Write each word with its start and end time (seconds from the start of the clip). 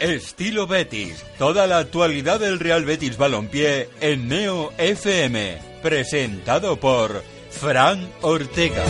Estilo 0.00 0.66
Betis. 0.66 1.24
Toda 1.38 1.66
la 1.66 1.78
actualidad 1.78 2.40
del 2.40 2.58
Real 2.58 2.84
Betis 2.84 3.16
Balompié 3.16 3.88
en 4.00 4.28
Neo 4.28 4.72
FM. 4.78 5.58
Presentado 5.82 6.76
por 6.76 7.22
Fran 7.50 8.08
Ortega. 8.22 8.84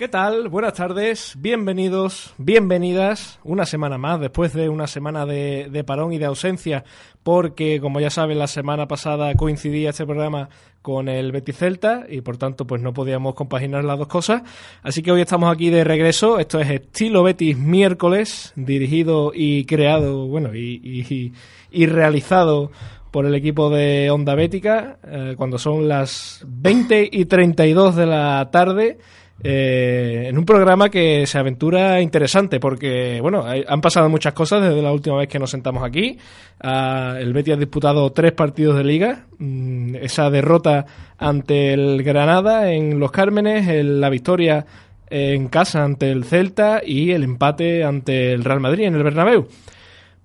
¿Qué 0.00 0.08
tal? 0.08 0.48
Buenas 0.48 0.72
tardes, 0.72 1.34
bienvenidos, 1.36 2.32
bienvenidas. 2.38 3.38
Una 3.44 3.66
semana 3.66 3.98
más, 3.98 4.18
después 4.18 4.54
de 4.54 4.70
una 4.70 4.86
semana 4.86 5.26
de, 5.26 5.68
de, 5.70 5.84
parón 5.84 6.14
y 6.14 6.18
de 6.18 6.24
ausencia, 6.24 6.84
porque 7.22 7.82
como 7.82 8.00
ya 8.00 8.08
saben, 8.08 8.38
la 8.38 8.46
semana 8.46 8.88
pasada 8.88 9.34
coincidía 9.34 9.90
este 9.90 10.06
programa 10.06 10.48
con 10.82 11.08
el 11.08 11.32
Betis 11.32 11.56
Celta 11.56 12.06
y 12.08 12.22
por 12.22 12.38
tanto 12.38 12.66
pues 12.66 12.80
no 12.80 12.92
podíamos 12.92 13.34
compaginar 13.34 13.84
las 13.84 13.98
dos 13.98 14.08
cosas. 14.08 14.42
Así 14.82 15.02
que 15.02 15.12
hoy 15.12 15.20
estamos 15.20 15.52
aquí 15.52 15.70
de 15.70 15.84
regreso. 15.84 16.38
Esto 16.38 16.60
es 16.60 16.70
Estilo 16.70 17.22
Betis 17.22 17.58
miércoles, 17.58 18.52
dirigido 18.56 19.32
y 19.34 19.64
creado, 19.64 20.26
bueno, 20.26 20.54
y, 20.54 21.32
y, 21.70 21.86
realizado 21.86 22.70
por 23.10 23.26
el 23.26 23.34
equipo 23.34 23.70
de 23.70 24.10
Onda 24.10 24.34
Bética, 24.34 24.98
eh, 25.04 25.34
cuando 25.36 25.58
son 25.58 25.88
las 25.88 26.44
20 26.46 27.08
y 27.10 27.24
32 27.24 27.96
de 27.96 28.06
la 28.06 28.48
tarde. 28.50 28.98
Eh, 29.42 30.26
en 30.28 30.36
un 30.36 30.44
programa 30.44 30.90
que 30.90 31.26
se 31.26 31.38
aventura 31.38 32.00
interesante 32.00 32.60
porque, 32.60 33.20
bueno, 33.20 33.44
han 33.44 33.80
pasado 33.80 34.08
muchas 34.08 34.34
cosas 34.34 34.62
desde 34.62 34.82
la 34.82 34.92
última 34.92 35.16
vez 35.16 35.28
que 35.28 35.38
nos 35.38 35.50
sentamos 35.50 35.82
aquí. 35.82 36.18
Uh, 36.62 37.16
el 37.16 37.32
Betis 37.32 37.54
ha 37.54 37.56
disputado 37.56 38.10
tres 38.12 38.32
partidos 38.32 38.76
de 38.76 38.84
liga. 38.84 39.24
Mm, 39.38 39.96
esa 39.96 40.28
derrota 40.28 40.84
ante 41.18 41.72
el 41.72 42.02
Granada 42.02 42.70
en 42.72 43.00
Los 43.00 43.12
Cármenes, 43.12 43.66
el, 43.68 44.00
la 44.00 44.10
victoria 44.10 44.66
en 45.08 45.48
casa 45.48 45.82
ante 45.82 46.10
el 46.10 46.24
Celta 46.24 46.82
y 46.84 47.10
el 47.10 47.24
empate 47.24 47.82
ante 47.82 48.32
el 48.32 48.44
Real 48.44 48.60
Madrid 48.60 48.84
en 48.84 48.94
el 48.94 49.02
Bernabéu. 49.02 49.48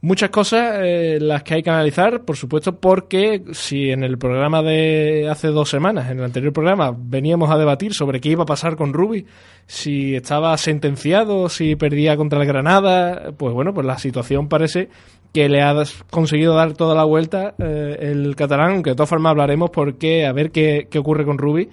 Muchas 0.02 0.30
cosas 0.30 0.82
eh, 0.84 1.18
las 1.20 1.42
que 1.42 1.56
hay 1.56 1.64
que 1.64 1.70
analizar, 1.72 2.26
por 2.26 2.38
supuesto, 2.38 2.80
porque 2.80 3.44
si 3.54 3.90
en 3.90 4.04
el 4.04 4.20
programa 4.20 4.62
de 4.62 5.28
hace 5.32 5.48
dos 5.48 5.70
semanas, 5.70 6.12
en 6.12 6.20
el 6.20 6.26
anterior 6.26 6.54
programa, 6.54 6.96
veníamos 6.96 7.50
a 7.50 7.58
debatir 7.58 7.94
sobre 7.94 8.22
qué 8.22 8.30
iba 8.30 8.44
a 8.44 8.46
pasar 8.46 8.76
con 8.76 8.94
Rubi, 8.94 9.26
si 9.66 10.16
estaba 10.16 10.56
sentenciado, 10.58 11.50
si 11.50 11.76
perdía 11.76 12.18
contra 12.18 12.40
el 12.40 12.48
Granada, 12.48 13.32
pues 13.36 13.54
bueno, 13.54 13.74
pues 13.74 13.88
la 13.88 13.98
situación 13.98 14.48
parece 14.48 14.90
que 15.34 15.50
le 15.50 15.64
ha 15.64 15.74
conseguido 16.12 16.54
dar 16.54 16.74
toda 16.74 16.94
la 16.94 17.04
vuelta 17.04 17.56
eh, 17.58 17.98
el 18.00 18.36
catalán, 18.36 18.74
aunque 18.74 18.92
de 18.92 18.96
todas 18.96 19.10
formas 19.10 19.32
hablaremos 19.32 19.72
porque 19.72 20.28
a 20.28 20.34
ver 20.34 20.52
qué, 20.52 20.88
qué 20.90 21.00
ocurre 21.00 21.26
con 21.26 21.40
Rubi, 21.40 21.70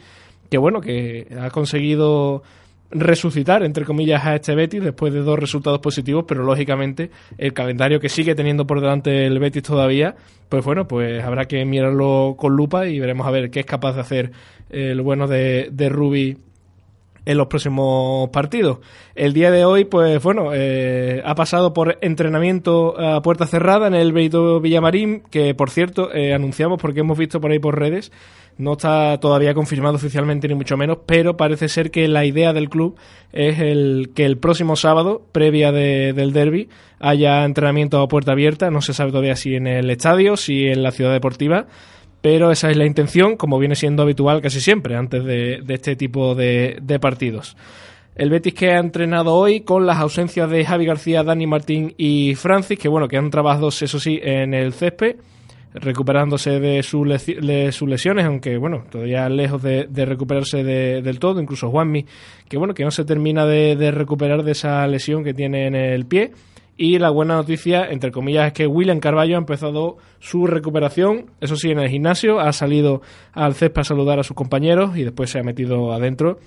que 0.50 0.58
bueno, 0.58 0.80
que 0.80 1.26
ha 1.38 1.50
conseguido 1.50 2.42
resucitar, 2.92 3.62
entre 3.62 3.84
comillas, 3.84 4.24
a 4.24 4.36
este 4.36 4.54
Betis 4.54 4.82
después 4.82 5.12
de 5.12 5.20
dos 5.20 5.38
resultados 5.38 5.80
positivos, 5.80 6.24
pero 6.28 6.42
lógicamente 6.44 7.10
el 7.38 7.52
calendario 7.52 8.00
que 8.00 8.08
sigue 8.08 8.34
teniendo 8.34 8.66
por 8.66 8.80
delante 8.80 9.26
el 9.26 9.38
Betis 9.38 9.62
todavía, 9.62 10.14
pues 10.48 10.64
bueno, 10.64 10.86
pues 10.86 11.22
habrá 11.24 11.46
que 11.46 11.64
mirarlo 11.64 12.34
con 12.38 12.54
lupa 12.54 12.86
y 12.86 13.00
veremos 13.00 13.26
a 13.26 13.30
ver 13.30 13.50
qué 13.50 13.60
es 13.60 13.66
capaz 13.66 13.94
de 13.94 14.00
hacer 14.00 14.32
el 14.70 15.00
bueno 15.02 15.26
de, 15.26 15.68
de 15.72 15.88
Rubi 15.88 16.36
en 17.24 17.38
los 17.38 17.46
próximos 17.46 18.28
partidos. 18.30 18.78
El 19.14 19.32
día 19.32 19.50
de 19.50 19.64
hoy, 19.64 19.84
pues 19.84 20.22
bueno, 20.22 20.50
eh, 20.52 21.22
ha 21.24 21.34
pasado 21.34 21.72
por 21.72 21.98
entrenamiento 22.00 22.98
a 22.98 23.22
puerta 23.22 23.46
cerrada 23.46 23.86
en 23.86 23.94
el 23.94 24.12
Benito 24.12 24.60
Villamarín, 24.60 25.22
que 25.30 25.54
por 25.54 25.70
cierto 25.70 26.12
eh, 26.12 26.34
anunciamos 26.34 26.80
porque 26.80 27.00
hemos 27.00 27.18
visto 27.18 27.40
por 27.40 27.52
ahí 27.52 27.58
por 27.58 27.78
redes, 27.78 28.12
no 28.58 28.72
está 28.72 29.18
todavía 29.18 29.54
confirmado 29.54 29.96
oficialmente 29.96 30.48
ni 30.48 30.54
mucho 30.54 30.76
menos, 30.76 30.98
pero 31.06 31.36
parece 31.36 31.68
ser 31.68 31.90
que 31.90 32.08
la 32.08 32.24
idea 32.24 32.52
del 32.52 32.68
club 32.68 32.96
es 33.32 33.58
el 33.58 34.10
que 34.14 34.24
el 34.24 34.38
próximo 34.38 34.76
sábado, 34.76 35.22
previa 35.32 35.72
de, 35.72 36.12
del 36.12 36.32
derby, 36.32 36.68
haya 37.00 37.44
entrenamiento 37.44 38.00
a 38.00 38.08
puerta 38.08 38.32
abierta, 38.32 38.70
no 38.70 38.82
se 38.82 38.94
sabe 38.94 39.10
todavía 39.10 39.36
si 39.36 39.54
en 39.54 39.66
el 39.66 39.90
estadio, 39.90 40.36
si 40.36 40.66
en 40.66 40.82
la 40.82 40.92
ciudad 40.92 41.12
deportiva, 41.12 41.66
pero 42.20 42.52
esa 42.52 42.70
es 42.70 42.76
la 42.76 42.86
intención, 42.86 43.36
como 43.36 43.58
viene 43.58 43.74
siendo 43.74 44.02
habitual 44.02 44.40
casi 44.40 44.60
siempre 44.60 44.96
antes 44.96 45.24
de, 45.24 45.62
este 45.68 45.96
tipo 45.96 46.34
de, 46.34 46.78
de, 46.80 47.00
partidos. 47.00 47.56
El 48.14 48.30
Betis 48.30 48.54
que 48.54 48.70
ha 48.70 48.78
entrenado 48.78 49.34
hoy 49.34 49.62
con 49.62 49.86
las 49.86 49.98
ausencias 49.98 50.48
de 50.50 50.64
Javi 50.64 50.84
García, 50.84 51.24
Dani 51.24 51.46
Martín 51.46 51.94
y 51.96 52.34
Francis, 52.36 52.78
que 52.78 52.88
bueno, 52.88 53.08
que 53.08 53.16
han 53.16 53.30
trabajado, 53.30 53.68
eso 53.68 53.98
sí, 53.98 54.20
en 54.22 54.54
el 54.54 54.72
césped, 54.72 55.16
recuperándose 55.74 56.60
de, 56.60 56.82
su 56.82 57.04
de 57.04 57.72
sus 57.72 57.88
lesiones, 57.88 58.26
aunque 58.26 58.58
bueno, 58.58 58.84
todavía 58.90 59.28
lejos 59.28 59.62
de, 59.62 59.86
recuperarse 60.04 60.62
de, 60.62 61.02
del 61.02 61.18
todo, 61.18 61.40
incluso 61.40 61.70
Juanmi, 61.70 62.04
que 62.48 62.58
bueno, 62.58 62.74
que 62.74 62.84
no 62.84 62.90
se 62.90 63.04
termina 63.04 63.46
de 63.46 63.90
recuperar 63.90 64.42
de 64.42 64.52
esa 64.52 64.86
lesión 64.86 65.24
que 65.24 65.34
tiene 65.34 65.66
en 65.66 65.74
el 65.74 66.06
pie. 66.06 66.32
Y 66.76 66.98
la 66.98 67.10
buena 67.10 67.34
noticia, 67.34 67.84
entre 67.90 68.10
comillas, 68.10 68.46
es 68.46 68.52
que 68.54 68.66
William 68.66 68.98
Carballo 68.98 69.36
ha 69.36 69.38
empezado 69.38 69.98
su 70.20 70.46
recuperación, 70.46 71.26
eso 71.40 71.54
sí, 71.54 71.70
en 71.70 71.78
el 71.78 71.88
gimnasio, 71.88 72.40
ha 72.40 72.52
salido 72.52 73.02
al 73.32 73.54
césped 73.54 73.82
a 73.82 73.84
saludar 73.84 74.18
a 74.18 74.22
sus 74.22 74.34
compañeros 74.34 74.96
y 74.96 75.04
después 75.04 75.30
se 75.30 75.38
ha 75.38 75.42
metido 75.42 75.92
adentro 75.92 76.38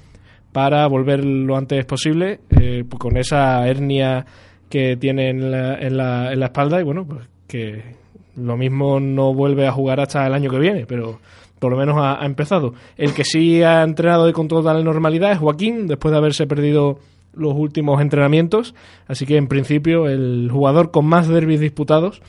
para 0.51 0.87
volver 0.87 1.23
lo 1.23 1.55
antes 1.55 1.85
posible 1.85 2.39
eh, 2.59 2.83
con 2.97 3.17
esa 3.17 3.67
hernia 3.67 4.25
que 4.67 4.97
tiene 4.97 5.29
en 5.29 5.51
la, 5.51 5.75
en 5.75 5.95
la, 5.95 6.33
en 6.33 6.39
la 6.39 6.45
espalda 6.47 6.81
y 6.81 6.83
bueno, 6.83 7.05
pues 7.05 7.27
que 7.47 7.95
lo 8.35 8.57
mismo 8.57 8.99
no 8.99 9.33
vuelve 9.33 9.67
a 9.67 9.71
jugar 9.71 9.99
hasta 9.99 10.25
el 10.25 10.33
año 10.33 10.49
que 10.49 10.59
viene, 10.59 10.85
pero 10.85 11.19
por 11.59 11.71
lo 11.71 11.77
menos 11.77 11.95
ha, 11.97 12.25
empezado. 12.25 12.73
El 12.97 13.13
que 13.13 13.23
sí 13.23 13.63
ha 13.63 13.83
entrenado 13.83 14.31
con 14.33 14.47
total 14.47 14.83
normalidad 14.83 15.31
es 15.31 15.39
Joaquín, 15.39 15.87
después 15.87 16.11
de 16.11 16.17
haberse 16.17 16.47
perdido 16.47 16.99
los 17.33 17.53
últimos 17.53 18.01
entrenamientos, 18.01 18.75
así 19.07 19.25
que 19.25 19.37
en 19.37 19.47
principio 19.47 20.07
el 20.07 20.49
jugador 20.51 20.91
con 20.91 21.05
más 21.05 21.27
derbis 21.27 21.59
disputados 21.59 22.21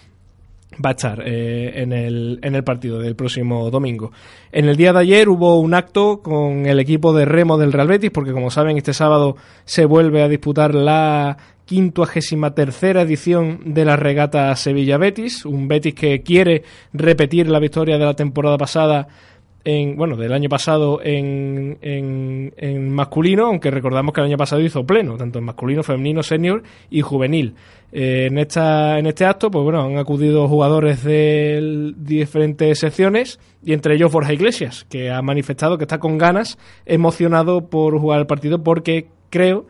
va 0.84 0.90
a 0.90 0.92
estar 0.92 1.22
eh, 1.24 1.82
en, 1.82 1.92
el, 1.92 2.38
en 2.42 2.54
el 2.54 2.64
partido 2.64 2.98
del 2.98 3.14
próximo 3.14 3.70
domingo. 3.70 4.12
En 4.52 4.68
el 4.68 4.76
día 4.76 4.92
de 4.92 5.00
ayer 5.00 5.28
hubo 5.28 5.60
un 5.60 5.74
acto 5.74 6.20
con 6.22 6.66
el 6.66 6.80
equipo 6.80 7.12
de 7.12 7.24
remo 7.24 7.56
del 7.56 7.72
Real 7.72 7.88
Betis, 7.88 8.10
porque 8.10 8.32
como 8.32 8.50
saben 8.50 8.76
este 8.76 8.92
sábado 8.92 9.36
se 9.64 9.84
vuelve 9.84 10.22
a 10.22 10.28
disputar 10.28 10.74
la 10.74 11.36
quincuagésima 11.66 12.54
tercera 12.54 13.02
edición 13.02 13.60
de 13.74 13.84
la 13.84 13.96
regata 13.96 14.54
Sevilla 14.56 14.96
Betis, 14.96 15.44
un 15.44 15.68
Betis 15.68 15.94
que 15.94 16.22
quiere 16.22 16.62
repetir 16.92 17.48
la 17.48 17.58
victoria 17.58 17.98
de 17.98 18.04
la 18.04 18.14
temporada 18.14 18.56
pasada 18.56 19.08
en, 19.64 19.96
bueno, 19.96 20.16
del 20.16 20.32
año 20.32 20.48
pasado 20.48 21.00
en, 21.02 21.76
en, 21.82 22.54
en, 22.56 22.88
masculino, 22.88 23.46
aunque 23.46 23.72
recordamos 23.72 24.14
que 24.14 24.20
el 24.20 24.28
año 24.28 24.36
pasado 24.36 24.62
hizo 24.62 24.86
pleno, 24.86 25.16
tanto 25.16 25.40
en 25.40 25.44
masculino, 25.44 25.82
femenino, 25.82 26.22
senior 26.22 26.62
y 26.88 27.00
juvenil. 27.00 27.54
Eh, 27.90 28.28
en, 28.30 28.38
esta, 28.38 28.96
en 29.00 29.06
este 29.06 29.24
acto, 29.24 29.50
pues 29.50 29.64
bueno, 29.64 29.82
han 29.82 29.98
acudido 29.98 30.46
jugadores 30.46 31.02
de 31.02 31.92
diferentes 31.96 32.78
secciones 32.78 33.40
y 33.64 33.72
entre 33.72 33.96
ellos 33.96 34.12
Borja 34.12 34.32
Iglesias, 34.32 34.86
que 34.88 35.10
ha 35.10 35.20
manifestado 35.20 35.78
que 35.78 35.84
está 35.84 35.98
con 35.98 36.16
ganas, 36.16 36.58
emocionado 36.84 37.68
por 37.68 37.98
jugar 37.98 38.20
el 38.20 38.26
partido 38.28 38.62
porque 38.62 39.08
creo 39.30 39.66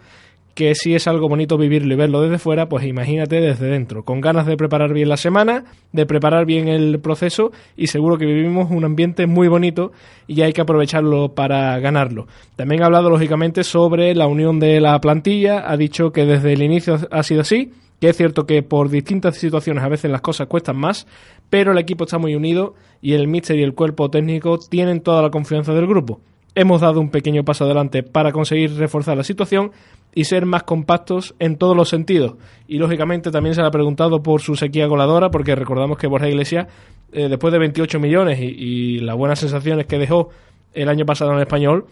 que 0.57 0.75
si 0.75 0.95
es 0.95 1.07
algo 1.07 1.29
bonito 1.29 1.59
vivirlo 1.59 1.93
y 1.93 1.97
verlo 1.99 2.23
desde 2.23 2.39
fuera, 2.39 2.67
pues 2.67 2.87
imagínate 2.87 3.43
desde 3.43 3.67
dentro, 3.67 4.05
con 4.05 4.23
ganas 4.23 4.47
de 4.47 4.57
preparar 4.57 4.95
bien 4.95 5.11
la 5.11 5.19
semana, 5.19 5.65
de 5.93 6.07
preparar 6.07 6.47
bien 6.47 6.67
el 6.67 6.99
proceso 6.99 7.53
y 7.77 7.89
seguro 7.89 8.17
que 8.17 8.25
vivimos 8.25 8.71
un 8.71 8.83
ambiente 8.83 9.27
muy 9.27 9.49
bonito 9.49 9.93
y 10.27 10.41
hay 10.41 10.55
que 10.55 10.63
aprovecharlo 10.63 11.35
para 11.35 11.79
ganarlo. 11.79 12.27
También 12.57 12.83
ha 12.83 12.87
hablado 12.87 13.11
lógicamente 13.11 13.65
sobre 13.65 14.15
la 14.15 14.29
unión 14.29 14.59
de 14.59 14.81
la 14.81 14.99
plantilla, 14.99 15.71
ha 15.71 15.77
dicho 15.77 16.11
que 16.11 16.25
desde 16.25 16.55
el 16.55 16.63
inicio 16.63 17.01
ha 17.11 17.23
sido 17.23 17.43
así, 17.43 17.73
que 18.01 18.09
es 18.09 18.17
cierto 18.17 18.47
que 18.47 18.63
por 18.63 18.89
distintas 18.89 19.37
situaciones 19.37 19.85
a 19.85 19.89
veces 19.89 20.11
las 20.11 20.23
cosas 20.23 20.47
cuestan 20.47 20.79
más, 20.79 21.07
pero 21.51 21.73
el 21.73 21.79
equipo 21.79 22.05
está 22.05 22.17
muy 22.17 22.35
unido 22.35 22.75
y 23.03 23.13
el 23.13 23.29
míster 23.29 23.59
y 23.59 23.63
el 23.63 23.75
cuerpo 23.75 24.09
técnico 24.09 24.59
tienen 24.59 25.03
toda 25.03 25.21
la 25.21 25.31
confianza 25.31 25.75
del 25.75 25.87
grupo. 25.87 26.19
Hemos 26.57 26.81
dado 26.81 27.01
un 27.01 27.11
pequeño 27.11 27.45
paso 27.45 27.65
adelante 27.65 28.03
para 28.03 28.33
conseguir 28.33 28.75
reforzar 28.77 29.17
la 29.17 29.23
situación 29.23 29.71
y 30.15 30.25
ser 30.25 30.47
más 30.47 30.65
compactos 30.65 31.35
en 31.39 31.57
todos 31.57 31.77
los 31.77 31.91
sentidos. 31.91 32.37
Y 32.67 32.79
lógicamente 32.79 33.31
también 33.31 33.55
se 33.55 33.61
le 33.61 33.69
ha 33.69 33.71
preguntado 33.71 34.23
por 34.23 34.41
su 34.41 34.57
sequía 34.57 34.87
goladora, 34.87 35.31
porque 35.31 35.55
recordamos 35.55 35.99
que 35.99 36.07
Borja 36.07 36.29
Iglesias, 36.29 36.67
eh, 37.13 37.29
después 37.29 37.53
de 37.53 37.59
28 37.59 38.01
millones 38.01 38.41
y, 38.41 38.47
y 38.47 38.99
las 39.01 39.17
buenas 39.17 39.39
sensaciones 39.39 39.87
que 39.87 39.99
dejó 39.99 40.31
el 40.73 40.89
año 40.89 41.05
pasado 41.05 41.31
en 41.31 41.37
el 41.37 41.43
español, 41.43 41.87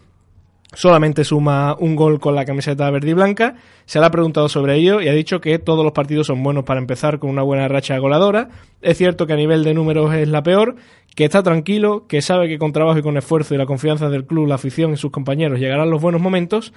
solamente 0.74 1.24
suma 1.24 1.76
un 1.78 1.96
gol 1.96 2.20
con 2.20 2.34
la 2.34 2.44
camiseta 2.44 2.90
verde 2.90 3.10
y 3.10 3.14
blanca. 3.14 3.56
Se 3.86 4.00
le 4.00 4.06
ha 4.06 4.10
preguntado 4.10 4.48
sobre 4.48 4.76
ello 4.76 5.00
y 5.00 5.08
ha 5.08 5.12
dicho 5.12 5.40
que 5.40 5.58
todos 5.58 5.84
los 5.84 5.92
partidos 5.92 6.26
son 6.26 6.42
buenos 6.42 6.64
para 6.64 6.80
empezar 6.80 7.18
con 7.18 7.30
una 7.30 7.42
buena 7.42 7.68
racha 7.68 7.98
goleadora. 7.98 8.48
Es 8.82 8.98
cierto 8.98 9.26
que 9.26 9.32
a 9.32 9.36
nivel 9.36 9.64
de 9.64 9.74
números 9.74 10.14
es 10.14 10.28
la 10.28 10.42
peor, 10.42 10.76
que 11.14 11.24
está 11.24 11.42
tranquilo, 11.42 12.06
que 12.08 12.22
sabe 12.22 12.48
que 12.48 12.58
con 12.58 12.72
trabajo 12.72 12.98
y 12.98 13.02
con 13.02 13.16
esfuerzo 13.16 13.54
y 13.54 13.58
la 13.58 13.66
confianza 13.66 14.08
del 14.08 14.26
club, 14.26 14.48
la 14.48 14.56
afición 14.56 14.92
y 14.92 14.96
sus 14.96 15.10
compañeros 15.10 15.58
llegarán 15.58 15.90
los 15.90 16.02
buenos 16.02 16.20
momentos. 16.20 16.72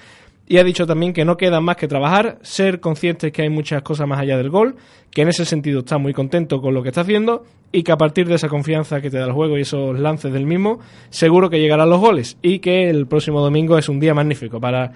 Y 0.49 0.59
ha 0.59 0.63
dicho 0.63 0.87
también 0.87 1.11
que 1.11 1.25
no 1.25 1.35
queda 1.35 1.59
más 1.59 1.75
que 1.75 1.89
trabajar, 1.89 2.39
ser 2.41 2.79
conscientes 2.79 3.33
que 3.33 3.41
hay 3.41 3.49
muchas 3.49 3.81
cosas 3.81 4.07
más 4.07 4.19
allá 4.19 4.37
del 4.37 4.49
gol, 4.49 4.75
que 5.11 5.23
en 5.23 5.27
ese 5.27 5.43
sentido 5.43 5.79
está 5.79 5.97
muy 5.97 6.13
contento 6.13 6.61
con 6.61 6.73
lo 6.73 6.81
que 6.81 6.89
está 6.89 7.01
haciendo 7.01 7.43
y 7.71 7.83
que 7.83 7.91
a 7.91 7.97
partir 7.97 8.27
de 8.27 8.35
esa 8.35 8.47
confianza 8.47 9.01
que 9.01 9.09
te 9.09 9.17
da 9.17 9.25
el 9.25 9.33
juego 9.33 9.57
y 9.57 9.61
esos 9.61 9.99
lances 9.99 10.31
del 10.31 10.45
mismo, 10.45 10.79
seguro 11.09 11.49
que 11.49 11.59
llegarán 11.59 11.89
los 11.89 11.99
goles 11.99 12.37
y 12.41 12.59
que 12.59 12.89
el 12.89 13.07
próximo 13.07 13.41
domingo 13.41 13.77
es 13.77 13.89
un 13.89 13.99
día 13.99 14.13
magnífico 14.13 14.61
para 14.61 14.93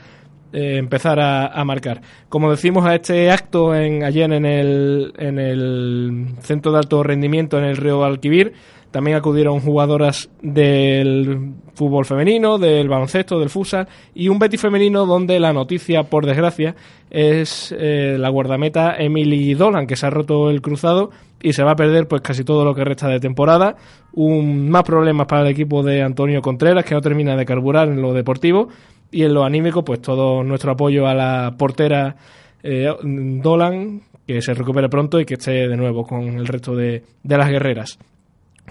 eh, 0.54 0.78
empezar 0.78 1.20
a, 1.20 1.64
marcar. 1.66 2.02
Como 2.30 2.50
decimos 2.50 2.86
a 2.86 2.96
este 2.96 3.30
acto 3.30 3.76
en, 3.76 4.04
ayer 4.04 4.32
en 4.32 4.46
el, 4.46 5.14
en 5.18 5.40
el 5.40 6.28
Centro 6.42 6.72
de 6.72 6.78
Alto 6.78 7.04
Rendimiento 7.04 7.58
en 7.58 7.66
el 7.66 7.78
Río 7.78 8.04
Alquivir, 8.06 8.54
también 8.92 9.18
acudieron 9.18 9.62
jugadoras 9.62 10.30
del 10.42 11.54
fútbol 11.74 12.06
femenino, 12.06 12.58
del 12.58 12.90
baloncesto, 12.90 13.40
del 13.40 13.50
futsal 13.50 13.88
y 14.14 14.28
un 14.28 14.38
Betis 14.38 14.62
femenino 14.62 15.06
donde 15.06 15.40
la 15.40 15.54
noticia, 15.54 16.04
por 16.04 16.26
desgracia, 16.26 16.76
es 17.10 17.74
eh, 17.78 18.18
la 18.20 18.30
guardameta 18.30 18.96
Emily 18.98 19.54
Dolan, 19.54 19.88
que 19.88 19.96
se 19.96 20.06
ha 20.06 20.10
roto 20.10 20.50
el 20.50 20.62
cruzado 20.62 21.12
y 21.42 21.54
se 21.54 21.64
va 21.64 21.72
a 21.72 21.76
perder 21.76 22.08
pues 22.08 22.22
casi 22.22 22.44
todo 22.44 22.66
lo 22.66 22.76
que 22.76 22.84
resta 22.84 23.08
de 23.08 23.20
temporada. 23.20 23.76
Un, 24.14 24.70
más 24.70 24.84
problemas 24.84 25.28
para 25.28 25.42
el 25.42 25.48
equipo 25.48 25.84
de 25.84 26.02
Antonio 26.02 26.42
Contreras, 26.42 26.86
que 26.86 26.94
no 26.94 27.02
termina 27.02 27.36
de 27.36 27.46
carburar 27.46 27.88
en 27.88 28.02
lo 28.02 28.14
deportivo. 28.14 28.70
Y 29.14 29.24
en 29.24 29.34
lo 29.34 29.44
anímico, 29.44 29.84
pues 29.84 30.02
todo 30.02 30.44
nuestro 30.44 30.72
apoyo 30.72 31.06
a 31.06 31.14
la 31.14 31.56
portera 31.58 32.16
eh, 32.64 32.88
Dolan, 33.04 34.02
que 34.26 34.42
se 34.42 34.54
recupere 34.54 34.88
pronto 34.88 35.20
y 35.20 35.26
que 35.26 35.34
esté 35.34 35.68
de 35.68 35.76
nuevo 35.76 36.06
con 36.06 36.24
el 36.24 36.48
resto 36.48 36.76
de, 36.76 37.04
de 37.24 37.38
las 37.38 37.50
guerreras. 37.50 38.00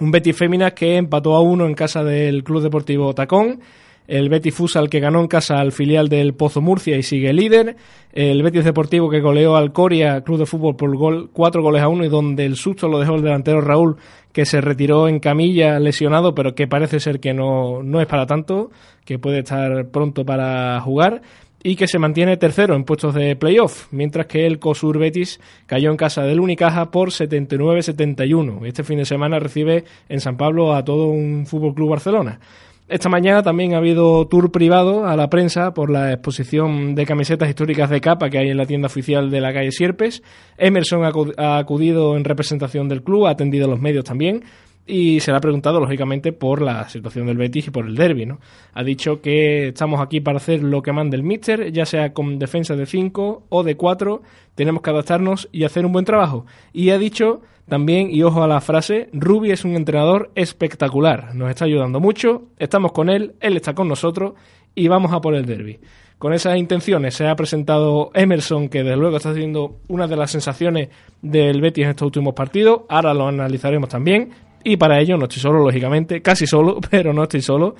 Un 0.00 0.10
Betis 0.10 0.34
Féminas 0.34 0.72
que 0.72 0.96
empató 0.96 1.34
a 1.36 1.42
uno 1.42 1.66
en 1.66 1.74
casa 1.74 2.02
del 2.02 2.42
Club 2.42 2.62
Deportivo 2.62 3.14
Tacón. 3.14 3.60
El 4.08 4.30
Betis 4.30 4.54
Fusal 4.54 4.88
que 4.88 4.98
ganó 4.98 5.20
en 5.20 5.28
casa 5.28 5.58
al 5.58 5.72
filial 5.72 6.08
del 6.08 6.32
Pozo 6.32 6.62
Murcia 6.62 6.96
y 6.96 7.02
sigue 7.02 7.34
líder. 7.34 7.76
El 8.14 8.42
Betis 8.42 8.64
Deportivo 8.64 9.10
que 9.10 9.20
goleó 9.20 9.56
al 9.56 9.72
Coria 9.72 10.22
Club 10.22 10.38
de 10.38 10.46
Fútbol 10.46 10.74
por 10.74 10.96
gol, 10.96 11.28
cuatro 11.34 11.62
goles 11.62 11.82
a 11.82 11.88
uno 11.88 12.02
y 12.02 12.08
donde 12.08 12.46
el 12.46 12.56
susto 12.56 12.88
lo 12.88 12.98
dejó 12.98 13.16
el 13.16 13.22
delantero 13.22 13.60
Raúl 13.60 13.98
que 14.32 14.46
se 14.46 14.62
retiró 14.62 15.06
en 15.06 15.20
camilla 15.20 15.78
lesionado 15.78 16.34
pero 16.34 16.54
que 16.54 16.66
parece 16.66 16.98
ser 16.98 17.20
que 17.20 17.34
no, 17.34 17.82
no 17.82 18.00
es 18.00 18.06
para 18.06 18.24
tanto, 18.24 18.70
que 19.04 19.18
puede 19.18 19.40
estar 19.40 19.88
pronto 19.90 20.24
para 20.24 20.80
jugar 20.80 21.20
y 21.62 21.76
que 21.76 21.86
se 21.86 21.98
mantiene 21.98 22.36
tercero 22.36 22.74
en 22.74 22.84
puestos 22.84 23.14
de 23.14 23.36
playoff, 23.36 23.86
mientras 23.92 24.26
que 24.26 24.46
el 24.46 24.58
COSUR 24.58 24.98
Betis 24.98 25.40
cayó 25.66 25.90
en 25.90 25.96
casa 25.96 26.22
del 26.22 26.40
Unicaja 26.40 26.90
por 26.90 27.10
79-71. 27.10 28.66
Este 28.66 28.82
fin 28.82 28.98
de 28.98 29.04
semana 29.04 29.38
recibe 29.38 29.84
en 30.08 30.20
San 30.20 30.36
Pablo 30.36 30.74
a 30.74 30.84
todo 30.84 31.08
un 31.08 31.46
Fútbol 31.46 31.74
Club 31.74 31.90
Barcelona. 31.90 32.40
Esta 32.88 33.08
mañana 33.08 33.44
también 33.44 33.74
ha 33.74 33.76
habido 33.76 34.26
tour 34.26 34.50
privado 34.50 35.06
a 35.06 35.14
la 35.14 35.30
prensa 35.30 35.72
por 35.72 35.90
la 35.90 36.12
exposición 36.12 36.96
de 36.96 37.06
camisetas 37.06 37.48
históricas 37.48 37.88
de 37.88 38.00
capa 38.00 38.30
que 38.30 38.38
hay 38.38 38.48
en 38.48 38.56
la 38.56 38.66
tienda 38.66 38.86
oficial 38.86 39.30
de 39.30 39.40
la 39.40 39.52
calle 39.52 39.70
Sierpes. 39.70 40.24
Emerson 40.58 41.04
ha 41.38 41.58
acudido 41.58 42.16
en 42.16 42.24
representación 42.24 42.88
del 42.88 43.04
club, 43.04 43.26
ha 43.26 43.30
atendido 43.30 43.66
a 43.66 43.70
los 43.70 43.80
medios 43.80 44.04
también 44.04 44.42
y 44.90 45.20
se 45.20 45.30
le 45.30 45.36
ha 45.36 45.40
preguntado, 45.40 45.78
lógicamente, 45.78 46.32
por 46.32 46.60
la 46.60 46.88
situación 46.88 47.26
del 47.26 47.36
Betis 47.36 47.68
y 47.68 47.70
por 47.70 47.86
el 47.86 47.94
derby, 47.94 48.26
¿no? 48.26 48.40
Ha 48.74 48.82
dicho 48.82 49.20
que 49.20 49.68
estamos 49.68 50.00
aquí 50.00 50.20
para 50.20 50.38
hacer 50.38 50.62
lo 50.62 50.82
que 50.82 50.92
manda 50.92 51.16
el 51.16 51.22
míster, 51.22 51.72
ya 51.72 51.86
sea 51.86 52.12
con 52.12 52.38
defensa 52.38 52.74
de 52.74 52.86
5 52.86 53.44
o 53.48 53.62
de 53.62 53.76
4, 53.76 54.22
tenemos 54.54 54.82
que 54.82 54.90
adaptarnos 54.90 55.48
y 55.52 55.64
hacer 55.64 55.86
un 55.86 55.92
buen 55.92 56.04
trabajo. 56.04 56.44
Y 56.72 56.90
ha 56.90 56.98
dicho 56.98 57.40
también, 57.68 58.10
y 58.10 58.22
ojo 58.24 58.42
a 58.42 58.48
la 58.48 58.60
frase, 58.60 59.08
Rubi 59.12 59.52
es 59.52 59.64
un 59.64 59.76
entrenador 59.76 60.32
espectacular, 60.34 61.34
nos 61.36 61.50
está 61.50 61.66
ayudando 61.66 62.00
mucho, 62.00 62.48
estamos 62.58 62.90
con 62.90 63.08
él, 63.08 63.36
él 63.40 63.56
está 63.56 63.74
con 63.74 63.86
nosotros 63.86 64.34
y 64.74 64.88
vamos 64.88 65.12
a 65.12 65.20
por 65.20 65.34
el 65.34 65.46
derby. 65.46 65.78
Con 66.18 66.34
esas 66.34 66.58
intenciones 66.58 67.14
se 67.14 67.28
ha 67.28 67.36
presentado 67.36 68.10
Emerson, 68.12 68.68
que 68.68 68.82
desde 68.82 68.96
luego 68.96 69.16
está 69.16 69.32
siendo 69.32 69.78
una 69.88 70.06
de 70.06 70.16
las 70.16 70.32
sensaciones 70.32 70.88
del 71.22 71.62
Betis 71.62 71.84
en 71.84 71.90
estos 71.90 72.06
últimos 72.06 72.34
partidos. 72.34 72.82
Ahora 72.90 73.14
lo 73.14 73.28
analizaremos 73.28 73.88
también. 73.88 74.30
Y 74.62 74.76
para 74.76 75.00
ello 75.00 75.16
no 75.16 75.24
estoy 75.24 75.40
solo, 75.40 75.60
lógicamente, 75.60 76.20
casi 76.22 76.46
solo, 76.46 76.78
pero 76.90 77.12
no 77.12 77.22
estoy 77.22 77.42
solo. 77.42 77.74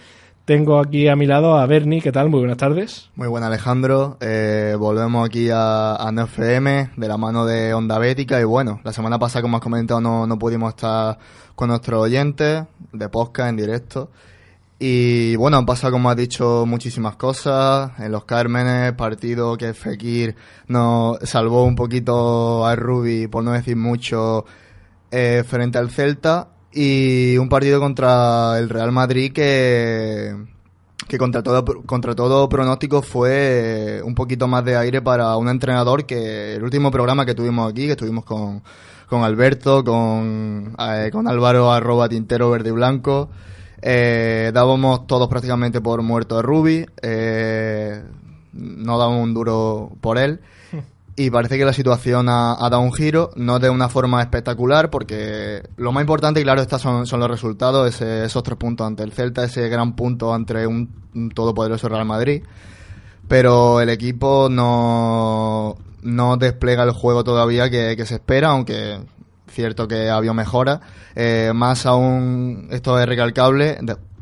Tengo 0.45 0.81
aquí 0.81 1.07
a 1.07 1.15
mi 1.15 1.27
lado 1.27 1.57
a 1.57 1.67
Bernie, 1.67 2.01
¿qué 2.01 2.11
tal? 2.11 2.29
Muy 2.29 2.41
buenas 2.41 2.57
tardes. 2.57 3.11
Muy 3.15 3.29
buenas, 3.29 3.49
Alejandro. 3.49 4.17
Eh, 4.21 4.75
volvemos 4.77 5.25
aquí 5.25 5.49
a, 5.51 5.95
a 5.95 6.11
NFM 6.11 6.91
de 6.97 7.09
la 7.09 7.17
mano 7.17 7.45
de 7.45 7.73
Onda 7.75 7.99
Bética. 7.99 8.41
Y 8.41 8.45
bueno, 8.45 8.81
la 8.83 8.93
semana 8.93 9.19
pasada, 9.19 9.43
como 9.43 9.59
has 9.59 9.63
comentado, 9.63 10.01
no, 10.01 10.27
no 10.27 10.39
pudimos 10.39 10.71
estar 10.71 11.19
con 11.55 11.69
nuestros 11.69 12.03
oyentes 12.03 12.65
de 12.93 13.09
podcast 13.11 13.51
en 13.51 13.57
directo. 13.59 14.11
Y 14.81 15.37
bueno, 15.37 15.59
han 15.59 15.67
pasado, 15.67 15.93
como 15.93 16.11
has 16.11 16.17
dicho, 16.17 16.65
muchísimas 16.67 17.15
cosas. 17.15 17.93
En 18.01 18.11
los 18.11 18.25
Cármenes, 18.25 18.95
partido 18.95 19.57
que 19.57 19.75
Fekir 19.75 20.35
nos 20.67 21.19
salvó 21.23 21.65
un 21.65 21.77
poquito 21.77 22.67
a 22.67 22.75
Ruby, 22.75 23.29
por 23.29 23.45
no 23.45 23.53
decir 23.53 23.77
mucho, 23.77 24.47
eh, 25.11 25.45
frente 25.47 25.79
al 25.79 25.91
Celta 25.91 26.49
y 26.73 27.37
un 27.39 27.49
partido 27.49 27.81
contra 27.81 28.59
el 28.59 28.69
Real 28.69 28.93
Madrid 28.93 29.33
que, 29.33 30.37
que 31.09 31.19
contra, 31.19 31.43
todo, 31.43 31.65
contra 31.65 32.15
todo 32.15 32.49
pronóstico 32.49 33.03
fue 33.03 34.01
un 34.05 34.15
poquito 34.15 34.47
más 34.47 34.65
de 34.65 34.77
aire 34.77 35.03
para 35.03 35.37
un 35.37 35.49
entrenador 35.49 36.07
que 36.07 36.55
el 36.55 36.63
último 36.63 36.91
programa 36.91 37.27
que 37.27 37.35
tuvimos 37.35 37.71
aquí, 37.71 37.87
que 37.87 37.93
estuvimos 37.93 38.25
con, 38.25 38.63
con 39.09 39.23
Alberto, 39.25 39.83
con, 39.85 40.75
eh, 40.79 41.11
con 41.13 41.27
Álvaro 41.27 41.73
arroba 41.73 42.09
Tintero 42.09 42.51
Verde 42.51 42.69
y 42.69 42.73
Blanco, 42.73 43.31
eh, 43.83 44.51
dábamos 44.55 45.07
todos 45.07 45.29
prácticamente 45.29 45.81
por 45.81 46.03
muerto 46.03 46.39
a 46.39 46.43
Rubi, 46.43 46.87
eh, 47.03 48.03
no 48.53 48.99
dábamos 48.99 49.25
un 49.25 49.35
duro 49.35 49.93
por 50.01 50.19
él 50.19 50.41
y 51.21 51.31
parece 51.31 51.59
que 51.59 51.67
la 51.67 51.75
situación 51.75 52.31
ha, 52.31 52.57
dado 52.59 52.81
un 52.81 52.95
giro, 52.95 53.31
no 53.37 53.59
de 53.59 53.69
una 53.69 53.91
forma 53.91 54.23
espectacular, 54.23 54.89
porque 54.89 55.63
lo 55.77 55.93
más 55.93 56.01
importante, 56.01 56.43
claro, 56.43 56.63
estos 56.63 56.81
son, 56.81 57.05
los 57.05 57.31
resultados, 57.31 58.01
esos 58.01 58.43
tres 58.43 58.57
puntos 58.57 58.87
ante 58.87 59.03
el 59.03 59.13
Celta, 59.13 59.45
ese 59.45 59.69
gran 59.69 59.97
punto 59.97 60.33
ante 60.33 60.67
un, 60.67 60.89
todopoderoso 61.35 61.91
Real 61.91 62.07
Madrid, 62.07 62.43
pero 63.29 63.83
el 63.83 63.91
equipo 63.91 64.49
no, 64.51 65.77
no 66.01 66.39
despliega 66.39 66.85
el 66.85 66.93
juego 66.93 67.23
todavía 67.23 67.69
que, 67.69 68.03
se 68.07 68.15
espera, 68.15 68.53
aunque 68.53 68.99
cierto 69.47 69.87
que 69.87 70.09
ha 70.09 70.17
habido 70.17 70.33
mejora. 70.33 70.81
Eh, 71.15 71.53
más 71.55 71.85
aún, 71.85 72.69
esto 72.71 72.99
es 72.99 73.07
recalcable, 73.07 73.77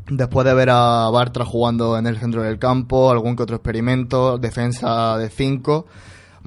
después 0.09 0.45
de 0.45 0.53
ver 0.53 0.69
a 0.69 1.09
Bartra 1.11 1.45
jugando 1.45 1.97
en 1.97 2.07
el 2.07 2.17
centro 2.17 2.43
del 2.43 2.59
campo, 2.59 3.09
algún 3.09 3.37
que 3.37 3.43
otro 3.43 3.55
experimento, 3.55 4.37
defensa 4.37 5.17
de 5.17 5.29
5 5.29 5.85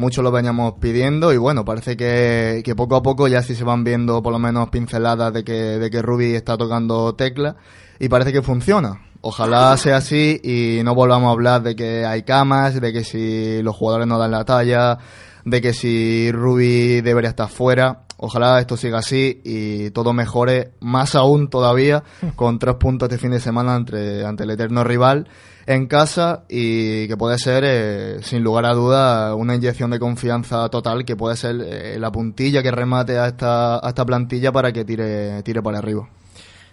muchos 0.03 0.25
lo 0.25 0.33
veníamos 0.33 0.75
pidiendo 0.81 1.33
y 1.33 1.37
bueno, 1.37 1.65
parece 1.65 1.97
que, 1.97 2.75
poco 2.77 2.97
a 2.97 3.03
poco 3.05 3.29
ya 3.29 3.41
sí 3.41 3.55
se 3.55 3.63
van 3.63 3.85
viendo 3.85 4.21
por 4.21 4.33
lo 4.33 4.41
menos 4.41 4.69
pinceladas 4.69 5.33
de 5.33 5.45
que, 5.45 5.53
de 5.53 5.91
que 5.91 6.03
Ruby 6.03 6.35
está 6.35 6.59
tocando 6.59 7.15
tecla 7.15 7.55
y 8.01 8.09
parece 8.09 8.33
que 8.33 8.43
funciona. 8.43 9.01
Ojalá 9.21 9.77
sea 9.77 9.99
así 9.99 10.41
y 10.43 10.83
no 10.83 10.97
volvamos 10.97 11.29
a 11.29 11.33
hablar 11.33 11.63
de 11.63 11.77
que 11.77 12.05
hay 12.05 12.25
camas, 12.25 12.81
de 12.81 12.93
que 12.93 13.05
si 13.05 13.63
los 13.63 13.77
jugadores 13.77 14.09
no 14.09 14.19
dan 14.19 14.33
la 14.33 14.45
talla, 14.45 14.99
de 15.45 15.61
que 15.61 15.73
si 15.73 16.33
Ruby 16.33 17.01
debería 17.01 17.31
estar 17.31 17.49
fuera. 17.49 18.01
Ojalá 18.25 18.61
esto 18.61 18.77
siga 18.77 18.99
así 18.99 19.41
y 19.43 19.91
todo 19.91 20.13
mejore 20.13 20.75
más 20.79 21.17
aún 21.17 21.49
todavía 21.49 22.05
con 22.37 22.61
tres 22.61 22.77
puntos 22.77 23.09
este 23.09 23.19
fin 23.19 23.33
de 23.33 23.41
semana 23.41 23.75
ante, 23.75 24.25
ante 24.25 24.45
el 24.45 24.51
eterno 24.51 24.85
rival 24.85 25.27
en 25.67 25.89
casa 25.89 26.45
y 26.49 27.09
que 27.09 27.17
puede 27.17 27.37
ser, 27.39 27.65
eh, 27.67 28.23
sin 28.23 28.45
lugar 28.45 28.65
a 28.67 28.75
duda, 28.75 29.35
una 29.35 29.57
inyección 29.57 29.91
de 29.91 29.99
confianza 29.99 30.69
total 30.69 31.05
que 31.05 31.17
puede 31.17 31.37
ser 31.37 31.57
eh, 31.67 31.99
la 31.99 32.13
puntilla 32.13 32.63
que 32.63 32.71
remate 32.71 33.19
a 33.19 33.27
esta, 33.27 33.85
a 33.85 33.89
esta 33.89 34.07
plantilla 34.07 34.53
para 34.53 34.73
que 34.73 34.85
tire, 34.85 35.43
tire 35.43 35.61
para 35.61 35.79
arriba. 35.79 36.09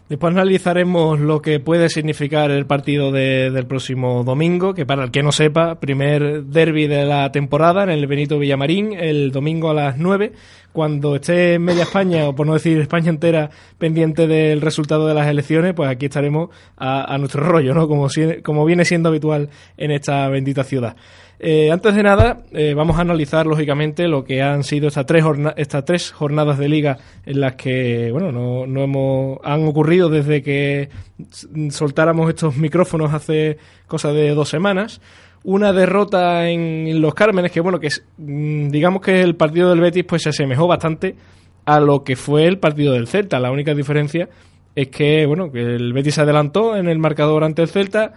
Después 0.09 0.33
analizaremos 0.33 1.19
lo 1.19 1.39
que 1.39 1.59
puede 1.59 1.87
significar 1.87 2.49
el 2.49 2.65
partido 2.65 3.11
del 3.11 3.67
próximo 3.67 4.23
domingo, 4.23 4.73
que 4.73 4.83
para 4.83 5.03
el 5.03 5.11
que 5.11 5.21
no 5.21 5.31
sepa, 5.31 5.79
primer 5.79 6.45
derby 6.45 6.87
de 6.87 7.05
la 7.05 7.31
temporada 7.31 7.83
en 7.83 7.91
el 7.91 8.07
Benito 8.07 8.39
Villamarín, 8.39 8.93
el 8.93 9.31
domingo 9.31 9.69
a 9.69 9.75
las 9.75 9.99
9, 9.99 10.33
cuando 10.73 11.17
esté 11.17 11.59
media 11.59 11.83
España, 11.83 12.27
o 12.27 12.33
por 12.33 12.47
no 12.47 12.53
decir 12.53 12.79
España 12.79 13.09
entera, 13.09 13.51
pendiente 13.77 14.25
del 14.25 14.61
resultado 14.61 15.07
de 15.07 15.13
las 15.13 15.27
elecciones, 15.27 15.75
pues 15.75 15.87
aquí 15.91 16.07
estaremos 16.07 16.49
a, 16.75 17.15
nuestro 17.19 17.43
rollo, 17.43 17.75
¿no? 17.75 17.87
Como, 17.87 18.07
como 18.43 18.65
viene 18.65 18.85
siendo 18.85 19.09
habitual 19.09 19.49
en 19.77 19.91
esta 19.91 20.27
bendita 20.29 20.63
ciudad. 20.63 20.95
Eh, 21.41 21.71
antes 21.71 21.95
de 21.95 22.03
nada, 22.03 22.43
eh, 22.51 22.73
vamos 22.73 22.97
a 22.97 23.01
analizar 23.01 23.45
lógicamente 23.45 24.09
lo 24.09 24.25
que 24.25 24.41
han 24.41 24.65
sido 24.65 24.89
estas 24.89 25.05
tres, 25.05 25.23
estas 25.55 25.85
tres 25.85 26.11
jornadas 26.11 26.57
de 26.57 26.67
liga 26.67 26.97
en 27.25 27.39
las 27.39 27.55
que, 27.55 28.11
bueno, 28.11 28.33
no, 28.33 28.67
no 28.67 28.83
hemos, 28.83 29.39
han 29.43 29.65
ocurrido 29.65 30.09
desde 30.09 30.43
que 30.43 30.89
soltáramos 31.69 32.27
estos 32.29 32.57
micrófonos 32.57 33.13
hace 33.13 33.57
cosa 33.87 34.11
de 34.11 34.31
dos 34.31 34.49
semanas. 34.49 34.99
Una 35.45 35.71
derrota 35.71 36.49
en 36.49 37.01
los 37.01 37.13
Cármenes, 37.13 37.53
que 37.53 37.61
bueno, 37.61 37.79
que 37.79 37.87
mm, 38.17 38.67
digamos 38.67 39.01
que 39.01 39.21
el 39.21 39.37
partido 39.37 39.69
del 39.69 39.79
Betis 39.79 40.03
pues 40.03 40.23
se 40.23 40.29
asemejó 40.29 40.67
bastante 40.67 41.15
a 41.63 41.79
lo 41.79 42.03
que 42.03 42.17
fue 42.17 42.47
el 42.47 42.59
partido 42.59 42.91
del 42.93 43.07
Celta. 43.07 43.39
La 43.39 43.51
única 43.51 43.73
diferencia 43.73 44.27
es 44.75 44.89
que, 44.89 45.25
bueno, 45.25 45.51
que 45.53 45.61
el 45.61 45.93
Betis 45.93 46.15
se 46.15 46.21
adelantó 46.21 46.75
en 46.75 46.89
el 46.89 46.99
marcador 46.99 47.45
ante 47.45 47.61
el 47.61 47.69
Celta, 47.69 48.13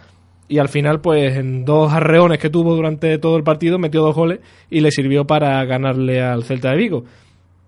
y 0.53 0.59
al 0.59 0.69
final, 0.69 1.01
pues 1.01 1.35
en 1.39 1.65
dos 1.65 1.91
arreones 1.95 2.39
que 2.39 2.51
tuvo 2.51 2.77
durante 2.77 3.17
todo 3.17 3.39
el 3.39 3.43
partido, 3.43 3.79
metió 3.79 4.03
dos 4.03 4.15
goles 4.15 4.41
y 4.69 4.81
le 4.81 4.91
sirvió 4.91 5.27
para 5.27 5.65
ganarle 5.65 6.21
al 6.21 6.45
Celta 6.45 6.73
de 6.73 6.77
Vigo. 6.77 7.05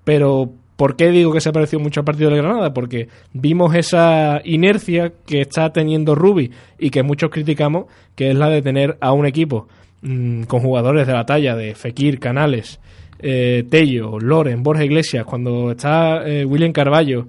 Pero, 0.05 0.51
¿por 0.77 0.95
qué 0.95 1.09
digo 1.09 1.33
que 1.33 1.41
se 1.41 1.51
pareció 1.51 1.81
mucho 1.81 2.01
al 2.01 2.05
partido 2.05 2.29
de 2.29 2.37
Granada? 2.37 2.75
Porque 2.75 3.09
vimos 3.33 3.75
esa 3.75 4.43
inercia 4.45 5.15
que 5.25 5.41
está 5.41 5.73
teniendo 5.73 6.15
Rubi 6.15 6.51
y 6.79 6.91
que 6.91 7.03
muchos 7.03 7.31
criticamos, 7.31 7.87
que 8.15 8.33
es 8.33 8.37
la 8.37 8.51
de 8.51 8.61
tener 8.61 8.99
a 9.01 9.13
un 9.13 9.25
equipo 9.25 9.67
mm, 10.03 10.43
con 10.43 10.61
jugadores 10.61 11.07
de 11.07 11.15
la 11.15 11.25
talla 11.25 11.57
de 11.57 11.75
Fekir, 11.75 12.21
Canales, 12.21 12.81
eh, 13.19 13.65
Tello, 13.71 14.21
Loren, 14.21 14.63
Borja 14.63 14.85
Iglesias, 14.85 15.25
cuando 15.25 15.71
está 15.71 16.23
eh, 16.29 16.45
William 16.45 16.73
Carballo, 16.73 17.29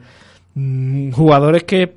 mm, 0.53 1.11
jugadores 1.11 1.63
que, 1.63 1.93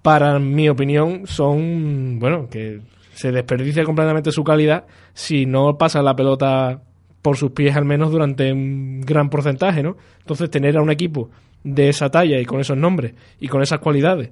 para 0.00 0.38
mi 0.38 0.70
opinión, 0.70 1.26
son, 1.26 2.18
bueno, 2.18 2.48
que 2.48 2.80
se 3.14 3.32
desperdicia 3.32 3.84
completamente 3.84 4.32
su 4.32 4.44
calidad 4.44 4.84
si 5.12 5.46
no 5.46 5.76
pasa 5.78 6.02
la 6.02 6.16
pelota 6.16 6.80
por 7.22 7.36
sus 7.36 7.52
pies 7.52 7.76
al 7.76 7.84
menos 7.84 8.10
durante 8.10 8.52
un 8.52 9.00
gran 9.02 9.30
porcentaje, 9.30 9.82
¿no? 9.82 9.96
Entonces 10.20 10.50
tener 10.50 10.76
a 10.76 10.82
un 10.82 10.90
equipo 10.90 11.30
de 11.62 11.88
esa 11.88 12.10
talla 12.10 12.40
y 12.40 12.44
con 12.44 12.60
esos 12.60 12.76
nombres 12.76 13.14
y 13.38 13.48
con 13.48 13.62
esas 13.62 13.78
cualidades 13.78 14.30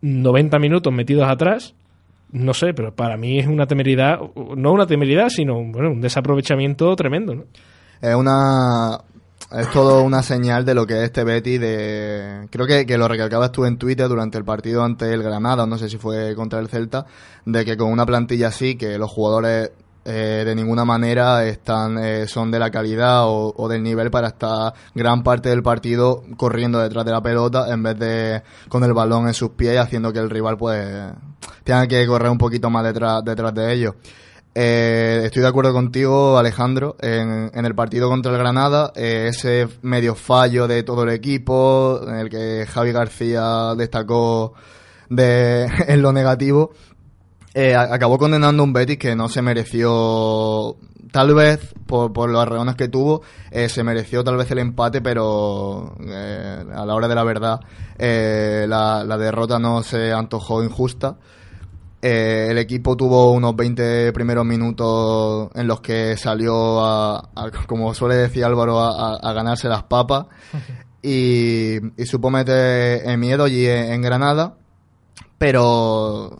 90 0.00 0.58
minutos 0.58 0.92
metidos 0.92 1.28
atrás, 1.28 1.74
no 2.30 2.54
sé, 2.54 2.74
pero 2.74 2.94
para 2.94 3.16
mí 3.16 3.38
es 3.38 3.46
una 3.46 3.66
temeridad, 3.66 4.20
no 4.56 4.72
una 4.72 4.86
temeridad, 4.86 5.28
sino 5.28 5.54
bueno, 5.54 5.90
un 5.90 6.00
desaprovechamiento 6.00 6.94
tremendo, 6.94 7.34
¿no? 7.34 7.44
Es 8.00 8.14
una 8.14 8.98
es 9.50 9.70
todo 9.70 10.02
una 10.02 10.22
señal 10.22 10.64
de 10.64 10.74
lo 10.74 10.86
que 10.86 10.98
es 10.98 11.04
este 11.04 11.24
Betty 11.24 11.58
de 11.58 12.48
creo 12.50 12.66
que, 12.66 12.84
que 12.84 12.98
lo 12.98 13.08
recalcabas 13.08 13.50
tú 13.50 13.64
en 13.64 13.78
Twitter 13.78 14.08
durante 14.08 14.36
el 14.36 14.44
partido 14.44 14.84
ante 14.84 15.12
el 15.12 15.22
Granada, 15.22 15.66
no 15.66 15.78
sé 15.78 15.88
si 15.88 15.96
fue 15.96 16.34
contra 16.34 16.58
el 16.60 16.68
Celta, 16.68 17.06
de 17.46 17.64
que 17.64 17.76
con 17.76 17.90
una 17.90 18.04
plantilla 18.04 18.48
así 18.48 18.76
que 18.76 18.98
los 18.98 19.10
jugadores 19.10 19.70
eh, 20.04 20.42
de 20.46 20.54
ninguna 20.54 20.84
manera 20.84 21.44
están 21.44 21.98
eh, 21.98 22.26
son 22.28 22.50
de 22.50 22.58
la 22.58 22.70
calidad 22.70 23.24
o, 23.26 23.68
del 23.68 23.82
nivel 23.82 24.10
para 24.10 24.28
estar 24.28 24.72
gran 24.94 25.22
parte 25.22 25.50
del 25.50 25.62
partido 25.62 26.22
corriendo 26.36 26.78
detrás 26.78 27.04
de 27.04 27.10
la 27.10 27.20
pelota 27.20 27.72
en 27.72 27.82
vez 27.82 27.98
de 27.98 28.42
con 28.68 28.84
el 28.84 28.94
balón 28.94 29.28
en 29.28 29.34
sus 29.34 29.50
pies 29.50 29.78
haciendo 29.78 30.12
que 30.12 30.18
el 30.18 30.30
rival 30.30 30.56
pues 30.56 31.12
tenga 31.64 31.86
que 31.86 32.06
correr 32.06 32.30
un 32.30 32.38
poquito 32.38 32.70
más 32.70 32.84
detrás 32.84 33.22
detrás 33.22 33.52
de 33.52 33.72
ellos 33.72 33.94
eh, 34.54 35.22
estoy 35.24 35.42
de 35.42 35.48
acuerdo 35.48 35.72
contigo, 35.72 36.38
Alejandro. 36.38 36.96
En, 37.00 37.50
el 37.52 37.74
partido 37.74 38.08
contra 38.08 38.32
el 38.32 38.38
Granada, 38.38 38.92
ese 38.94 39.68
medio 39.82 40.14
fallo 40.14 40.66
de 40.66 40.82
todo 40.82 41.04
el 41.04 41.10
equipo, 41.10 42.00
en 42.06 42.16
el 42.16 42.28
que 42.28 42.66
Javi 42.66 42.92
García 42.92 43.74
destacó 43.76 44.54
de, 45.08 45.68
en 45.88 46.02
lo 46.02 46.12
negativo, 46.12 46.72
eh, 47.54 47.74
acabó 47.74 48.18
condenando 48.18 48.62
un 48.62 48.72
Betis 48.72 48.98
que 48.98 49.16
no 49.16 49.28
se 49.28 49.42
mereció, 49.42 50.76
tal 51.10 51.34
vez 51.34 51.74
por, 51.86 52.12
por 52.12 52.30
los 52.30 52.40
arreones 52.42 52.76
que 52.76 52.88
tuvo, 52.88 53.22
eh, 53.50 53.68
se 53.68 53.82
mereció 53.82 54.22
tal 54.22 54.36
vez 54.36 54.50
el 54.50 54.58
empate, 54.58 55.00
pero 55.00 55.96
eh, 56.06 56.64
a 56.74 56.84
la 56.84 56.94
hora 56.94 57.08
de 57.08 57.14
la 57.14 57.24
verdad 57.24 57.60
la, 57.98 59.18
derrota 59.18 59.58
no 59.58 59.82
se 59.82 60.12
antojó 60.12 60.62
injusta. 60.62 61.16
El 62.02 62.58
equipo 62.58 62.96
tuvo 62.96 63.32
unos 63.32 63.56
20 63.56 64.12
primeros 64.12 64.44
minutos 64.44 65.50
en 65.54 65.66
los 65.66 65.80
que 65.80 66.16
salió, 66.16 66.84
a, 66.84 67.28
como 67.66 67.92
suele 67.94 68.16
decir 68.16 68.44
Álvaro, 68.44 68.80
a, 68.80 69.32
ganarse 69.32 69.68
las 69.68 69.82
papas 69.84 70.26
y, 71.02 71.76
y 72.00 72.06
supo 72.06 72.30
meter 72.30 73.16
miedo 73.18 73.44
allí 73.44 73.66
en 73.66 74.00
Granada. 74.02 74.54
Pero 75.38 76.36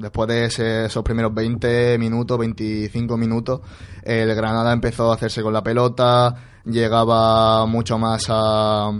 después 0.00 0.28
de 0.28 0.46
esos 0.86 1.04
primeros 1.04 1.32
20 1.34 1.98
minutos, 1.98 2.38
25 2.38 3.16
minutos, 3.16 3.60
el 4.02 4.34
Granada 4.34 4.72
empezó 4.72 5.10
a 5.10 5.14
hacerse 5.14 5.42
con 5.42 5.52
la 5.52 5.62
pelota, 5.62 6.34
llegaba 6.64 7.66
mucho 7.66 7.98
más 7.98 8.24
a, 8.28 8.90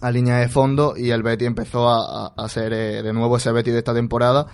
a 0.00 0.10
línea 0.10 0.38
de 0.38 0.48
fondo 0.48 0.94
y 0.96 1.10
el 1.10 1.22
Betty 1.22 1.44
empezó 1.44 1.88
a, 1.88 2.32
a, 2.36 2.48
ser 2.48 2.72
eh, 2.72 3.02
de 3.02 3.12
nuevo 3.12 3.36
ese 3.36 3.52
Betty 3.52 3.70
de 3.70 3.78
esta 3.78 3.94
temporada. 3.94 4.46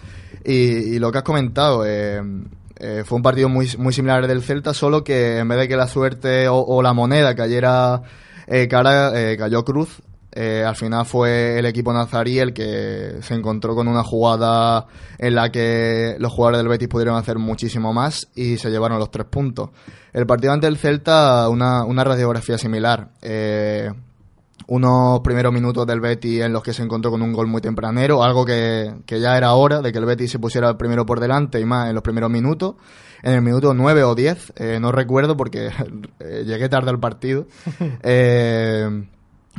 Y, 0.45 0.99
lo 0.99 1.11
que 1.11 1.19
has 1.19 1.25
comentado, 1.25 1.85
eh, 1.87 2.23
eh, 2.79 3.03
fue 3.05 3.17
un 3.17 3.23
partido 3.23 3.49
muy, 3.49 3.69
muy 3.79 3.93
similar 3.93 4.23
al 4.23 4.29
del 4.29 4.43
Celta, 4.43 4.75
solo 4.75 5.03
que 5.03 5.39
en 5.39 5.49
vez 5.49 5.59
de 5.59 5.69
que 5.69 5.77
la 5.77 5.89
suerte 5.89 6.47
o, 6.49 6.83
la 6.83 6.93
moneda 6.93 7.35
cayera 7.35 8.03
cara, 8.69 9.13
cayó 9.37 9.65
cruz 9.65 10.03
al 10.37 10.77
final 10.77 11.07
fue 11.07 11.59
el 11.59 11.65
equipo 11.65 11.95
nazarí 11.95 12.39
el 12.39 12.53
que 12.53 13.17
se 13.23 13.33
encontró 13.33 13.75
con 13.75 13.89
una 13.89 14.05
jugada 14.05 14.87
en 15.17 15.35
la 15.35 15.51
que 15.51 16.17
los 16.19 16.31
jugadores 16.31 16.59
del 16.59 16.69
Betis 16.69 16.89
pudieron 16.89 17.17
hacer 17.17 17.39
muchísimo 17.39 17.95
más 17.95 18.29
y 18.35 18.59
se 18.59 18.71
llevaron 18.71 18.99
los 18.99 19.11
tres 19.11 19.27
puntos. 19.29 19.71
El 20.13 20.27
partido 20.27 20.53
ante 20.53 20.67
el 20.67 20.77
Celta, 20.77 21.49
una, 21.49 21.85
una 21.85 22.05
radiografía 22.05 22.59
similar. 22.59 23.09
Unos 24.69 25.21
primeros 25.21 25.53
minutos 25.53 25.87
del 25.87 26.01
Betis 26.01 26.43
en 26.43 26.53
los 26.53 26.63
que 26.63 26.73
se 26.73 26.83
encontró 26.83 27.11
con 27.11 27.23
un 27.23 27.33
gol 27.33 27.47
muy 27.47 27.61
tempranero, 27.61 28.23
algo 28.23 28.45
que, 28.45 28.95
ya 29.07 29.37
era 29.37 29.55
hora 29.55 29.81
de 29.81 29.93
que 29.93 29.99
el 29.99 30.05
Betis 30.05 30.31
se 30.33 30.39
pusiera 30.39 30.69
el 30.69 30.77
primero 30.77 31.07
por 31.07 31.21
delante 31.21 31.61
y 31.61 31.65
más 31.65 31.89
en 31.89 31.95
los 31.95 32.03
primeros 32.03 32.31
minutos. 32.31 32.75
En 33.23 33.33
el 33.33 33.43
minuto 33.43 33.75
9 33.75 34.05
o 34.05 34.15
10, 34.15 34.53
eh, 34.57 34.79
no 34.81 34.93
recuerdo 34.93 35.37
porque 35.37 35.71
llegué 36.45 36.69
tarde 36.69 36.91
al 36.91 37.01
partido. 37.01 37.47
Eh, 38.03 39.07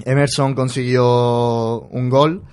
Emerson 0.05 0.53
consiguió 0.53 1.81
un 1.81 2.09
gol. 2.09 2.43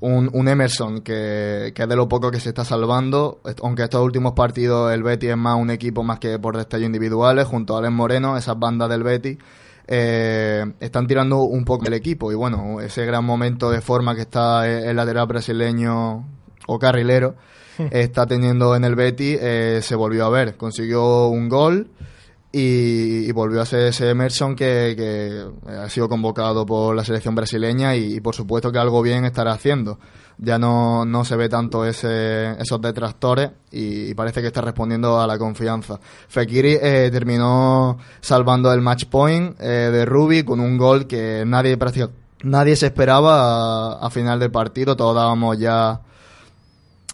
Un, 0.00 0.48
Emerson 0.48 1.00
que, 1.00 1.72
que, 1.74 1.82
es 1.82 1.88
de 1.88 1.96
lo 1.96 2.08
poco 2.08 2.30
que 2.30 2.38
se 2.38 2.50
está 2.50 2.62
salvando, 2.62 3.40
aunque 3.62 3.84
estos 3.84 4.02
últimos 4.02 4.34
partidos 4.34 4.92
el 4.92 5.02
Betis 5.02 5.30
es 5.30 5.36
más 5.36 5.56
un 5.58 5.70
equipo 5.70 6.02
más 6.02 6.18
que 6.18 6.38
por 6.38 6.58
destellos 6.58 6.86
individuales, 6.86 7.46
junto 7.46 7.74
a 7.74 7.78
Alex 7.78 7.92
Moreno, 7.92 8.36
esas 8.36 8.58
bandas 8.58 8.90
del 8.90 9.02
Betis, 9.02 9.38
eh, 9.86 10.64
están 10.80 11.06
tirando 11.06 11.42
un 11.42 11.64
poco 11.64 11.86
el 11.86 11.94
equipo. 11.94 12.32
Y 12.32 12.34
bueno, 12.34 12.80
ese 12.80 13.04
gran 13.04 13.24
momento 13.24 13.70
de 13.70 13.80
forma 13.80 14.14
que 14.14 14.22
está 14.22 14.66
el 14.66 14.96
lateral 14.96 15.26
brasileño 15.26 16.26
o 16.66 16.78
carrilero 16.78 17.34
está 17.90 18.26
teniendo 18.26 18.74
en 18.76 18.84
el 18.84 18.94
Betis 18.94 19.38
eh, 19.40 19.80
se 19.82 19.94
volvió 19.94 20.26
a 20.26 20.30
ver, 20.30 20.56
consiguió 20.56 21.26
un 21.28 21.48
gol 21.48 21.88
y, 22.56 23.32
volvió 23.32 23.60
a 23.60 23.66
ser 23.66 23.88
ese 23.88 24.10
Emerson 24.10 24.54
que, 24.54 25.44
ha 25.66 25.88
sido 25.88 26.08
convocado 26.08 26.64
por 26.64 26.94
la 26.94 27.04
selección 27.04 27.34
brasileña 27.34 27.96
y, 27.96 28.20
por 28.20 28.34
supuesto 28.34 28.70
que 28.70 28.78
algo 28.78 29.02
bien 29.02 29.24
estará 29.24 29.52
haciendo. 29.52 29.98
Ya 30.38 30.58
no, 30.58 31.04
no 31.04 31.24
se 31.24 31.36
ve 31.36 31.48
tanto 31.48 31.84
ese, 31.84 32.52
esos 32.60 32.80
detractores 32.80 33.50
y, 33.72 34.14
parece 34.14 34.40
que 34.40 34.48
está 34.48 34.60
respondiendo 34.60 35.20
a 35.20 35.26
la 35.26 35.36
confianza. 35.36 35.98
Fekiri 36.28 36.78
eh, 36.80 37.08
terminó 37.12 37.98
salvando 38.20 38.72
el 38.72 38.80
match 38.80 39.06
point 39.06 39.60
eh, 39.60 39.90
de 39.90 40.04
Ruby 40.04 40.44
con 40.44 40.60
un 40.60 40.78
gol 40.78 41.08
que 41.08 41.42
nadie 41.44 41.76
nadie 42.44 42.76
se 42.76 42.86
esperaba 42.86 43.94
a, 43.94 44.06
a 44.06 44.10
final 44.10 44.38
del 44.38 44.52
partido. 44.52 44.94
Todos 44.96 45.16
dábamos 45.16 45.58
ya 45.58 46.00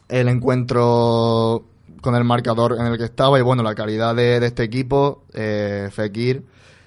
el 0.08 0.28
encuentro 0.28 1.64
con 2.00 2.14
el 2.14 2.24
marcador 2.24 2.76
en 2.78 2.86
el 2.86 2.98
que 2.98 3.04
estaba 3.04 3.38
y 3.38 3.42
bueno, 3.42 3.62
la 3.62 3.74
calidad 3.74 4.14
de, 4.14 4.44
este 4.44 4.62
equipo, 4.62 5.24
eh, 5.32 5.88
Fekir, 5.92 6.44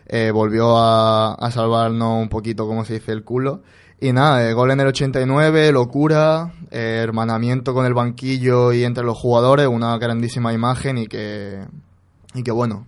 eh, 0.07 0.31
volvió 0.31 0.77
a, 0.77 1.49
salvarnos 1.51 2.21
un 2.21 2.29
poquito, 2.29 2.67
como 2.67 2.85
se 2.85 2.95
dice, 2.95 3.11
el 3.11 3.23
culo. 3.23 3.61
Y 3.99 4.11
nada, 4.11 4.47
el 4.47 4.53
gol 4.53 4.71
en 4.71 4.81
el 4.81 4.87
89, 4.87 5.71
locura, 5.71 6.53
eh, 6.71 6.99
hermanamiento 7.01 7.73
con 7.73 7.85
el 7.85 7.93
banquillo 7.93 8.73
y 8.73 8.83
entre 8.83 9.03
los 9.03 9.17
jugadores, 9.17 9.67
una 9.67 9.97
grandísima 9.97 10.51
imagen 10.51 10.97
y 10.97 11.07
que, 11.07 11.63
y 12.33 12.43
que 12.43 12.51
bueno, 12.51 12.87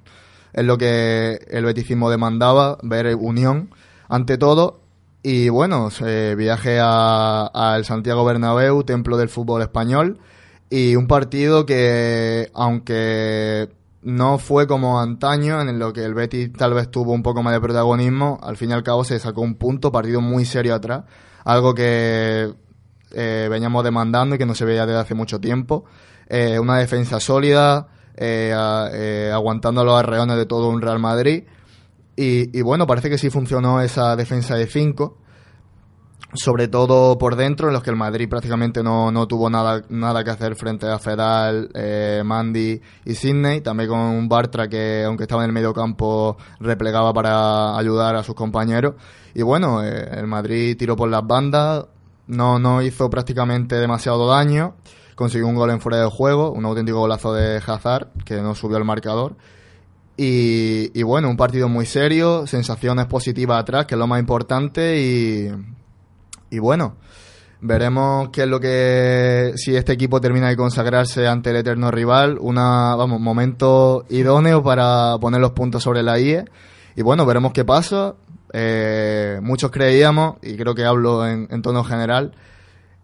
es 0.52 0.66
lo 0.66 0.78
que 0.78 1.40
el 1.50 1.64
beticismo 1.64 2.10
demandaba, 2.10 2.78
ver 2.82 3.16
unión 3.16 3.70
ante 4.10 4.38
todo. 4.38 4.82
Y 5.24 5.50
bueno, 5.50 5.90
viaje 6.38 6.80
al 6.82 7.86
Santiago 7.86 8.26
Bernabéu, 8.26 8.84
templo 8.84 9.18
del 9.18 9.30
fútbol 9.30 9.62
español 9.62 10.20
y 10.70 10.96
un 10.96 11.08
partido 11.08 11.66
que, 11.66 12.50
aunque 12.54 13.70
no 14.02 14.38
fue 14.38 14.68
como 14.68 15.00
antaño, 15.00 15.62
en 15.62 15.80
lo 15.80 15.94
que 15.94 16.04
el 16.04 16.14
Betis 16.14 16.54
tal 16.54 16.74
vez 16.74 16.90
tuvo 16.92 17.14
un 17.14 17.24
poco 17.24 17.42
más 17.44 17.54
de 17.54 17.62
protagonismo, 17.62 18.40
al 18.42 18.58
fin 18.58 18.70
y 18.70 18.74
al 18.74 18.84
cabo 18.84 19.04
se 19.04 19.20
sacó 19.20 19.42
un 19.42 19.56
punto, 19.56 19.92
partido 19.92 20.22
muy 20.22 20.46
serio 20.46 20.76
atrás, 20.76 21.04
algo 21.44 21.74
que 21.74 22.54
eh, 23.12 23.48
veníamos 23.50 23.84
demandando 23.84 24.36
y 24.36 24.38
que 24.38 24.46
no 24.46 24.56
se 24.56 24.66
veía 24.66 24.86
desde 24.86 25.00
hace 25.00 25.16
mucho 25.16 25.40
tiempo. 25.40 25.86
Eh, 26.28 26.60
una 26.60 26.78
defensa 26.78 27.20
sólida, 27.20 27.88
eh, 28.16 28.54
eh, 28.94 29.32
aguantando 29.34 29.84
los 29.84 29.98
arreones 30.00 30.38
de 30.38 30.46
todo 30.46 30.70
un 30.70 30.82
Real 30.82 31.00
Madrid. 31.00 31.44
Y, 32.16 32.58
y, 32.58 32.62
bueno, 32.62 32.88
parece 32.88 33.10
que 33.10 33.18
sí 33.18 33.30
funcionó 33.30 33.82
esa 33.82 34.16
defensa 34.16 34.56
de 34.56 34.68
5 34.68 35.18
sobre 36.36 36.68
todo 36.68 37.18
por 37.18 37.36
dentro, 37.36 37.68
en 37.68 37.74
los 37.74 37.84
que 37.84 37.90
el 37.90 37.96
Madrid 37.96 38.28
prácticamente 38.30 38.84
no, 38.84 39.12
no 39.12 39.28
tuvo 39.28 39.50
nada, 39.50 39.84
nada 39.90 40.24
que 40.24 40.32
hacer 40.32 40.56
frente 40.56 40.88
a 40.88 41.00
Fedal, 41.00 41.70
eh, 41.74 42.22
Mandy 42.26 42.82
y 43.06 43.16
Sidney, 43.16 43.62
también 43.62 43.90
con 43.90 44.00
un 44.00 44.28
Bartra 44.28 44.68
que, 44.68 45.04
aunque 45.06 45.24
estaba 45.24 45.44
en 45.44 45.50
el 45.50 45.54
medio 45.54 45.74
campo, 45.74 46.38
replegaba 46.60 47.14
para 47.14 47.78
ayudar 47.78 48.16
a 48.16 48.24
sus 48.24 48.36
compañeros. 48.36 48.96
Y 49.34 49.42
bueno, 49.42 49.84
eh, 49.84 50.10
el 50.14 50.28
Madrid 50.28 50.76
tiró 50.78 50.96
por 50.96 51.10
las 51.10 51.26
bandas, 51.26 51.86
no, 52.28 52.60
no 52.60 52.82
hizo 52.82 53.10
prácticamente 53.10 53.76
demasiado 53.76 54.28
daño, 54.28 54.76
consiguió 55.16 55.48
un 55.48 55.56
gol 55.56 55.70
en 55.72 55.80
fuera 55.80 56.00
de 56.02 56.10
juego, 56.10 56.52
un 56.52 56.66
auténtico 56.66 57.00
golazo 57.00 57.34
de 57.34 57.62
Hazard, 57.66 58.10
que 58.26 58.42
no 58.42 58.56
subió 58.56 58.78
el 58.78 58.86
marcador. 58.86 59.36
Y, 60.18 60.98
y 60.98 61.04
bueno, 61.04 61.30
un 61.30 61.38
partido 61.38 61.68
muy 61.68 61.86
serio, 61.86 62.48
sensaciones 62.48 63.06
positivas 63.06 63.60
atrás, 63.60 63.86
que 63.86 63.96
es 63.96 64.00
lo 64.00 64.08
más 64.08 64.20
importante, 64.20 65.02
y 65.02 65.52
y 66.50 66.60
bueno, 66.60 66.96
Veremos 67.62 68.30
qué 68.30 68.44
es 68.44 68.48
lo 68.48 68.60
que 68.60 69.54
si 69.56 69.76
este 69.76 69.94
equipo 69.94 70.22
termina 70.22 70.50
de 70.50 70.56
consagrarse 70.56 71.26
ante 71.26 71.50
el 71.50 71.56
eterno 71.56 71.90
rival, 71.90 72.38
una 72.40 72.96
vamos 72.96 73.20
momento 73.20 74.06
idóneo 74.10 74.62
para 74.62 75.18
poner 75.20 75.42
los 75.42 75.54
puntos 75.54 75.82
sobre 75.82 76.04
la 76.04 76.20
IE 76.20 76.46
y 76.96 77.02
bueno 77.02 77.26
veremos 77.26 77.54
qué 77.54 77.66
pasa. 77.66 78.14
Eh, 78.54 79.40
muchos 79.42 79.72
creíamos 79.72 80.36
y 80.44 80.58
creo 80.58 80.76
que 80.76 80.86
hablo 80.86 81.26
en, 81.26 81.48
en 81.50 81.62
tono 81.64 81.84
general. 81.84 82.34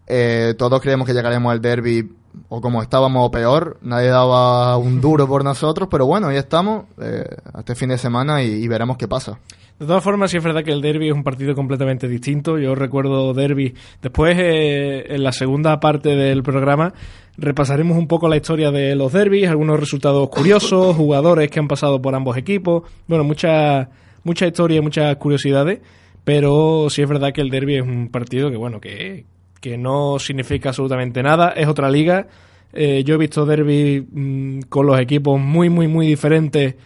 Eh, 0.06 0.54
todos 0.58 0.80
creemos 0.80 1.06
que 1.06 1.14
llegaremos 1.14 1.50
al 1.50 1.60
derby 1.60 2.14
o 2.48 2.60
como 2.60 2.82
estábamos 2.82 3.26
o 3.26 3.30
peor, 3.30 3.78
nadie 3.82 4.08
daba 4.08 4.76
un 4.76 5.00
duro 5.00 5.26
por 5.26 5.44
nosotros, 5.44 5.88
pero 5.90 6.06
bueno, 6.06 6.28
ahí 6.28 6.36
estamos, 6.36 6.84
eh, 7.00 7.24
este 7.58 7.74
fin 7.74 7.90
de 7.90 7.98
semana 7.98 8.42
y, 8.42 8.66
veremos 8.68 8.96
qué 8.96 9.08
pasa. 9.08 9.38
De 9.78 9.86
todas 9.86 10.04
formas, 10.04 10.30
sí 10.30 10.36
es 10.36 10.44
verdad 10.44 10.62
que 10.62 10.70
el 10.70 10.80
derby 10.80 11.08
es 11.08 11.14
un 11.14 11.24
partido 11.24 11.54
completamente 11.54 12.06
distinto. 12.06 12.58
Yo 12.58 12.74
recuerdo 12.74 13.34
derby. 13.34 13.74
Después, 14.00 14.36
eh, 14.38 15.06
en 15.08 15.24
la 15.24 15.32
segunda 15.32 15.80
parte 15.80 16.10
del 16.10 16.42
programa, 16.42 16.92
repasaremos 17.36 17.96
un 17.96 18.06
poco 18.06 18.28
la 18.28 18.36
historia 18.36 18.70
de 18.70 18.94
los 18.94 19.12
derbis, 19.12 19.48
algunos 19.48 19.80
resultados 19.80 20.28
curiosos, 20.28 20.94
jugadores 20.96 21.50
que 21.50 21.58
han 21.58 21.68
pasado 21.68 22.00
por 22.00 22.14
ambos 22.14 22.36
equipos. 22.36 22.84
Bueno, 23.08 23.24
mucha, 23.24 23.90
mucha 24.22 24.46
historia 24.46 24.78
y 24.78 24.82
muchas 24.82 25.16
curiosidades. 25.16 25.80
Pero 26.24 26.88
sí 26.88 27.02
es 27.02 27.08
verdad 27.08 27.32
que 27.32 27.40
el 27.40 27.50
derby 27.50 27.76
es 27.76 27.82
un 27.82 28.08
partido 28.08 28.50
que, 28.50 28.56
bueno, 28.56 28.80
que, 28.80 29.26
que 29.60 29.76
no 29.76 30.18
significa 30.20 30.68
absolutamente 30.68 31.22
nada. 31.22 31.50
Es 31.56 31.66
otra 31.66 31.90
liga. 31.90 32.28
Eh, 32.72 33.02
yo 33.04 33.16
he 33.16 33.18
visto 33.18 33.44
derby 33.44 34.06
mm, 34.10 34.60
con 34.68 34.86
los 34.86 34.98
equipos 35.00 35.40
muy, 35.40 35.68
muy, 35.68 35.88
muy 35.88 36.06
diferentes. 36.06 36.76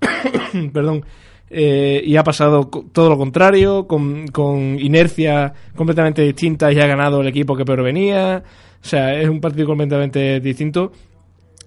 Perdón. 0.72 1.04
Eh, 1.52 2.00
y 2.04 2.16
ha 2.16 2.22
pasado 2.22 2.70
todo 2.92 3.08
lo 3.08 3.18
contrario, 3.18 3.88
con, 3.88 4.28
con 4.28 4.78
inercia 4.78 5.52
completamente 5.74 6.22
distintas 6.22 6.72
y 6.72 6.80
ha 6.80 6.86
ganado 6.86 7.20
el 7.20 7.26
equipo 7.26 7.56
que 7.56 7.64
peor 7.64 7.82
venía. 7.82 8.42
O 8.80 8.86
sea, 8.86 9.20
es 9.20 9.28
un 9.28 9.40
partido 9.40 9.66
completamente 9.66 10.38
distinto 10.38 10.92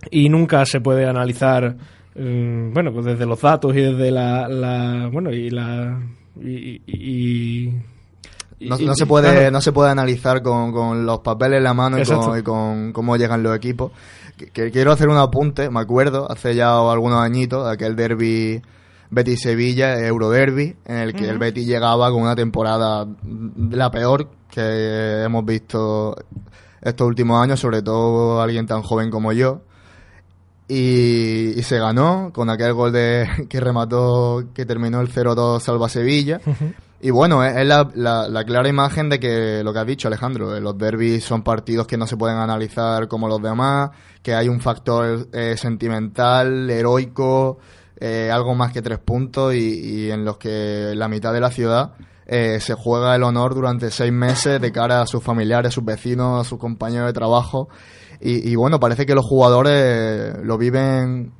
y 0.09 0.29
nunca 0.29 0.65
se 0.65 0.79
puede 0.79 1.05
analizar, 1.05 1.75
mm, 2.15 2.73
bueno, 2.73 2.93
pues 2.93 3.05
desde 3.05 3.25
los 3.25 3.41
datos 3.41 3.75
y 3.75 3.81
desde 3.81 4.09
la, 4.09 4.47
la 4.47 5.09
bueno, 5.11 5.31
y 5.31 5.49
la 5.49 5.99
y, 6.41 7.71
no, 8.61 8.95
se 8.95 9.05
puede 9.05 9.51
no 9.51 9.61
se 9.61 9.71
puede 9.73 9.91
analizar 9.91 10.41
con, 10.41 11.05
los 11.05 11.19
papeles 11.19 11.57
en 11.57 11.63
la 11.63 11.73
mano 11.73 11.97
y 11.99 12.43
con, 12.43 12.93
cómo 12.93 13.17
llegan 13.17 13.43
los 13.43 13.55
equipos. 13.55 13.91
Que, 14.53 14.71
quiero 14.71 14.91
hacer 14.91 15.09
un 15.09 15.17
apunte, 15.17 15.69
me 15.69 15.81
acuerdo, 15.81 16.31
hace 16.31 16.55
ya 16.55 16.79
algunos 16.91 17.19
añitos, 17.19 17.67
aquel 17.67 17.95
derby 17.95 18.61
Betis-Sevilla, 19.13 19.99
Euroderby, 20.05 20.75
en 20.85 20.97
el 20.97 21.13
que 21.13 21.29
el 21.29 21.37
Betis 21.37 21.65
llegaba 21.65 22.09
con 22.11 22.21
una 22.21 22.35
temporada 22.35 23.07
la 23.69 23.91
peor 23.91 24.29
que 24.49 25.23
hemos 25.23 25.45
visto 25.45 26.15
estos 26.81 27.07
últimos 27.07 27.41
años, 27.41 27.59
sobre 27.59 27.81
todo 27.81 28.41
alguien 28.41 28.67
tan 28.67 28.81
joven 28.81 29.09
como 29.09 29.31
yo. 29.31 29.61
Y, 30.67 31.61
se 31.63 31.77
ganó 31.77 32.31
con 32.33 32.49
aquel 32.49 32.73
gol 32.73 32.91
de 32.91 33.27
que 33.49 33.59
remató, 33.59 34.43
que 34.53 34.65
terminó 34.65 35.01
el 35.01 35.11
0-2 35.11 35.59
Salva 35.59 35.89
Sevilla. 35.89 36.39
Y 37.01 37.09
bueno, 37.09 37.43
es, 37.43 37.67
la, 37.67 37.89
la, 37.93 38.45
clara 38.45 38.69
imagen 38.69 39.09
de 39.09 39.19
que 39.19 39.61
lo 39.61 39.73
que 39.73 39.79
has 39.79 39.85
dicho 39.85 40.07
Alejandro, 40.07 40.57
los 40.61 40.77
derbis 40.77 41.23
son 41.23 41.43
partidos 41.43 41.85
que 41.85 41.97
no 41.97 42.07
se 42.07 42.15
pueden 42.15 42.37
analizar 42.37 43.09
como 43.09 43.27
los 43.27 43.41
demás, 43.41 43.91
que 44.21 44.33
hay 44.33 44.47
un 44.47 44.61
factor 44.61 45.27
eh, 45.33 45.57
sentimental, 45.57 46.69
heroico, 46.69 47.57
eh, 47.99 48.29
algo 48.31 48.55
más 48.55 48.71
que 48.71 48.81
tres 48.81 48.99
puntos 48.99 49.53
y, 49.53 50.09
en 50.11 50.25
los 50.25 50.37
que 50.37 50.93
la 50.95 51.07
mitad 51.07 51.33
de 51.33 51.39
la 51.39 51.51
ciudad 51.51 51.93
eh, 52.25 52.59
se 52.59 52.73
juega 52.73 53.15
el 53.15 53.23
honor 53.23 53.53
durante 53.53 53.91
seis 53.91 54.11
meses 54.11 54.59
de 54.59 54.71
cara 54.71 55.01
a 55.01 55.07
sus 55.07 55.23
familiares, 55.23 55.73
sus 55.73 55.85
vecinos, 55.85 56.45
a 56.45 56.49
sus 56.49 56.59
compañeros 56.59 57.07
de 57.07 57.13
trabajo. 57.13 57.69
Y, 58.25 58.55
bueno, 58.55 58.79
parece 58.79 59.05
que 59.05 59.15
los 59.15 59.25
jugadores 59.25 60.37
lo 60.43 60.57
viven, 60.57 61.33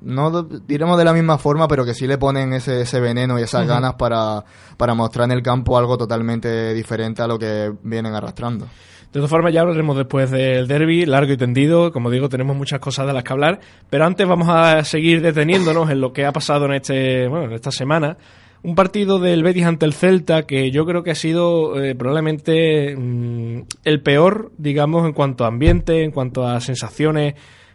no 0.00 0.42
diremos 0.42 0.96
de 0.96 1.04
la 1.04 1.12
misma 1.12 1.36
forma, 1.36 1.68
pero 1.68 1.84
que 1.84 1.92
sí 1.92 2.06
le 2.06 2.16
ponen 2.16 2.54
ese, 2.54 2.80
ese 2.80 3.00
veneno 3.00 3.38
y 3.38 3.42
esas 3.42 3.66
ganas 3.66 3.96
para, 3.96 4.42
para 4.78 4.94
mostrar 4.94 5.26
en 5.26 5.32
el 5.32 5.42
campo 5.42 5.76
algo 5.76 5.98
totalmente 5.98 6.72
diferente 6.72 7.20
a 7.20 7.26
lo 7.26 7.38
que 7.38 7.70
vienen 7.82 8.14
arrastrando. 8.14 8.66
De 9.12 9.18
todas 9.18 9.30
formas, 9.30 9.52
ya 9.52 9.60
hablaremos 9.60 9.96
después 9.96 10.30
del 10.30 10.66
derby, 10.66 11.04
largo 11.04 11.32
y 11.32 11.36
tendido. 11.36 11.92
Como 11.92 12.10
digo, 12.10 12.30
tenemos 12.30 12.56
muchas 12.56 12.80
cosas 12.80 13.06
de 13.06 13.12
las 13.12 13.22
que 13.22 13.32
hablar. 13.32 13.60
Pero 13.90 14.06
antes 14.06 14.26
vamos 14.26 14.48
a 14.48 14.82
seguir 14.84 15.20
deteniéndonos 15.20 15.90
en 15.90 16.00
lo 16.00 16.14
que 16.14 16.24
ha 16.24 16.32
pasado 16.32 16.64
en, 16.64 16.72
este, 16.72 17.28
bueno, 17.28 17.44
en 17.46 17.52
esta 17.52 17.70
semana 17.70 18.16
un 18.62 18.74
partido 18.74 19.18
del 19.18 19.42
Betis 19.42 19.64
ante 19.64 19.86
el 19.86 19.92
Celta 19.92 20.44
que 20.44 20.70
yo 20.70 20.86
creo 20.86 21.02
que 21.02 21.10
ha 21.10 21.16
sido 21.16 21.82
eh, 21.82 21.94
probablemente 21.94 22.96
mm, 22.96 23.62
el 23.84 24.00
peor, 24.02 24.52
digamos, 24.56 25.04
en 25.04 25.12
cuanto 25.12 25.44
a 25.44 25.48
ambiente, 25.48 26.04
en 26.04 26.12
cuanto 26.12 26.46
a 26.46 26.60
sensaciones 26.60 27.34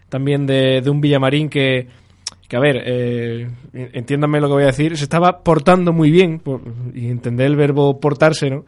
también 0.09 0.45
de, 0.47 0.81
un 0.89 1.01
Villamarín 1.01 1.49
que, 1.49 1.87
que 2.47 2.55
a 2.55 2.61
ver, 2.61 2.81
eh, 2.85 3.49
entiéndanme 3.73 4.39
lo 4.39 4.47
que 4.47 4.53
voy 4.53 4.63
a 4.63 4.67
decir, 4.67 4.95
se 4.97 5.03
estaba 5.03 5.43
portando 5.43 5.91
muy 5.91 6.11
bien, 6.11 6.41
y 6.93 7.09
entender 7.09 7.47
el 7.47 7.57
verbo 7.57 7.99
portarse, 7.99 8.49
¿no? 8.49 8.63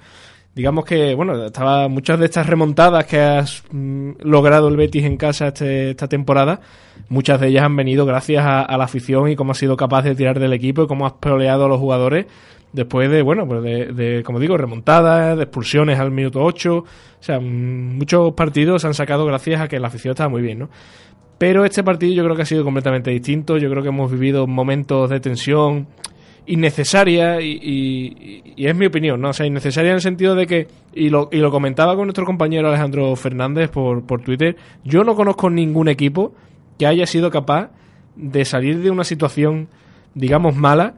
Digamos 0.59 0.83
que, 0.83 1.15
bueno, 1.15 1.45
estaba 1.45 1.87
muchas 1.87 2.19
de 2.19 2.25
estas 2.25 2.45
remontadas 2.45 3.05
que 3.05 3.17
has 3.17 3.63
mm, 3.71 4.11
logrado 4.23 4.67
el 4.67 4.75
Betis 4.75 5.05
en 5.05 5.15
casa 5.15 5.47
este, 5.47 5.91
esta 5.91 6.09
temporada, 6.09 6.59
muchas 7.07 7.39
de 7.39 7.47
ellas 7.47 7.63
han 7.63 7.77
venido 7.77 8.05
gracias 8.05 8.43
a, 8.45 8.77
la 8.77 8.83
afición 8.83 9.29
y 9.29 9.37
cómo 9.37 9.53
has 9.53 9.57
sido 9.57 9.77
capaz 9.77 10.01
de 10.01 10.15
tirar 10.15 10.37
del 10.37 10.51
equipo 10.51 10.83
y 10.83 10.87
cómo 10.87 11.05
has 11.05 11.13
peleado 11.13 11.63
a 11.63 11.69
los 11.69 11.79
jugadores 11.79 12.25
después 12.73 13.09
de, 13.09 13.21
bueno, 13.21 13.47
pues 13.47 13.63
de, 13.63 14.21
como 14.25 14.37
digo, 14.37 14.57
remontadas, 14.57 15.37
de 15.37 15.43
expulsiones 15.43 15.97
al 15.97 16.11
minuto 16.11 16.43
8, 16.43 16.75
o 16.75 16.85
sea, 17.21 17.39
mm, 17.39 17.97
muchos 17.97 18.33
partidos 18.33 18.81
se 18.81 18.87
han 18.89 18.93
sacado 18.93 19.25
gracias 19.25 19.61
a 19.61 19.69
que 19.69 19.79
la 19.79 19.87
afición 19.87 20.11
estaba 20.11 20.27
muy 20.27 20.41
bien, 20.41 20.59
¿no? 20.59 20.69
Pero 21.37 21.63
este 21.63 21.85
partido 21.85 22.13
yo 22.13 22.25
creo 22.25 22.35
que 22.35 22.41
ha 22.41 22.45
sido 22.45 22.65
completamente 22.65 23.11
distinto, 23.11 23.57
yo 23.57 23.69
creo 23.69 23.81
que 23.81 23.87
hemos 23.87 24.11
vivido 24.11 24.45
momentos 24.45 25.09
de 25.09 25.21
tensión, 25.21 25.87
innecesaria 26.45 27.41
y, 27.41 28.56
es 28.58 28.75
mi 28.75 28.86
opinión, 28.86 29.21
¿no? 29.21 29.30
O 29.30 29.34
sea, 29.34 29.45
innecesaria 29.45 29.91
en 29.91 29.95
el 29.95 30.02
sentido 30.02 30.36
de 30.36 30.47
que, 30.47 30.67
y 30.93 31.10
lo, 31.10 31.30
y 31.32 31.38
lo 31.38 31.52
comentaba 31.52 31.95
con 31.95 32.06
nuestro 32.06 32.25
compañero 32.25 32.67
Alejandro 32.67 33.15
Fernández 33.15 33.69
por, 33.69 34.04
por 34.06 34.21
Twitter, 34.21 34.56
yo 34.84 35.04
no 35.04 35.15
conozco 35.15 35.49
ningún 35.49 35.88
equipo 35.88 36.34
que 36.78 36.88
haya 36.88 37.06
sido 37.06 37.30
capaz 37.30 37.71
de 38.15 38.45
salir 38.45 38.82
de 38.82 38.91
una 38.91 39.04
situación, 39.04 39.69
digamos, 40.13 40.56
mala, 40.56 40.95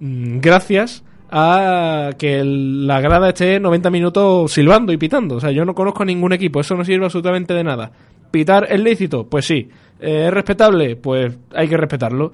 mm, 0.00 0.38
gracias 0.40 1.04
a 1.30 2.10
que 2.18 2.42
la 2.44 3.00
grada 3.00 3.30
esté 3.30 3.58
90 3.58 3.90
minutos 3.90 4.52
silbando 4.52 4.92
y 4.92 4.96
pitando. 4.96 5.36
O 5.36 5.40
sea, 5.40 5.50
yo 5.50 5.64
no 5.64 5.74
conozco 5.74 6.04
ningún 6.04 6.32
equipo, 6.32 6.60
eso 6.60 6.76
no 6.76 6.84
sirve 6.84 7.06
absolutamente 7.06 7.54
de 7.54 7.64
nada. 7.64 7.90
¿Pitar 8.30 8.66
es 8.70 8.80
lícito? 8.80 9.28
Pues 9.28 9.44
sí. 9.44 9.68
¿Es 9.98 10.32
respetable? 10.32 10.96
Pues 10.96 11.36
hay 11.54 11.68
que 11.68 11.76
respetarlo. 11.76 12.32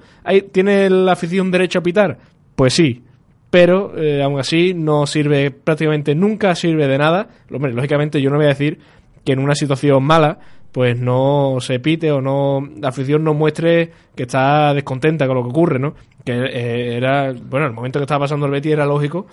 ¿Tiene 0.51 0.89
la 0.89 1.13
afición 1.13 1.51
derecho 1.51 1.79
a 1.79 1.83
pitar? 1.83 2.17
Pues 2.61 2.75
sí, 2.75 3.01
pero 3.49 3.97
eh, 3.97 4.21
aún 4.21 4.39
así 4.39 4.75
no 4.75 5.07
sirve 5.07 5.49
prácticamente 5.49 6.13
nunca 6.13 6.53
sirve 6.53 6.87
de 6.87 6.99
nada. 6.99 7.27
lógicamente 7.49 8.21
yo 8.21 8.29
no 8.29 8.35
voy 8.35 8.45
a 8.45 8.49
decir 8.49 8.77
que 9.25 9.31
en 9.31 9.39
una 9.39 9.55
situación 9.55 10.03
mala 10.03 10.37
pues 10.71 10.95
no 10.95 11.57
se 11.59 11.79
pite 11.79 12.11
o 12.11 12.21
no 12.21 12.59
la 12.79 12.89
afición 12.89 13.23
no 13.23 13.33
muestre 13.33 13.91
que 14.15 14.21
está 14.21 14.75
descontenta 14.75 15.25
con 15.25 15.37
lo 15.37 15.41
que 15.41 15.49
ocurre, 15.49 15.79
¿no? 15.79 15.95
Que 16.23 16.33
eh, 16.33 16.97
era, 16.97 17.33
bueno, 17.33 17.65
el 17.65 17.73
momento 17.73 17.97
que 17.97 18.03
estaba 18.03 18.25
pasando 18.25 18.45
el 18.45 18.51
Betty 18.51 18.71
era 18.71 18.85
lógico 18.85 19.25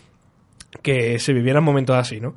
que 0.80 1.18
se 1.18 1.34
vivieran 1.34 1.62
momentos 1.62 1.96
así, 1.96 2.18
¿no? 2.18 2.32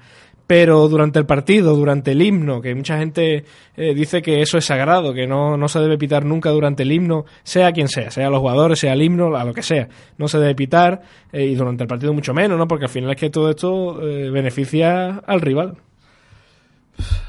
Pero 0.52 0.90
durante 0.90 1.18
el 1.18 1.26
partido, 1.26 1.78
durante 1.78 2.12
el 2.12 2.22
himno, 2.22 2.60
que 2.60 2.76
mucha 2.76 2.98
gente 2.98 3.46
eh, 3.78 3.94
dice 3.96 4.22
que 4.22 4.42
eso 4.42 4.58
es 4.58 4.66
sagrado, 4.66 5.14
que 5.14 5.26
no, 5.26 5.56
no 5.56 5.70
se 5.70 5.80
debe 5.80 5.98
pitar 5.98 6.26
nunca 6.26 6.50
durante 6.50 6.84
el 6.84 6.92
himno, 6.92 7.24
sea 7.42 7.72
quien 7.72 7.88
sea, 7.88 8.12
sea 8.12 8.30
los 8.30 8.42
jugadores, 8.42 8.78
sea 8.78 8.92
el 8.92 9.02
himno, 9.02 9.34
a 9.34 9.46
lo 9.46 9.54
que 9.54 9.64
sea, 9.64 9.88
no 10.18 10.28
se 10.28 10.40
debe 10.40 10.54
pitar 10.54 11.04
eh, 11.32 11.46
y 11.46 11.56
durante 11.56 11.84
el 11.84 11.88
partido 11.88 12.12
mucho 12.12 12.34
menos, 12.34 12.58
¿no? 12.58 12.68
Porque 12.68 12.84
al 12.84 12.92
final 12.92 13.12
es 13.12 13.16
que 13.16 13.30
todo 13.30 13.50
esto 13.50 14.06
eh, 14.06 14.30
beneficia 14.30 15.22
al 15.26 15.40
rival. 15.40 15.78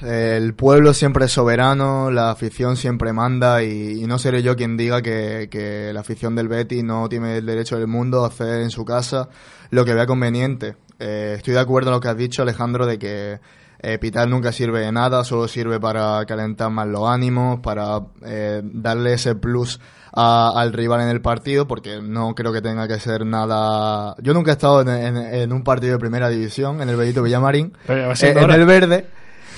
El 0.05 0.55
pueblo 0.55 0.93
siempre 0.93 1.27
es 1.27 1.31
soberano, 1.31 2.11
la 2.11 2.33
afición 2.33 2.77
siempre 2.77 3.13
manda 3.13 3.63
y, 3.63 4.05
no 4.05 4.19
seré 4.19 4.43
yo 4.43 4.57
quien 4.57 4.77
diga 4.77 5.01
que, 5.01 5.47
que, 5.49 5.93
la 5.93 6.01
afición 6.01 6.35
del 6.35 6.49
Betty 6.49 6.83
no 6.83 7.09
tiene 7.09 7.37
el 7.37 7.47
derecho 7.47 7.79
del 7.79 7.87
mundo 7.87 8.25
a 8.25 8.27
hacer 8.27 8.63
en 8.63 8.71
su 8.71 8.85
casa 8.85 9.29
lo 9.71 9.85
que 9.85 9.95
vea 9.95 10.07
conveniente. 10.07 10.75
Eh, 11.05 11.35
estoy 11.37 11.55
de 11.55 11.61
acuerdo 11.61 11.91
en 11.91 11.95
lo 11.95 12.01
que 12.01 12.09
has 12.09 12.17
dicho, 12.17 12.43
Alejandro, 12.43 12.87
de 12.87 12.97
que 12.97 13.41
eh, 13.81 13.99
pitar 13.99 14.29
nunca 14.29 14.53
sirve 14.53 14.79
de 14.79 14.93
nada, 14.93 15.25
solo 15.25 15.49
sirve 15.49 15.81
para 15.81 16.25
calentar 16.27 16.71
más 16.71 16.87
los 16.87 17.09
ánimos, 17.09 17.59
para 17.59 18.03
eh, 18.25 18.61
darle 18.63 19.15
ese 19.15 19.35
plus 19.35 19.81
al 20.13 20.73
rival 20.73 21.01
en 21.01 21.09
el 21.09 21.21
partido, 21.21 21.67
porque 21.67 22.01
no 22.01 22.37
creo 22.37 22.53
que 22.53 22.63
tenga 22.63 22.87
que 22.87 23.01
ser 23.01 23.27
nada. 23.27 24.15
Yo 24.23 24.33
nunca 24.33 24.53
he 24.53 24.55
estado 24.55 24.83
en, 24.83 25.53
un 25.53 25.65
partido 25.65 25.95
de 25.95 25.99
primera 25.99 26.29
división, 26.29 26.81
en 26.81 26.89
el 26.89 26.97
Bellito 26.97 27.23
Villamarín, 27.23 27.73
en 27.89 28.51
el 28.51 28.67
verde, 28.67 29.07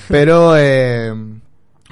pero. 0.08 0.54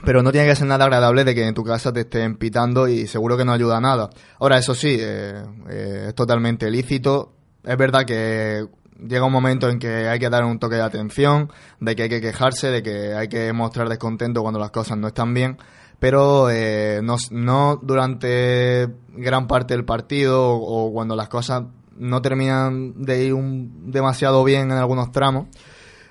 pero 0.04 0.22
no 0.22 0.32
tiene 0.32 0.46
que 0.46 0.56
ser 0.56 0.68
nada 0.68 0.84
agradable 0.84 1.24
de 1.24 1.34
que 1.34 1.46
en 1.46 1.54
tu 1.54 1.64
casa 1.64 1.92
te 1.92 2.00
estén 2.00 2.36
pitando 2.36 2.88
y 2.88 3.06
seguro 3.06 3.36
que 3.36 3.44
no 3.44 3.52
ayuda 3.52 3.78
a 3.78 3.80
nada. 3.80 4.10
Ahora, 4.38 4.56
eso 4.58 4.74
sí, 4.74 4.96
es 4.98 6.14
totalmente 6.14 6.70
lícito. 6.70 7.34
Es 7.64 7.76
verdad 7.76 8.04
que 8.04 8.64
llega 9.06 9.24
un 9.24 9.32
momento 9.32 9.68
en 9.68 9.78
que 9.78 10.08
hay 10.08 10.18
que 10.18 10.30
dar 10.30 10.44
un 10.44 10.58
toque 10.58 10.76
de 10.76 10.82
atención, 10.82 11.50
de 11.80 11.96
que 11.96 12.04
hay 12.04 12.08
que 12.08 12.20
quejarse, 12.20 12.68
de 12.68 12.82
que 12.82 13.14
hay 13.14 13.28
que 13.28 13.52
mostrar 13.52 13.88
descontento 13.88 14.42
cuando 14.42 14.60
las 14.60 14.70
cosas 14.70 14.98
no 14.98 15.08
están 15.08 15.34
bien, 15.34 15.58
pero 15.98 16.50
eh, 16.50 17.00
no, 17.02 17.76
durante 17.82 18.88
gran 19.14 19.46
parte 19.46 19.74
del 19.74 19.84
partido 19.84 20.52
o, 20.54 20.92
cuando 20.92 21.14
las 21.14 21.28
cosas 21.28 21.64
no 21.96 22.22
terminan 22.22 23.02
de 23.02 23.24
ir 23.24 23.34
demasiado 23.36 24.42
bien 24.44 24.70
en 24.70 24.78
algunos 24.78 25.12
tramos. 25.12 25.46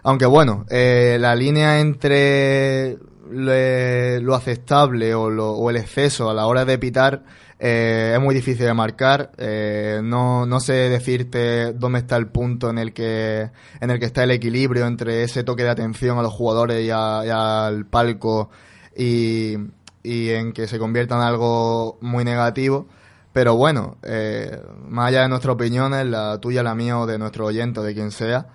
Aunque 0.03 0.25
bueno, 0.25 0.65
eh, 0.69 1.17
la 1.19 1.35
línea 1.35 1.79
entre 1.79 2.97
lo, 3.29 4.35
aceptable 4.35 5.13
o, 5.13 5.23
o, 5.23 5.69
el 5.69 5.77
exceso 5.77 6.29
a 6.29 6.33
la 6.33 6.45
hora 6.45 6.65
de 6.65 6.77
pitar 6.77 7.23
eh, 7.63 8.13
es 8.15 8.19
muy 8.19 8.33
difícil 8.33 8.65
de 8.65 8.73
marcar. 8.73 9.31
Eh, 9.37 10.01
no, 10.03 10.47
no 10.47 10.59
sé 10.59 10.73
decirte 10.73 11.73
dónde 11.73 11.99
está 11.99 12.17
el 12.17 12.27
punto 12.27 12.71
en 12.71 12.79
el 12.79 12.91
que 12.91 13.51
en 13.79 13.91
el 13.91 13.99
que 13.99 14.05
está 14.05 14.23
el 14.23 14.31
equilibrio 14.31 14.87
entre 14.87 15.21
ese 15.21 15.43
toque 15.43 15.61
de 15.61 15.69
atención 15.69 16.17
a 16.17 16.23
los 16.23 16.33
jugadores 16.33 16.83
y, 16.83 16.89
al 16.89 17.85
palco 17.85 18.49
y, 18.97 19.57
y, 20.01 20.29
en 20.31 20.53
que 20.53 20.67
se 20.67 20.79
convierta 20.79 21.15
en 21.15 21.21
algo 21.21 21.99
muy 22.01 22.23
negativo. 22.25 22.87
Pero 23.31 23.55
bueno, 23.55 23.97
eh, 24.01 24.59
más 24.87 25.09
allá 25.09 25.21
de 25.21 25.29
nuestras 25.29 25.53
opiniones, 25.53 26.07
la 26.07 26.39
tuya, 26.39 26.63
la 26.63 26.73
mía 26.73 26.97
o 26.97 27.05
de 27.05 27.19
nuestro 27.19 27.45
oyente 27.45 27.81
de 27.81 27.93
quien 27.93 28.09
sea, 28.09 28.47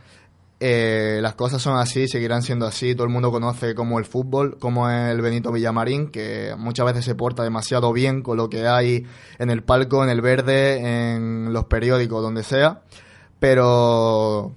eh, 0.59 1.19
las 1.21 1.35
cosas 1.35 1.61
son 1.61 1.77
así, 1.77 2.09
seguirán 2.09 2.43
siendo 2.43 2.67
así. 2.67 2.95
Todo 2.95 3.07
el 3.07 3.13
mundo 3.13 3.31
conoce 3.31 3.75
cómo 3.75 3.99
el 3.99 4.07
fútbol, 4.07 4.57
cómo 4.59 4.89
es 4.89 5.11
el 5.11 5.21
Benito 5.21 5.53
Villamarín, 5.53 6.09
que 6.09 6.55
muchas 6.57 6.87
veces 6.87 7.05
se 7.05 7.15
porta 7.15 7.43
demasiado 7.43 7.93
bien 7.93 8.23
con 8.23 8.39
lo 8.39 8.49
que 8.49 8.67
hay 8.67 9.05
en 9.39 9.51
el 9.51 9.63
palco, 9.63 10.03
en 10.03 10.11
el 10.11 10.23
verde, 10.23 11.15
en 11.15 11.53
los 11.53 11.67
periódicos, 11.67 12.23
donde 12.23 12.43
sea. 12.43 12.83
Pero 13.39 14.53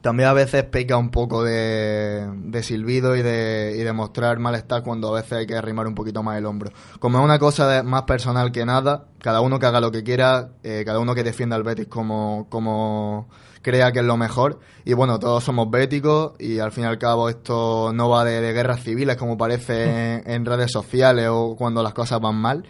también 0.00 0.28
a 0.28 0.32
veces 0.32 0.64
peca 0.64 0.96
un 0.96 1.10
poco 1.10 1.44
de, 1.44 2.28
silbido 2.62 3.16
y 3.16 3.22
de, 3.22 3.74
de 3.74 3.92
mostrar 3.92 4.38
malestar 4.38 4.82
cuando 4.82 5.08
a 5.08 5.20
veces 5.20 5.32
hay 5.32 5.46
que 5.46 5.56
arrimar 5.56 5.86
un 5.86 5.94
poquito 5.94 6.22
más 6.22 6.38
el 6.38 6.46
hombro. 6.46 6.72
Como 6.98 7.18
es 7.18 7.24
una 7.24 7.38
cosa 7.38 7.82
más 7.82 8.02
personal 8.02 8.52
que 8.52 8.64
nada, 8.64 9.06
cada 9.20 9.40
uno 9.40 9.58
que 9.58 9.66
haga 9.66 9.80
lo 9.80 9.90
que 9.90 10.02
quiera, 10.02 10.50
eh, 10.62 10.82
cada 10.86 10.98
uno 10.98 11.14
que 11.14 11.22
defienda 11.22 11.56
al 11.56 11.62
Betis 11.62 11.88
como, 11.88 12.46
como 12.48 13.28
crea 13.62 13.92
que 13.92 14.00
es 14.00 14.04
lo 14.04 14.16
mejor. 14.16 14.60
Y 14.84 14.94
bueno, 14.94 15.18
todos 15.18 15.44
somos 15.44 15.70
béticos 15.70 16.32
y 16.38 16.58
al 16.58 16.72
fin 16.72 16.84
y 16.84 16.86
al 16.86 16.98
cabo 16.98 17.28
esto 17.28 17.92
no 17.92 18.08
va 18.08 18.24
de, 18.24 18.52
guerras 18.52 18.82
civiles 18.82 19.16
como 19.16 19.36
parece 19.36 20.22
en, 20.24 20.44
redes 20.44 20.72
sociales 20.72 21.28
o 21.30 21.56
cuando 21.56 21.82
las 21.82 21.94
cosas 21.94 22.20
van 22.20 22.36
mal. 22.36 22.64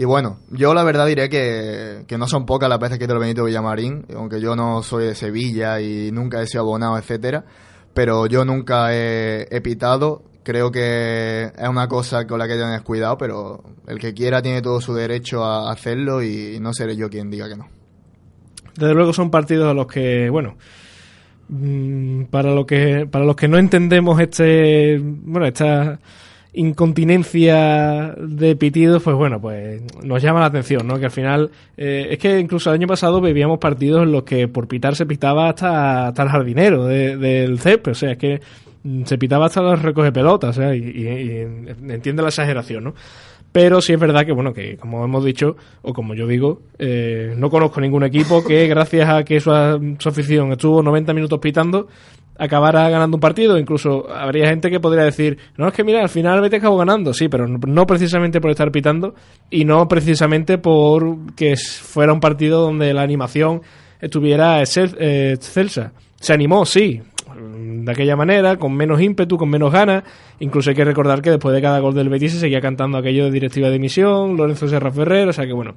Y 0.00 0.04
bueno, 0.04 0.38
yo 0.52 0.74
la 0.74 0.84
verdad 0.84 1.08
diré 1.08 1.28
que, 1.28 2.04
que 2.06 2.18
no 2.18 2.28
son 2.28 2.46
pocas 2.46 2.68
las 2.68 2.78
veces 2.78 2.98
que 2.98 3.04
he 3.04 3.06
ido 3.08 3.14
al 3.14 3.20
Benito 3.20 3.42
Villamarín, 3.42 4.06
aunque 4.14 4.40
yo 4.40 4.54
no 4.54 4.80
soy 4.84 5.06
de 5.06 5.16
Sevilla 5.16 5.80
y 5.80 6.12
nunca 6.12 6.40
he 6.40 6.46
sido 6.46 6.62
abonado, 6.62 6.96
etcétera, 6.96 7.44
pero 7.94 8.26
yo 8.26 8.44
nunca 8.44 8.94
he, 8.94 9.48
he 9.50 9.60
pitado. 9.60 10.22
Creo 10.44 10.70
que 10.70 11.46
es 11.46 11.68
una 11.68 11.88
cosa 11.88 12.28
con 12.28 12.38
la 12.38 12.46
que 12.46 12.54
tienes 12.54 12.82
cuidado, 12.82 13.18
pero 13.18 13.64
el 13.88 13.98
que 13.98 14.14
quiera 14.14 14.40
tiene 14.40 14.62
todo 14.62 14.80
su 14.80 14.94
derecho 14.94 15.42
a 15.42 15.72
hacerlo 15.72 16.22
y 16.22 16.60
no 16.60 16.72
seré 16.72 16.94
yo 16.94 17.10
quien 17.10 17.28
diga 17.28 17.48
que 17.48 17.56
no. 17.56 17.66
Desde 18.76 18.94
luego 18.94 19.12
son 19.12 19.32
partidos 19.32 19.68
a 19.68 19.74
los 19.74 19.88
que, 19.88 20.30
bueno, 20.30 20.58
mm, 21.48 22.26
para 22.26 22.54
lo 22.54 22.64
que 22.64 23.08
para 23.10 23.24
los 23.24 23.34
que 23.34 23.48
no 23.48 23.58
entendemos 23.58 24.20
este, 24.20 25.00
bueno, 25.02 25.44
esta 25.44 25.98
incontinencia 26.52 28.14
de 28.18 28.56
pitidos, 28.56 29.02
pues 29.02 29.16
bueno, 29.16 29.40
pues 29.40 29.82
nos 30.02 30.22
llama 30.22 30.40
la 30.40 30.46
atención, 30.46 30.86
¿no? 30.86 30.98
Que 30.98 31.06
al 31.06 31.10
final, 31.10 31.50
eh, 31.76 32.08
es 32.10 32.18
que 32.18 32.38
incluso 32.40 32.70
el 32.70 32.74
año 32.74 32.86
pasado 32.86 33.20
vivíamos 33.20 33.58
partidos 33.58 34.02
en 34.02 34.12
los 34.12 34.22
que 34.24 34.48
por 34.48 34.66
pitar 34.66 34.96
se 34.96 35.06
pitaba 35.06 35.48
hasta, 35.50 36.08
hasta 36.08 36.22
el 36.22 36.28
jardinero 36.28 36.86
del 36.86 37.58
CEP, 37.60 37.88
o 37.88 37.94
sea, 37.94 38.12
es 38.12 38.18
que 38.18 38.40
mm, 38.82 39.04
se 39.04 39.18
pitaba 39.18 39.46
hasta 39.46 39.62
los 39.62 39.82
recoge 39.82 40.10
pelotas, 40.10 40.56
o 40.56 40.60
sea, 40.60 40.74
y, 40.74 40.80
y 40.80 41.92
entiende 41.92 42.22
la 42.22 42.28
exageración, 42.28 42.84
¿no? 42.84 42.94
Pero 43.52 43.80
sí 43.80 43.94
es 43.94 44.00
verdad 44.00 44.26
que, 44.26 44.32
bueno, 44.32 44.52
que 44.52 44.76
como 44.76 45.04
hemos 45.04 45.24
dicho, 45.24 45.56
o 45.82 45.94
como 45.94 46.14
yo 46.14 46.26
digo, 46.26 46.60
eh, 46.78 47.34
no 47.36 47.48
conozco 47.48 47.80
ningún 47.80 48.04
equipo 48.04 48.44
que, 48.44 48.66
gracias 48.68 49.08
a 49.08 49.24
que 49.24 49.40
su, 49.40 49.50
afición 49.50 50.52
estuvo 50.52 50.82
90 50.82 51.14
minutos 51.14 51.38
pitando, 51.38 51.88
acabara 52.38 52.88
ganando 52.88 53.16
un 53.16 53.20
partido. 53.20 53.58
Incluso 53.58 54.10
habría 54.10 54.48
gente 54.48 54.70
que 54.70 54.80
podría 54.80 55.04
decir, 55.04 55.36
no, 55.56 55.68
es 55.68 55.74
que 55.74 55.84
mira, 55.84 56.00
al 56.00 56.08
final 56.08 56.40
vete 56.40 56.56
acabó 56.56 56.78
ganando. 56.78 57.12
Sí, 57.12 57.28
pero 57.28 57.46
no, 57.46 57.86
precisamente 57.86 58.40
por 58.40 58.50
estar 58.50 58.70
pitando 58.70 59.14
y 59.50 59.64
no 59.64 59.86
precisamente 59.88 60.56
por 60.56 61.34
que 61.34 61.56
fuera 61.56 62.12
un 62.12 62.20
partido 62.20 62.62
donde 62.62 62.94
la 62.94 63.02
animación 63.02 63.60
estuviera 64.00 64.60
excelsa. 64.60 65.92
Se 66.20 66.32
animó, 66.32 66.64
sí, 66.64 67.00
de 67.36 67.92
aquella 67.92 68.16
manera, 68.16 68.56
con 68.56 68.74
menos 68.74 69.00
ímpetu, 69.00 69.36
con 69.36 69.50
menos 69.50 69.72
ganas. 69.72 70.04
Incluso 70.40 70.70
hay 70.70 70.76
que 70.76 70.84
recordar 70.84 71.20
que 71.22 71.30
después 71.30 71.54
de 71.54 71.60
cada 71.60 71.80
gol 71.80 71.94
del 71.94 72.08
Betis 72.08 72.32
se 72.32 72.40
seguía 72.40 72.60
cantando 72.60 72.98
aquello 72.98 73.24
de 73.24 73.30
directiva 73.30 73.68
de 73.68 73.76
emisión, 73.76 74.36
Lorenzo 74.36 74.68
Serra 74.68 74.90
Ferrer, 74.90 75.28
o 75.28 75.32
sea 75.32 75.46
que 75.46 75.52
bueno. 75.52 75.74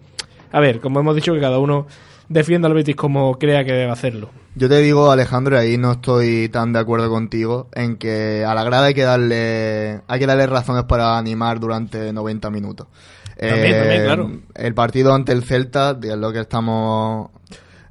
A 0.52 0.60
ver, 0.60 0.80
como 0.80 1.00
hemos 1.00 1.16
dicho, 1.16 1.34
que 1.34 1.40
cada 1.40 1.60
uno 1.60 1.88
defienda 2.32 2.68
al 2.68 2.74
Betis 2.74 2.96
como 2.96 3.38
crea 3.38 3.64
que 3.64 3.74
debe 3.74 3.92
hacerlo. 3.92 4.30
Yo 4.56 4.68
te 4.68 4.80
digo, 4.80 5.12
Alejandro, 5.12 5.58
ahí 5.58 5.78
no 5.78 5.94
estoy 5.94 6.50
tan 6.50 6.74
de 6.74 6.80
acuerdo 6.80 7.10
contigo 7.10 7.68
en 7.74 7.98
que 7.98 8.44
a 8.46 8.54
la 8.54 8.64
grada 8.64 8.88
hay 8.88 8.94
que 8.94 9.04
darle 9.04 10.02
hay 10.08 10.20
que 10.20 10.26
darle 10.26 10.48
razones 10.48 10.84
para 10.84 11.18
animar 11.18 11.60
durante 11.60 12.12
90 12.12 12.50
minutos. 12.50 12.88
También, 13.38 13.80
también, 13.80 14.04
claro. 14.04 14.32
El 14.54 14.74
partido 14.74 15.14
ante 15.14 15.32
el 15.32 15.44
Celta, 15.44 15.98
es 16.02 16.18
lo 16.18 16.32
que 16.32 16.42
estamos 16.42 17.30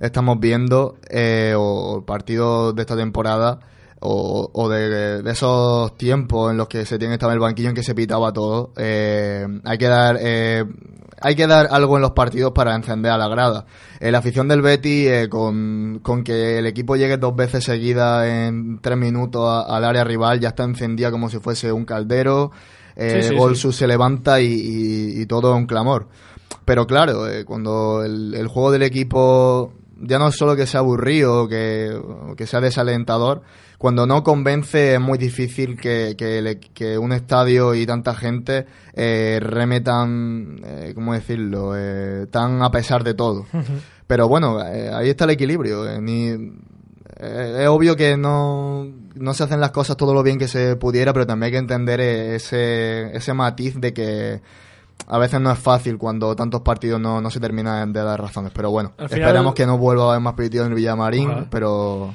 estamos 0.00 0.40
viendo, 0.40 0.96
eh, 1.08 1.54
o 1.56 1.98
el 1.98 2.04
partido 2.04 2.72
de 2.72 2.82
esta 2.82 2.96
temporada, 2.96 3.60
o, 4.00 4.50
o 4.52 4.68
de, 4.68 5.22
esos 5.30 5.96
tiempos 5.96 6.50
en 6.50 6.56
los 6.56 6.68
que 6.68 6.86
se 6.86 6.98
tiene 6.98 7.12
que 7.12 7.14
estar 7.16 7.28
en 7.28 7.34
el 7.34 7.40
banquillo 7.40 7.68
en 7.68 7.74
que 7.74 7.82
se 7.82 7.94
pitaba 7.94 8.32
todo, 8.32 8.72
eh, 8.76 9.46
hay 9.64 9.78
que 9.78 9.86
dar 9.86 10.16
eh, 10.20 10.64
hay 11.20 11.36
que 11.36 11.46
dar 11.46 11.68
algo 11.70 11.96
en 11.96 12.02
los 12.02 12.12
partidos 12.12 12.52
para 12.52 12.74
encender 12.74 13.12
a 13.12 13.18
la 13.18 13.28
grada. 13.28 13.66
la 14.00 14.18
afición 14.18 14.48
del 14.48 14.62
Betty, 14.62 15.28
con, 15.28 16.00
con, 16.02 16.24
que 16.24 16.58
el 16.58 16.66
equipo 16.66 16.96
llegue 16.96 17.18
dos 17.18 17.36
veces 17.36 17.62
seguidas 17.62 18.26
en 18.26 18.80
tres 18.80 18.96
minutos 18.96 19.66
al 19.68 19.84
área 19.84 20.02
rival, 20.02 20.40
ya 20.40 20.48
está 20.48 20.64
encendida 20.64 21.10
como 21.10 21.28
si 21.28 21.38
fuese 21.38 21.72
un 21.72 21.84
caldero. 21.84 22.52
el 22.96 23.36
gol 23.36 23.54
se 23.54 23.86
levanta 23.86 24.40
y, 24.40 25.26
todo 25.26 25.50
es 25.50 25.58
un 25.58 25.66
clamor. 25.66 26.08
Pero 26.64 26.86
claro, 26.86 27.24
cuando 27.44 28.02
el, 28.02 28.34
el, 28.34 28.46
juego 28.48 28.72
del 28.72 28.82
equipo 28.82 29.74
ya 30.00 30.18
no 30.18 30.28
es 30.28 30.36
solo 30.36 30.56
que 30.56 30.66
sea 30.66 30.80
aburrido 30.80 31.48
que, 31.48 32.00
que 32.36 32.46
sea 32.46 32.60
desalentador, 32.60 33.42
cuando 33.80 34.06
no 34.06 34.22
convence 34.22 34.92
es 34.92 35.00
muy 35.00 35.16
difícil 35.16 35.80
que, 35.80 36.14
que, 36.14 36.98
un 36.98 37.12
estadio 37.14 37.74
y 37.74 37.86
tanta 37.86 38.14
gente 38.14 38.66
eh, 38.92 39.38
remetan, 39.40 40.60
eh, 40.62 40.92
¿cómo 40.94 41.14
decirlo?, 41.14 41.72
eh, 41.74 42.26
tan 42.30 42.62
a 42.62 42.70
pesar 42.70 43.04
de 43.04 43.14
todo. 43.14 43.46
Pero 44.06 44.28
bueno, 44.28 44.62
eh, 44.62 44.90
ahí 44.92 45.08
está 45.08 45.24
el 45.24 45.30
equilibrio. 45.30 45.88
es 45.88 47.68
obvio 47.68 47.96
que 47.96 48.18
no, 48.18 48.86
no 49.14 49.32
se 49.32 49.44
hacen 49.44 49.60
las 49.60 49.70
cosas 49.70 49.96
todo 49.96 50.12
lo 50.12 50.22
bien 50.22 50.38
que 50.38 50.46
se 50.46 50.76
pudiera, 50.76 51.14
pero 51.14 51.26
también 51.26 51.46
hay 51.46 51.52
que 51.52 51.56
entender 51.56 52.02
ese, 52.02 53.16
ese 53.16 53.32
matiz 53.32 53.80
de 53.80 53.94
que 53.94 54.42
a 55.06 55.16
veces 55.16 55.40
no 55.40 55.50
es 55.50 55.58
fácil 55.58 55.96
cuando 55.96 56.36
tantos 56.36 56.60
partidos 56.60 57.00
no, 57.00 57.22
no 57.22 57.30
se 57.30 57.40
terminan 57.40 57.94
de 57.94 58.04
dar 58.04 58.20
razones. 58.20 58.52
Pero 58.54 58.70
bueno, 58.70 58.92
esperemos 58.98 59.54
que 59.54 59.64
no 59.64 59.78
vuelva 59.78 60.04
a 60.04 60.08
haber 60.10 60.20
más 60.20 60.34
partidos 60.34 60.66
en 60.66 60.72
el 60.72 60.76
Villamarín, 60.76 61.46
pero 61.50 62.12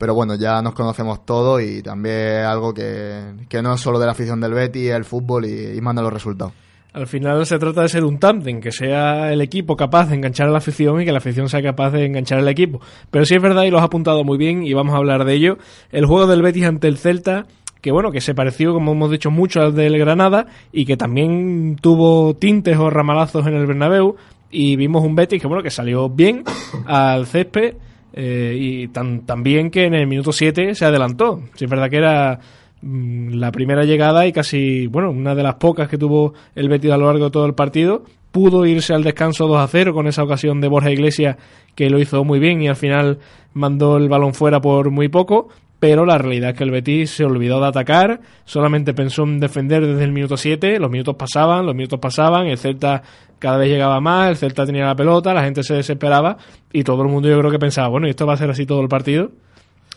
pero 0.00 0.14
bueno, 0.14 0.34
ya 0.34 0.62
nos 0.62 0.72
conocemos 0.72 1.26
todos 1.26 1.60
y 1.60 1.82
también 1.82 2.46
algo 2.46 2.72
que, 2.72 3.34
no 3.62 3.74
es 3.74 3.80
solo 3.82 3.98
de 3.98 4.06
la 4.06 4.12
afición 4.12 4.40
del 4.40 4.54
Betty, 4.54 4.88
el 4.88 5.04
fútbol 5.04 5.44
y, 5.44 5.78
manda 5.82 6.00
los 6.00 6.10
resultados. 6.10 6.54
Al 6.94 7.06
final 7.06 7.44
se 7.44 7.58
trata 7.58 7.82
de 7.82 7.90
ser 7.90 8.04
un 8.04 8.18
tándem, 8.18 8.62
que 8.62 8.72
sea 8.72 9.30
el 9.30 9.42
equipo 9.42 9.76
capaz 9.76 10.08
de 10.08 10.14
enganchar 10.14 10.48
a 10.48 10.52
la 10.52 10.56
afición 10.56 11.02
y 11.02 11.04
que 11.04 11.12
la 11.12 11.18
afición 11.18 11.50
sea 11.50 11.62
capaz 11.62 11.90
de 11.90 12.06
enganchar 12.06 12.38
al 12.38 12.48
equipo. 12.48 12.80
Pero 13.10 13.26
sí 13.26 13.34
es 13.34 13.42
verdad 13.42 13.64
y 13.64 13.70
lo 13.70 13.76
has 13.76 13.84
apuntado 13.84 14.24
muy 14.24 14.38
bien 14.38 14.66
y 14.66 14.72
vamos 14.72 14.94
a 14.94 14.96
hablar 14.96 15.26
de 15.26 15.34
ello. 15.34 15.58
El 15.92 16.06
juego 16.06 16.26
del 16.26 16.40
Betis 16.40 16.64
ante 16.64 16.88
el 16.88 16.96
Celta 16.96 17.44
que 17.82 17.92
bueno, 17.92 18.10
que 18.10 18.22
se 18.22 18.34
pareció, 18.34 18.72
como 18.72 18.92
hemos 18.92 19.10
dicho, 19.10 19.30
mucho 19.30 19.60
al 19.60 19.74
del 19.74 19.98
Granada 19.98 20.46
y 20.72 20.86
que 20.86 20.96
también 20.96 21.76
tuvo 21.76 22.34
tintes 22.36 22.78
o 22.78 22.88
ramalazos 22.88 23.46
en 23.46 23.54
el 23.54 23.66
Bernabéu 23.66 24.16
y 24.50 24.76
vimos 24.76 25.04
un 25.04 25.14
Betis 25.14 25.42
que 25.42 25.46
bueno, 25.46 25.62
que 25.62 25.70
salió 25.70 26.08
bien 26.08 26.42
al 26.86 27.26
césped 27.26 27.74
eh, 28.12 28.56
y 28.58 28.88
tan, 28.88 29.24
bien 29.42 29.70
que 29.70 29.84
en 29.84 29.94
el 29.94 30.06
minuto 30.06 30.32
7 30.32 30.74
se 30.74 30.84
adelantó. 30.84 31.42
Si 31.54 31.64
es 31.64 31.70
verdad 31.70 31.88
que 31.88 31.96
era 31.96 32.40
mm, 32.82 33.34
la 33.34 33.52
primera 33.52 33.84
llegada 33.84 34.26
y 34.26 34.32
casi, 34.32 34.86
bueno, 34.86 35.10
una 35.10 35.34
de 35.34 35.42
las 35.42 35.54
pocas 35.56 35.88
que 35.88 35.98
tuvo 35.98 36.34
el 36.54 36.68
Betis 36.68 36.90
a 36.90 36.96
lo 36.96 37.06
largo 37.06 37.26
de 37.26 37.30
todo 37.30 37.46
el 37.46 37.54
partido. 37.54 38.04
Pudo 38.30 38.64
irse 38.64 38.94
al 38.94 39.02
descanso 39.02 39.48
2 39.48 39.58
a 39.58 39.66
0 39.66 39.92
con 39.92 40.06
esa 40.06 40.22
ocasión 40.22 40.60
de 40.60 40.68
Borja 40.68 40.90
Iglesias 40.90 41.36
que 41.74 41.90
lo 41.90 41.98
hizo 41.98 42.24
muy 42.24 42.38
bien 42.38 42.62
y 42.62 42.68
al 42.68 42.76
final 42.76 43.18
mandó 43.54 43.96
el 43.96 44.08
balón 44.08 44.34
fuera 44.34 44.60
por 44.60 44.90
muy 44.90 45.08
poco 45.08 45.48
pero 45.80 46.04
la 46.04 46.18
realidad 46.18 46.50
es 46.50 46.56
que 46.58 46.64
el 46.64 46.70
Betis 46.70 47.10
se 47.10 47.24
olvidó 47.24 47.58
de 47.58 47.66
atacar, 47.66 48.20
solamente 48.44 48.92
pensó 48.92 49.22
en 49.24 49.40
defender 49.40 49.86
desde 49.86 50.04
el 50.04 50.12
minuto 50.12 50.36
7, 50.36 50.78
los 50.78 50.90
minutos 50.90 51.16
pasaban, 51.16 51.64
los 51.64 51.74
minutos 51.74 51.98
pasaban, 51.98 52.46
el 52.46 52.58
Celta 52.58 53.02
cada 53.38 53.56
vez 53.56 53.70
llegaba 53.70 53.98
más, 53.98 54.28
el 54.28 54.36
Celta 54.36 54.66
tenía 54.66 54.84
la 54.84 54.94
pelota, 54.94 55.32
la 55.32 55.42
gente 55.42 55.62
se 55.62 55.74
desesperaba 55.74 56.36
y 56.70 56.84
todo 56.84 57.02
el 57.02 57.08
mundo 57.08 57.30
yo 57.30 57.38
creo 57.38 57.50
que 57.50 57.58
pensaba, 57.58 57.88
bueno, 57.88 58.06
¿y 58.06 58.10
esto 58.10 58.26
va 58.26 58.34
a 58.34 58.36
ser 58.36 58.50
así 58.50 58.66
todo 58.66 58.82
el 58.82 58.88
partido? 58.88 59.32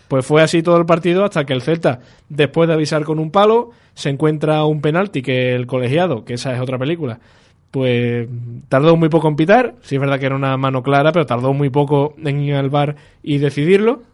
Pues 0.08 0.26
fue 0.26 0.42
así 0.42 0.64
todo 0.64 0.78
el 0.78 0.86
partido 0.86 1.26
hasta 1.26 1.44
que 1.44 1.52
el 1.52 1.62
Celta, 1.62 2.00
después 2.30 2.70
de 2.70 2.76
avisar 2.76 3.04
con 3.04 3.20
un 3.20 3.30
palo, 3.30 3.72
se 3.94 4.10
encuentra 4.10 4.64
un 4.64 4.80
penalti 4.80 5.22
que 5.22 5.54
el 5.54 5.68
colegiado, 5.68 6.24
que 6.24 6.36
esa 6.36 6.56
es 6.56 6.62
otra 6.62 6.78
película, 6.78 7.20
pues 7.72 8.30
tardó 8.70 8.96
muy 8.96 9.10
poco 9.10 9.28
en 9.28 9.36
pitar, 9.36 9.76
sí 9.82 9.96
es 9.96 10.02
verdad 10.02 10.18
que 10.18 10.28
era 10.28 10.36
una 10.36 10.56
mano 10.56 10.82
clara, 10.82 11.12
pero 11.12 11.26
tardó 11.26 11.52
muy 11.52 11.70
poco 11.70 12.16
en 12.24 12.40
ir 12.40 12.56
al 12.56 12.70
bar 12.70 12.96
y 13.22 13.40
decidirlo. 13.40 14.13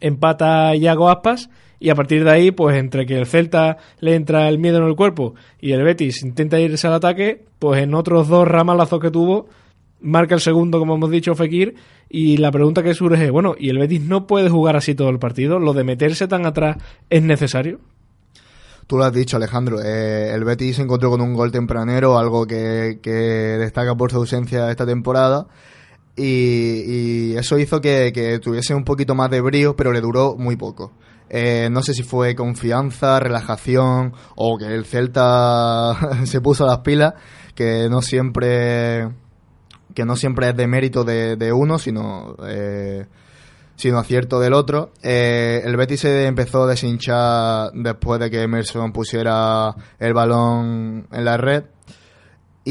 Empata 0.00 0.74
Iago 0.76 1.10
Aspas 1.10 1.50
y 1.80 1.90
a 1.90 1.94
partir 1.94 2.24
de 2.24 2.30
ahí, 2.30 2.50
pues 2.50 2.76
entre 2.76 3.06
que 3.06 3.16
el 3.18 3.26
Celta 3.26 3.76
le 4.00 4.14
entra 4.14 4.48
el 4.48 4.58
miedo 4.58 4.78
en 4.78 4.84
el 4.84 4.96
cuerpo 4.96 5.34
y 5.60 5.72
el 5.72 5.82
Betis 5.82 6.22
intenta 6.22 6.58
irse 6.58 6.86
al 6.86 6.94
ataque, 6.94 7.44
pues 7.58 7.82
en 7.82 7.94
otros 7.94 8.28
dos 8.28 8.48
ramalazos 8.48 9.00
que 9.00 9.10
tuvo, 9.10 9.48
marca 10.00 10.34
el 10.34 10.40
segundo, 10.40 10.78
como 10.78 10.94
hemos 10.96 11.10
dicho, 11.10 11.34
Fekir, 11.34 11.76
y 12.08 12.38
la 12.38 12.50
pregunta 12.50 12.82
que 12.82 12.94
surge 12.94 13.26
es, 13.26 13.30
bueno, 13.30 13.54
¿y 13.58 13.68
el 13.68 13.78
Betis 13.78 14.00
no 14.00 14.26
puede 14.26 14.48
jugar 14.48 14.76
así 14.76 14.94
todo 14.94 15.10
el 15.10 15.18
partido? 15.18 15.58
¿Lo 15.58 15.72
de 15.72 15.84
meterse 15.84 16.26
tan 16.26 16.46
atrás 16.46 16.78
es 17.10 17.22
necesario? 17.22 17.80
Tú 18.86 18.96
lo 18.96 19.04
has 19.04 19.12
dicho, 19.12 19.36
Alejandro. 19.36 19.82
Eh, 19.82 20.32
el 20.32 20.44
Betis 20.44 20.76
se 20.76 20.82
encontró 20.82 21.10
con 21.10 21.20
un 21.20 21.34
gol 21.34 21.52
tempranero, 21.52 22.18
algo 22.18 22.46
que, 22.46 23.00
que 23.02 23.10
destaca 23.10 23.94
por 23.94 24.10
su 24.10 24.16
ausencia 24.16 24.70
esta 24.70 24.86
temporada. 24.86 25.46
Y, 26.18 27.36
eso 27.36 27.58
hizo 27.58 27.80
que, 27.80 28.40
tuviese 28.42 28.74
un 28.74 28.84
poquito 28.84 29.14
más 29.14 29.30
de 29.30 29.40
brío, 29.40 29.76
pero 29.76 29.92
le 29.92 30.00
duró 30.00 30.36
muy 30.36 30.56
poco. 30.56 30.92
Eh, 31.30 31.68
no 31.70 31.82
sé 31.82 31.94
si 31.94 32.02
fue 32.02 32.34
confianza, 32.34 33.20
relajación 33.20 34.14
o 34.34 34.56
que 34.56 34.66
el 34.66 34.86
Celta 34.86 35.94
se 36.24 36.40
puso 36.40 36.66
las 36.66 36.78
pilas, 36.78 37.14
que 37.54 37.88
no 37.88 38.02
siempre 38.02 39.08
que 39.94 40.04
no 40.04 40.16
siempre 40.16 40.50
es 40.50 40.56
de 40.56 40.66
mérito 40.66 41.02
de, 41.02 41.52
uno, 41.52 41.78
sino 41.78 42.36
eh, 42.46 43.06
sino 43.76 43.98
acierto 43.98 44.40
del 44.40 44.54
otro. 44.54 44.92
Eh, 45.02 45.62
el 45.64 45.76
Betis 45.76 46.00
se 46.00 46.26
empezó 46.26 46.64
a 46.64 46.68
deshinchar 46.68 47.72
después 47.74 48.20
de 48.20 48.30
que 48.30 48.42
Emerson 48.42 48.92
pusiera 48.92 49.74
el 49.98 50.14
balón 50.14 51.08
en 51.10 51.24
la 51.24 51.36
red 51.36 51.64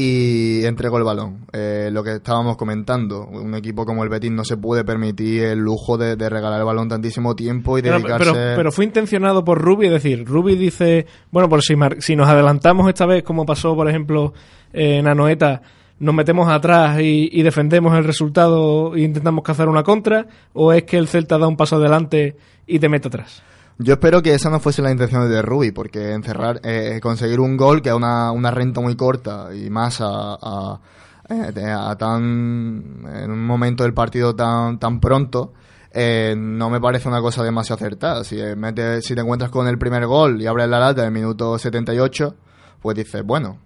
y 0.00 0.64
entregó 0.64 0.96
el 0.98 1.02
balón. 1.02 1.46
Eh, 1.52 1.88
lo 1.90 2.04
que 2.04 2.12
estábamos 2.12 2.56
comentando, 2.56 3.26
un 3.26 3.56
equipo 3.56 3.84
como 3.84 4.04
el 4.04 4.08
Betis 4.08 4.30
no 4.30 4.44
se 4.44 4.56
puede 4.56 4.84
permitir 4.84 5.42
el 5.42 5.58
lujo 5.58 5.98
de, 5.98 6.14
regalar 6.14 6.60
el 6.60 6.64
balón 6.64 6.88
tantísimo 6.88 7.34
tiempo 7.34 7.76
y 7.76 7.82
dedicarse... 7.82 8.30
Pero, 8.30 8.56
pero, 8.56 8.70
fue 8.70 8.84
intencionado 8.84 9.44
por 9.44 9.60
Rubi, 9.60 9.86
es 9.86 9.92
decir, 9.94 10.24
Rubi 10.24 10.54
dice, 10.54 11.06
bueno, 11.32 11.48
por 11.48 11.64
si, 11.64 11.74
si 11.98 12.14
nos 12.14 12.28
adelantamos 12.28 12.88
esta 12.88 13.06
vez, 13.06 13.24
como 13.24 13.44
pasó, 13.44 13.74
por 13.74 13.88
ejemplo, 13.88 14.34
en 14.72 15.08
Anoeta, 15.08 15.62
nos 15.98 16.14
metemos 16.14 16.48
atrás 16.48 17.00
y, 17.00 17.42
defendemos 17.42 17.98
el 17.98 18.04
resultado 18.04 18.94
e 18.94 19.00
intentamos 19.00 19.42
cazar 19.42 19.68
una 19.68 19.82
contra, 19.82 20.28
o 20.52 20.72
es 20.72 20.84
que 20.84 20.96
el 20.96 21.08
Celta 21.08 21.38
da 21.38 21.48
un 21.48 21.56
paso 21.56 21.74
adelante 21.74 22.36
y 22.68 22.78
te 22.78 22.88
mete 22.88 23.08
atrás? 23.08 23.42
Yo 23.80 23.94
espero 23.94 24.22
que 24.22 24.34
esa 24.34 24.50
no 24.50 24.58
fuese 24.58 24.82
la 24.82 24.90
intención 24.90 25.30
de 25.30 25.40
Rubi, 25.40 25.70
porque 25.70 26.12
encerrar, 26.12 26.60
eh, 26.64 26.98
conseguir 27.00 27.38
un 27.38 27.56
gol 27.56 27.80
que 27.80 27.90
es 27.90 27.94
una, 27.94 28.32
una 28.32 28.50
renta 28.50 28.80
muy 28.80 28.96
corta 28.96 29.54
y 29.54 29.70
más 29.70 30.00
a, 30.00 30.34
a, 30.34 30.80
eh, 31.28 31.70
a, 31.70 31.94
tan 31.96 33.04
en 33.06 33.30
un 33.30 33.46
momento 33.46 33.84
del 33.84 33.94
partido 33.94 34.34
tan 34.34 34.80
tan 34.80 34.98
pronto, 34.98 35.52
eh, 35.92 36.34
no 36.36 36.70
me 36.70 36.80
parece 36.80 37.08
una 37.08 37.20
cosa 37.20 37.44
demasiado 37.44 37.76
acertada. 37.76 38.24
Si, 38.24 38.36
mete, 38.56 39.00
si 39.00 39.14
te 39.14 39.20
encuentras 39.20 39.50
con 39.50 39.68
el 39.68 39.78
primer 39.78 40.06
gol 40.06 40.42
y 40.42 40.46
abres 40.46 40.68
la 40.68 40.80
lata 40.80 41.02
en 41.02 41.06
el 41.08 41.12
minuto 41.12 41.56
78, 41.56 42.34
pues 42.82 42.96
dices, 42.96 43.22
bueno, 43.24 43.58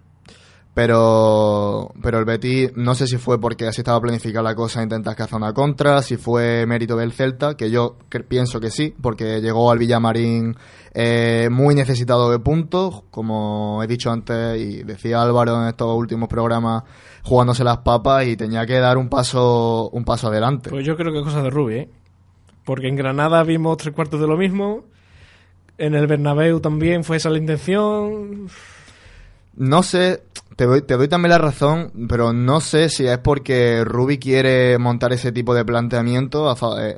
pero, 0.73 1.91
pero 2.01 2.17
el 2.17 2.25
Betis, 2.25 2.71
no 2.75 2.95
sé 2.95 3.05
si 3.05 3.17
fue 3.17 3.39
porque 3.39 3.67
así 3.67 3.81
estaba 3.81 4.01
planificada 4.01 4.43
la 4.43 4.55
cosa, 4.55 4.81
intentas 4.81 5.15
cazar 5.15 5.37
una 5.37 5.53
contra, 5.53 6.01
si 6.01 6.17
fue 6.17 6.65
mérito 6.65 6.95
del 6.95 7.11
Celta, 7.11 7.55
que 7.55 7.69
yo 7.69 7.97
pienso 8.27 8.59
que 8.59 8.71
sí, 8.71 8.93
porque 8.99 9.39
llegó 9.39 9.69
al 9.69 9.77
Villamarín 9.77 10.55
eh, 10.95 11.49
muy 11.51 11.75
necesitado 11.75 12.31
de 12.31 12.39
puntos, 12.39 13.03
como 13.11 13.83
he 13.83 13.87
dicho 13.87 14.11
antes 14.11 14.59
y 14.59 14.81
decía 14.83 15.21
Álvaro 15.21 15.61
en 15.61 15.67
estos 15.67 15.95
últimos 15.95 16.27
programas, 16.27 16.83
jugándose 17.21 17.63
las 17.63 17.77
papas 17.79 18.25
y 18.25 18.35
tenía 18.35 18.65
que 18.65 18.79
dar 18.79 18.97
un 18.97 19.09
paso, 19.09 19.89
un 19.91 20.03
paso 20.03 20.29
adelante. 20.29 20.71
Pues 20.71 20.85
yo 20.85 20.97
creo 20.97 21.13
que 21.13 21.19
es 21.19 21.23
cosa 21.23 21.43
de 21.43 21.51
Rubi, 21.51 21.75
¿eh? 21.75 21.89
porque 22.65 22.87
en 22.87 22.95
Granada 22.95 23.43
vimos 23.43 23.77
tres 23.77 23.93
cuartos 23.93 24.19
de 24.19 24.27
lo 24.27 24.37
mismo, 24.37 24.85
en 25.77 25.93
el 25.93 26.07
Bernabéu 26.07 26.59
también 26.59 27.03
fue 27.03 27.17
esa 27.17 27.29
la 27.29 27.37
intención. 27.37 28.49
No 29.55 29.83
sé, 29.83 30.23
te 30.55 30.65
doy, 30.65 30.81
te 30.81 30.97
doy 30.97 31.07
también 31.07 31.31
la 31.31 31.37
razón, 31.37 31.91
pero 32.07 32.33
no 32.33 32.59
sé 32.59 32.89
si 32.89 33.05
es 33.05 33.17
porque 33.19 33.83
Ruby 33.83 34.17
quiere 34.17 34.77
montar 34.77 35.13
ese 35.13 35.31
tipo 35.31 35.53
de 35.53 35.65
planteamiento 35.65 36.51
eh, 36.79 36.95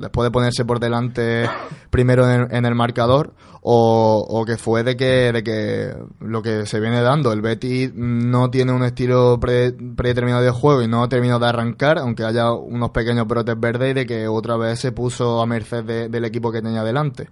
después 0.00 0.26
de 0.26 0.30
ponerse 0.30 0.64
por 0.64 0.80
delante 0.80 1.48
primero 1.90 2.28
en 2.28 2.64
el, 2.64 2.74
marcador 2.74 3.34
o, 3.62 4.44
que 4.46 4.56
fue 4.56 4.82
de 4.82 4.96
que, 4.96 5.32
de 5.32 5.42
que 5.42 5.94
lo 6.20 6.42
que 6.42 6.66
se 6.66 6.80
viene 6.80 7.00
dando. 7.00 7.32
El 7.32 7.40
Betty 7.40 7.90
no 7.94 8.50
tiene 8.50 8.72
un 8.72 8.84
estilo 8.84 9.38
predeterminado 9.40 10.42
de 10.42 10.50
juego 10.50 10.82
y 10.82 10.88
no 10.88 11.02
ha 11.02 11.08
terminado 11.08 11.40
de 11.40 11.46
arrancar, 11.46 11.98
aunque 11.98 12.24
haya 12.24 12.52
unos 12.52 12.90
pequeños 12.90 13.26
brotes 13.26 13.58
verdes 13.58 13.92
y 13.92 13.94
de 13.94 14.06
que 14.06 14.28
otra 14.28 14.56
vez 14.56 14.80
se 14.80 14.92
puso 14.92 15.40
a 15.40 15.46
merced 15.46 15.84
del 15.84 16.24
equipo 16.24 16.52
que 16.52 16.60
tenía 16.60 16.82
delante. 16.82 17.28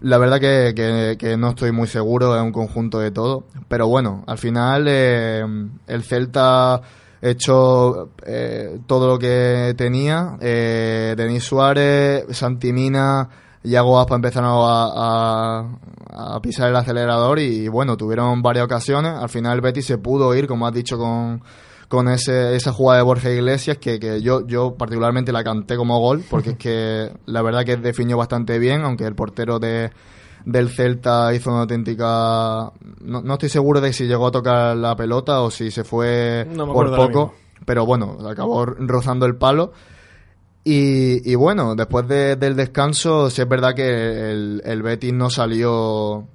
La 0.00 0.18
verdad 0.18 0.38
que, 0.40 1.16
que, 1.18 1.36
no 1.36 1.50
estoy 1.50 1.72
muy 1.72 1.88
seguro, 1.88 2.36
es 2.36 2.42
un 2.42 2.52
conjunto 2.52 3.00
de 3.00 3.10
todo. 3.10 3.44
Pero 3.68 3.88
bueno, 3.88 4.22
al 4.26 4.38
final 4.38 4.86
eh, 4.88 5.44
el 5.86 6.02
Celta 6.04 6.80
hecho 7.20 8.10
eh, 8.24 8.78
todo 8.86 9.08
lo 9.08 9.18
que 9.18 9.74
tenía. 9.76 10.36
Eh, 10.40 11.14
Denis 11.16 11.44
Suárez, 11.44 12.24
Santimina, 12.30 13.28
Iago 13.64 13.98
Aspa 13.98 14.14
empezaron 14.14 14.50
a, 14.52 15.66
a, 16.10 16.40
pisar 16.40 16.68
el 16.68 16.76
acelerador 16.76 17.40
y, 17.40 17.68
bueno, 17.68 17.96
tuvieron 17.96 18.40
varias 18.40 18.64
ocasiones. 18.64 19.12
Al 19.12 19.28
final 19.28 19.60
Betis 19.60 19.86
se 19.86 19.98
pudo 19.98 20.34
ir, 20.34 20.46
como 20.46 20.66
has 20.66 20.74
dicho, 20.74 20.96
con 20.96 21.42
con 21.88 22.08
ese, 22.08 22.54
esa 22.54 22.72
jugada 22.72 22.98
de 22.98 23.04
Borja 23.04 23.30
Iglesias 23.30 23.78
que, 23.78 23.98
que 23.98 24.20
yo, 24.20 24.46
yo 24.46 24.74
particularmente 24.74 25.32
la 25.32 25.42
canté 25.42 25.76
como 25.76 25.98
gol, 25.98 26.22
porque 26.28 26.50
es 26.50 26.56
que 26.58 27.10
la 27.26 27.42
verdad 27.42 27.64
que 27.64 27.76
definió 27.76 28.16
bastante 28.16 28.58
bien, 28.58 28.82
aunque 28.82 29.04
el 29.04 29.14
portero 29.14 29.58
de, 29.58 29.90
del 30.44 30.68
Celta 30.68 31.34
hizo 31.34 31.50
una 31.50 31.62
auténtica... 31.62 32.72
No, 33.00 33.22
no 33.22 33.32
estoy 33.32 33.48
seguro 33.48 33.80
de 33.80 33.92
si 33.92 34.06
llegó 34.06 34.26
a 34.26 34.30
tocar 34.30 34.76
la 34.76 34.94
pelota 34.96 35.40
o 35.40 35.50
si 35.50 35.70
se 35.70 35.82
fue 35.82 36.46
por 36.54 36.94
poco, 36.94 37.34
pero 37.64 37.86
bueno, 37.86 38.18
acabó 38.28 38.66
rozando 38.66 39.24
el 39.24 39.36
palo. 39.36 39.72
Y, 40.64 41.30
y 41.30 41.34
bueno, 41.36 41.74
después 41.74 42.06
del 42.06 42.54
descanso, 42.54 43.30
sí 43.30 43.40
es 43.40 43.48
verdad 43.48 43.74
que 43.74 44.30
el, 44.30 44.60
el 44.64 44.82
Betis 44.82 45.14
no 45.14 45.30
salió 45.30 46.26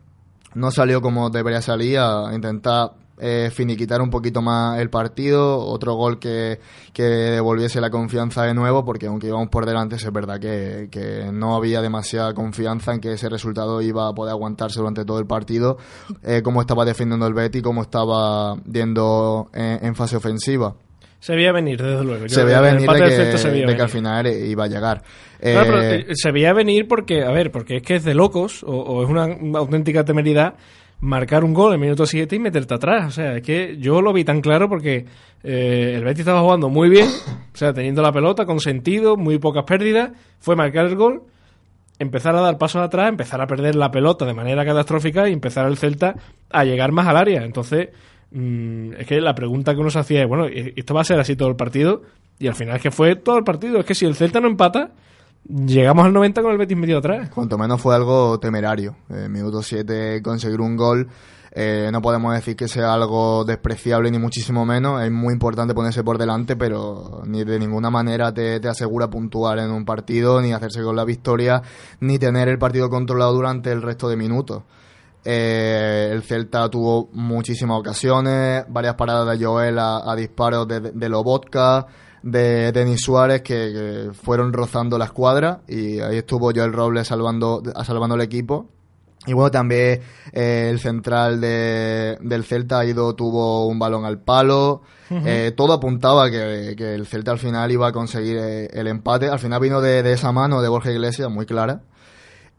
no 0.55 0.71
salió 0.71 1.01
como 1.01 1.29
debería 1.29 1.61
salir 1.61 1.99
a 1.99 2.31
intentar 2.33 2.91
eh, 3.25 3.51
finiquitar 3.51 4.01
un 4.01 4.09
poquito 4.09 4.41
más 4.41 4.81
el 4.81 4.89
partido, 4.89 5.57
otro 5.57 5.93
gol 5.93 6.19
que, 6.19 6.59
que 6.91 7.03
devolviese 7.03 7.79
la 7.79 7.89
confianza 7.89 8.43
de 8.43 8.53
nuevo, 8.53 8.83
porque 8.83 9.05
aunque 9.05 9.27
íbamos 9.27 9.47
por 9.47 9.65
delante, 9.65 9.95
es 9.95 10.11
verdad 10.11 10.41
que, 10.41 10.89
que, 10.91 11.31
no 11.31 11.55
había 11.55 11.81
demasiada 11.81 12.33
confianza 12.33 12.93
en 12.93 12.99
que 12.99 13.13
ese 13.13 13.29
resultado 13.29 13.81
iba 13.81 14.09
a 14.09 14.13
poder 14.13 14.31
aguantarse 14.31 14.79
durante 14.79 15.05
todo 15.05 15.19
el 15.19 15.25
partido, 15.25 15.77
eh, 16.21 16.41
como 16.43 16.59
estaba 16.59 16.83
defendiendo 16.83 17.25
el 17.25 17.33
Betty, 17.33 17.61
como 17.61 17.83
estaba 17.83 18.57
yendo 18.69 19.49
en, 19.53 19.95
fase 19.95 20.17
ofensiva. 20.17 20.75
Se 21.21 21.33
veía 21.33 21.53
venir, 21.53 21.81
desde 21.81 22.03
luego. 22.03 22.27
se 22.27 22.43
veía 22.43 22.59
venir 22.59 22.89
de, 22.89 23.75
que, 23.75 23.81
al 23.81 23.87
final 23.87 24.27
iba 24.27 24.65
a 24.65 24.67
llegar. 24.67 25.01
Eh, 25.39 26.07
se 26.13 26.31
veía 26.33 26.51
venir 26.51 26.89
porque, 26.89 27.23
a 27.23 27.31
ver, 27.31 27.51
porque 27.51 27.77
es 27.77 27.83
que 27.83 27.95
es 27.95 28.03
de 28.03 28.15
locos, 28.15 28.63
o, 28.63 28.75
o 28.75 29.01
es 29.01 29.09
una 29.09 29.29
auténtica 29.57 30.03
temeridad 30.03 30.55
marcar 31.03 31.43
un 31.43 31.53
gol 31.53 31.73
en 31.73 31.81
minuto 31.81 32.05
7 32.05 32.35
y 32.35 32.39
meterte 32.39 32.73
atrás. 32.73 33.07
O 33.07 33.11
sea, 33.11 33.35
es 33.35 33.43
que 33.43 33.77
yo 33.77 34.01
lo 34.01 34.13
vi 34.13 34.23
tan 34.23 34.41
claro 34.41 34.69
porque 34.69 35.05
eh, 35.43 35.93
el 35.95 36.03
Betis 36.03 36.19
estaba 36.21 36.41
jugando 36.41 36.69
muy 36.69 36.89
bien, 36.89 37.07
o 37.07 37.57
sea, 37.57 37.73
teniendo 37.73 38.01
la 38.01 38.11
pelota 38.11 38.45
con 38.45 38.59
sentido, 38.59 39.17
muy 39.17 39.37
pocas 39.37 39.65
pérdidas, 39.65 40.11
fue 40.39 40.55
marcar 40.55 40.85
el 40.85 40.95
gol, 40.95 41.23
empezar 41.99 42.35
a 42.35 42.41
dar 42.41 42.57
pasos 42.57 42.81
atrás, 42.81 43.09
empezar 43.09 43.41
a 43.41 43.47
perder 43.47 43.75
la 43.75 43.91
pelota 43.91 44.25
de 44.25 44.33
manera 44.33 44.63
catastrófica 44.63 45.27
y 45.27 45.33
empezar 45.33 45.67
el 45.67 45.77
Celta 45.77 46.15
a 46.49 46.63
llegar 46.63 46.93
más 46.93 47.05
al 47.07 47.17
área. 47.17 47.43
Entonces, 47.43 47.89
mm, 48.31 48.93
es 48.93 49.05
que 49.05 49.19
la 49.19 49.35
pregunta 49.35 49.73
que 49.73 49.81
uno 49.81 49.89
se 49.89 49.99
hacía 49.99 50.21
es, 50.21 50.27
bueno, 50.27 50.47
¿esto 50.47 50.93
va 50.93 51.01
a 51.01 51.05
ser 51.05 51.19
así 51.19 51.35
todo 51.35 51.49
el 51.49 51.57
partido? 51.57 52.03
Y 52.39 52.47
al 52.47 52.55
final 52.55 52.77
es 52.77 52.81
que 52.81 52.91
fue 52.91 53.17
todo 53.17 53.37
el 53.37 53.43
partido. 53.43 53.77
Es 53.79 53.85
que 53.85 53.93
si 53.93 54.05
el 54.05 54.15
Celta 54.15 54.39
no 54.39 54.47
empata, 54.47 54.91
Llegamos 55.45 56.05
al 56.05 56.13
90 56.13 56.41
con 56.41 56.51
el 56.51 56.57
Betis 56.57 56.77
medio 56.77 56.99
atrás. 56.99 57.29
Cuanto 57.29 57.57
menos 57.57 57.81
fue 57.81 57.95
algo 57.95 58.39
temerario. 58.39 58.95
En 59.09 59.31
minuto 59.31 59.61
7 59.61 60.21
conseguir 60.21 60.61
un 60.61 60.77
gol. 60.77 61.09
Eh, 61.55 61.89
no 61.91 62.01
podemos 62.01 62.33
decir 62.33 62.55
que 62.55 62.67
sea 62.67 62.93
algo 62.93 63.43
despreciable 63.43 64.09
ni 64.09 64.19
muchísimo 64.19 64.65
menos. 64.65 65.03
Es 65.03 65.11
muy 65.11 65.33
importante 65.33 65.73
ponerse 65.73 66.03
por 66.03 66.17
delante, 66.17 66.55
pero 66.55 67.21
ni 67.25 67.43
de 67.43 67.59
ninguna 67.59 67.89
manera 67.89 68.33
te, 68.33 68.59
te 68.59 68.67
asegura 68.69 69.09
puntuar 69.09 69.59
en 69.59 69.69
un 69.69 69.85
partido, 69.85 70.41
ni 70.41 70.53
hacerse 70.53 70.81
con 70.81 70.95
la 70.95 71.03
victoria, 71.03 71.61
ni 71.99 72.17
tener 72.17 72.47
el 72.47 72.57
partido 72.57 72.89
controlado 72.89 73.33
durante 73.33 73.71
el 73.71 73.81
resto 73.81 74.09
de 74.09 74.15
minutos. 74.15 74.63
Eh, 75.25 76.09
el 76.11 76.21
Celta 76.23 76.69
tuvo 76.69 77.09
muchísimas 77.13 77.79
ocasiones, 77.79 78.65
varias 78.67 78.95
paradas 78.95 79.37
de 79.37 79.45
Joel 79.45 79.77
a, 79.79 80.13
disparos 80.17 80.67
de, 80.67 80.79
de, 80.79 81.09
Lobotka, 81.09 81.87
de 82.23 82.71
Denis 82.71 83.01
Suárez 83.01 83.41
que, 83.41 84.09
fueron 84.13 84.51
rozando 84.53 84.97
la 84.97 85.05
escuadra 85.05 85.61
y 85.67 85.99
ahí 85.99 86.17
estuvo 86.17 86.51
Joel 86.55 86.73
Robles 86.73 87.07
salvando, 87.07 87.61
salvando 87.85 88.15
el 88.15 88.21
equipo. 88.21 88.69
Y 89.25 89.31
bueno, 89.31 89.51
también 89.51 90.01
eh, 90.33 90.67
el 90.69 90.79
central 90.79 91.39
de, 91.39 92.17
del 92.19 92.43
Celta 92.43 92.79
ha 92.79 92.85
ido, 92.85 93.15
tuvo 93.15 93.67
un 93.67 93.79
balón 93.79 94.05
al 94.05 94.19
palo. 94.19 94.81
Eh, 95.09 95.53
todo 95.55 95.73
apuntaba 95.73 96.29
que, 96.31 96.73
que, 96.75 96.95
el 96.95 97.05
Celta 97.05 97.31
al 97.31 97.37
final 97.37 97.71
iba 97.71 97.87
a 97.87 97.91
conseguir 97.91 98.37
eh, 98.37 98.67
el 98.73 98.87
empate. 98.87 99.29
Al 99.29 99.39
final 99.39 99.61
vino 99.61 99.79
de, 99.79 100.01
de, 100.01 100.13
esa 100.13 100.31
mano 100.31 100.61
de 100.61 100.67
Borja 100.67 100.91
Iglesias, 100.91 101.29
muy 101.29 101.45
clara. 101.45 101.83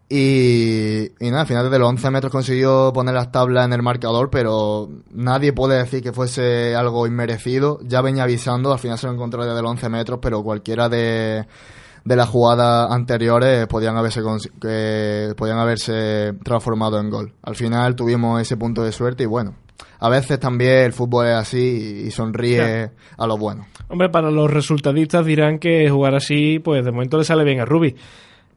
Y, 0.08 1.04
y 1.18 1.30
nada, 1.30 1.42
al 1.42 1.46
final 1.46 1.64
desde 1.64 1.78
los 1.78 1.88
11 1.88 2.10
metros 2.10 2.32
consiguió 2.32 2.92
poner 2.92 3.14
las 3.14 3.32
tablas 3.32 3.64
en 3.64 3.72
el 3.72 3.82
marcador, 3.82 4.30
pero 4.30 4.88
nadie 5.10 5.52
puede 5.52 5.78
decir 5.78 6.02
que 6.02 6.12
fuese 6.12 6.74
algo 6.76 7.06
inmerecido. 7.06 7.78
Ya 7.82 8.02
venía 8.02 8.24
avisando, 8.24 8.72
al 8.72 8.78
final 8.78 8.98
se 8.98 9.06
lo 9.06 9.14
encontró 9.14 9.44
desde 9.44 9.62
los 9.62 9.70
11 9.70 9.88
metros, 9.88 10.18
pero 10.20 10.42
cualquiera 10.42 10.88
de 10.88 11.46
de 12.04 12.16
las 12.16 12.28
jugadas 12.28 12.90
anteriores 12.90 13.66
podían 13.66 13.96
haberse, 13.96 14.20
podían 15.36 15.58
haberse 15.58 16.34
transformado 16.44 17.00
en 17.00 17.10
gol. 17.10 17.32
Al 17.42 17.56
final 17.56 17.96
tuvimos 17.96 18.40
ese 18.40 18.56
punto 18.56 18.82
de 18.82 18.92
suerte 18.92 19.24
y 19.24 19.26
bueno, 19.26 19.56
a 19.98 20.08
veces 20.10 20.38
también 20.38 20.84
el 20.84 20.92
fútbol 20.92 21.26
es 21.26 21.34
así 21.34 22.04
y 22.06 22.10
sonríe 22.10 22.90
a 23.16 23.26
lo 23.26 23.38
bueno. 23.38 23.66
Hombre, 23.88 24.10
para 24.10 24.30
los 24.30 24.50
resultadistas 24.50 25.24
dirán 25.24 25.58
que 25.58 25.88
jugar 25.88 26.14
así, 26.14 26.58
pues 26.58 26.84
de 26.84 26.92
momento 26.92 27.16
le 27.16 27.24
sale 27.24 27.44
bien 27.44 27.60
a 27.60 27.64
Rubi. 27.64 27.94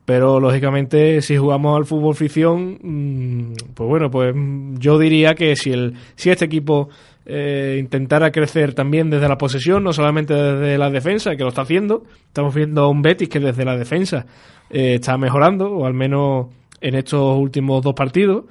Pero 0.07 0.39
lógicamente, 0.39 1.21
si 1.21 1.35
jugamos 1.35 1.75
al 1.75 1.85
fútbol 1.85 2.15
ficción, 2.15 2.79
mm, 2.81 3.73
pues 3.73 3.89
bueno, 3.89 4.09
pues 4.09 4.33
yo 4.79 4.97
diría 4.97 5.35
que 5.35 5.57
si 5.57 5.73
el 5.73 5.95
si 6.15 6.29
este 6.29 6.45
equipo 6.45 6.87
eh, 7.25 7.75
intentara 7.77 8.31
crecer 8.31 8.73
también 8.73 9.09
desde 9.09 9.27
la 9.27 9.37
posesión, 9.37 9.83
no 9.83 9.91
solamente 9.91 10.33
desde 10.33 10.77
la 10.77 10.89
defensa, 10.89 11.35
que 11.35 11.43
lo 11.43 11.49
está 11.49 11.63
haciendo. 11.63 12.03
Estamos 12.25 12.55
viendo 12.55 12.83
a 12.83 12.89
un 12.89 13.01
Betis 13.01 13.27
que 13.27 13.41
desde 13.41 13.65
la 13.65 13.75
defensa 13.75 14.25
eh, 14.69 14.93
está 14.93 15.17
mejorando, 15.17 15.69
o 15.73 15.85
al 15.85 15.93
menos 15.93 16.47
en 16.79 16.95
estos 16.95 17.37
últimos 17.37 17.81
dos 17.81 17.93
partidos. 17.93 18.45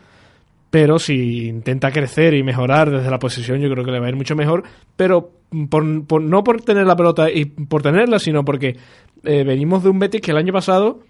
Pero 0.68 0.98
si 0.98 1.48
intenta 1.48 1.90
crecer 1.90 2.34
y 2.34 2.42
mejorar 2.42 2.90
desde 2.90 3.10
la 3.10 3.18
posesión, 3.18 3.60
yo 3.60 3.70
creo 3.70 3.82
que 3.82 3.92
le 3.92 4.00
va 4.00 4.04
a 4.04 4.10
ir 4.10 4.16
mucho 4.16 4.36
mejor. 4.36 4.62
Pero 4.94 5.30
por, 5.70 5.82
no 5.86 6.44
por 6.44 6.60
tener 6.60 6.86
la 6.86 6.96
pelota 6.96 7.30
y 7.30 7.46
por 7.46 7.80
tenerla, 7.80 8.18
sino 8.18 8.44
porque 8.44 8.76
eh, 9.24 9.42
venimos 9.42 9.82
de 9.82 9.88
un 9.88 9.98
Betis 9.98 10.20
que 10.20 10.32
el 10.32 10.36
año 10.36 10.52
pasado 10.52 11.00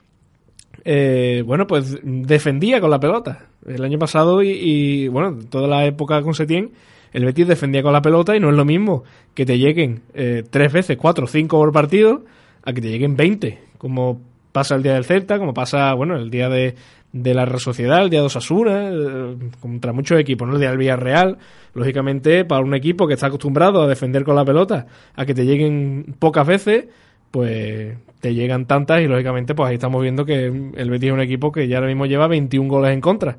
bueno, 1.44 1.66
pues 1.66 1.99
defendía 2.03 2.81
con 2.81 2.90
la 2.90 3.01
pelota. 3.01 3.46
El 3.66 3.85
año 3.85 3.99
pasado 3.99 4.42
y, 4.42 4.51
y, 4.51 5.09
bueno, 5.09 5.38
toda 5.51 5.66
la 5.66 5.85
época 5.87 6.22
con 6.22 6.35
Setién 6.35 6.70
el 7.16 7.25
Betis 7.25 7.49
defendía 7.49 7.83
con 7.83 7.94
la 7.94 8.03
pelota 8.03 8.37
y 8.37 8.40
no 8.40 8.51
es 8.51 8.57
lo 8.57 8.66
mismo 8.66 9.05
que 9.33 9.46
te 9.46 9.57
lleguen 9.57 10.03
eh, 10.12 10.42
tres 10.51 10.70
veces, 10.70 10.99
cuatro, 10.99 11.27
cinco 11.27 11.57
por 11.57 11.72
partido, 11.72 12.27
a 12.62 12.75
que 12.75 12.83
te 12.83 12.88
lleguen 12.88 13.16
veinte, 13.16 13.59
como 13.79 14.20
pasa 14.53 14.75
el 14.75 14.83
día 14.83 14.92
del 14.92 15.07
Celta, 15.07 15.38
como 15.38 15.55
pasa, 15.55 15.94
bueno, 15.94 16.16
el 16.16 16.31
día 16.31 16.51
de, 16.51 16.75
la 17.12 17.46
Real 17.46 17.59
Sociedad, 17.59 18.03
el 18.03 18.11
día 18.11 18.20
de 18.20 18.27
Osasuna, 18.27 18.90
eh, 18.90 19.37
contra 19.61 19.94
muchos 19.94 20.20
equipos, 20.20 20.46
¿no? 20.46 20.55
El 20.55 20.61
día 20.61 20.68
del 20.68 20.79
Villarreal, 20.79 21.38
lógicamente, 21.72 22.44
para 22.44 22.62
un 22.62 22.75
equipo 22.75 23.07
que 23.07 23.14
está 23.14 23.29
acostumbrado 23.29 23.83
a 23.83 23.88
defender 23.88 24.22
con 24.22 24.37
la 24.37 24.44
pelota, 24.44 24.87
a 25.14 25.25
que 25.25 25.33
te 25.33 25.46
lleguen 25.46 26.16
pocas 26.18 26.46
veces, 26.46 26.87
pues 27.31 27.97
te 28.21 28.35
llegan 28.35 28.67
tantas 28.67 29.01
y 29.03 29.07
lógicamente 29.07 29.55
pues 29.55 29.69
ahí 29.69 29.75
estamos 29.75 30.03
viendo 30.03 30.25
que 30.25 30.47
el 30.47 30.91
Betis 30.91 31.09
es 31.09 31.12
un 31.12 31.21
equipo 31.21 31.53
que 31.53 31.69
ya 31.69 31.77
ahora 31.77 31.89
mismo 31.89 32.07
lleva 32.07 32.27
21 32.27 32.69
goles 32.69 32.93
en 32.93 33.01
contra. 33.01 33.39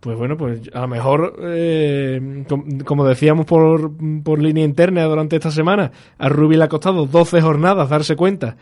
Pues 0.00 0.16
bueno, 0.16 0.36
pues 0.36 0.70
a 0.72 0.82
lo 0.82 0.88
mejor, 0.88 1.36
eh, 1.42 2.44
como 2.84 3.04
decíamos 3.04 3.46
por, 3.46 3.90
por 4.22 4.40
línea 4.40 4.64
interna 4.64 5.02
durante 5.04 5.36
esta 5.36 5.50
semana, 5.50 5.90
a 6.18 6.28
Rubi 6.28 6.56
le 6.56 6.64
ha 6.64 6.68
costado 6.68 7.06
12 7.06 7.40
jornadas 7.40 7.88
darse 7.88 8.14
cuenta 8.14 8.56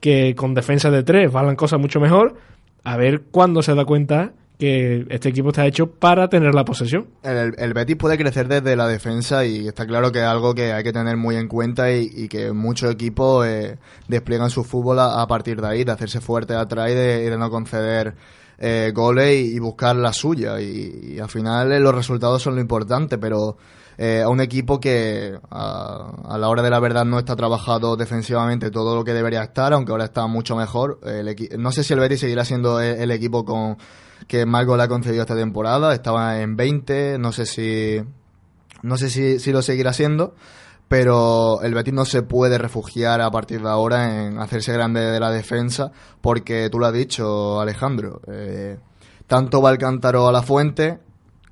que 0.00 0.34
con 0.34 0.52
defensa 0.52 0.90
de 0.90 1.02
3 1.02 1.32
van 1.32 1.56
cosas 1.56 1.80
mucho 1.80 1.98
mejor. 1.98 2.34
A 2.84 2.96
ver 2.96 3.22
cuándo 3.30 3.62
se 3.62 3.74
da 3.74 3.84
cuenta 3.84 4.32
que 4.62 5.06
este 5.10 5.30
equipo 5.30 5.48
está 5.48 5.66
hecho 5.66 5.88
para 5.90 6.28
tener 6.28 6.54
la 6.54 6.64
posesión. 6.64 7.08
El, 7.24 7.54
el, 7.58 7.74
Betis 7.74 7.96
puede 7.96 8.16
crecer 8.16 8.46
desde 8.46 8.76
la 8.76 8.86
defensa 8.86 9.44
y 9.44 9.66
está 9.66 9.86
claro 9.86 10.12
que 10.12 10.20
es 10.20 10.24
algo 10.24 10.54
que 10.54 10.72
hay 10.72 10.84
que 10.84 10.92
tener 10.92 11.16
muy 11.16 11.34
en 11.34 11.48
cuenta 11.48 11.90
y, 11.90 12.28
que 12.28 12.52
muchos 12.52 12.92
equipos 12.92 13.44
eh, 13.44 13.78
despliegan 14.06 14.50
su 14.50 14.62
fútbol 14.62 15.00
a, 15.00 15.26
partir 15.26 15.60
de 15.60 15.66
ahí, 15.66 15.82
de 15.82 15.90
hacerse 15.90 16.20
fuerte 16.20 16.54
atrás 16.54 16.90
y 16.90 16.94
de 16.94 17.36
no 17.36 17.50
conceder 17.50 18.14
eh, 18.64 18.92
goles 18.94 19.34
y, 19.34 19.58
buscar 19.58 19.96
la 19.96 20.12
suya. 20.12 20.60
Y, 20.60 21.18
al 21.18 21.28
final 21.28 21.72
eh, 21.72 21.80
los 21.80 21.92
resultados 21.92 22.40
son 22.40 22.54
lo 22.54 22.60
importante, 22.60 23.18
pero 23.18 23.56
eh, 23.98 24.22
a 24.22 24.28
un 24.28 24.40
equipo 24.40 24.78
que 24.78 25.36
a, 25.50 26.36
la 26.38 26.48
hora 26.48 26.62
de 26.62 26.70
la 26.70 26.78
verdad 26.78 27.04
no 27.04 27.18
está 27.18 27.34
trabajado 27.34 27.96
defensivamente 27.96 28.70
todo 28.70 28.94
lo 28.94 29.02
que 29.02 29.14
debería 29.14 29.42
estar, 29.42 29.72
aunque 29.72 29.90
ahora 29.90 30.04
está 30.04 30.28
mucho 30.28 30.54
mejor. 30.54 31.00
no 31.58 31.72
sé 31.72 31.82
si 31.82 31.92
el 31.92 31.98
Betis 31.98 32.20
seguirá 32.20 32.44
siendo 32.44 32.80
el, 32.80 33.10
equipo 33.10 33.44
con 33.44 33.78
que 34.26 34.46
más 34.46 34.66
goles 34.66 34.86
ha 34.86 34.88
concedido 34.88 35.22
esta 35.22 35.36
temporada. 35.36 35.94
Estaba 35.94 36.40
en 36.40 36.56
20, 36.56 37.18
no 37.18 37.32
sé 37.32 37.46
si 37.46 38.02
no 38.82 38.96
sé 38.96 39.10
si, 39.10 39.38
si 39.38 39.52
lo 39.52 39.62
seguirá 39.62 39.92
siendo 39.92 40.34
pero 40.92 41.62
el 41.62 41.72
Betis 41.72 41.94
no 41.94 42.04
se 42.04 42.20
puede 42.20 42.58
refugiar 42.58 43.22
a 43.22 43.30
partir 43.30 43.62
de 43.62 43.68
ahora 43.70 44.26
en 44.26 44.38
hacerse 44.38 44.74
grande 44.74 45.00
de 45.00 45.18
la 45.18 45.30
defensa, 45.30 45.90
porque 46.20 46.68
tú 46.70 46.78
lo 46.78 46.84
has 46.84 46.92
dicho, 46.92 47.62
Alejandro, 47.62 48.20
eh, 48.30 48.78
tanto 49.26 49.62
va 49.62 49.70
el 49.70 49.78
cántaro 49.78 50.28
a 50.28 50.32
la 50.32 50.42
fuente 50.42 50.98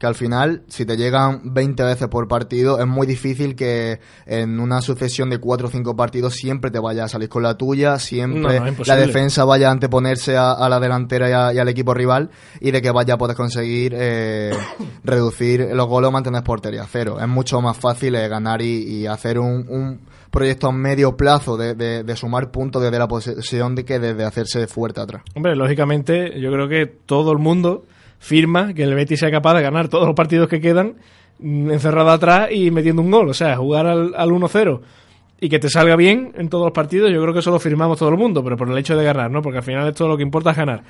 que 0.01 0.07
al 0.07 0.15
final, 0.15 0.63
si 0.67 0.87
te 0.87 0.97
llegan 0.97 1.53
20 1.53 1.83
veces 1.83 2.09
por 2.09 2.27
partido, 2.27 2.81
es 2.81 2.87
muy 2.87 3.07
difícil 3.07 3.55
que 3.55 4.01
en 4.25 4.59
una 4.59 4.81
sucesión 4.81 5.29
de 5.29 5.37
4 5.37 5.69
o 5.69 5.71
5 5.71 5.95
partidos 5.95 6.37
siempre 6.37 6.71
te 6.71 6.79
vaya 6.79 7.05
a 7.05 7.09
salir 7.09 7.29
con 7.29 7.43
la 7.43 7.59
tuya, 7.59 7.99
siempre 7.99 8.63
la 8.87 8.97
defensa 8.97 9.45
vaya 9.45 9.69
a 9.69 9.73
anteponerse 9.73 10.39
a, 10.39 10.67
la 10.71 10.81
delantera 10.81 11.53
y, 11.53 11.59
al 11.59 11.69
equipo 11.69 11.93
rival 11.93 12.31
y 12.63 12.71
de 12.71 12.81
que 12.81 12.91
vaya 12.91 13.15
a 13.15 13.19
poder 13.19 13.37
conseguir 13.37 13.93
eh, 13.95 14.53
reducir 15.05 15.69
los 15.75 15.87
goles 15.87 16.09
o 16.09 16.13
mantener 16.13 16.43
portería 16.45 16.87
cero. 16.91 17.19
Es 17.21 17.29
mucho 17.29 17.61
más 17.61 17.77
fácil 17.77 18.15
eh, 18.15 18.27
ganar 18.27 18.63
y, 18.63 19.07
hacer 19.07 19.39
un, 19.39 20.01
proyecto 20.31 20.69
a 20.69 20.73
medio 20.73 21.15
plazo 21.15 21.59
de, 21.59 22.17
sumar 22.17 22.51
puntos 22.51 22.81
desde 22.81 22.99
la 22.99 23.07
posición 23.07 23.75
de 23.75 23.85
que 23.85 23.99
desde 23.99 24.25
hacerse 24.25 24.67
fuerte 24.67 25.03
atrás. 25.03 25.25
Hombre, 25.35 25.55
lógicamente, 25.55 26.41
yo 26.41 26.51
creo 26.51 26.69
que 26.71 26.87
todo 26.87 27.33
el 27.33 27.39
mundo 27.39 27.85
firma 28.21 28.73
que 28.75 28.85
el 28.85 28.95
Betis 28.95 29.19
sea 29.19 29.31
capaz 29.31 29.55
de 29.55 29.63
ganar 29.63 29.89
todos 29.89 30.07
los 30.07 30.15
partidos 30.15 30.47
que 30.47 30.61
quedan 30.61 30.95
mm, 31.41 31.73
encerrado 31.73 32.11
atrás 32.11 32.51
y 32.53 32.71
metiendo 32.71 33.03
un 33.03 33.11
gol. 33.11 33.29
O 33.31 33.35
sea, 33.35 33.57
jugar 33.57 33.87
al, 33.87 34.15
al 34.15 34.31
1-0 34.31 34.81
y 35.41 35.49
que 35.49 35.59
te 35.59 35.69
salga 35.71 35.97
bien 35.97 36.33
en 36.37 36.49
todos 36.49 36.65
los 36.65 36.73
partidos, 36.73 37.11
yo 37.11 37.21
creo 37.23 37.33
que 37.33 37.41
eso 37.41 37.51
lo 37.51 37.59
firmamos 37.59 37.99
todo 37.99 38.11
el 38.11 38.19
mundo, 38.19 38.45
pero 38.45 38.57
por 38.57 38.71
el 38.71 38.79
hecho 38.79 38.97
de 38.97 39.05
ganar, 39.05 39.31
¿no? 39.31 39.41
Porque 39.43 39.59
al 39.59 39.65
final 39.65 39.89
esto 39.89 40.07
lo 40.07 40.17
que 40.17 40.23
importa 40.23 40.51
es 40.51 40.57
ganar. 40.57 40.85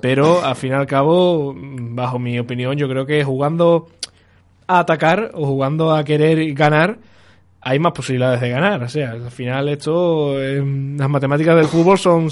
Pero 0.00 0.44
al 0.44 0.54
fin 0.54 0.70
y 0.70 0.74
al 0.74 0.86
cabo, 0.86 1.52
mm, 1.52 1.94
bajo 1.94 2.18
mi 2.18 2.38
opinión, 2.38 2.76
yo 2.76 2.88
creo 2.88 3.04
que 3.04 3.24
jugando 3.24 3.88
a 4.68 4.78
atacar 4.78 5.32
o 5.34 5.44
jugando 5.44 5.92
a 5.92 6.04
querer 6.04 6.52
ganar, 6.54 6.98
hay 7.60 7.80
más 7.80 7.92
posibilidades 7.92 8.40
de 8.40 8.48
ganar. 8.48 8.84
O 8.84 8.88
sea, 8.88 9.10
al 9.10 9.30
final 9.32 9.68
esto, 9.68 10.36
las 10.38 11.08
matemáticas 11.10 11.56
del 11.56 11.66
fútbol 11.66 11.98
son 11.98 12.28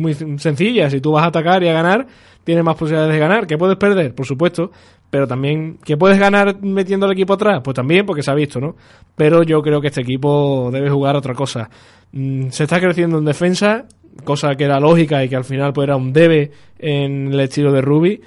muy 0.00 0.12
sencillas. 0.14 0.90
Si 0.90 1.00
tú 1.00 1.12
vas 1.12 1.22
a 1.22 1.28
atacar 1.28 1.62
y 1.62 1.68
a 1.68 1.72
ganar, 1.72 2.06
tienes 2.44 2.64
más 2.64 2.76
posibilidades 2.76 3.12
de 3.12 3.18
ganar. 3.18 3.46
¿Qué 3.46 3.58
puedes 3.58 3.76
perder? 3.76 4.14
Por 4.14 4.26
supuesto. 4.26 4.70
Pero 5.10 5.26
también, 5.26 5.78
¿qué 5.84 5.96
puedes 5.96 6.18
ganar 6.18 6.62
metiendo 6.62 7.06
al 7.06 7.12
equipo 7.12 7.34
atrás? 7.34 7.60
Pues 7.62 7.74
también, 7.74 8.06
porque 8.06 8.22
se 8.22 8.30
ha 8.30 8.34
visto, 8.34 8.60
¿no? 8.60 8.76
Pero 9.14 9.42
yo 9.42 9.60
creo 9.60 9.80
que 9.80 9.88
este 9.88 10.00
equipo 10.00 10.70
debe 10.72 10.88
jugar 10.88 11.16
otra 11.16 11.34
cosa. 11.34 11.68
Mm, 12.12 12.48
se 12.48 12.64
está 12.64 12.80
creciendo 12.80 13.18
en 13.18 13.24
defensa, 13.26 13.84
cosa 14.24 14.54
que 14.54 14.64
era 14.64 14.80
lógica 14.80 15.22
y 15.22 15.28
que 15.28 15.36
al 15.36 15.44
final 15.44 15.72
pues 15.72 15.86
era 15.86 15.96
un 15.96 16.12
debe 16.12 16.50
en 16.78 17.32
el 17.32 17.40
estilo 17.40 17.72
de 17.72 17.82
Ruby. 17.82 18.20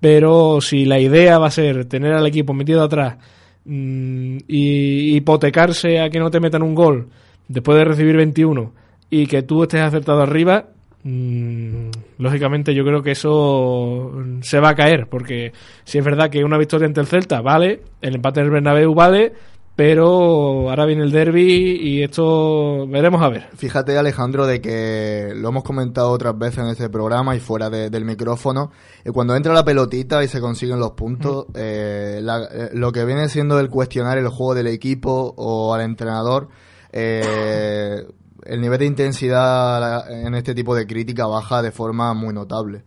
Pero 0.00 0.60
si 0.60 0.84
la 0.84 0.98
idea 0.98 1.38
va 1.38 1.46
a 1.46 1.50
ser 1.50 1.84
tener 1.84 2.12
al 2.12 2.26
equipo 2.26 2.52
metido 2.52 2.82
atrás 2.82 3.18
Mm, 3.64 4.38
y 4.48 5.16
hipotecarse 5.16 6.00
a 6.00 6.10
que 6.10 6.18
no 6.18 6.30
te 6.32 6.40
metan 6.40 6.62
un 6.62 6.74
gol 6.74 7.10
después 7.46 7.78
de 7.78 7.84
recibir 7.84 8.16
21 8.16 8.72
y 9.08 9.26
que 9.26 9.42
tú 9.42 9.62
estés 9.62 9.82
acertado 9.82 10.20
arriba, 10.20 10.66
lógicamente 11.04 12.74
yo 12.74 12.84
creo 12.84 13.02
que 13.02 13.10
eso 13.12 14.12
se 14.40 14.60
va 14.60 14.70
a 14.70 14.74
caer, 14.74 15.08
porque 15.08 15.52
si 15.84 15.98
es 15.98 16.04
verdad 16.04 16.30
que 16.30 16.44
una 16.44 16.58
victoria 16.58 16.86
ante 16.86 17.00
el 17.00 17.06
Celta 17.06 17.40
vale, 17.40 17.82
el 18.00 18.14
empate 18.16 18.40
en 18.40 18.46
el 18.46 18.52
Bernabéu 18.52 18.94
vale, 18.94 19.32
pero 19.74 20.68
ahora 20.68 20.84
viene 20.84 21.02
el 21.02 21.10
derby 21.10 21.78
y 21.80 22.02
esto 22.02 22.86
veremos 22.86 23.22
a 23.22 23.30
ver. 23.30 23.48
Fíjate 23.56 23.96
Alejandro 23.96 24.46
de 24.46 24.60
que 24.60 25.32
lo 25.34 25.48
hemos 25.48 25.64
comentado 25.64 26.10
otras 26.10 26.38
veces 26.38 26.58
en 26.58 26.66
este 26.66 26.90
programa 26.90 27.34
y 27.34 27.40
fuera 27.40 27.70
del 27.70 28.04
micrófono, 28.04 28.70
y 29.04 29.10
cuando 29.10 29.34
entra 29.34 29.54
la 29.54 29.64
pelotita 29.64 30.22
y 30.22 30.28
se 30.28 30.40
consiguen 30.40 30.78
los 30.78 30.92
puntos, 30.92 31.46
eh, 31.54 32.20
eh, 32.22 32.68
lo 32.74 32.92
que 32.92 33.04
viene 33.04 33.28
siendo 33.28 33.58
el 33.58 33.70
cuestionar 33.70 34.18
el 34.18 34.28
juego 34.28 34.54
del 34.54 34.68
equipo 34.68 35.34
o 35.36 35.74
al 35.74 35.80
entrenador, 35.80 36.48
eh, 36.92 38.06
el 38.44 38.60
nivel 38.60 38.78
de 38.78 38.86
intensidad 38.86 40.10
en 40.10 40.34
este 40.34 40.54
tipo 40.54 40.74
de 40.74 40.86
crítica 40.86 41.26
baja 41.26 41.62
de 41.62 41.70
forma 41.70 42.12
muy 42.14 42.34
notable. 42.34 42.84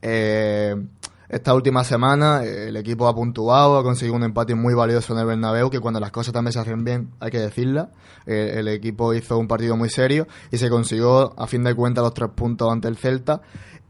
esta 0.00 1.54
última 1.54 1.82
semana 1.82 2.44
eh, 2.44 2.68
el 2.68 2.76
equipo 2.76 3.08
ha 3.08 3.14
puntuado, 3.14 3.78
ha 3.78 3.82
conseguido 3.82 4.14
un 4.16 4.22
empate 4.22 4.54
muy 4.54 4.74
valioso 4.74 5.12
en 5.12 5.20
el 5.20 5.26
Bernabéu, 5.26 5.70
que 5.70 5.80
cuando 5.80 5.98
las 5.98 6.12
cosas 6.12 6.32
también 6.32 6.52
se 6.52 6.60
hacen 6.60 6.84
bien, 6.84 7.10
hay 7.20 7.30
que 7.30 7.40
decirla. 7.40 7.90
Eh, 8.26 8.54
el 8.58 8.68
equipo 8.68 9.14
hizo 9.14 9.38
un 9.38 9.48
partido 9.48 9.76
muy 9.76 9.88
serio 9.90 10.26
y 10.50 10.58
se 10.58 10.68
consiguió, 10.68 11.38
a 11.38 11.46
fin 11.46 11.64
de 11.64 11.74
cuentas, 11.74 12.04
los 12.04 12.14
tres 12.14 12.30
puntos 12.34 12.70
ante 12.70 12.88
el 12.88 12.96
Celta. 12.96 13.40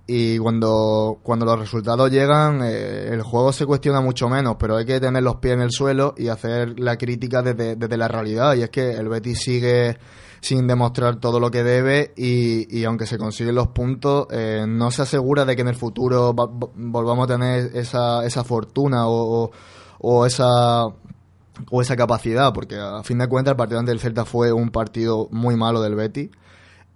Y 0.09 0.39
cuando, 0.39 1.19
cuando 1.23 1.45
los 1.45 1.59
resultados 1.59 2.13
llegan, 2.13 2.61
eh, 2.63 3.09
el 3.09 3.23
juego 3.23 3.53
se 3.53 3.67
cuestiona 3.67 4.01
mucho 4.01 4.29
menos, 4.29 4.57
pero 4.57 4.77
hay 4.77 4.85
que 4.85 5.01
tener 5.01 5.23
los 5.23 5.37
pies 5.37 5.55
en 5.55 5.63
el 5.63 5.73
suelo 5.73 6.15
y 6.17 6.29
hacer 6.29 6.79
la 6.79 6.97
crítica 6.97 7.43
desde, 7.43 7.75
desde 7.75 7.97
la 7.97 8.07
realidad. 8.07 8.55
Y 8.55 8.63
es 8.63 8.71
que 8.71 8.93
el 8.93 9.09
Betis 9.09 9.41
sigue 9.41 9.99
sin 10.47 10.69
demostrar 10.69 11.17
todo 11.17 11.41
lo 11.41 11.51
que 11.51 11.65
debe 11.65 12.13
y, 12.17 12.79
y 12.79 12.85
aunque 12.85 13.05
se 13.07 13.19
consiguen 13.19 13.57
los 13.57 13.67
puntos, 13.69 14.29
eh, 14.31 14.65
no 14.69 14.93
se 14.93 15.03
asegura 15.03 15.45
de 15.45 15.57
que 15.57 15.63
en 15.63 15.69
el 15.69 15.75
futuro 15.75 16.35
volvamos 16.35 17.25
a 17.25 17.33
tener 17.33 17.77
esa, 17.77 18.25
esa 18.25 18.45
fortuna 18.45 19.09
o, 19.09 19.51
o, 19.99 20.25
esa 20.25 20.85
o 20.85 21.83
esa 21.83 21.97
capacidad, 21.97 22.53
porque 22.53 22.77
a 22.79 23.03
fin 23.03 23.19
de 23.19 23.27
cuentas 23.27 23.53
el 23.53 23.57
partido 23.57 23.81
ante 23.81 23.91
el 23.91 23.99
Celta 23.99 24.25
fue 24.25 24.53
un 24.53 24.71
partido 24.71 25.27
muy 25.33 25.57
malo 25.57 25.83
del 25.83 25.97
Betis. 25.97 26.31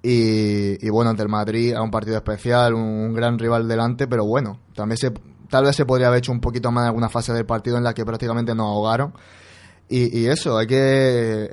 Y, 0.00 0.86
y 0.86 0.88
bueno, 0.90 1.10
ante 1.10 1.24
el 1.24 1.28
Madrid 1.28 1.72
era 1.72 1.82
un 1.82 1.90
partido 1.90 2.16
especial, 2.18 2.72
un, 2.74 3.12
gran 3.14 3.36
rival 3.36 3.66
delante, 3.66 4.06
pero 4.06 4.24
bueno, 4.24 4.60
también 4.76 4.96
se, 4.96 5.10
tal 5.50 5.64
vez 5.64 5.74
se 5.74 5.84
podría 5.84 6.06
haber 6.06 6.18
hecho 6.18 6.30
un 6.30 6.40
poquito 6.40 6.70
más 6.70 6.82
en 6.82 6.88
alguna 6.88 7.08
fase 7.08 7.32
del 7.32 7.46
partido 7.46 7.78
en 7.78 7.82
la 7.82 7.94
que 7.94 8.04
prácticamente 8.04 8.54
nos 8.54 8.66
ahogaron. 8.66 9.12
Y, 9.92 10.26
eso, 10.26 10.56
hay 10.56 10.68
que, 10.68 11.50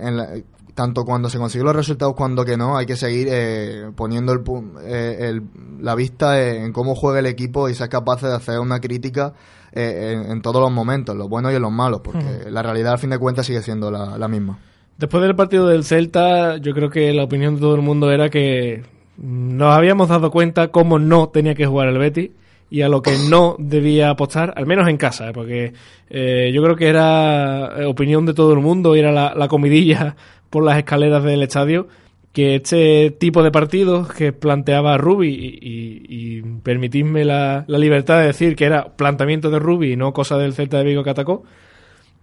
tanto 0.77 1.05
cuando 1.05 1.27
se 1.27 1.39
consiguen 1.39 1.65
los 1.65 1.75
resultados 1.75 2.13
cuando 2.13 2.45
que 2.45 2.55
no, 2.55 2.77
hay 2.77 2.85
que 2.85 2.95
seguir 2.95 3.27
eh, 3.31 3.89
poniendo 3.95 4.31
el, 4.31 4.41
eh, 4.83 5.41
la 5.81 5.95
vista 5.95 6.39
en 6.39 6.71
cómo 6.71 6.93
juega 6.93 7.17
el 7.17 7.25
equipo 7.25 7.67
y 7.67 7.73
ser 7.73 7.89
capaz 7.89 8.21
de 8.21 8.31
hacer 8.31 8.59
una 8.59 8.79
crítica 8.79 9.33
eh, 9.73 10.23
en, 10.29 10.39
todos 10.43 10.61
los 10.61 10.71
momentos, 10.71 11.15
los 11.15 11.27
buenos 11.27 11.51
y 11.51 11.57
los 11.57 11.71
malos, 11.71 12.01
porque 12.01 12.51
la 12.51 12.61
realidad 12.61 12.93
al 12.93 12.99
fin 12.99 13.09
de 13.09 13.17
cuentas 13.17 13.47
sigue 13.47 13.63
siendo 13.63 13.89
la, 13.89 14.27
misma. 14.27 14.59
Después 14.99 15.23
del 15.23 15.35
partido 15.35 15.67
del 15.67 15.83
Celta, 15.83 16.57
yo 16.57 16.75
creo 16.75 16.91
que 16.91 17.11
la 17.11 17.23
opinión 17.23 17.55
de 17.55 17.61
todo 17.61 17.73
el 17.73 17.81
mundo 17.81 18.11
era 18.11 18.29
que 18.29 18.83
nos 19.17 19.75
habíamos 19.75 20.09
dado 20.09 20.29
cuenta 20.29 20.67
cómo 20.67 20.99
no 20.99 21.29
tenía 21.29 21.55
que 21.55 21.65
jugar 21.65 21.87
el 21.87 21.97
Betis 21.97 22.29
y 22.69 22.81
a 22.81 22.89
lo 22.89 23.01
que 23.01 23.17
no 23.29 23.55
debía 23.59 24.09
apostar, 24.09 24.53
al 24.57 24.65
menos 24.65 24.87
en 24.87 24.97
casa, 24.97 25.31
porque 25.33 25.73
yo 26.09 26.63
creo 26.63 26.75
que 26.75 26.87
era 26.87 27.87
opinión 27.87 28.25
de 28.25 28.33
todo 28.33 28.53
el 28.53 28.59
mundo, 28.59 28.95
era 28.95 29.11
la, 29.11 29.33
la 29.35 29.47
comidilla 29.47 30.15
por 30.49 30.63
las 30.63 30.77
escaleras 30.77 31.23
del 31.23 31.43
estadio 31.43 31.87
que 32.37 32.53
este 32.53 33.09
tipo 33.09 33.41
de 33.41 33.49
partidos 33.49 34.13
que 34.13 34.31
planteaba 34.31 34.95
Rubi 34.99 35.57
y, 35.59 36.43
permitidme 36.61 37.25
la, 37.25 37.65
libertad 37.67 38.19
de 38.19 38.27
decir 38.27 38.55
que 38.55 38.65
era 38.65 38.95
planteamiento 38.95 39.49
de 39.49 39.57
Rubi 39.57 39.93
y 39.93 39.95
no 39.95 40.13
cosa 40.13 40.37
del 40.37 40.53
Celta 40.53 40.77
de 40.77 40.83
Vigo 40.83 41.03
que 41.03 41.09
atacó, 41.09 41.41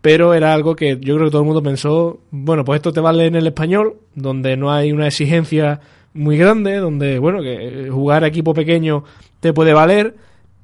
pero 0.01 0.33
era 0.33 0.55
algo 0.55 0.77
que 0.77 0.99
yo 1.01 1.17
creo 1.17 1.27
que 1.27 1.31
todo 1.33 1.43
el 1.43 1.47
mundo 1.47 1.65
pensó, 1.65 2.21
bueno, 2.31 2.65
pues 2.65 2.79
esto 2.79 2.93
te 2.93 3.01
vale 3.01 3.27
en 3.27 3.35
el 3.35 3.49
español, 3.49 3.97
donde 4.15 4.57
no 4.57 4.73
hay 4.73 4.93
una 4.93 5.09
exigencia 5.09 5.81
muy 6.13 6.37
grande, 6.37 6.77
donde, 6.77 7.19
bueno, 7.19 7.43
que 7.43 7.89
jugar 7.91 8.23
a 8.23 8.29
equipo 8.29 8.55
pequeño 8.55 9.03
te 9.41 9.53
puede 9.53 9.73
valer, 9.73 10.15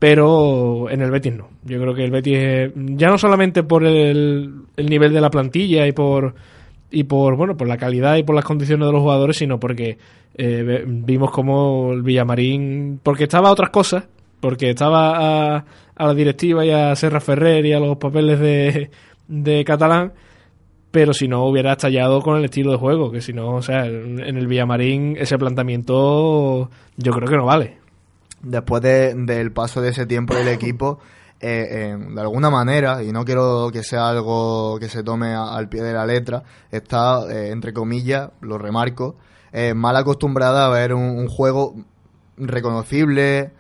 pero 0.01 0.90
en 0.90 1.03
el 1.03 1.12
Betis 1.12 1.34
no. 1.34 1.48
Yo 1.64 1.80
creo 1.80 1.94
que 1.94 2.05
el 2.05 2.11
Betis, 2.11 2.72
ya 2.74 3.09
no 3.09 3.18
solamente 3.18 3.62
por 3.62 3.86
el 3.86 4.64
nivel 4.76 5.12
de 5.12 5.20
la 5.20 5.30
plantilla 5.30 5.86
y 5.86 5.92
por 5.92 6.34
y 6.90 7.05
por 7.05 7.36
bueno 7.36 7.57
por 7.57 7.68
la 7.68 7.76
calidad 7.76 8.16
y 8.16 8.22
por 8.22 8.34
las 8.34 8.44
condiciones 8.44 8.86
de 8.86 8.92
los 8.92 9.03
jugadores, 9.03 9.36
sino 9.36 9.61
porque 9.61 9.98
eh, 10.34 10.84
vimos 10.86 11.30
como 11.30 11.92
el 11.92 12.03
Villamarín, 12.03 13.01
porque 13.03 13.24
estaba 13.24 13.48
a 13.48 13.53
otras 13.53 13.70
cosas, 13.70 14.09
porque 14.40 14.70
estaba 14.70 15.57
a, 15.57 15.64
la 15.98 16.14
directiva 16.14 16.64
y 16.64 16.70
a 16.70 16.96
Serra 16.96 17.20
Ferrer 17.20 17.66
y 17.66 17.72
a 17.72 17.80
los 17.80 17.98
papeles 17.98 18.40
de, 18.40 18.90
de 19.28 19.64
Catalán, 19.64 20.12
pero 20.90 21.12
si 21.12 21.28
no 21.28 21.44
hubiera 21.44 21.72
estallado 21.72 22.20
con 22.22 22.38
el 22.38 22.44
estilo 22.46 22.72
de 22.72 22.78
juego, 22.78 23.12
que 23.12 23.20
si 23.20 23.32
no, 23.32 23.57
o 23.57 23.62
sea, 23.62 23.86
en 23.86 24.18
el 24.20 24.46
Villamarín 24.46 25.16
ese 25.18 25.38
planteamiento 25.38 26.70
yo 26.96 27.12
creo 27.12 27.28
que 27.28 27.36
no 27.36 27.44
vale. 27.44 27.79
Después 28.43 28.82
del 28.82 29.53
paso 29.53 29.80
de 29.82 29.91
ese 29.91 30.07
tiempo 30.07 30.34
del 30.34 30.49
equipo, 30.49 30.99
eh, 31.43 31.97
de 31.99 32.20
alguna 32.20 32.51
manera, 32.51 33.03
y 33.03 33.12
no 33.12 33.24
quiero 33.24 33.70
que 33.72 33.82
sea 33.82 34.09
algo 34.11 34.78
que 34.78 34.91
se 34.91 35.03
tome 35.03 35.34
al 35.34 35.70
pie 35.70 35.82
de 35.82 35.95
la 35.95 36.05
letra, 36.05 36.43
está, 36.70 37.24
eh, 37.30 37.51
entre 37.51 37.72
comillas, 37.72 38.30
lo 38.43 38.59
remarco, 38.59 39.16
eh, 39.53 39.72
mal 39.72 39.97
acostumbrada 39.97 40.66
a 40.66 40.68
ver 40.68 40.93
un, 40.93 41.26
juego 41.28 41.74
reconocible, 42.36 43.53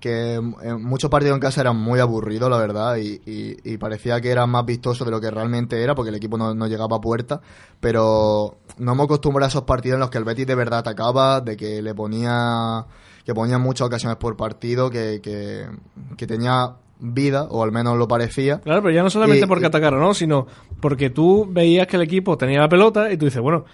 que 0.00 0.34
en 0.34 0.82
muchos 0.82 1.10
partidos 1.10 1.34
en 1.34 1.40
casa 1.40 1.60
eran 1.60 1.76
muy 1.76 2.00
aburridos, 2.00 2.50
la 2.50 2.58
verdad, 2.58 2.96
y, 2.96 3.78
parecía 3.78 4.20
que 4.20 4.30
era 4.30 4.46
más 4.46 4.64
vistoso 4.64 5.04
de 5.04 5.12
lo 5.12 5.20
que 5.20 5.30
realmente 5.30 5.80
era, 5.82 5.94
porque 5.94 6.10
el 6.10 6.16
equipo 6.16 6.38
no, 6.38 6.66
llegaba 6.66 6.96
a 6.96 7.00
puerta, 7.00 7.40
pero 7.80 8.58
no 8.78 8.94
me 8.96 9.04
acostumbro 9.04 9.44
a 9.44 9.48
esos 9.48 9.62
partidos 9.62 9.94
en 9.94 10.00
los 10.00 10.10
que 10.10 10.18
el 10.18 10.24
Betis 10.24 10.46
de 10.46 10.54
verdad 10.56 10.80
atacaba, 10.80 11.40
de 11.40 11.56
que 11.56 11.82
le 11.82 11.94
ponía 11.94 12.84
que 13.28 13.34
ponía 13.34 13.58
muchas 13.58 13.88
ocasiones 13.88 14.16
por 14.16 14.38
partido, 14.38 14.88
que, 14.88 15.20
que, 15.22 15.66
que 16.16 16.26
tenía 16.26 16.76
vida, 16.98 17.46
o 17.50 17.62
al 17.62 17.72
menos 17.72 17.98
lo 17.98 18.08
parecía. 18.08 18.62
Claro, 18.62 18.80
pero 18.80 18.94
ya 18.94 19.02
no 19.02 19.10
solamente 19.10 19.46
porque 19.46 19.66
atacaron, 19.66 20.00
¿no? 20.00 20.14
Sino 20.14 20.46
porque 20.80 21.10
tú 21.10 21.46
veías 21.46 21.86
que 21.86 21.96
el 21.96 22.02
equipo 22.04 22.38
tenía 22.38 22.58
la 22.58 22.70
pelota 22.70 23.12
y 23.12 23.18
tú 23.18 23.26
dices, 23.26 23.42
bueno, 23.42 23.66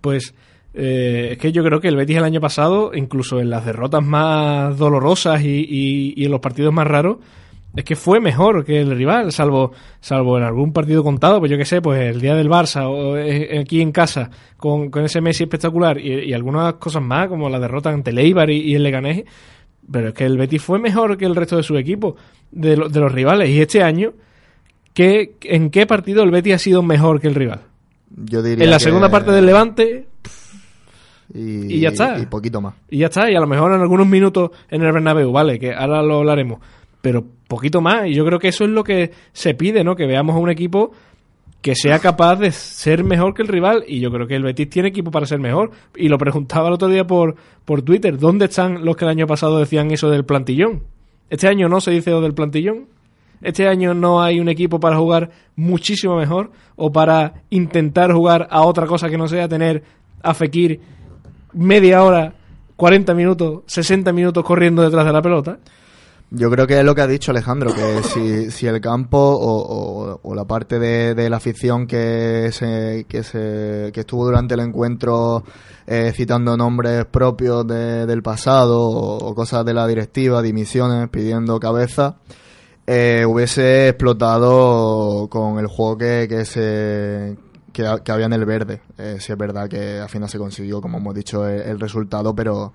pues 0.00 0.34
eh, 0.72 1.28
es 1.32 1.38
que 1.38 1.52
yo 1.52 1.62
creo 1.62 1.78
que 1.78 1.88
el 1.88 1.96
Betis 1.96 2.16
el 2.16 2.24
año 2.24 2.40
pasado, 2.40 2.92
incluso 2.94 3.38
en 3.38 3.50
las 3.50 3.66
derrotas 3.66 4.02
más 4.02 4.78
dolorosas 4.78 5.42
y, 5.42 6.14
y, 6.16 6.24
en 6.24 6.30
los 6.30 6.40
partidos 6.40 6.72
más 6.72 6.86
raros, 6.86 7.18
es 7.74 7.84
que 7.84 7.96
fue 7.96 8.20
mejor 8.20 8.64
que 8.64 8.80
el 8.80 8.96
rival, 8.96 9.32
salvo 9.32 9.72
salvo 10.00 10.36
en 10.38 10.44
algún 10.44 10.72
partido 10.72 11.02
contado, 11.02 11.38
pues 11.38 11.50
yo 11.50 11.56
qué 11.56 11.64
sé, 11.64 11.80
pues 11.80 12.00
el 12.00 12.20
día 12.20 12.34
del 12.34 12.50
Barça 12.50 12.86
o 12.86 13.16
eh, 13.16 13.58
aquí 13.58 13.80
en 13.80 13.92
casa 13.92 14.30
con, 14.56 14.90
con 14.90 15.04
ese 15.04 15.20
Messi 15.20 15.44
espectacular 15.44 15.98
y, 15.98 16.32
algunas 16.32 16.74
cosas 16.74 17.02
más, 17.02 17.28
como 17.28 17.48
la 17.48 17.58
derrota 17.58 17.90
ante 17.90 18.10
el 18.10 18.18
Eibar 18.18 18.50
y, 18.50 18.58
y 18.58 18.74
el 18.74 18.82
Leganés, 18.82 19.24
pero 19.90 20.08
es 20.08 20.14
que 20.14 20.24
el 20.24 20.38
Betis 20.38 20.62
fue 20.62 20.78
mejor 20.78 21.16
que 21.16 21.24
el 21.24 21.34
resto 21.34 21.56
de 21.56 21.62
su 21.62 21.76
equipo, 21.76 22.16
de, 22.50 22.76
de 22.76 23.00
los 23.00 23.12
rivales. 23.12 23.48
Y 23.48 23.60
este 23.60 23.82
año, 23.82 24.12
¿qué, 24.94 25.34
¿en 25.42 25.70
qué 25.70 25.86
partido 25.86 26.22
el 26.22 26.30
Betis 26.30 26.54
ha 26.54 26.58
sido 26.58 26.82
mejor 26.82 27.20
que 27.20 27.28
el 27.28 27.34
rival? 27.34 27.60
Yo 28.10 28.42
diría 28.42 28.64
En 28.64 28.70
la 28.70 28.78
segunda 28.78 29.10
parte 29.10 29.32
del 29.32 29.46
Levante. 29.46 30.06
Y, 31.34 31.80
ya 31.80 31.88
está. 31.88 32.18
Y 32.18 32.26
poquito 32.26 32.60
más. 32.60 32.74
Y 32.90 32.98
ya 32.98 33.06
está. 33.06 33.30
Y 33.30 33.34
a 33.34 33.40
lo 33.40 33.46
mejor 33.46 33.72
en 33.72 33.80
algunos 33.80 34.06
minutos 34.06 34.50
en 34.70 34.82
el 34.82 34.92
Bernabéu, 34.92 35.32
vale, 35.32 35.58
que 35.58 35.72
ahora 35.72 36.02
lo 36.02 36.18
hablaremos. 36.18 36.60
Pero 37.00 37.24
poquito 37.52 37.80
más. 37.82 38.06
Y 38.06 38.14
yo 38.14 38.24
creo 38.24 38.38
que 38.38 38.48
eso 38.48 38.64
es 38.64 38.70
lo 38.70 38.82
que 38.82 39.10
se 39.32 39.54
pide, 39.54 39.84
¿no? 39.84 39.94
Que 39.94 40.06
veamos 40.06 40.34
a 40.34 40.38
un 40.38 40.50
equipo 40.50 40.92
que 41.60 41.76
sea 41.76 41.98
capaz 41.98 42.36
de 42.36 42.50
ser 42.50 43.04
mejor 43.04 43.34
que 43.34 43.42
el 43.42 43.48
rival. 43.48 43.84
Y 43.86 44.00
yo 44.00 44.10
creo 44.10 44.26
que 44.26 44.36
el 44.36 44.42
Betis 44.42 44.70
tiene 44.70 44.88
equipo 44.88 45.10
para 45.10 45.26
ser 45.26 45.38
mejor. 45.38 45.70
Y 45.94 46.08
lo 46.08 46.16
preguntaba 46.16 46.68
el 46.68 46.74
otro 46.74 46.88
día 46.88 47.06
por, 47.06 47.36
por 47.64 47.82
Twitter. 47.82 48.18
¿Dónde 48.18 48.46
están 48.46 48.84
los 48.84 48.96
que 48.96 49.04
el 49.04 49.10
año 49.10 49.26
pasado 49.26 49.58
decían 49.58 49.90
eso 49.90 50.08
del 50.10 50.24
plantillón? 50.24 50.82
Este 51.28 51.46
año 51.46 51.68
no 51.68 51.80
se 51.80 51.90
dice 51.90 52.10
lo 52.10 52.20
del 52.20 52.34
plantillón. 52.34 52.86
Este 53.42 53.68
año 53.68 53.92
no 53.92 54.22
hay 54.22 54.40
un 54.40 54.48
equipo 54.48 54.80
para 54.80 54.96
jugar 54.96 55.30
muchísimo 55.56 56.16
mejor 56.16 56.50
o 56.76 56.90
para 56.90 57.42
intentar 57.50 58.12
jugar 58.12 58.48
a 58.50 58.62
otra 58.62 58.86
cosa 58.86 59.10
que 59.10 59.18
no 59.18 59.28
sea 59.28 59.48
tener 59.48 59.82
a 60.22 60.32
Fekir 60.32 60.80
media 61.52 62.02
hora, 62.02 62.34
40 62.76 63.14
minutos, 63.14 63.62
60 63.66 64.12
minutos 64.12 64.44
corriendo 64.44 64.82
detrás 64.82 65.04
de 65.04 65.12
la 65.12 65.20
pelota. 65.20 65.58
Yo 66.34 66.50
creo 66.50 66.66
que 66.66 66.78
es 66.78 66.84
lo 66.84 66.94
que 66.94 67.02
ha 67.02 67.06
dicho 67.06 67.30
Alejandro, 67.30 67.74
que 67.74 68.02
si, 68.14 68.50
si 68.50 68.66
el 68.66 68.80
campo 68.80 69.18
o, 69.18 70.34
la 70.34 70.46
parte 70.46 70.78
de, 70.78 71.28
la 71.28 71.36
afición 71.36 71.86
que, 71.86 72.48
se, 72.52 73.04
que, 73.06 73.22
se, 73.22 73.90
que 73.92 74.00
estuvo 74.00 74.24
durante 74.24 74.54
el 74.54 74.60
encuentro 74.60 75.44
eh, 75.86 76.10
citando 76.14 76.56
nombres 76.56 77.04
propios 77.04 77.66
del 77.66 78.22
pasado 78.22 78.80
o, 78.80 79.34
cosas 79.34 79.66
de 79.66 79.74
la 79.74 79.86
directiva, 79.86 80.40
dimisiones, 80.40 81.10
pidiendo 81.10 81.60
cabeza, 81.60 82.16
eh, 82.86 83.26
hubiese 83.28 83.88
explotado 83.88 85.28
con 85.28 85.58
el 85.58 85.66
juego 85.66 85.98
que, 85.98 86.26
que 86.30 86.46
se 86.46 87.36
que, 87.74 87.86
había 87.86 88.24
en 88.24 88.32
el 88.32 88.46
verde. 88.46 88.80
Eh, 88.96 89.18
si 89.20 89.32
es 89.32 89.38
verdad 89.38 89.68
que 89.68 89.98
al 89.98 90.08
final 90.08 90.30
se 90.30 90.38
consiguió, 90.38 90.80
como 90.80 90.96
hemos 90.96 91.14
dicho, 91.14 91.46
el 91.46 91.78
resultado, 91.78 92.34
pero 92.34 92.72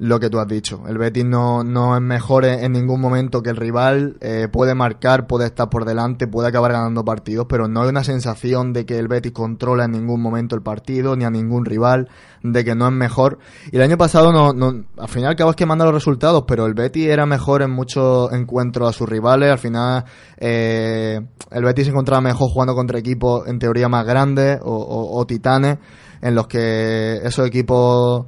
lo 0.00 0.18
que 0.18 0.30
tú 0.30 0.38
has 0.40 0.48
dicho. 0.48 0.82
El 0.88 0.96
Betis 0.96 1.26
no, 1.26 1.62
no 1.62 1.94
es 1.94 2.00
mejor 2.00 2.46
en, 2.46 2.72
ningún 2.72 3.02
momento 3.02 3.42
que 3.42 3.50
el 3.50 3.56
rival, 3.56 4.16
eh, 4.22 4.48
puede 4.50 4.74
marcar, 4.74 5.26
puede 5.26 5.44
estar 5.44 5.68
por 5.68 5.84
delante, 5.84 6.26
puede 6.26 6.48
acabar 6.48 6.72
ganando 6.72 7.04
partidos, 7.04 7.46
pero 7.46 7.68
no 7.68 7.82
hay 7.82 7.90
una 7.90 8.02
sensación 8.02 8.72
de 8.72 8.86
que 8.86 8.98
el 8.98 9.08
Betis 9.08 9.32
controla 9.32 9.84
en 9.84 9.92
ningún 9.92 10.22
momento 10.22 10.56
el 10.56 10.62
partido, 10.62 11.16
ni 11.16 11.26
a 11.26 11.30
ningún 11.30 11.66
rival, 11.66 12.08
de 12.42 12.64
que 12.64 12.74
no 12.74 12.86
es 12.86 12.94
mejor. 12.94 13.40
Y 13.70 13.76
el 13.76 13.82
año 13.82 13.98
pasado, 13.98 14.32
no, 14.32 14.54
no, 14.54 14.84
al 14.96 15.08
final 15.08 15.32
acabas 15.32 15.54
que 15.54 15.66
manda 15.66 15.84
los 15.84 15.92
resultados, 15.92 16.44
pero 16.48 16.64
el 16.64 16.72
Betis 16.72 17.06
era 17.06 17.26
mejor 17.26 17.60
en 17.60 17.70
muchos 17.70 18.32
encuentros 18.32 18.88
a 18.88 18.92
sus 18.94 19.06
rivales, 19.06 19.52
al 19.52 19.58
final 19.58 20.06
eh, 20.38 21.20
el 21.50 21.62
Betis 21.62 21.84
se 21.84 21.90
encontraba 21.90 22.22
mejor 22.22 22.48
jugando 22.48 22.74
contra 22.74 22.98
equipos 22.98 23.46
en 23.46 23.58
teoría 23.58 23.90
más 23.90 24.06
grandes 24.06 24.60
o, 24.62 25.10
o 25.12 25.26
titanes, 25.26 25.76
en 26.22 26.34
los 26.34 26.46
que 26.46 27.20
esos 27.22 27.46
equipos 27.46 28.24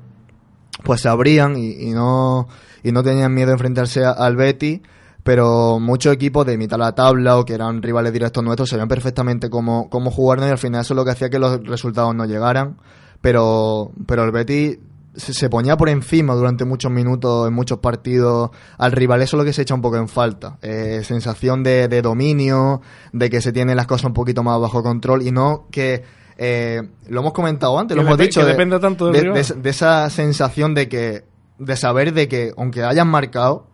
pues 0.85 1.01
se 1.01 1.09
abrían 1.09 1.57
y, 1.57 1.91
no 1.91 2.49
y 2.83 2.93
no 2.93 3.03
tenían 3.03 3.35
miedo 3.35 3.49
de 3.49 3.55
enfrentarse 3.55 4.05
al 4.05 4.37
Betty 4.37 4.83
pero 5.23 5.79
muchos 5.79 6.13
equipos 6.13 6.45
de 6.47 6.59
mitad 6.59 6.77
de 6.77 6.85
la 6.85 6.95
tabla 6.95 7.39
o 7.39 7.45
que 7.45 7.55
eran 7.55 7.83
rivales 7.83 8.13
directos 8.13 8.43
nuestros 8.43 8.71
sabían 8.71 8.89
perfectamente 8.89 9.51
cómo, 9.51 9.89
cómo 9.89 10.11
jugarnos 10.11 10.49
y 10.49 10.51
al 10.51 10.59
final 10.59 10.81
eso 10.81 10.95
es 10.95 10.97
lo 10.97 11.05
que 11.05 11.13
hacía 11.13 11.31
que 11.31 11.39
los 11.39 11.65
resultados 11.65 12.15
no 12.15 12.25
llegaran. 12.27 12.77
Pero, 13.21 13.93
pero 14.07 14.25
el 14.25 14.33
Betis 14.33 14.79
se, 15.15 15.49
ponía 15.49 15.77
por 15.77 15.89
encima 15.89 16.35
durante 16.35 16.65
muchos 16.65 16.91
minutos 16.91 17.47
en 17.47 17.55
muchos 17.55 17.79
partidos 17.79 18.51
al 18.79 18.93
rival. 18.93 19.23
Eso 19.23 19.37
es 19.37 19.39
lo 19.39 19.45
que 19.45 19.53
se 19.53 19.63
echa 19.63 19.75
un 19.75 19.83
poco 19.83 19.97
en 19.97 20.09
falta. 20.09 20.59
Eh, 20.63 21.03
sensación 21.05 21.63
de, 21.63 22.03
dominio, 22.03 22.81
de 23.13 23.31
que 23.31 23.41
se 23.41 23.53
tienen 23.53 23.77
las 23.77 23.87
cosas 23.87 24.07
un 24.07 24.15
poquito 24.15 24.43
más 24.43 24.61
bajo 24.61 24.83
control 24.83 25.23
y 25.23 25.31
no 25.31 25.67
que 25.71 26.03
eh, 26.37 26.83
lo 27.09 27.21
hemos 27.21 27.33
comentado 27.33 27.79
antes, 27.79 27.97
lo 27.97 28.03
hemos 28.03 28.19
dicho, 28.19 28.45
de, 28.45 28.55
tanto 28.79 29.11
de, 29.11 29.41
esa 29.65 30.09
sensación 30.11 30.75
de 30.75 30.89
que 30.89 31.25
de 31.59 31.77
saber 31.77 32.13
de 32.13 32.29
que 32.29 32.53
aunque 32.57 32.83
hayan 32.83 33.09
marcado 33.09 33.67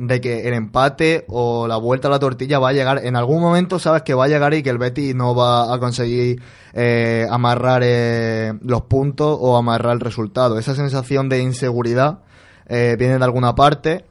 de 0.00 0.18
que 0.22 0.48
el 0.48 0.54
empate 0.54 1.26
o 1.28 1.68
la 1.68 1.76
vuelta 1.76 2.08
a 2.08 2.10
la 2.10 2.18
tortilla 2.18 2.58
va 2.58 2.70
a 2.70 2.72
llegar. 2.72 3.04
En 3.04 3.16
algún 3.16 3.42
momento 3.42 3.78
sabes 3.78 4.00
que 4.00 4.14
va 4.14 4.24
a 4.24 4.28
llegar 4.28 4.54
y 4.54 4.62
que 4.62 4.70
el 4.70 4.78
Betis 4.78 5.14
no 5.14 5.34
va 5.34 5.74
a 5.74 5.78
conseguir 5.78 6.40
eh, 6.72 7.26
amarrar 7.30 7.82
eh, 7.84 8.54
los 8.62 8.82
puntos 8.82 9.36
o 9.38 9.58
amarrar 9.58 9.92
el 9.92 10.00
resultado. 10.00 10.58
Esa 10.58 10.74
sensación 10.74 11.28
de 11.28 11.42
inseguridad 11.42 12.20
eh, 12.66 12.96
viene 12.98 13.18
de 13.18 13.24
alguna 13.24 13.54
parte 13.54 14.06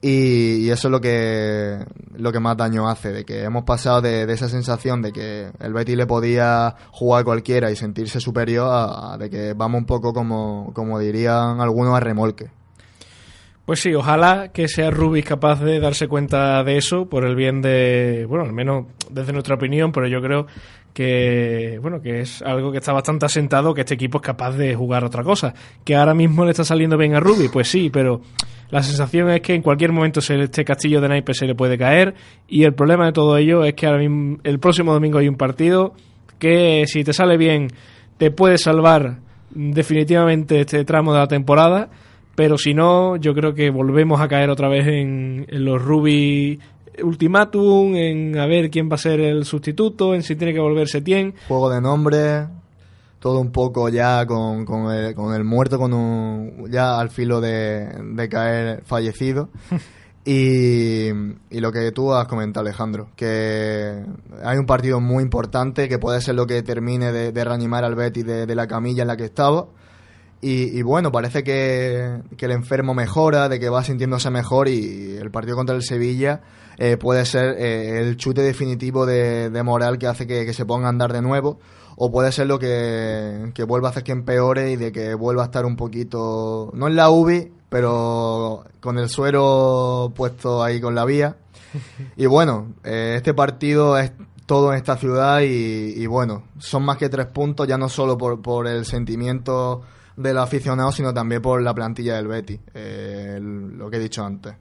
y, 0.00 0.70
eso 0.70 0.88
es 0.88 0.92
lo 0.92 1.00
que, 1.00 1.78
lo 2.16 2.30
que 2.30 2.40
más 2.40 2.56
daño 2.56 2.88
hace, 2.88 3.12
de 3.12 3.24
que 3.24 3.42
hemos 3.42 3.64
pasado 3.64 4.00
de, 4.00 4.32
esa 4.32 4.48
sensación 4.48 5.02
de 5.02 5.12
que 5.12 5.50
el 5.60 5.72
Betis 5.72 5.96
le 5.96 6.06
podía 6.06 6.76
jugar 6.90 7.24
cualquiera 7.24 7.70
y 7.70 7.76
sentirse 7.76 8.20
superior 8.20 8.68
a, 8.70 9.16
de 9.18 9.28
que 9.28 9.54
vamos 9.54 9.80
un 9.80 9.86
poco 9.86 10.12
como, 10.12 10.70
como 10.72 10.98
dirían 10.98 11.60
algunos 11.60 11.96
a 11.96 12.00
remolque. 12.00 12.48
Pues 13.64 13.80
sí, 13.80 13.92
ojalá 13.92 14.48
que 14.50 14.66
sea 14.66 14.90
Rubis 14.90 15.26
capaz 15.26 15.60
de 15.60 15.78
darse 15.78 16.08
cuenta 16.08 16.64
de 16.64 16.78
eso 16.78 17.06
por 17.06 17.26
el 17.26 17.36
bien 17.36 17.60
de, 17.60 18.24
bueno, 18.26 18.44
al 18.44 18.52
menos 18.54 18.86
desde 19.10 19.32
nuestra 19.32 19.56
opinión, 19.56 19.92
pero 19.92 20.06
yo 20.06 20.22
creo 20.22 20.46
que, 20.94 21.78
bueno, 21.82 22.00
que 22.00 22.20
es 22.20 22.40
algo 22.40 22.72
que 22.72 22.78
está 22.78 22.92
bastante 22.92 23.26
asentado 23.26 23.74
que 23.74 23.82
este 23.82 23.92
equipo 23.92 24.18
es 24.18 24.22
capaz 24.22 24.52
de 24.52 24.74
jugar 24.74 25.04
otra 25.04 25.22
cosa. 25.22 25.52
Que 25.84 25.96
ahora 25.96 26.14
mismo 26.14 26.44
le 26.44 26.52
está 26.52 26.64
saliendo 26.64 26.96
bien 26.96 27.14
a 27.14 27.20
Rubis, 27.20 27.50
pues 27.50 27.68
sí, 27.68 27.90
pero 27.90 28.22
la 28.70 28.82
sensación 28.82 29.30
es 29.30 29.40
que 29.40 29.54
en 29.54 29.62
cualquier 29.62 29.92
momento 29.92 30.20
este 30.20 30.64
castillo 30.64 31.00
de 31.00 31.08
naipes 31.08 31.38
se 31.38 31.46
le 31.46 31.54
puede 31.54 31.78
caer 31.78 32.14
y 32.48 32.64
el 32.64 32.74
problema 32.74 33.06
de 33.06 33.12
todo 33.12 33.36
ello 33.36 33.64
es 33.64 33.74
que 33.74 33.86
ahora 33.86 33.98
mismo, 33.98 34.38
el 34.44 34.58
próximo 34.58 34.92
domingo 34.92 35.18
hay 35.18 35.28
un 35.28 35.36
partido 35.36 35.94
que 36.38 36.84
si 36.86 37.04
te 37.04 37.12
sale 37.12 37.36
bien 37.36 37.68
te 38.18 38.30
puede 38.30 38.58
salvar 38.58 39.18
definitivamente 39.50 40.60
este 40.60 40.84
tramo 40.84 41.12
de 41.12 41.18
la 41.18 41.28
temporada 41.28 41.88
pero 42.38 42.56
si 42.56 42.72
no, 42.72 43.16
yo 43.16 43.34
creo 43.34 43.52
que 43.52 43.68
volvemos 43.68 44.20
a 44.20 44.28
caer 44.28 44.48
otra 44.48 44.68
vez 44.68 44.86
en, 44.86 45.44
los 45.50 45.82
Ruby 45.82 46.60
Ultimatum, 47.02 47.96
en 47.96 48.38
a 48.38 48.46
ver 48.46 48.70
quién 48.70 48.88
va 48.88 48.94
a 48.94 48.98
ser 48.98 49.18
el 49.18 49.44
sustituto, 49.44 50.14
en 50.14 50.22
si 50.22 50.36
tiene 50.36 50.54
que 50.54 50.60
volver 50.60 50.86
Setien. 50.86 51.34
Juego 51.48 51.68
de 51.68 51.80
nombre, 51.80 52.46
todo 53.18 53.40
un 53.40 53.50
poco 53.50 53.88
ya 53.88 54.26
con, 54.26 54.64
con, 54.64 54.92
el, 54.92 55.14
con 55.14 55.34
el 55.34 55.44
muerto, 55.44 55.78
con 55.78 55.92
un, 55.92 56.70
ya 56.70 56.98
al 56.98 57.10
filo 57.10 57.40
de, 57.40 57.88
de 58.14 58.28
caer 58.28 58.82
fallecido. 58.84 59.48
Y, 60.24 61.08
y, 61.08 61.60
lo 61.60 61.72
que 61.72 61.90
tú 61.90 62.12
has 62.12 62.26
comentado, 62.26 62.66
Alejandro, 62.66 63.08
que 63.16 64.04
hay 64.44 64.58
un 64.58 64.66
partido 64.66 65.00
muy 65.00 65.22
importante 65.22 65.88
que 65.88 65.98
puede 65.98 66.20
ser 66.20 66.34
lo 66.34 66.46
que 66.46 66.62
termine 66.62 67.12
de, 67.12 67.44
reanimar 67.44 67.82
al 67.82 67.94
Betty 67.94 68.24
de, 68.24 68.44
de, 68.44 68.54
la 68.54 68.66
camilla 68.66 69.02
en 69.02 69.08
la 69.08 69.16
que 69.16 69.24
estaba. 69.24 69.68
Y, 70.40 70.82
bueno, 70.82 71.10
parece 71.10 71.42
que, 71.42 72.20
el 72.38 72.50
enfermo 72.52 72.94
mejora, 72.94 73.48
de 73.48 73.58
que 73.58 73.68
va 73.68 73.82
sintiéndose 73.82 74.30
mejor 74.30 74.68
y 74.68 75.16
el 75.16 75.32
partido 75.32 75.56
contra 75.56 75.74
el 75.74 75.82
Sevilla 75.82 76.42
eh, 76.76 76.96
puede 76.96 77.26
ser 77.26 77.56
eh, 77.58 77.98
el 77.98 78.16
chute 78.16 78.42
definitivo 78.42 79.04
de, 79.04 79.50
moral 79.64 79.98
que 79.98 80.06
hace 80.06 80.28
que, 80.28 80.52
se 80.52 80.64
ponga 80.64 80.86
a 80.86 80.90
andar 80.90 81.12
de 81.12 81.22
nuevo 81.22 81.58
o 81.96 82.12
puede 82.12 82.30
ser 82.30 82.46
lo 82.46 82.60
que, 82.60 83.52
vuelva 83.66 83.88
a 83.88 83.90
hacer 83.90 84.04
que 84.04 84.12
empeore 84.12 84.70
y 84.70 84.76
de 84.76 84.92
que 84.92 85.14
vuelva 85.14 85.42
a 85.42 85.46
estar 85.46 85.66
un 85.66 85.74
poquito, 85.74 86.70
no 86.72 86.86
en 86.86 86.94
la 86.94 87.10
UBI, 87.10 87.50
pero 87.68 88.64
con 88.78 88.98
el 88.98 89.08
suero 89.08 90.12
puesto 90.14 90.62
ahí 90.62 90.80
con 90.80 90.94
la 90.94 91.04
vía. 91.04 91.36
Y 92.16 92.26
bueno, 92.26 92.74
eh, 92.84 93.14
este 93.16 93.34
partido 93.34 93.98
es 93.98 94.12
todo 94.46 94.72
en 94.72 94.78
esta 94.78 94.96
ciudad 94.96 95.40
y, 95.42 96.06
bueno, 96.06 96.44
son 96.58 96.84
más 96.84 96.96
que 96.96 97.08
tres 97.08 97.26
puntos, 97.26 97.66
ya 97.66 97.76
no 97.76 97.88
solo 97.88 98.16
por, 98.16 98.40
por 98.40 98.68
el 98.68 98.86
sentimiento 98.86 99.82
del 100.18 100.38
aficionado, 100.38 100.90
sino 100.90 101.14
también 101.14 101.40
por 101.40 101.62
la 101.62 101.72
plantilla 101.72 102.16
del 102.16 102.26
Betty, 102.26 102.58
eh, 102.74 103.38
lo 103.40 103.88
que 103.88 103.96
he 103.98 104.00
dicho 104.00 104.24
antes. 104.24 104.54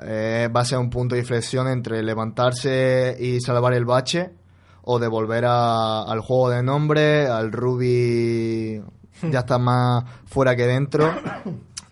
Eh, 0.00 0.48
va 0.54 0.60
a 0.60 0.64
ser 0.64 0.78
un 0.78 0.88
punto 0.88 1.16
de 1.16 1.22
inflexión 1.22 1.66
entre 1.66 2.02
levantarse 2.02 3.16
y 3.18 3.40
salvar 3.40 3.74
el 3.74 3.84
bache 3.84 4.30
o 4.82 5.00
de 5.00 5.08
volver 5.08 5.44
al 5.46 6.20
juego 6.20 6.50
de 6.50 6.62
nombre, 6.62 7.26
al 7.26 7.50
Ruby 7.50 8.80
ya 9.30 9.38
está 9.40 9.58
más 9.58 10.04
fuera 10.26 10.54
que 10.54 10.66
dentro, 10.66 11.12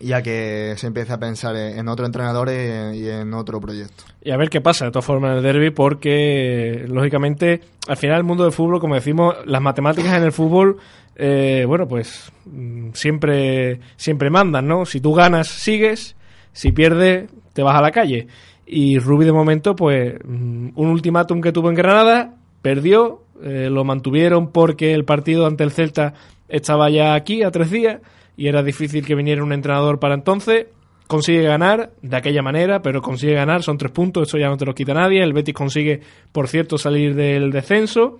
ya 0.01 0.21
que 0.21 0.73
se 0.77 0.87
empiece 0.87 1.13
a 1.13 1.19
pensar 1.19 1.55
en 1.55 1.87
otro 1.87 2.05
entrenador 2.05 2.49
y 2.49 3.07
en, 3.07 3.33
otro 3.33 3.59
proyecto. 3.59 4.03
Y 4.23 4.31
a 4.31 4.37
ver 4.37 4.49
qué 4.49 4.61
pasa 4.61 4.85
de 4.85 4.91
todas 4.91 5.05
formas 5.05 5.31
en 5.31 5.37
el 5.37 5.43
derby, 5.43 5.71
porque 5.71 6.85
lógicamente 6.87 7.61
al 7.87 7.97
final 7.97 8.17
el 8.17 8.23
mundo 8.23 8.43
del 8.43 8.53
fútbol, 8.53 8.79
como 8.79 8.95
decimos, 8.95 9.35
las 9.45 9.61
matemáticas 9.61 10.13
en 10.17 10.23
el 10.23 10.31
fútbol 10.31 10.77
eh, 11.15 11.65
bueno, 11.67 11.87
pues 11.87 12.31
mm, 12.45 12.89
siempre, 12.93 13.79
siempre 13.95 14.29
mandan, 14.29 14.67
¿no? 14.67 14.85
Si 14.85 15.01
tú 15.01 15.13
ganas, 15.13 15.47
sigues, 15.47 16.15
si 16.53 16.71
pierdes, 16.71 17.29
te 17.53 17.63
vas 17.63 17.75
a 17.75 17.81
la 17.81 17.91
calle. 17.91 18.27
Y 18.65 18.97
Rubi 18.99 19.25
de 19.25 19.31
momento, 19.31 19.75
pues 19.75 20.15
mm, 20.23 20.69
un 20.75 20.87
ultimátum 20.87 21.41
que 21.41 21.51
tuvo 21.51 21.69
en 21.69 21.75
Granada, 21.75 22.33
perdió, 22.61 23.23
eh, 23.43 23.69
lo 23.69 23.83
mantuvieron 23.83 24.51
porque 24.51 24.93
el 24.93 25.05
partido 25.05 25.45
ante 25.45 25.63
el 25.63 25.71
Celta 25.71 26.13
estaba 26.47 26.89
ya 26.89 27.13
aquí 27.13 27.43
a 27.43 27.51
tres 27.51 27.71
días 27.71 28.01
y 28.41 28.47
era 28.47 28.63
difícil 28.63 29.05
que 29.05 29.13
viniera 29.13 29.43
un 29.43 29.53
entrenador 29.53 29.99
para 29.99 30.15
entonces. 30.15 30.65
Consigue 31.05 31.43
ganar 31.43 31.91
de 32.01 32.17
aquella 32.17 32.41
manera, 32.41 32.81
pero 32.81 32.99
consigue 32.99 33.35
ganar, 33.35 33.61
son 33.61 33.77
tres 33.77 33.91
puntos, 33.91 34.27
eso 34.27 34.39
ya 34.39 34.47
no 34.47 34.57
te 34.57 34.65
lo 34.65 34.73
quita 34.73 34.95
nadie. 34.95 35.21
El 35.21 35.31
Betis 35.31 35.53
consigue, 35.53 36.01
por 36.31 36.47
cierto, 36.47 36.79
salir 36.79 37.13
del 37.13 37.51
descenso 37.51 38.17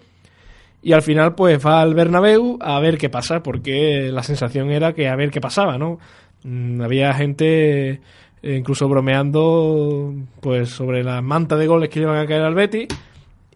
y 0.83 0.93
al 0.93 1.01
final 1.01 1.33
pues 1.33 1.65
va 1.65 1.81
al 1.81 1.95
Bernabéu 1.95 2.59
a 2.61 2.79
ver 2.79 2.99
qué 2.99 3.09
pasa, 3.09 3.41
porque 3.41 4.11
la 4.11 4.21
sensación 4.21 4.69
era 4.69 4.93
que 4.93 5.07
a 5.07 5.15
ver 5.15 5.31
qué 5.31 5.41
pasaba, 5.41 5.79
¿no? 5.79 5.97
Mm, 6.43 6.81
había 6.83 7.13
gente 7.15 7.89
eh, 7.89 7.99
incluso 8.43 8.87
bromeando 8.87 10.13
pues 10.39 10.69
sobre 10.69 11.03
la 11.03 11.23
manta 11.23 11.55
de 11.57 11.65
goles 11.65 11.89
que 11.89 12.01
iban 12.01 12.19
a 12.19 12.27
caer 12.27 12.43
al 12.43 12.53
Betis 12.53 12.89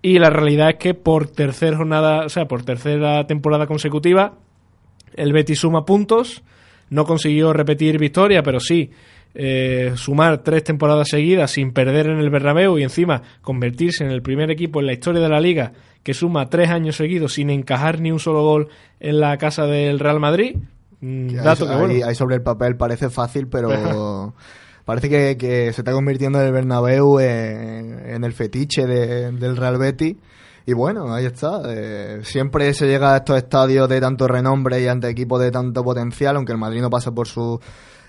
y 0.01 0.18
la 0.18 0.32
realidad 0.32 0.70
es 0.70 0.76
que 0.78 0.95
por 0.95 1.28
tercera 1.28 1.78
jornada, 1.78 2.26
o 2.26 2.30
sea, 2.30 2.47
por 2.47 2.63
tercera 2.63 3.28
temporada 3.28 3.68
consecutiva 3.68 4.34
el 5.16 5.34
Betis 5.34 5.59
suma 5.59 5.86
puntos, 5.86 6.43
no 6.89 7.05
consiguió 7.05 7.53
repetir 7.53 7.97
victoria, 7.97 8.43
pero 8.43 8.59
sí 8.59 8.91
eh, 9.33 9.93
sumar 9.95 10.43
tres 10.43 10.63
temporadas 10.63 11.09
seguidas 11.09 11.51
sin 11.51 11.73
perder 11.73 12.07
en 12.07 12.19
el 12.19 12.29
Bernabéu 12.29 12.77
y 12.77 12.83
encima 12.83 13.21
convertirse 13.41 14.05
en 14.05 14.11
el 14.11 14.21
primer 14.21 14.49
equipo 14.49 14.79
en 14.79 14.86
la 14.86 14.93
historia 14.93 15.21
de 15.21 15.29
la 15.29 15.41
liga 15.41 15.73
que 16.03 16.13
suma 16.13 16.49
tres 16.49 16.69
años 16.69 16.95
seguidos 16.95 17.33
sin 17.33 17.49
encajar 17.49 17.99
ni 17.99 18.11
un 18.11 18.19
solo 18.19 18.43
gol 18.43 18.69
en 18.99 19.19
la 19.19 19.38
casa 19.38 19.65
del 19.65 19.99
Real 19.99 20.19
Madrid. 20.19 20.55
Mm, 21.01 21.36
dato 21.36 21.67
que, 21.67 22.03
ahí, 22.03 22.15
sobre 22.15 22.36
el 22.36 22.43
papel 22.43 22.77
parece 22.77 23.09
fácil, 23.09 23.47
pero 23.47 24.33
parece 24.86 25.09
que, 25.09 25.73
se 25.73 25.81
está 25.81 25.91
convirtiendo 25.91 26.39
el 26.39 26.53
Bernabéu 26.53 27.19
en, 27.19 28.23
el 28.23 28.33
fetiche 28.33 28.86
del 28.86 29.57
Real 29.57 29.77
Betis. 29.77 30.15
Y 30.66 30.74
bueno, 30.74 31.13
ahí 31.13 31.26
está. 31.26 31.61
Eh, 31.68 32.22
siempre 32.24 32.74
se 32.74 32.88
llega 32.88 33.13
a 33.13 33.18
estos 33.18 33.38
estadios 33.38 33.88
de 33.88 34.01
tanto 34.01 34.28
renombre 34.28 34.82
y 34.82 34.88
ante 34.88 35.09
equipos 35.09 35.39
de 35.39 35.51
tanto 35.51 35.84
potencial, 35.84 36.36
aunque 36.36 36.53
el 36.53 36.57
Madrid 36.57 36.82
no 36.82 36.89
pasa 36.89 37.11
por 37.11 37.28
su 37.28 37.59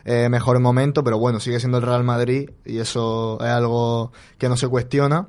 eh, 0.04 0.28
mejor 0.30 0.58
momento, 0.60 1.04
pero 1.04 1.18
bueno, 1.18 1.38
sigue 1.38 1.60
siendo 1.60 1.78
el 1.78 1.84
Real 1.84 2.04
Madrid 2.04 2.50
y 2.64 2.78
eso 2.78 3.38
es 3.40 3.50
algo 3.50 4.12
que 4.38 4.48
no 4.48 4.56
se 4.56 4.68
cuestiona. 4.68 5.28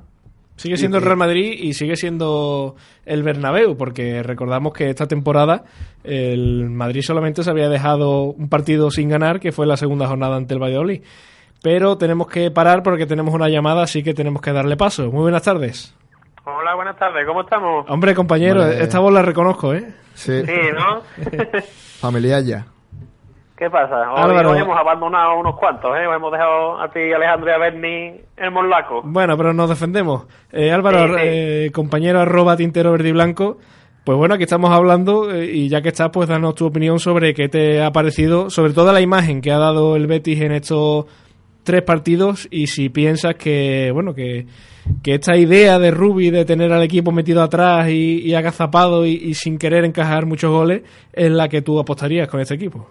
Sigue 0.56 0.76
siendo 0.76 0.98
el 0.98 1.04
Real 1.04 1.16
Madrid 1.16 1.52
y 1.56 1.74
sigue 1.74 1.94
siendo 1.94 2.74
el 3.06 3.22
Bernabéu, 3.22 3.76
porque 3.76 4.24
recordamos 4.24 4.72
que 4.72 4.90
esta 4.90 5.06
temporada 5.06 5.64
el 6.02 6.68
Madrid 6.70 7.02
solamente 7.02 7.44
se 7.44 7.50
había 7.50 7.68
dejado 7.68 8.22
un 8.22 8.48
partido 8.48 8.90
sin 8.90 9.08
ganar, 9.08 9.38
que 9.38 9.52
fue 9.52 9.66
la 9.66 9.76
segunda 9.76 10.08
jornada 10.08 10.36
ante 10.36 10.54
el 10.54 10.60
Valladolid. 10.60 11.02
Pero 11.62 11.96
tenemos 11.96 12.26
que 12.26 12.50
parar 12.50 12.82
porque 12.82 13.06
tenemos 13.06 13.34
una 13.34 13.48
llamada, 13.48 13.82
así 13.82 14.02
que 14.02 14.14
tenemos 14.14 14.42
que 14.42 14.52
darle 14.52 14.76
paso. 14.76 15.12
Muy 15.12 15.22
buenas 15.22 15.42
tardes. 15.42 15.94
Hola, 16.56 16.74
buenas 16.74 16.96
tardes, 16.96 17.26
¿cómo 17.26 17.42
estamos? 17.42 17.84
Hombre, 17.90 18.14
compañero, 18.14 18.64
esta 18.64 19.00
voz 19.00 19.12
la 19.12 19.20
reconozco, 19.20 19.74
¿eh? 19.74 19.84
Sí. 20.14 20.42
Sí, 20.46 20.52
¿no? 20.74 21.02
Familiar 22.00 22.42
ya. 22.42 22.64
¿Qué 23.56 23.68
pasa? 23.68 24.10
Hoy, 24.12 24.22
Álvaro... 24.22 24.54
hemos 24.54 24.78
abandonado 24.78 25.38
unos 25.38 25.56
cuantos, 25.56 25.90
¿eh? 25.96 26.04
hemos 26.04 26.32
dejado 26.32 26.80
a 26.80 26.88
ti, 26.90 27.12
Alejandro 27.12 27.50
y 27.50 27.52
a 27.52 27.58
Berni 27.58 28.20
el 28.36 28.50
Morlaco. 28.50 29.02
Bueno, 29.04 29.36
pero 29.36 29.52
nos 29.52 29.68
defendemos. 29.68 30.26
Eh, 30.50 30.72
Álvaro, 30.72 31.16
Eh, 31.18 31.70
compañero 31.74 32.20
arroba 32.20 32.56
tintero 32.56 32.92
verde 32.92 33.10
y 33.10 33.12
blanco, 33.12 33.58
pues 34.04 34.16
bueno, 34.16 34.34
aquí 34.36 34.44
estamos 34.44 34.70
hablando 34.70 35.30
eh, 35.30 35.44
y 35.52 35.68
ya 35.68 35.82
que 35.82 35.88
estás, 35.88 36.08
pues 36.10 36.28
danos 36.30 36.54
tu 36.54 36.66
opinión 36.66 36.98
sobre 36.98 37.34
qué 37.34 37.48
te 37.50 37.82
ha 37.82 37.90
parecido, 37.90 38.48
sobre 38.48 38.72
todo 38.72 38.90
la 38.92 39.02
imagen 39.02 39.42
que 39.42 39.52
ha 39.52 39.58
dado 39.58 39.96
el 39.96 40.06
Betis 40.06 40.40
en 40.40 40.52
estos 40.52 41.04
tres 41.64 41.82
partidos 41.82 42.48
y 42.50 42.66
si 42.66 42.88
piensas 42.88 43.34
que, 43.34 43.90
bueno, 43.92 44.14
que, 44.14 44.46
esta 45.04 45.36
idea 45.36 45.78
de 45.78 45.90
Rubi 45.90 46.30
de 46.30 46.44
tener 46.44 46.72
al 46.72 46.82
equipo 46.82 47.12
metido 47.12 47.42
atrás 47.42 47.88
y, 47.88 48.34
agazapado 48.34 49.04
y, 49.06 49.34
sin 49.34 49.58
querer 49.58 49.84
encajar 49.84 50.26
muchos 50.26 50.50
goles 50.50 50.82
es 51.12 51.30
la 51.30 51.48
que 51.48 51.62
tú 51.62 51.78
apostarías 51.78 52.28
con 52.28 52.40
este 52.40 52.54
equipo. 52.54 52.88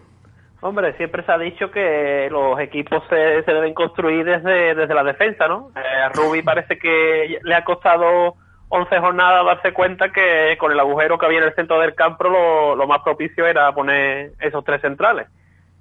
Hombre, 0.61 0.93
siempre 0.97 1.23
se 1.23 1.31
ha 1.31 1.37
dicho 1.37 1.69
que 1.69 2.27
los 2.31 2.59
equipos 2.59 3.03
se, 3.09 3.43
se 3.43 3.53
deben 3.53 3.73
construir 3.73 4.25
desde, 4.25 4.73
desde 4.73 4.93
la 4.93 5.03
defensa, 5.03 5.47
¿no? 5.47 5.71
Eh, 5.75 5.79
a 5.79 6.43
parece 6.43 6.77
que 6.79 7.39
le 7.43 7.55
ha 7.55 7.63
costado 7.63 8.35
11 8.69 8.99
jornadas 8.99 9.45
darse 9.45 9.73
cuenta 9.73 10.09
que 10.09 10.57
con 10.59 10.71
el 10.71 10.79
agujero 10.79 11.17
que 11.17 11.25
había 11.25 11.39
en 11.39 11.45
el 11.45 11.55
centro 11.55 11.79
del 11.79 11.95
campo 11.95 12.25
lo, 12.25 12.75
lo 12.75 12.87
más 12.87 13.01
propicio 13.03 13.45
era 13.45 13.71
poner 13.71 14.31
esos 14.41 14.63
tres 14.63 14.81
centrales. 14.81 15.27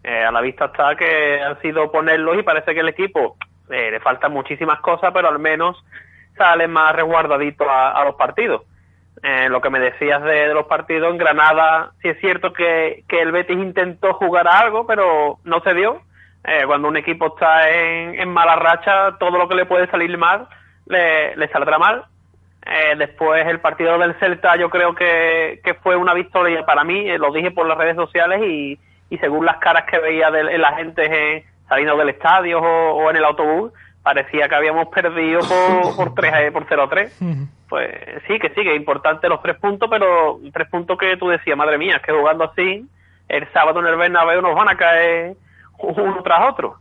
Eh, 0.06 0.24
a 0.24 0.30
la 0.30 0.40
vista 0.40 0.66
está 0.66 0.94
que 0.94 1.42
han 1.42 1.60
sido 1.60 1.90
ponerlos 1.90 2.38
y 2.38 2.44
parece 2.44 2.72
que 2.72 2.78
el 2.78 2.88
equipo 2.88 3.36
eh, 3.68 3.90
le 3.90 3.98
faltan 3.98 4.32
muchísimas 4.32 4.78
cosas, 4.78 5.10
pero 5.12 5.28
al 5.28 5.40
menos 5.40 5.84
sale 6.38 6.68
más 6.68 6.94
resguardadito 6.94 7.68
a, 7.68 8.04
los 8.04 8.14
partidos. 8.14 8.62
Eh, 9.24 9.48
lo 9.48 9.60
que 9.60 9.68
me 9.68 9.80
decías 9.80 10.22
de, 10.22 10.54
los 10.54 10.66
partidos 10.66 11.10
en 11.10 11.18
Granada, 11.18 11.90
sí 12.00 12.08
es 12.08 12.20
cierto 12.20 12.52
que, 12.52 13.02
que 13.08 13.20
el 13.20 13.32
Betis 13.32 13.56
intentó 13.56 14.14
jugar 14.14 14.46
a 14.46 14.60
algo, 14.60 14.86
pero 14.86 15.38
no 15.42 15.60
se 15.62 15.74
dio. 15.74 16.02
cuando 16.66 16.86
un 16.86 16.96
equipo 16.96 17.26
está 17.34 17.68
en, 17.68 18.20
en, 18.20 18.28
mala 18.28 18.54
racha, 18.54 19.16
todo 19.18 19.36
lo 19.36 19.48
que 19.48 19.56
le 19.56 19.66
puede 19.66 19.90
salir 19.90 20.16
mal 20.16 20.46
le, 20.86 21.34
le 21.34 21.48
saldrá 21.48 21.78
mal. 21.78 22.04
después 22.96 23.44
el 23.44 23.58
partido 23.58 23.98
del 23.98 24.14
Celta 24.20 24.54
yo 24.54 24.70
creo 24.70 24.94
que, 24.94 25.60
que 25.64 25.74
fue 25.74 25.96
una 25.96 26.14
victoria 26.14 26.64
para 26.64 26.84
mí, 26.84 27.18
lo 27.18 27.32
dije 27.32 27.50
por 27.50 27.66
las 27.66 27.76
redes 27.76 27.96
sociales 27.96 28.40
y, 28.44 28.78
y 29.10 29.18
según 29.18 29.44
las 29.44 29.58
caras 29.58 29.84
que 29.84 29.98
veía 29.98 30.30
de, 30.30 30.58
la 30.58 30.74
gente 30.74 31.44
saliendo 31.68 31.96
del 31.96 32.10
estadio 32.10 32.60
o, 32.60 33.10
en 33.10 33.16
el 33.16 33.24
autobús, 33.24 33.72
parecía 34.02 34.48
que 34.48 34.54
habíamos 34.54 34.88
perdido 34.88 35.40
por, 35.40 35.96
por, 36.14 36.14
3, 36.14 36.32
eh, 36.38 36.52
por 36.52 36.66
0-3. 36.66 37.48
Pues 37.68 37.90
sí, 38.26 38.38
que 38.38 38.48
sí, 38.50 38.62
que 38.62 38.70
es 38.70 38.76
importante 38.76 39.28
los 39.28 39.42
tres 39.42 39.56
puntos, 39.56 39.88
pero 39.90 40.38
tres 40.52 40.68
puntos 40.68 40.96
que 40.96 41.16
tú 41.16 41.28
decías, 41.28 41.56
madre 41.56 41.78
mía, 41.78 41.96
es 41.96 42.02
que 42.02 42.12
jugando 42.12 42.44
así, 42.44 42.86
el 43.28 43.52
sábado 43.52 43.80
en 43.80 43.86
el 43.86 43.96
Bernabéu 43.96 44.40
nos 44.40 44.54
van 44.54 44.68
a 44.68 44.76
caer 44.76 45.34
uno 45.78 46.22
tras 46.22 46.48
otro. 46.48 46.76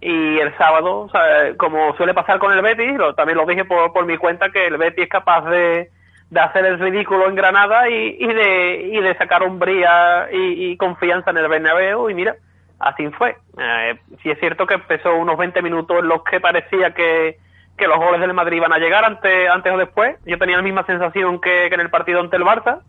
Y 0.00 0.38
el 0.38 0.56
sábado, 0.56 1.10
como 1.58 1.94
suele 1.96 2.14
pasar 2.14 2.38
con 2.38 2.52
el 2.52 2.62
Betis, 2.62 2.96
también 3.16 3.36
lo 3.36 3.44
dije 3.44 3.66
por, 3.66 3.92
por 3.92 4.06
mi 4.06 4.16
cuenta, 4.16 4.48
que 4.48 4.66
el 4.66 4.78
Betis 4.78 5.04
es 5.04 5.10
capaz 5.10 5.42
de, 5.50 5.90
de 6.30 6.40
hacer 6.40 6.64
el 6.64 6.78
ridículo 6.78 7.28
en 7.28 7.34
Granada 7.34 7.88
y, 7.88 8.16
y 8.18 8.26
de, 8.26 8.90
y 8.92 9.00
de 9.00 9.16
sacar 9.16 9.42
hombría 9.42 10.28
y, 10.32 10.70
y, 10.70 10.76
confianza 10.76 11.30
en 11.30 11.38
el 11.38 11.48
Bernabéu 11.48 12.08
y 12.08 12.14
mira, 12.14 12.36
así 12.78 13.08
fue. 13.10 13.36
Eh, 13.58 13.98
sí 14.22 14.30
es 14.30 14.38
cierto 14.38 14.66
que 14.66 14.74
empezó 14.74 15.14
unos 15.16 15.36
20 15.36 15.60
minutos 15.60 15.98
en 15.98 16.08
los 16.08 16.22
que 16.22 16.40
parecía 16.40 16.94
que, 16.94 17.38
que 17.76 17.88
los 17.88 17.98
goles 17.98 18.20
del 18.20 18.32
Madrid 18.32 18.58
iban 18.58 18.72
a 18.72 18.78
llegar 18.78 19.04
antes, 19.04 19.50
antes 19.50 19.72
o 19.72 19.76
después. 19.76 20.16
Yo 20.24 20.38
tenía 20.38 20.56
la 20.56 20.62
misma 20.62 20.86
sensación 20.86 21.40
que, 21.40 21.66
que 21.68 21.74
en 21.74 21.80
el 21.80 21.90
partido 21.90 22.20
ante 22.20 22.36
el 22.36 22.44
Barça. 22.44 22.80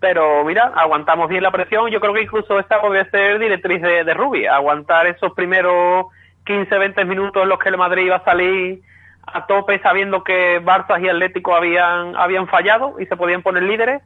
Pero 0.00 0.44
mira, 0.44 0.72
aguantamos 0.74 1.28
bien 1.28 1.44
la 1.44 1.52
presión. 1.52 1.88
Yo 1.88 2.00
creo 2.00 2.12
que 2.12 2.22
incluso 2.22 2.58
esta 2.58 2.80
puede 2.80 3.08
ser 3.10 3.38
directriz 3.38 3.80
de, 3.80 4.02
de 4.02 4.14
Rubi, 4.14 4.46
aguantar 4.46 5.06
esos 5.06 5.32
primeros 5.32 6.06
15, 6.44 6.76
20 6.76 7.04
minutos 7.04 7.40
en 7.40 7.48
los 7.50 7.60
que 7.60 7.68
el 7.68 7.76
Madrid 7.76 8.06
iba 8.06 8.16
a 8.16 8.24
salir 8.24 8.82
a 9.26 9.46
tope 9.46 9.78
sabiendo 9.80 10.22
que 10.22 10.60
Barça 10.62 11.00
y 11.02 11.08
Atlético 11.08 11.54
habían, 11.54 12.16
habían 12.16 12.46
fallado 12.48 13.00
y 13.00 13.06
se 13.06 13.16
podían 13.16 13.42
poner 13.42 13.62
líderes. 13.62 14.02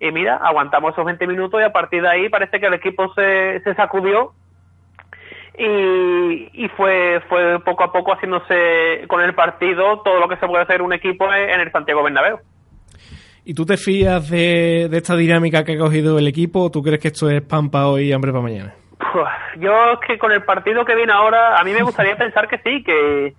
Y 0.00 0.10
mira, 0.10 0.36
aguantamos 0.36 0.92
esos 0.92 1.04
20 1.04 1.26
minutos 1.26 1.60
y 1.60 1.64
a 1.64 1.72
partir 1.72 2.02
de 2.02 2.08
ahí 2.08 2.28
parece 2.28 2.60
que 2.60 2.66
el 2.66 2.74
equipo 2.74 3.12
se, 3.14 3.60
se 3.60 3.74
sacudió 3.74 4.32
y, 5.56 6.64
y 6.64 6.68
fue, 6.76 7.20
fue 7.28 7.60
poco 7.60 7.84
a 7.84 7.92
poco 7.92 8.12
haciéndose 8.12 9.06
con 9.08 9.20
el 9.20 9.34
partido 9.34 10.02
todo 10.02 10.18
lo 10.18 10.28
que 10.28 10.36
se 10.36 10.46
puede 10.46 10.64
hacer 10.64 10.82
un 10.82 10.92
equipo 10.92 11.32
en 11.32 11.60
el 11.60 11.70
Santiago 11.70 12.02
Bernabéu. 12.02 12.38
¿Y 13.44 13.54
tú 13.54 13.66
te 13.66 13.76
fías 13.76 14.30
de, 14.30 14.88
de 14.90 14.96
esta 14.96 15.14
dinámica 15.16 15.64
que 15.64 15.74
ha 15.74 15.78
cogido 15.78 16.18
el 16.18 16.26
equipo 16.26 16.64
o 16.64 16.70
tú 16.70 16.82
crees 16.82 17.00
que 17.00 17.08
esto 17.08 17.28
es 17.28 17.42
pan 17.42 17.70
para 17.70 17.88
hoy 17.88 18.08
y 18.08 18.12
hambre 18.12 18.32
para 18.32 18.42
mañana? 18.42 18.74
yo 19.58 19.92
es 19.92 19.98
que 20.06 20.18
con 20.18 20.32
el 20.32 20.42
partido 20.42 20.84
que 20.84 20.94
viene 20.94 21.12
ahora, 21.12 21.58
a 21.58 21.64
mí 21.64 21.72
me 21.72 21.82
gustaría 21.82 22.16
pensar 22.18 22.48
que 22.48 22.58
sí, 22.58 22.82
que, 22.82 23.34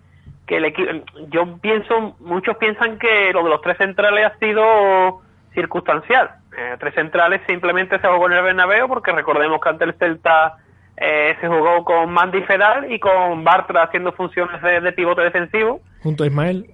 que 0.46 0.58
el 0.58 0.66
equipo, 0.66 0.92
yo 1.30 1.58
pienso, 1.58 2.16
muchos 2.20 2.58
piensan 2.58 3.00
que 3.00 3.32
lo 3.34 3.44
de 3.44 3.50
los 3.50 3.62
tres 3.62 3.78
centrales 3.78 4.26
ha 4.26 4.38
sido 4.38 5.22
circunstancial. 5.54 6.32
Eh, 6.58 6.76
tres 6.80 6.94
centrales 6.94 7.42
simplemente 7.48 8.00
se 8.00 8.08
jugó 8.08 8.28
en 8.28 8.34
el 8.34 8.44
Bernabéu 8.44 8.88
porque 8.88 9.12
recordemos 9.12 9.60
que 9.60 9.70
ante 9.70 9.86
el 9.86 9.94
Celta 9.96 10.58
eh, 10.98 11.36
se 11.42 11.48
jugó 11.48 11.84
con 11.84 12.12
Mandy 12.12 12.42
Fedal 12.44 12.92
y 12.92 13.00
con 13.00 13.44
Bartra 13.44 13.84
haciendo 13.84 14.12
funciones 14.14 14.62
de, 14.62 14.92
pivote 14.94 15.22
defensivo. 15.22 15.82
Junto 16.02 16.24
a 16.24 16.28
Ismael. 16.28 16.70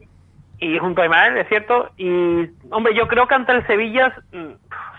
Y 0.59 0.77
junto 0.77 1.01
a 1.01 1.05
Ismael, 1.05 1.37
es 1.37 1.47
cierto. 1.47 1.89
Y, 1.97 2.49
hombre, 2.69 2.93
yo 2.93 3.07
creo 3.07 3.27
que 3.27 3.35
ante 3.35 3.53
el 3.53 3.65
Sevilla 3.65 4.13
mm, 4.31 4.51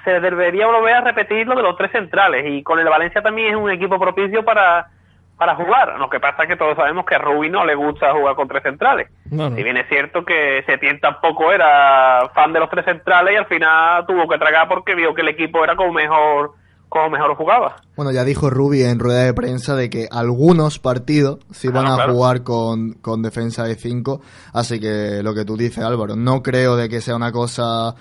se 0.05 0.21
debería 0.21 0.67
volver 0.67 0.95
a 0.95 1.01
repetir 1.03 1.47
lo 1.47 1.55
de 1.55 1.63
los 1.63 1.77
tres 1.77 1.93
centrales. 1.93 2.47
Y 2.49 2.63
con 2.63 2.79
el 2.79 2.89
Valencia 2.89 3.23
también 3.23 3.51
es 3.51 3.57
un 3.57 3.71
equipo 3.71 4.01
propicio 4.01 4.45
para 4.45 4.89
para 5.37 5.57
jugar. 5.57 5.99
Lo 5.99 6.09
que 6.09 6.21
pasa 6.21 6.45
es 6.45 6.49
que 6.49 6.57
todos 6.57 6.77
sabemos 6.77 7.05
que 7.05 7.15
a 7.15 7.19
Rubí 7.19 7.51
no 7.51 7.65
le 7.65 7.75
gusta 7.75 8.13
jugar 8.13 8.35
con 8.37 8.49
tres 8.49 8.63
centrales. 8.63 9.09
Si 9.29 9.63
bien 9.63 9.77
es 9.77 9.89
cierto 9.89 10.25
que 10.25 10.63
Setién 10.67 11.01
tampoco 11.01 11.53
era 11.53 12.29
fan 12.35 12.53
de 12.53 12.61
los 12.61 12.71
tres 12.71 12.85
centrales 12.85 13.35
y 13.35 13.37
al 13.37 13.47
final 13.47 14.07
tuvo 14.07 14.29
que 14.29 14.39
tragar 14.39 14.69
porque 14.69 14.95
vio 14.95 15.15
que 15.15 15.23
el 15.23 15.29
equipo 15.29 15.65
era 15.65 15.75
como 15.75 15.93
mejor 15.93 16.53
como 16.93 17.09
mejor 17.09 17.35
jugaba. 17.37 17.77
Bueno, 17.97 18.13
ya 18.13 18.23
dijo 18.23 18.51
Rubi 18.51 18.83
en 18.83 18.99
rueda 18.99 19.25
de 19.25 19.33
prensa 19.33 19.75
de 19.75 19.89
que 19.89 20.09
algunos 20.13 20.79
partidos 20.79 21.39
sí 21.51 21.69
van 21.69 21.87
a 21.87 22.07
jugar 22.07 22.43
con, 22.43 22.93
con 23.01 23.23
defensa 23.23 23.65
de 23.65 23.77
cinco, 23.77 24.21
así 24.53 24.79
que 24.79 25.23
lo 25.23 25.33
que 25.33 25.47
tú 25.47 25.57
dices 25.57 25.83
Álvaro, 25.83 26.17
no 26.17 26.43
creo 26.43 26.77
de 26.77 26.91
que 26.91 27.01
sea 27.01 27.17
una 27.17 27.33
cosa 27.33 27.95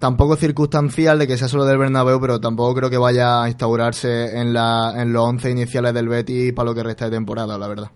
tampoco 0.00 0.34
circunstancial 0.34 1.18
de 1.18 1.26
que 1.26 1.36
sea 1.36 1.46
solo 1.46 1.64
del 1.64 1.78
Bernabéu, 1.78 2.20
pero 2.20 2.40
tampoco 2.40 2.74
creo 2.74 2.90
que 2.90 2.98
vaya 2.98 3.42
a 3.42 3.48
instaurarse 3.48 4.40
en, 4.40 4.52
la, 4.52 4.94
en 4.96 5.12
los 5.12 5.22
11 5.24 5.50
iniciales 5.50 5.94
del 5.94 6.08
Betis 6.08 6.52
para 6.54 6.70
lo 6.70 6.74
que 6.74 6.82
resta 6.82 7.04
de 7.04 7.12
temporada, 7.12 7.58
la 7.58 7.68
verdad. 7.68 7.90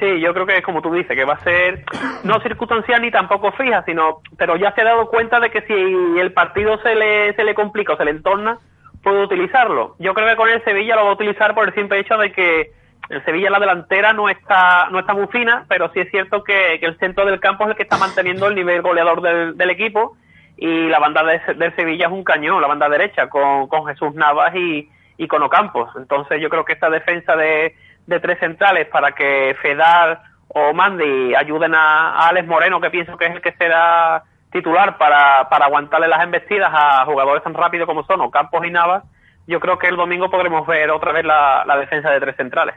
Sí, 0.00 0.20
yo 0.20 0.34
creo 0.34 0.44
que 0.44 0.56
es 0.56 0.64
como 0.64 0.82
tú 0.82 0.92
dices, 0.92 1.16
que 1.16 1.24
va 1.24 1.34
a 1.34 1.44
ser 1.44 1.84
no 2.24 2.40
circunstancial 2.40 3.00
ni 3.00 3.12
tampoco 3.12 3.52
fija, 3.52 3.84
sino, 3.84 4.18
pero 4.36 4.56
ya 4.56 4.74
se 4.74 4.80
ha 4.80 4.84
dado 4.84 5.06
cuenta 5.08 5.38
de 5.38 5.50
que 5.50 5.62
si 5.62 5.72
el 6.18 6.32
partido 6.32 6.76
se 6.82 6.96
le, 6.96 7.32
se 7.34 7.44
le 7.44 7.54
complica 7.54 7.92
o 7.94 7.96
se 7.96 8.04
le 8.04 8.10
entorna, 8.10 8.58
puede 9.04 9.22
utilizarlo. 9.22 9.94
Yo 10.00 10.12
creo 10.12 10.28
que 10.28 10.36
con 10.36 10.50
el 10.50 10.64
Sevilla 10.64 10.96
lo 10.96 11.04
va 11.04 11.10
a 11.10 11.14
utilizar 11.14 11.54
por 11.54 11.68
el 11.68 11.74
simple 11.74 12.00
hecho 12.00 12.16
de 12.16 12.32
que 12.32 12.72
el 13.10 13.24
Sevilla 13.24 13.50
la 13.50 13.60
delantera 13.60 14.12
no 14.12 14.28
está 14.28 14.88
no 14.90 14.98
está 14.98 15.14
muy 15.14 15.28
fina, 15.28 15.66
pero 15.68 15.90
sí 15.92 16.00
es 16.00 16.10
cierto 16.10 16.42
que, 16.42 16.74
el 16.74 16.98
centro 16.98 17.24
del 17.24 17.38
campo 17.38 17.64
es 17.64 17.70
el 17.70 17.76
que 17.76 17.84
está 17.84 17.98
manteniendo 17.98 18.48
el 18.48 18.56
nivel 18.56 18.82
goleador 18.82 19.22
del 19.22 19.70
equipo 19.70 20.16
y 20.56 20.88
la 20.88 20.98
banda 20.98 21.22
de, 21.24 21.40
del 21.54 21.74
Sevilla 21.76 22.06
es 22.06 22.12
un 22.12 22.24
cañón, 22.24 22.60
la 22.60 22.68
banda 22.68 22.88
derecha, 22.88 23.28
con, 23.28 23.66
con 23.68 23.86
Jesús 23.86 24.14
Navas 24.14 24.54
y, 24.54 24.88
y 25.16 25.28
con 25.28 25.42
Ocampos. 25.42 25.90
Entonces 25.96 26.40
yo 26.40 26.48
creo 26.48 26.64
que 26.64 26.74
esta 26.74 26.90
defensa 26.90 27.36
de, 27.36 27.74
de 28.06 28.20
tres 28.20 28.38
centrales 28.38 28.88
para 28.88 29.12
que 29.12 29.56
Fedar 29.60 30.22
o 30.48 30.72
Mandy 30.72 31.34
ayuden 31.34 31.74
a, 31.74 32.28
Alex 32.28 32.46
Moreno, 32.46 32.80
que 32.80 32.90
pienso 32.90 33.16
que 33.16 33.26
es 33.26 33.32
el 33.32 33.40
que 33.40 33.52
será 33.52 34.22
titular 34.52 34.96
para, 34.98 35.48
para 35.48 35.66
aguantarle 35.66 36.06
las 36.06 36.22
embestidas 36.22 36.70
a 36.72 37.04
jugadores 37.04 37.42
tan 37.42 37.54
rápidos 37.54 37.86
como 37.86 38.04
son 38.04 38.20
Ocampos 38.20 38.64
y 38.64 38.70
Navas, 38.70 39.02
yo 39.46 39.58
creo 39.60 39.78
que 39.78 39.88
el 39.88 39.96
domingo 39.96 40.30
podremos 40.30 40.66
ver 40.66 40.90
otra 40.90 41.12
vez 41.12 41.24
la, 41.24 41.64
la 41.66 41.76
defensa 41.76 42.10
de 42.10 42.20
tres 42.20 42.36
centrales. 42.36 42.76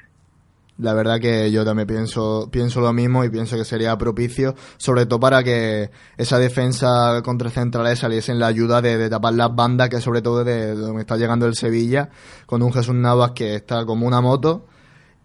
La 0.78 0.93
verdad 0.93 1.19
que 1.19 1.51
yo 1.51 1.65
también 1.65 1.88
pienso, 1.88 2.49
pienso 2.51 2.82
lo 2.82 2.93
mismo 2.93 3.23
y 3.23 3.30
pienso 3.30 3.57
que 3.57 3.65
sería 3.65 3.97
propicio, 3.97 4.53
sobre 4.78 5.07
todo 5.07 5.19
para 5.19 5.43
que 5.43 5.89
esa 6.17 6.38
defensa 6.38 7.21
contra 7.23 7.49
centrales 7.49 7.99
saliese 7.99 8.32
en 8.32 8.39
la 8.39 8.47
ayuda 8.47 8.82
de, 8.82 9.09
tapar 9.09 9.34
las 9.34 9.55
bandas, 9.55 9.89
que 9.89 9.99
sobre 10.01 10.21
todo 10.21 10.43
de, 10.43 10.67
de 10.67 10.75
donde 10.75 11.01
está 11.01 11.17
llegando 11.17 11.47
el 11.47 11.55
Sevilla, 11.55 12.09
con 12.45 12.61
un 12.61 12.71
Jesús 12.71 12.93
Navas 12.93 13.32
que 13.32 13.55
está 13.55 13.86
como 13.86 14.05
una 14.05 14.21
moto 14.21 14.65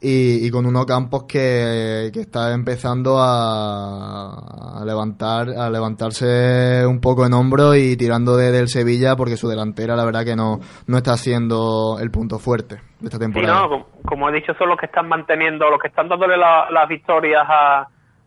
y, 0.05 0.51
con 0.51 0.67
uno 0.67 0.85
Campos 0.85 1.25
que, 1.29 2.09
está 2.09 2.53
empezando 2.53 3.19
a, 3.21 4.83
levantar 4.85 5.51
a 5.51 5.71
levantarse 5.71 6.85
un 6.87 7.01
poco 7.01 7.25
en 7.25 7.33
hombro 7.33 7.77
y 7.77 7.97
tirando 7.97 8.37
de, 8.37 8.51
del 8.51 8.69
Sevilla 8.69 9.15
porque 9.15 9.37
su 9.37 9.49
delantera 9.49 9.95
la 9.95 10.05
verdad 10.05 10.25
que 10.25 10.35
no, 10.35 10.59
no 10.89 10.97
está 10.97 11.17
siendo 11.17 11.99
el 12.01 12.11
punto 12.11 12.41
fuerte 12.41 12.77
de 12.99 13.07
esta 13.07 13.19
temporada. 13.19 13.69
no, 13.69 13.87
como, 14.05 14.29
he 14.29 14.33
dicho, 14.33 14.55
son 14.55 14.71
los 14.71 14.79
que 14.79 14.87
están 14.87 15.09
manteniendo, 15.09 15.71
los 15.71 15.81
que 15.81 15.89
están 15.89 16.09
dándole 16.09 16.37
las 16.37 16.89
victorias 16.89 17.47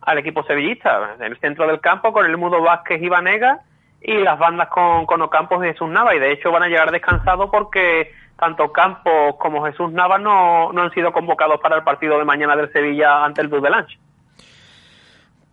al 0.01 0.17
equipo 0.17 0.43
sevillista, 0.43 1.15
en 1.19 1.23
el 1.23 1.37
centro 1.39 1.67
del 1.67 1.81
campo 1.81 2.13
con 2.13 2.25
el 2.25 2.37
Mudo 2.37 2.61
Vázquez 2.61 3.01
y 3.01 3.09
Vanega 3.09 3.59
y 4.01 4.13
las 4.19 4.39
bandas 4.39 4.69
con, 4.69 5.05
con 5.05 5.21
Ocampos 5.21 5.63
y 5.65 5.69
Jesús 5.69 5.89
Nava 5.89 6.15
y 6.15 6.19
de 6.19 6.31
hecho 6.31 6.51
van 6.51 6.63
a 6.63 6.67
llegar 6.67 6.91
descansados 6.91 7.49
porque 7.51 8.11
tanto 8.39 8.71
Campos 8.71 9.35
como 9.39 9.65
Jesús 9.65 9.91
Navas 9.91 10.21
no, 10.21 10.71
no 10.73 10.81
han 10.81 10.91
sido 10.91 11.11
convocados 11.11 11.59
para 11.61 11.77
el 11.77 11.83
partido 11.83 12.17
de 12.17 12.25
mañana 12.25 12.55
del 12.55 12.71
Sevilla 12.71 13.23
ante 13.23 13.41
el 13.41 13.49
Dudelange. 13.49 13.97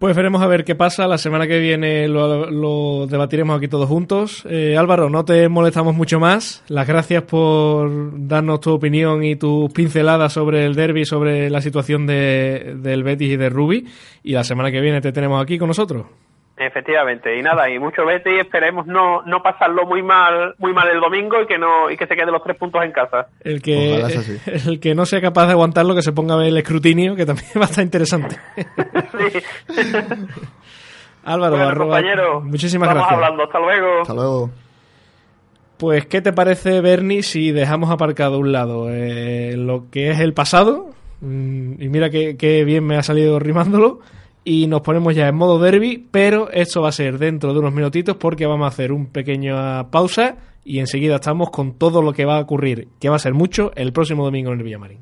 Pues 0.03 0.17
veremos 0.17 0.43
a 0.43 0.49
ver 0.49 0.65
qué 0.65 0.75
pasa. 0.75 1.07
La 1.07 1.17
semana 1.17 1.47
que 1.47 1.61
viene 1.61 2.09
lo, 2.09 3.07
debatiremos 3.07 3.57
aquí 3.57 3.69
todos 3.69 3.89
juntos. 3.89 4.45
Eh, 4.51 4.77
Álvaro, 4.77 5.09
no 5.09 5.25
te 5.25 5.49
molestamos 5.49 5.95
mucho 5.95 6.19
más. 6.19 6.65
Las 6.67 6.89
gracias 6.89 7.23
por 7.23 7.89
darnos 8.27 8.59
tu 8.59 8.73
opinión 8.73 9.23
y 9.23 9.37
tus 9.37 9.73
pinceladas 9.73 10.33
sobre 10.33 10.67
el 10.67 10.75
derby, 10.75 11.05
sobre 11.05 11.51
la 11.51 11.61
situación 11.61 12.09
de, 12.09 12.75
del 12.79 13.05
Betis 13.05 13.31
y 13.31 13.37
de 13.37 13.49
Ruby. 13.49 13.87
Y 14.25 14.33
la 14.33 14.43
semana 14.43 14.73
que 14.73 14.81
viene 14.81 15.01
te 15.01 15.13
tenemos 15.13 15.41
aquí 15.41 15.57
con 15.57 15.69
nosotros. 15.69 16.07
Efectivamente, 16.57 17.39
y 17.39 17.43
nada, 17.43 17.71
y 17.71 17.79
mucho 17.79 18.05
vete 18.05 18.37
y 18.37 18.39
esperemos 18.39 18.87
no, 18.87 19.23
no 19.23 19.43
pasarlo 19.43 19.87
muy 19.87 20.03
mal, 20.03 20.55
muy 20.59 20.75
mal 20.75 20.87
el 20.89 21.01
domingo 21.01 21.41
y 21.41 21.47
que 21.47 21.57
no, 21.57 21.91
y 21.91 21.97
que 21.97 22.07
se 22.07 22.15
queden 22.15 22.31
los 22.31 22.43
tres 22.43 22.59
puntos 22.59 22.85
en 22.85 22.93
casa. 22.93 23.29
El 23.41 23.63
que, 23.63 24.01
el 24.67 24.79
que 24.79 24.95
no 24.95 25.07
sea 25.07 25.23
capaz 25.23 25.47
de 25.47 25.53
aguantarlo, 25.53 25.95
que 25.95 26.03
se 26.03 26.13
ponga 26.13 26.35
a 26.35 26.37
ver 26.37 26.49
el 26.49 26.59
escrutinio, 26.59 27.17
que 27.17 27.25
también 27.25 27.49
va 27.57 27.63
a 27.63 27.65
estar 27.65 27.83
interesante. 27.83 28.37
sí. 28.57 29.39
Álvaro, 31.25 31.57
bueno, 31.57 31.79
compañero, 31.79 32.41
muchísimas 32.41 32.91
gracias. 32.91 33.13
hablando, 33.13 33.45
hasta 33.45 33.59
luego. 33.61 34.01
Hasta 34.03 34.15
luego. 34.15 34.51
Pues, 35.79 36.07
¿qué 36.07 36.21
te 36.21 36.33
parece, 36.33 36.81
Bernie, 36.81 37.23
si 37.23 37.53
dejamos 37.53 37.91
aparcado 37.91 38.37
a 38.37 38.39
un 38.39 38.53
lado 38.53 38.89
eh, 38.91 39.55
lo 39.57 39.89
que 39.91 40.11
es 40.11 40.19
el 40.19 40.35
pasado? 40.35 40.91
Mm, 41.21 41.81
y 41.81 41.89
mira 41.89 42.11
que, 42.11 42.37
que 42.37 42.65
bien 42.65 42.85
me 42.85 42.97
ha 42.97 43.03
salido 43.03 43.39
rimándolo 43.39 44.01
y 44.45 44.67
nos 44.67 44.83
ponemos 44.83 45.15
ya 45.15 45.29
en 45.29 45.35
modo 45.35 45.59
derby, 45.59 46.07
pero 46.11 46.51
esto 46.51 46.83
va 46.83 46.89
a 46.89 46.93
ser 46.93 47.19
dentro 47.19 47.53
de 47.53 47.61
unos 47.61 47.73
minutitos 47.73 48.17
porque 48.17 48.47
vamos 48.47 48.65
a 48.65 48.69
hacer 48.69 48.93
un 48.93 49.07
pequeño 49.07 49.91
pausa 49.91 50.37
y 50.65 50.79
enseguida 50.79 51.17
estamos 51.17 51.51
con 51.51 51.79
todo 51.79 52.03
lo 52.03 52.13
que 52.13 52.25
va 52.25 52.39
a 52.39 52.41
ocurrir, 52.41 52.89
que 53.01 53.09
va 53.09 53.17
a 53.17 53.21
ser 53.21 53.35
mucho, 53.35 53.73
el 53.75 53.93
próximo 53.93 54.25
domingo 54.25 54.53
en 54.53 54.59
el 54.59 54.65
Villamarín. 54.65 55.01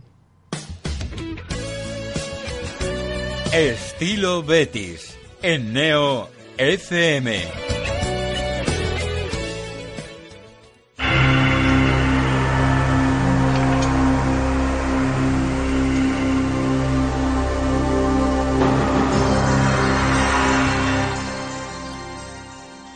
Estilo 3.52 4.42
Betis 4.42 5.18
en 5.42 5.72
Neo 5.72 6.28
FM. 6.56 7.79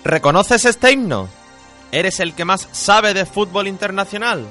¿Reconoces 0.05 0.67
este 0.67 0.93
himno? 0.93 1.31
¿Eres 1.91 2.21
el 2.21 2.35
que 2.35 2.45
más 2.45 2.69
sabe 2.73 3.15
de 3.15 3.25
fútbol 3.25 3.67
internacional? 3.67 4.47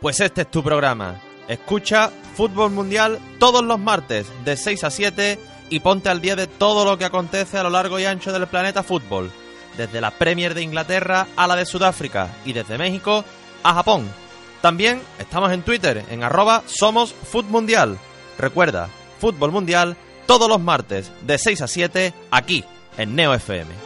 Pues 0.00 0.18
este 0.18 0.40
es 0.40 0.50
tu 0.50 0.64
programa. 0.64 1.20
Escucha 1.46 2.10
Fútbol 2.34 2.72
Mundial 2.72 3.20
todos 3.38 3.62
los 3.64 3.78
martes 3.78 4.26
de 4.44 4.56
6 4.56 4.82
a 4.82 4.90
7 4.90 5.38
y 5.70 5.78
ponte 5.78 6.08
al 6.08 6.20
día 6.20 6.34
de 6.34 6.48
todo 6.48 6.84
lo 6.84 6.98
que 6.98 7.04
acontece 7.04 7.56
a 7.56 7.62
lo 7.62 7.70
largo 7.70 8.00
y 8.00 8.04
ancho 8.04 8.32
del 8.32 8.48
planeta 8.48 8.82
fútbol, 8.82 9.30
desde 9.76 10.00
la 10.00 10.10
Premier 10.10 10.54
de 10.54 10.62
Inglaterra 10.62 11.28
a 11.36 11.46
la 11.46 11.54
de 11.54 11.64
Sudáfrica 11.64 12.28
y 12.44 12.52
desde 12.52 12.78
México 12.78 13.24
a 13.62 13.74
Japón. 13.74 14.08
También 14.60 15.00
estamos 15.20 15.52
en 15.52 15.62
Twitter 15.62 16.04
en 16.10 16.24
arroba 16.24 16.64
somos 16.66 17.14
Mundial. 17.48 17.96
Recuerda, 18.38 18.88
Fútbol 19.20 19.52
Mundial 19.52 19.96
todos 20.26 20.48
los 20.48 20.60
martes 20.60 21.12
de 21.22 21.38
6 21.38 21.62
a 21.62 21.68
7 21.68 22.14
aquí 22.32 22.64
en 22.98 23.14
Neo 23.14 23.32
FM. 23.32 23.85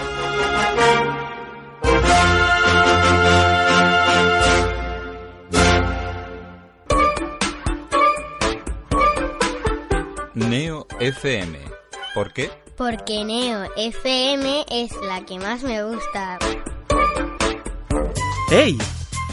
FM. 11.11 11.59
¿Por 12.13 12.31
qué? 12.31 12.49
Porque 12.77 13.23
Neo 13.25 13.69
FM 13.75 14.65
es 14.69 14.91
la 15.03 15.25
que 15.25 15.39
más 15.39 15.61
me 15.61 15.83
gusta. 15.83 16.39
¡Hey! 18.49 18.77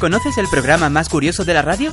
¿Conoces 0.00 0.38
el 0.38 0.46
programa 0.48 0.88
más 0.88 1.08
curioso 1.08 1.44
de 1.44 1.54
la 1.54 1.62
radio? 1.62 1.92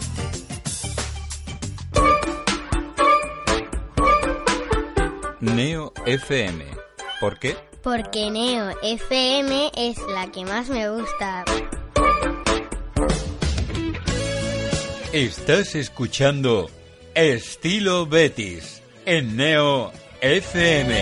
Neo 5.95 6.05
FM. 6.05 6.65
¿Por 7.19 7.39
qué? 7.39 7.55
Porque 7.83 8.29
Neo 8.29 8.71
FM 8.83 9.71
es 9.75 9.97
la 10.13 10.31
que 10.31 10.45
más 10.45 10.69
me 10.69 10.89
gusta. 10.89 11.45
Estás 15.13 15.75
escuchando 15.75 16.69
Estilo 17.15 18.05
Betis 18.05 18.81
en 19.05 19.35
Neo 19.35 19.91
FM. 20.21 20.95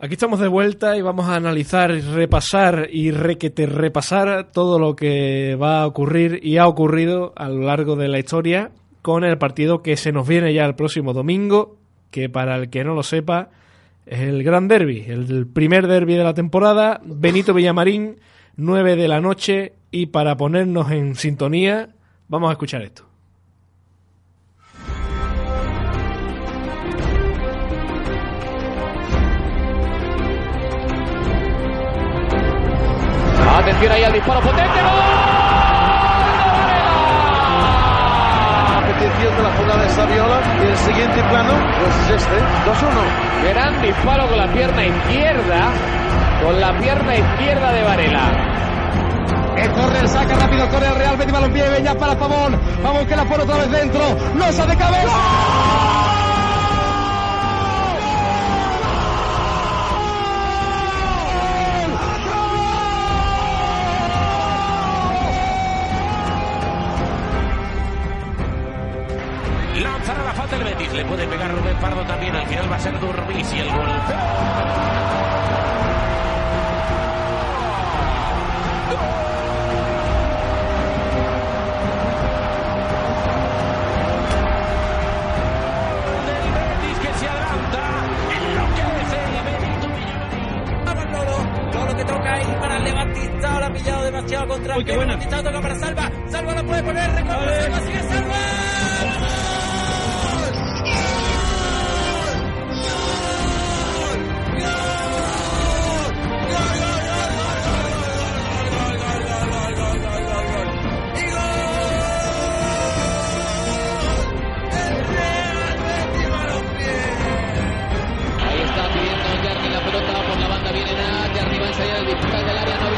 Aquí 0.00 0.14
estamos 0.14 0.38
de 0.38 0.48
vuelta 0.48 0.96
y 0.96 1.02
vamos 1.02 1.28
a 1.28 1.34
analizar, 1.34 1.90
y 1.90 2.00
repasar 2.00 2.88
y 2.92 3.10
requete 3.10 3.66
repasar 3.66 4.52
todo 4.52 4.78
lo 4.78 4.94
que 4.94 5.56
va 5.60 5.82
a 5.82 5.86
ocurrir 5.86 6.38
y 6.42 6.58
ha 6.58 6.68
ocurrido 6.68 7.32
a 7.36 7.48
lo 7.48 7.62
largo 7.62 7.96
de 7.96 8.06
la 8.06 8.20
historia 8.20 8.70
con 9.02 9.24
el 9.24 9.38
partido 9.38 9.82
que 9.82 9.96
se 9.96 10.12
nos 10.12 10.28
viene 10.28 10.54
ya 10.54 10.64
el 10.66 10.74
próximo 10.76 11.14
domingo, 11.14 11.78
que 12.10 12.28
para 12.28 12.56
el 12.56 12.70
que 12.70 12.84
no 12.84 12.94
lo 12.94 13.02
sepa 13.02 13.50
es 14.06 14.20
el 14.20 14.42
Gran 14.42 14.68
Derby, 14.68 15.04
el 15.06 15.46
primer 15.46 15.86
derby 15.86 16.14
de 16.14 16.24
la 16.24 16.34
temporada, 16.34 17.00
Benito 17.04 17.52
Villamarín, 17.52 18.16
9 18.56 18.96
de 18.96 19.08
la 19.08 19.20
noche 19.20 19.74
y 19.90 20.06
para 20.06 20.36
ponernos 20.36 20.90
en 20.90 21.14
sintonía 21.14 21.90
vamos 22.28 22.48
a 22.48 22.52
escuchar 22.52 22.82
esto. 22.82 23.04
Atención 33.58 33.92
ahí 33.92 34.04
al 34.04 34.12
disparo 34.12 34.40
potente. 34.40 35.27
De 39.26 39.42
la 39.42 39.50
jugada 39.50 39.82
de 39.82 39.88
Saviola 39.90 40.40
y 40.62 40.66
el 40.68 40.76
siguiente 40.76 41.22
plano 41.24 41.52
pues 41.80 41.96
es 42.08 42.22
este, 42.22 42.36
2-1. 42.36 43.52
Gran 43.52 43.82
disparo 43.82 44.28
con 44.28 44.38
la 44.38 44.46
pierna 44.52 44.86
izquierda. 44.86 45.72
Con 46.44 46.60
la 46.60 46.78
pierna 46.78 47.16
izquierda 47.16 47.72
de 47.72 47.82
Varela. 47.82 49.54
El 49.56 49.72
córner 49.72 50.08
saca 50.08 50.36
rápido 50.36 50.64
el 50.64 50.70
córner 50.70 50.94
Real 50.94 51.16
Betis 51.16 51.32
Balompié. 51.32 51.68
Beñat 51.68 51.98
para 51.98 52.16
Pavón. 52.16 52.60
Vamos 52.80 53.06
que 53.06 53.16
la 53.16 53.24
pone 53.24 53.42
otra 53.42 53.56
vez 53.56 53.70
dentro. 53.72 54.02
Losa 54.36 54.66
de 54.66 54.76
cabeza. 54.76 56.07
La 70.50 70.56
el 70.56 70.64
Betis. 70.64 70.92
Le 70.94 71.04
puede 71.04 71.26
pegar 71.26 71.50
Rubén 71.54 71.76
Pardo 71.76 72.02
también. 72.04 72.34
Al 72.34 72.46
final 72.46 72.70
va 72.70 72.76
a 72.76 72.78
ser 72.78 72.98
Durmis 72.98 73.52
y 73.52 73.58
el 73.58 73.68
gol. 73.70 73.88
Del 86.26 86.52
Betis 86.54 86.98
que 86.98 87.18
se 87.18 87.28
adelanta. 87.28 87.82
Enloquece 88.36 89.18
el 89.24 89.44
Betis. 89.44 89.68
Lolo, 91.12 91.38
Lolo 91.72 91.96
que 91.96 92.04
toca 92.04 92.32
ahí 92.34 92.56
para 92.60 92.76
el 92.76 92.84
Levantista, 92.84 93.60
lo 93.60 93.66
ha 93.66 93.70
pillado 93.72 94.04
demasiado 94.04 94.48
contra 94.48 94.76
Uy, 94.76 94.84
qué 94.84 94.90
el 94.92 94.96
buena. 94.98 95.12
Levantista, 95.12 95.42
toca 95.42 95.60
para 95.60 95.74
Salva, 95.78 96.10
Salva 96.28 96.54
lo 96.54 96.66
puede 96.66 96.82
poner, 96.82 97.10
recorre, 97.12 97.62
Salva, 97.62 97.80
sigue 97.80 98.02
Salva. 98.02 99.57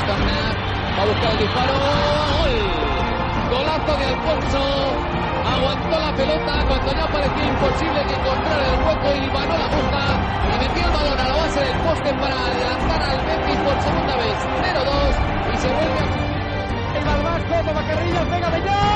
Va 0.09 1.03
a 1.03 1.07
buscar 1.07 1.31
el 1.33 1.39
disparo. 1.39 1.75
¡Gol! 1.77 2.55
Golazo 3.51 3.97
de 3.99 4.05
Alfonso. 4.07 4.61
Aguantó 5.45 5.99
la 5.99 6.13
pelota 6.15 6.65
cuando 6.67 6.93
ya 6.93 7.07
parecía 7.07 7.47
imposible 7.47 8.07
que 8.07 8.15
encontrara 8.15 8.67
el 8.67 8.81
hueco 8.81 9.15
y 9.15 9.29
ganó 9.29 9.59
la 9.59 9.69
boca. 9.69 10.03
Y 10.43 10.59
metió 10.59 10.87
el 10.87 10.93
balón 10.93 11.21
a 11.21 11.29
la 11.29 11.37
base 11.37 11.61
del 11.61 11.77
poste 11.79 12.15
para 12.15 12.47
adelantar 12.47 13.03
al 13.03 13.19
Betis 13.27 13.59
por 13.59 13.83
segunda 13.83 14.17
vez. 14.17 14.37
0-2. 14.63 15.53
Y 15.53 15.57
se 15.59 15.69
vuelve 15.69 16.01
El 16.97 17.05
Barbasco, 17.05 17.55
toma 17.67 17.83
carrilla, 17.87 18.25
pega 18.25 18.51
de 18.51 18.61
La 18.61 18.91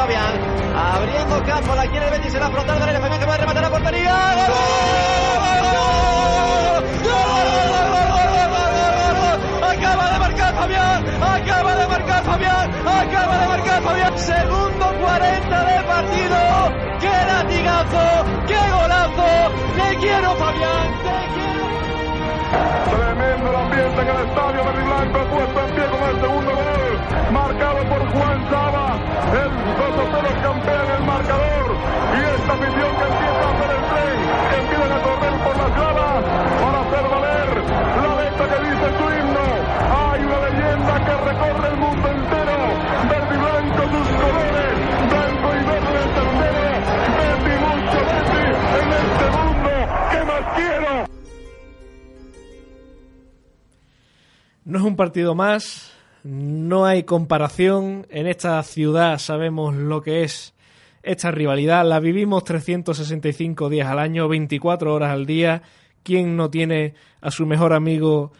Fabián. 0.00 0.32
Abriendo 0.74 1.44
campo, 1.44 1.74
la 1.74 1.86
quiere 1.86 2.06
el 2.06 2.12
Betis 2.12 2.32
en 2.32 2.40
la 2.40 2.50
frontal 2.50 2.80
de 2.80 2.86
la 2.90 3.00
Fabián 3.00 3.20
que 3.20 3.26
va 3.26 3.34
a 3.34 3.36
rematar 3.36 3.62
la 3.62 3.70
portería. 3.70 4.16
Acaba 9.60 10.10
de 10.10 10.18
marcar 10.18 10.54
Fabián, 10.54 11.04
acaba 11.22 11.74
de 11.74 11.86
marcar 11.86 12.24
Fabián, 12.24 12.70
acaba 12.86 13.38
de 13.40 13.46
marcar 13.46 13.82
Fabián. 13.82 14.18
Segundo 14.18 14.86
40 15.00 15.64
de 15.66 15.82
partido. 15.84 16.38
¡Qué 16.98 17.16
latigazo! 17.32 18.24
¡Qué 18.46 18.60
golazo! 18.72 19.52
¡Te 19.76 19.96
quiero 19.98 20.34
Fabián! 20.36 20.88
¡Te 21.04 21.16
quiero! 21.34 21.68
Tremendo 22.90 23.50
el 23.50 23.56
ambiente 23.56 24.00
en 24.00 24.08
el 24.08 24.16
estadio 24.28 24.64
Verde 24.64 24.80
y 24.80 24.84
Blanco, 24.84 25.18
puesto 25.28 25.60
en 25.60 25.74
pie 25.74 25.84
con 25.84 26.02
el 26.08 26.20
segundo 26.22 26.52
gol, 26.56 27.32
marcado 27.32 27.78
por 27.90 28.02
Juan 28.12 28.48
Sototero 29.76 30.32
campeón 30.42 30.84
en 30.84 30.90
el 30.96 31.04
marcador, 31.04 31.66
y 32.14 32.18
esta 32.34 32.52
afición 32.52 32.90
que 32.96 33.04
empieza 33.10 33.40
a 33.40 33.50
hacer 33.50 33.70
el 33.70 33.84
tren, 33.90 34.18
que 34.50 34.56
empiezan 34.60 34.92
a 34.92 35.00
correr 35.02 35.34
por 35.44 35.54
las 35.56 35.72
gradas 35.76 36.20
para 36.60 36.78
hacer 36.80 37.04
valer 37.10 37.50
la 38.00 38.12
letra 38.22 38.44
que 38.50 38.58
dice 38.66 38.86
su 38.98 39.04
himno. 39.14 39.46
Hay 39.90 40.20
una 40.24 40.38
leyenda 40.48 40.94
que 41.04 41.14
recorre 41.28 41.68
el 41.68 41.76
mundo 41.76 42.06
entero, 42.08 42.58
verde 43.10 43.34
y 43.34 43.38
blanco 43.38 43.82
sus 43.94 44.08
colores, 44.20 44.74
blanco 45.10 45.48
y 45.50 45.62
verde 45.70 45.96
el 46.00 46.10
tercero, 46.18 46.64
Betty 47.16 47.54
mucho 47.64 47.98
Betty 48.10 48.44
en 48.80 48.88
este 48.92 49.26
mundo, 49.36 49.70
¿qué 50.10 50.20
más 50.24 50.44
quiero? 50.56 50.92
No 54.64 54.78
es 54.78 54.84
un 54.84 54.96
partido 54.96 55.34
más, 55.34 55.89
no 56.24 56.84
hay 56.86 57.04
comparación. 57.04 58.06
En 58.10 58.26
esta 58.26 58.62
ciudad 58.62 59.18
sabemos 59.18 59.74
lo 59.74 60.02
que 60.02 60.24
es 60.24 60.54
esta 61.02 61.30
rivalidad. 61.30 61.86
La 61.86 62.00
vivimos 62.00 62.44
365 62.44 63.68
días 63.68 63.88
al 63.88 63.98
año, 63.98 64.28
24 64.28 64.94
horas 64.94 65.10
al 65.10 65.26
día. 65.26 65.62
¿Quién 66.02 66.36
no 66.36 66.50
tiene 66.50 66.94
a 67.20 67.30
su 67.30 67.46
mejor 67.46 67.72
amigo 67.72 68.32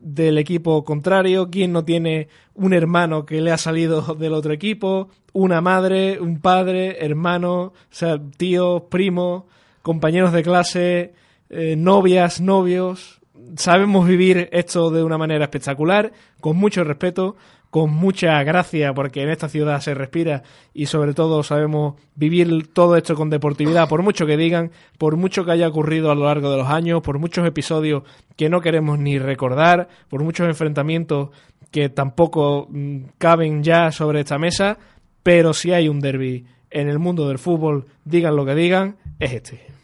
del 0.00 0.38
equipo 0.38 0.84
contrario? 0.84 1.50
¿Quién 1.50 1.72
no 1.72 1.84
tiene 1.84 2.28
un 2.54 2.72
hermano 2.72 3.24
que 3.24 3.40
le 3.40 3.52
ha 3.52 3.58
salido 3.58 4.14
del 4.18 4.32
otro 4.32 4.52
equipo? 4.52 5.08
Una 5.32 5.60
madre, 5.60 6.20
un 6.20 6.40
padre, 6.40 7.04
hermano, 7.04 7.60
o 7.60 7.74
sea, 7.90 8.20
tíos, 8.36 8.82
primos, 8.88 9.44
compañeros 9.82 10.32
de 10.32 10.42
clase, 10.42 11.12
eh, 11.50 11.76
novias, 11.76 12.40
novios 12.40 13.17
sabemos 13.56 14.06
vivir 14.06 14.48
esto 14.52 14.90
de 14.90 15.02
una 15.02 15.18
manera 15.18 15.44
espectacular, 15.44 16.12
con 16.40 16.56
mucho 16.56 16.84
respeto, 16.84 17.36
con 17.70 17.92
mucha 17.92 18.42
gracia, 18.44 18.94
porque 18.94 19.22
en 19.22 19.28
esta 19.28 19.48
ciudad 19.48 19.80
se 19.80 19.94
respira 19.94 20.42
y 20.72 20.86
sobre 20.86 21.12
todo 21.12 21.42
sabemos 21.42 21.94
vivir 22.14 22.72
todo 22.72 22.96
esto 22.96 23.14
con 23.14 23.28
deportividad, 23.28 23.88
por 23.88 24.02
mucho 24.02 24.26
que 24.26 24.36
digan, 24.36 24.70
por 24.96 25.16
mucho 25.16 25.44
que 25.44 25.52
haya 25.52 25.68
ocurrido 25.68 26.10
a 26.10 26.14
lo 26.14 26.24
largo 26.24 26.50
de 26.50 26.56
los 26.56 26.68
años, 26.68 27.02
por 27.02 27.18
muchos 27.18 27.46
episodios 27.46 28.04
que 28.36 28.48
no 28.48 28.60
queremos 28.60 28.98
ni 28.98 29.18
recordar, 29.18 29.88
por 30.08 30.22
muchos 30.22 30.48
enfrentamientos 30.48 31.30
que 31.70 31.90
tampoco 31.90 32.68
mm, 32.70 33.00
caben 33.18 33.62
ya 33.62 33.92
sobre 33.92 34.20
esta 34.20 34.38
mesa, 34.38 34.78
pero 35.22 35.52
si 35.52 35.72
hay 35.72 35.88
un 35.88 36.00
derby 36.00 36.46
en 36.70 36.88
el 36.88 36.98
mundo 36.98 37.28
del 37.28 37.38
fútbol, 37.38 37.84
digan 38.04 38.36
lo 38.36 38.46
que 38.46 38.54
digan, 38.54 38.96
es 39.18 39.32
este. 39.32 39.77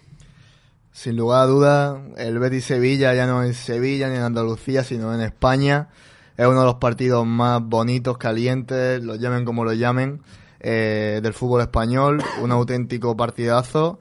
Sin 0.94 1.16
lugar 1.16 1.42
a 1.42 1.46
dudas, 1.46 1.98
el 2.18 2.38
Betis 2.38 2.66
Sevilla 2.66 3.12
ya 3.14 3.26
no 3.26 3.42
es 3.42 3.56
Sevilla 3.56 4.08
ni 4.08 4.14
en 4.14 4.22
Andalucía, 4.22 4.84
sino 4.84 5.12
en 5.12 5.22
España. 5.22 5.88
Es 6.36 6.46
uno 6.46 6.60
de 6.60 6.66
los 6.66 6.76
partidos 6.76 7.26
más 7.26 7.60
bonitos, 7.60 8.16
calientes, 8.16 9.02
lo 9.02 9.16
llamen 9.16 9.44
como 9.44 9.64
lo 9.64 9.72
llamen, 9.72 10.22
eh, 10.60 11.18
del 11.20 11.34
fútbol 11.34 11.62
español. 11.62 12.22
Un 12.40 12.52
auténtico 12.52 13.16
partidazo. 13.16 13.98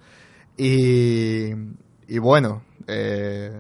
Y, 0.56 1.54
y 2.08 2.20
bueno, 2.20 2.62
eh, 2.86 3.52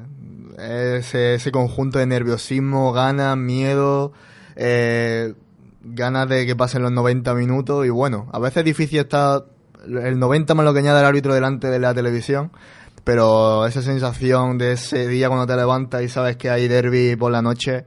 ese, 0.60 1.34
ese 1.34 1.52
conjunto 1.52 1.98
de 1.98 2.06
nerviosismo, 2.06 2.94
ganas, 2.94 3.36
miedo, 3.36 4.14
eh, 4.56 5.34
ganas 5.82 6.30
de 6.30 6.46
que 6.46 6.56
pasen 6.56 6.84
los 6.84 6.92
90 6.92 7.34
minutos. 7.34 7.84
Y 7.88 7.90
bueno, 7.90 8.30
a 8.32 8.38
veces 8.38 8.58
es 8.58 8.66
difícil 8.66 9.00
estar 9.00 9.46
el 9.88 10.20
90 10.20 10.54
más 10.54 10.66
lo 10.66 10.72
que 10.72 10.80
añade 10.80 11.00
el 11.00 11.06
árbitro 11.08 11.34
delante 11.34 11.72
de 11.72 11.80
la 11.80 11.96
televisión 11.96 12.52
pero 13.04 13.66
esa 13.66 13.82
sensación 13.82 14.58
de 14.58 14.74
ese 14.74 15.08
día 15.08 15.28
cuando 15.28 15.48
te 15.48 15.56
levantas 15.56 16.02
y 16.02 16.10
sabes 16.10 16.38
que 16.38 16.50
hay 16.50 16.68
derby 16.68 17.16
por 17.16 17.32
la 17.32 17.42
noche 17.42 17.86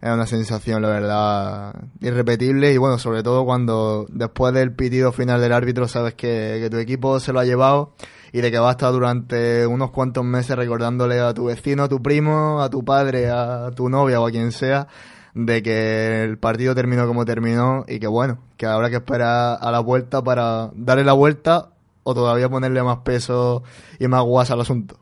es 0.00 0.10
una 0.10 0.26
sensación, 0.26 0.82
la 0.82 0.88
verdad, 0.88 1.74
irrepetible. 2.00 2.72
Y 2.72 2.76
bueno, 2.76 2.98
sobre 2.98 3.22
todo 3.22 3.44
cuando 3.44 4.06
después 4.10 4.52
del 4.52 4.72
pitido 4.72 5.10
final 5.12 5.40
del 5.40 5.52
árbitro 5.52 5.88
sabes 5.88 6.14
que, 6.14 6.58
que 6.60 6.70
tu 6.70 6.76
equipo 6.76 7.18
se 7.18 7.32
lo 7.32 7.40
ha 7.40 7.44
llevado 7.44 7.94
y 8.32 8.40
de 8.40 8.50
que 8.50 8.58
va 8.58 8.68
a 8.68 8.72
estar 8.72 8.92
durante 8.92 9.66
unos 9.66 9.90
cuantos 9.90 10.24
meses 10.24 10.56
recordándole 10.56 11.20
a 11.20 11.32
tu 11.32 11.46
vecino, 11.46 11.84
a 11.84 11.88
tu 11.88 12.02
primo, 12.02 12.60
a 12.62 12.68
tu 12.68 12.84
padre, 12.84 13.30
a 13.30 13.70
tu 13.74 13.88
novia 13.88 14.20
o 14.20 14.26
a 14.26 14.30
quien 14.30 14.52
sea 14.52 14.86
de 15.34 15.62
que 15.62 16.24
el 16.24 16.38
partido 16.38 16.74
terminó 16.74 17.06
como 17.06 17.26
terminó 17.26 17.84
y 17.86 17.98
que 17.98 18.06
bueno, 18.06 18.38
que 18.56 18.64
habrá 18.64 18.88
que 18.88 18.96
esperar 18.96 19.58
a 19.60 19.70
la 19.70 19.80
vuelta 19.80 20.22
para 20.22 20.70
darle 20.74 21.04
la 21.04 21.12
vuelta 21.12 21.72
o 22.06 22.14
todavía 22.14 22.48
ponerle 22.48 22.82
más 22.84 22.98
peso 22.98 23.64
y 23.98 24.06
más 24.06 24.22
guasa 24.22 24.54
al 24.54 24.60
asunto. 24.60 24.96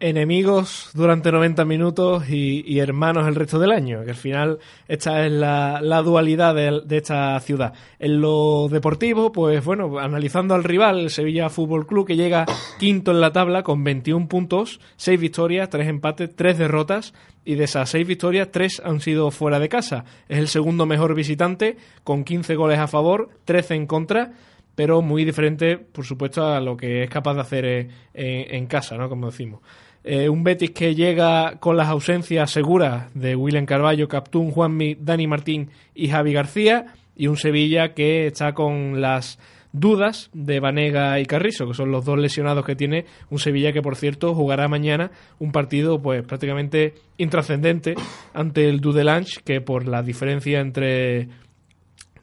enemigos 0.00 0.90
durante 0.94 1.30
90 1.30 1.64
minutos 1.66 2.28
y, 2.28 2.78
hermanos 2.78 3.28
el 3.28 3.34
resto 3.34 3.58
del 3.58 3.70
año, 3.70 4.02
que 4.02 4.10
al 4.10 4.16
final 4.16 4.58
esta 4.88 5.26
es 5.26 5.32
la, 5.32 6.02
dualidad 6.02 6.54
de, 6.54 6.96
esta 6.96 7.38
ciudad. 7.40 7.74
En 7.98 8.22
lo 8.22 8.68
deportivo, 8.70 9.30
pues 9.30 9.62
bueno, 9.62 9.98
analizando 9.98 10.54
al 10.54 10.64
rival, 10.64 11.00
el 11.00 11.10
Sevilla 11.10 11.50
Fútbol 11.50 11.86
Club, 11.86 12.06
que 12.06 12.16
llega 12.16 12.46
quinto 12.78 13.10
en 13.10 13.20
la 13.20 13.32
tabla 13.32 13.62
con 13.62 13.84
21 13.84 14.26
puntos, 14.26 14.80
6 14.96 15.20
victorias, 15.20 15.68
3 15.68 15.86
empates, 15.86 16.34
3 16.34 16.56
derrotas, 16.56 17.12
y 17.44 17.56
de 17.56 17.64
esas 17.64 17.90
6 17.90 18.06
victorias, 18.06 18.48
3 18.50 18.82
han 18.84 19.00
sido 19.00 19.30
fuera 19.30 19.58
de 19.58 19.68
casa. 19.68 20.04
Es 20.28 20.38
el 20.38 20.48
segundo 20.48 20.86
mejor 20.86 21.14
visitante, 21.14 21.76
con 22.04 22.24
15 22.24 22.54
goles 22.56 22.78
a 22.78 22.86
favor, 22.88 23.28
13 23.44 23.74
en 23.74 23.86
contra, 23.86 24.32
pero 24.76 25.02
muy 25.02 25.24
diferente, 25.24 25.78
por 25.78 26.04
supuesto, 26.04 26.46
a 26.46 26.60
lo 26.60 26.76
que 26.76 27.02
es 27.02 27.10
capaz 27.10 27.34
de 27.34 27.40
hacer 27.40 27.88
en, 28.14 28.66
casa, 28.66 28.96
¿no? 28.96 29.08
Como 29.08 29.26
decimos. 29.26 29.60
Eh, 30.04 30.28
un 30.28 30.44
Betis 30.44 30.70
que 30.70 30.94
llega 30.94 31.58
con 31.58 31.76
las 31.76 31.88
ausencias 31.88 32.52
seguras 32.52 33.12
de 33.14 33.34
William 33.34 33.66
Carballo, 33.66 34.06
Captún, 34.06 34.52
Juanmi, 34.52 34.94
Dani 35.00 35.26
Martín 35.26 35.70
y 35.94 36.08
Javi 36.08 36.32
García. 36.32 36.94
Y 37.16 37.26
un 37.28 37.38
Sevilla 37.38 37.94
que 37.94 38.26
está 38.26 38.52
con 38.52 39.00
las 39.00 39.38
dudas 39.72 40.30
de 40.32 40.60
Vanega 40.60 41.18
y 41.18 41.24
Carrizo, 41.24 41.66
que 41.66 41.74
son 41.74 41.90
los 41.90 42.04
dos 42.04 42.18
lesionados 42.18 42.64
que 42.64 42.76
tiene 42.76 43.06
un 43.30 43.38
Sevilla 43.38 43.72
que, 43.72 43.82
por 43.82 43.96
cierto, 43.96 44.34
jugará 44.34 44.68
mañana 44.68 45.10
un 45.38 45.52
partido 45.52 46.00
pues 46.00 46.22
prácticamente 46.22 46.94
intrascendente 47.16 47.94
ante 48.34 48.68
el 48.68 48.80
Dudelange, 48.80 49.40
que 49.44 49.60
por 49.60 49.88
la 49.88 50.02
diferencia 50.02 50.60
entre 50.60 51.28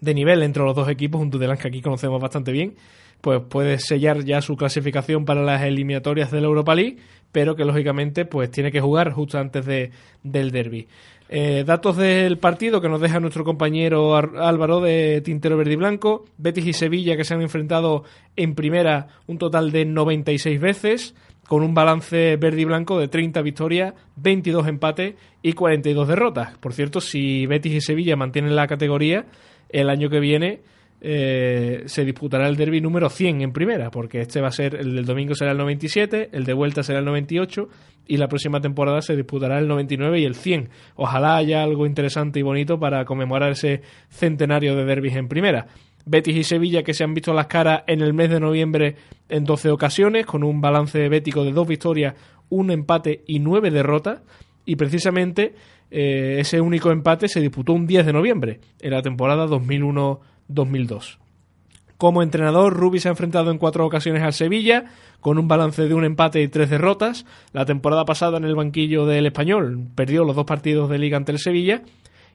de 0.03 0.13
nivel 0.13 0.43
entre 0.43 0.63
los 0.63 0.75
dos 0.75 0.89
equipos, 0.89 1.21
un 1.21 1.29
Dudelange 1.29 1.63
que 1.63 1.67
aquí 1.69 1.81
conocemos 1.81 2.21
bastante 2.21 2.51
bien, 2.51 2.75
pues 3.21 3.41
puede 3.49 3.79
sellar 3.79 4.25
ya 4.25 4.41
su 4.41 4.55
clasificación 4.55 5.23
para 5.23 5.41
las 5.41 5.61
eliminatorias 5.61 6.29
de 6.29 6.41
la 6.41 6.47
Europa 6.47 6.75
League, 6.75 6.97
pero 7.31 7.55
que 7.55 7.63
lógicamente 7.63 8.25
pues 8.25 8.51
tiene 8.51 8.69
que 8.69 8.81
jugar 8.81 9.11
justo 9.13 9.39
antes 9.39 9.65
de, 9.65 9.91
del 10.21 10.51
derby. 10.51 10.87
Eh, 11.29 11.63
datos 11.65 11.95
del 11.95 12.37
partido 12.37 12.81
que 12.81 12.89
nos 12.89 12.99
deja 12.99 13.21
nuestro 13.21 13.45
compañero 13.45 14.15
Álvaro 14.15 14.81
de 14.81 15.21
Tintero 15.21 15.57
Verde 15.57 15.73
y 15.73 15.77
Blanco. 15.77 16.25
Betis 16.37 16.67
y 16.67 16.73
Sevilla 16.73 17.15
que 17.15 17.23
se 17.23 17.33
han 17.33 17.41
enfrentado 17.41 18.03
en 18.35 18.55
primera 18.55 19.07
un 19.25 19.37
total 19.37 19.71
de 19.71 19.85
96 19.85 20.59
veces, 20.59 21.15
con 21.47 21.63
un 21.63 21.73
balance 21.73 22.35
verde 22.35 22.61
y 22.61 22.65
blanco 22.65 22.99
de 22.99 23.07
30 23.07 23.41
victorias, 23.41 23.93
22 24.17 24.67
empates 24.67 25.15
y 25.41 25.53
42 25.53 26.07
derrotas. 26.07 26.57
Por 26.57 26.73
cierto, 26.73 26.99
si 26.99 27.45
Betis 27.45 27.73
y 27.73 27.81
Sevilla 27.81 28.17
mantienen 28.17 28.55
la 28.55 28.67
categoría, 28.67 29.25
el 29.69 29.89
año 29.89 30.09
que 30.09 30.19
viene 30.19 30.61
eh, 31.05 31.83
se 31.87 32.05
disputará 32.05 32.47
el 32.47 32.55
derby 32.55 32.79
número 32.79 33.09
100 33.09 33.41
en 33.41 33.51
primera, 33.51 33.91
porque 33.91 34.21
este 34.21 34.39
va 34.39 34.47
a 34.47 34.51
ser, 34.51 34.75
el 34.75 34.95
del 34.95 35.05
domingo 35.05 35.35
será 35.35 35.51
el 35.51 35.57
97, 35.57 36.29
el 36.31 36.45
de 36.45 36.53
vuelta 36.53 36.81
será 36.81 36.99
el 36.99 37.05
98 37.05 37.67
y 38.07 38.15
la 38.15 38.29
próxima 38.29 38.61
temporada 38.61 39.01
se 39.01 39.17
disputará 39.17 39.59
el 39.59 39.67
99 39.67 40.21
y 40.21 40.23
el 40.23 40.35
100. 40.35 40.69
Ojalá 40.95 41.35
haya 41.35 41.61
algo 41.61 41.85
interesante 41.85 42.39
y 42.39 42.41
bonito 42.41 42.79
para 42.79 43.03
conmemorar 43.03 43.51
ese 43.51 43.81
centenario 44.07 44.77
de 44.77 44.85
derbis 44.85 45.15
en 45.17 45.27
primera. 45.27 45.67
Betis 46.05 46.37
y 46.37 46.43
Sevilla 46.45 46.83
que 46.83 46.93
se 46.93 47.03
han 47.03 47.13
visto 47.13 47.33
las 47.33 47.47
caras 47.47 47.83
en 47.87 48.01
el 48.01 48.13
mes 48.13 48.29
de 48.29 48.39
noviembre 48.39 48.95
en 49.27 49.43
12 49.43 49.71
ocasiones, 49.71 50.25
con 50.25 50.43
un 50.45 50.61
balance 50.61 51.09
bético 51.09 51.43
de 51.43 51.51
dos 51.51 51.67
victorias, 51.67 52.15
un 52.47 52.71
empate 52.71 53.23
y 53.27 53.39
nueve 53.39 53.71
derrotas. 53.71 54.21
Y 54.65 54.77
precisamente 54.77 55.53
eh, 55.95 56.39
ese 56.39 56.59
único 56.59 56.89
empate 56.89 57.27
se 57.27 57.39
disputó 57.39 57.73
un 57.73 57.85
10 57.85 58.07
de 58.07 58.13
noviembre, 58.13 58.59
en 58.81 58.91
la 58.91 59.03
temporada 59.03 59.45
2001 59.45 60.21
2002. 60.47 61.19
Como 61.97 62.23
entrenador, 62.23 62.73
Rubi 62.73 62.99
se 62.99 63.09
ha 63.09 63.11
enfrentado 63.11 63.51
en 63.51 63.59
cuatro 63.59 63.85
ocasiones 63.85 64.23
al 64.23 64.33
Sevilla, 64.33 64.85
con 65.19 65.37
un 65.37 65.47
balance 65.47 65.87
de 65.87 65.93
un 65.93 66.03
empate 66.03 66.41
y 66.41 66.47
tres 66.47 66.71
derrotas. 66.71 67.27
La 67.51 67.65
temporada 67.65 68.05
pasada 68.05 68.37
en 68.39 68.43
el 68.43 68.55
banquillo 68.55 69.05
del 69.05 69.27
Español 69.27 69.87
perdió 69.93 70.23
los 70.23 70.35
dos 70.35 70.45
partidos 70.45 70.89
de 70.89 70.97
liga 70.97 71.15
ante 71.15 71.31
el 71.31 71.37
Sevilla. 71.37 71.83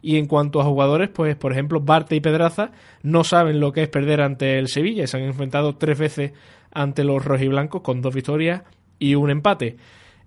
Y 0.00 0.18
en 0.18 0.26
cuanto 0.26 0.60
a 0.60 0.64
jugadores, 0.64 1.08
pues 1.08 1.34
por 1.34 1.50
ejemplo, 1.50 1.80
Barte 1.80 2.14
y 2.14 2.20
Pedraza 2.20 2.70
no 3.02 3.24
saben 3.24 3.58
lo 3.58 3.72
que 3.72 3.82
es 3.82 3.88
perder 3.88 4.20
ante 4.20 4.56
el 4.60 4.68
Sevilla. 4.68 5.08
Se 5.08 5.16
han 5.16 5.24
enfrentado 5.24 5.74
tres 5.74 5.98
veces 5.98 6.32
ante 6.72 7.02
los 7.02 7.24
rojiblancos 7.24 7.82
con 7.82 8.00
dos 8.02 8.14
victorias 8.14 8.62
y 9.00 9.16
un 9.16 9.30
empate. 9.30 9.76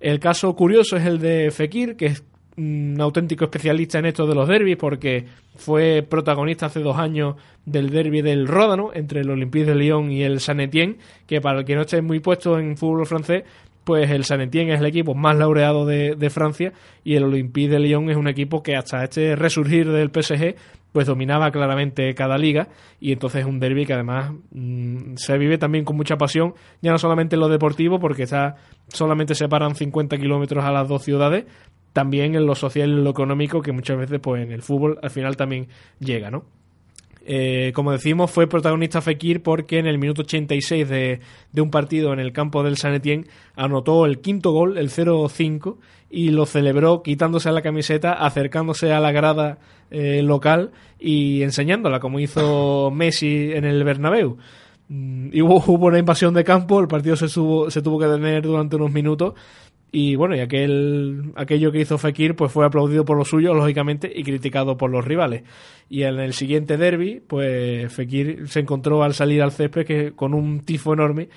El 0.02 0.20
caso 0.20 0.54
curioso 0.56 0.98
es 0.98 1.06
el 1.06 1.20
de 1.20 1.50
Fekir, 1.52 1.96
que 1.96 2.14
un 2.58 2.98
auténtico 3.00 3.46
especialista 3.46 4.00
en 4.00 4.06
esto 4.06 4.28
de 4.28 4.36
los 4.36 4.48
derbis 4.48 4.78
porque 4.78 5.26
fue 5.56 6.06
protagonista 6.08 6.66
hace 6.68 6.82
dos 6.82 6.98
años 6.98 7.36
del 7.66 7.90
derby 7.90 8.22
del 8.22 8.48
Ródano 8.48 8.92
entre 8.94 9.22
el 9.22 9.30
Olympique 9.30 9.66
de 9.66 9.76
Lyon 9.76 10.12
y 10.12 10.24
el 10.24 10.40
Saint 10.40 10.62
Etienne, 10.62 10.98
que 11.28 11.42
para 11.42 11.60
el 11.60 11.66
que 11.66 11.76
no 11.76 11.82
esté 11.82 12.02
muy 12.02 12.20
puesto 12.20 12.60
en 12.60 12.78
fútbol 12.78 13.06
francés, 13.06 13.44
pues 13.84 14.10
el 14.12 14.26
Saint 14.26 14.44
Etienne 14.44 14.74
es 14.74 14.80
el 14.80 14.86
equipo 14.86 15.16
más 15.16 15.36
laureado 15.38 15.86
de, 15.86 16.30
Francia 16.30 16.74
y 17.04 17.16
el 17.16 17.24
Olympique 17.24 17.70
de 17.70 17.80
Lyon 17.80 18.10
es 18.10 18.18
un 18.18 18.28
equipo 18.28 18.62
que 18.62 18.76
hasta 18.76 19.04
este 19.04 19.36
resurgir 19.36 19.92
del 19.92 20.10
PSG 20.10 20.56
pues 20.92 21.08
dominaba 21.08 21.52
claramente 21.52 22.14
cada 22.14 22.38
liga 22.38 22.68
y 23.00 23.12
entonces 23.12 23.42
es 23.42 23.48
un 23.48 23.60
derby 23.60 23.86
que 23.86 23.94
además 23.94 24.34
mm, 24.52 25.16
se 25.16 25.38
vive 25.38 25.58
también 25.58 25.86
con 25.86 25.96
mucha 25.96 26.18
pasión, 26.18 26.54
ya 26.82 26.92
no 26.92 26.98
solamente 26.98 27.36
en 27.36 27.42
lo 27.42 27.50
deportivo 27.50 28.00
porque 28.00 28.24
está 28.24 28.56
solamente 28.90 29.36
separan 29.36 29.76
50 29.76 30.18
kilómetros 30.18 30.64
a 30.64 30.72
las 30.72 30.88
dos 30.88 31.04
ciudades, 31.04 31.46
también 31.94 32.36
en 32.36 32.46
lo 32.46 32.56
social 32.56 32.90
y 32.90 33.02
lo 33.02 33.10
económico 33.10 33.62
que 33.62 33.72
muchas 33.72 33.98
veces 33.98 34.20
pues 34.22 34.44
en 34.44 34.52
el 34.52 34.62
fútbol 34.62 35.00
al 35.02 35.10
final 35.10 35.36
también 35.38 35.68
llega, 36.00 36.30
¿no? 36.30 36.46
Eh, 37.24 37.72
como 37.76 37.92
decimos, 37.92 38.32
fue 38.32 38.48
protagonista 38.48 39.00
Fekir 39.00 39.44
porque 39.44 39.78
en 39.78 39.86
el 39.86 40.00
minuto 40.00 40.24
86 40.24 40.90
de, 40.90 41.20
de 41.52 41.62
un 41.62 41.70
partido 41.70 42.14
en 42.14 42.20
el 42.20 42.34
campo 42.34 42.64
del 42.64 42.78
San 42.78 42.96
Etienne 42.96 43.28
anotó 43.56 44.08
el 44.08 44.22
quinto 44.22 44.52
gol, 44.52 44.78
el 44.80 44.90
0-5, 44.90 45.78
y 46.12 46.30
lo 46.32 46.46
celebró 46.46 47.02
quitándose 47.02 47.52
la 47.52 47.62
camiseta, 47.62 48.14
acercándose 48.14 48.92
a 48.92 49.00
la 49.00 49.12
grada 49.12 49.60
eh, 49.90 50.22
local 50.22 50.72
y 51.00 51.42
enseñándola, 51.42 52.00
como 52.00 52.20
hizo 52.20 52.92
Messi 52.94 53.52
en 53.54 53.66
el 53.66 53.84
Bernabéu. 53.84 54.38
Mm, 54.90 55.30
y 55.32 55.42
hubo, 55.42 55.64
hubo, 55.68 55.88
una 55.88 56.00
invasión 56.00 56.34
de 56.34 56.44
campo, 56.44 56.80
el 56.80 56.88
partido 56.88 57.16
se, 57.16 57.28
se 57.28 57.82
tuvo 57.82 58.00
que 58.00 58.08
detener 58.08 58.44
durante 58.44 58.76
unos 58.76 58.92
minutos 58.92 59.34
y 59.94 60.16
bueno, 60.16 60.36
y 60.36 60.40
aquel, 60.40 61.34
aquello 61.36 61.72
que 61.72 61.82
hizo 61.82 61.98
Fekir 61.98 62.36
pues 62.36 62.52
fue 62.52 62.66
aplaudido 62.66 63.04
por 63.04 63.18
los 63.18 63.28
suyos, 63.28 63.56
lógicamente, 63.56 64.12
y 64.14 64.24
criticado 64.24 64.78
por 64.78 64.90
los 64.90 65.04
rivales. 65.04 65.44
Y 65.90 66.04
en 66.04 66.18
el 66.20 66.34
siguiente 66.34 66.78
derby, 66.78 67.22
pues 67.26 67.92
Fekir 67.92 68.48
se 68.48 68.62
encontró 68.62 69.04
al 69.04 69.14
salir 69.14 69.42
al 69.42 69.52
césped 69.52 69.86
que, 69.86 70.12
con 70.14 70.34
un 70.34 70.62
tifo 70.62 70.94
enorme, 70.94 71.28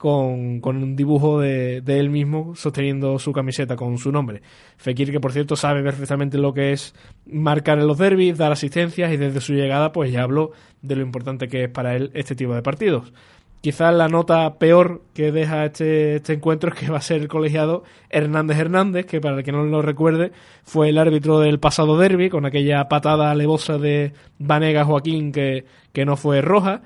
con, 0.00 0.62
con 0.62 0.78
un 0.78 0.96
dibujo 0.96 1.40
de, 1.40 1.82
él 1.86 2.08
mismo 2.08 2.54
sosteniendo 2.56 3.18
su 3.18 3.34
camiseta 3.34 3.76
con 3.76 3.98
su 3.98 4.10
nombre. 4.10 4.40
Fekir, 4.78 5.12
que 5.12 5.20
por 5.20 5.30
cierto 5.30 5.56
sabe 5.56 5.82
perfectamente 5.82 6.38
lo 6.38 6.54
que 6.54 6.72
es 6.72 6.94
marcar 7.26 7.78
en 7.78 7.86
los 7.86 7.98
derbis, 7.98 8.38
dar 8.38 8.50
asistencias, 8.50 9.12
y 9.12 9.18
desde 9.18 9.42
su 9.42 9.52
llegada 9.52 9.92
pues 9.92 10.10
ya 10.10 10.22
habló 10.22 10.52
de 10.80 10.96
lo 10.96 11.02
importante 11.02 11.48
que 11.48 11.64
es 11.64 11.68
para 11.68 11.96
él 11.96 12.10
este 12.14 12.34
tipo 12.34 12.54
de 12.54 12.62
partidos. 12.62 13.12
Quizás 13.60 13.94
la 13.94 14.08
nota 14.08 14.54
peor 14.54 15.02
que 15.12 15.32
deja 15.32 15.66
este, 15.66 16.16
este 16.16 16.32
encuentro 16.32 16.70
es 16.72 16.80
que 16.80 16.88
va 16.90 16.96
a 16.96 17.02
ser 17.02 17.20
el 17.20 17.28
colegiado 17.28 17.84
Hernández 18.08 18.56
Hernández, 18.56 19.04
que 19.04 19.20
para 19.20 19.36
el 19.36 19.44
que 19.44 19.52
no 19.52 19.64
lo 19.64 19.82
recuerde, 19.82 20.32
fue 20.64 20.88
el 20.88 20.96
árbitro 20.96 21.40
del 21.40 21.60
pasado 21.60 21.98
derby, 21.98 22.30
con 22.30 22.46
aquella 22.46 22.88
patada 22.88 23.30
alevosa 23.30 23.76
de 23.76 24.14
Vanega 24.38 24.86
Joaquín 24.86 25.30
que, 25.30 25.66
que 25.92 26.06
no 26.06 26.16
fue 26.16 26.40
roja, 26.40 26.80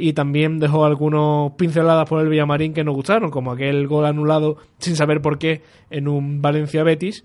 y 0.00 0.12
también 0.14 0.58
dejó 0.58 0.84
algunos 0.84 1.52
pinceladas 1.52 2.08
por 2.08 2.22
el 2.22 2.28
Villamarín 2.28 2.72
que 2.72 2.84
nos 2.84 2.94
gustaron, 2.94 3.30
como 3.30 3.52
aquel 3.52 3.86
gol 3.86 4.06
anulado 4.06 4.56
sin 4.78 4.96
saber 4.96 5.20
por 5.20 5.38
qué 5.38 5.62
en 5.90 6.08
un 6.08 6.40
Valencia 6.40 6.82
Betis, 6.82 7.24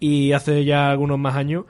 y 0.00 0.32
hace 0.32 0.64
ya 0.64 0.90
algunos 0.90 1.18
más 1.18 1.36
años 1.36 1.64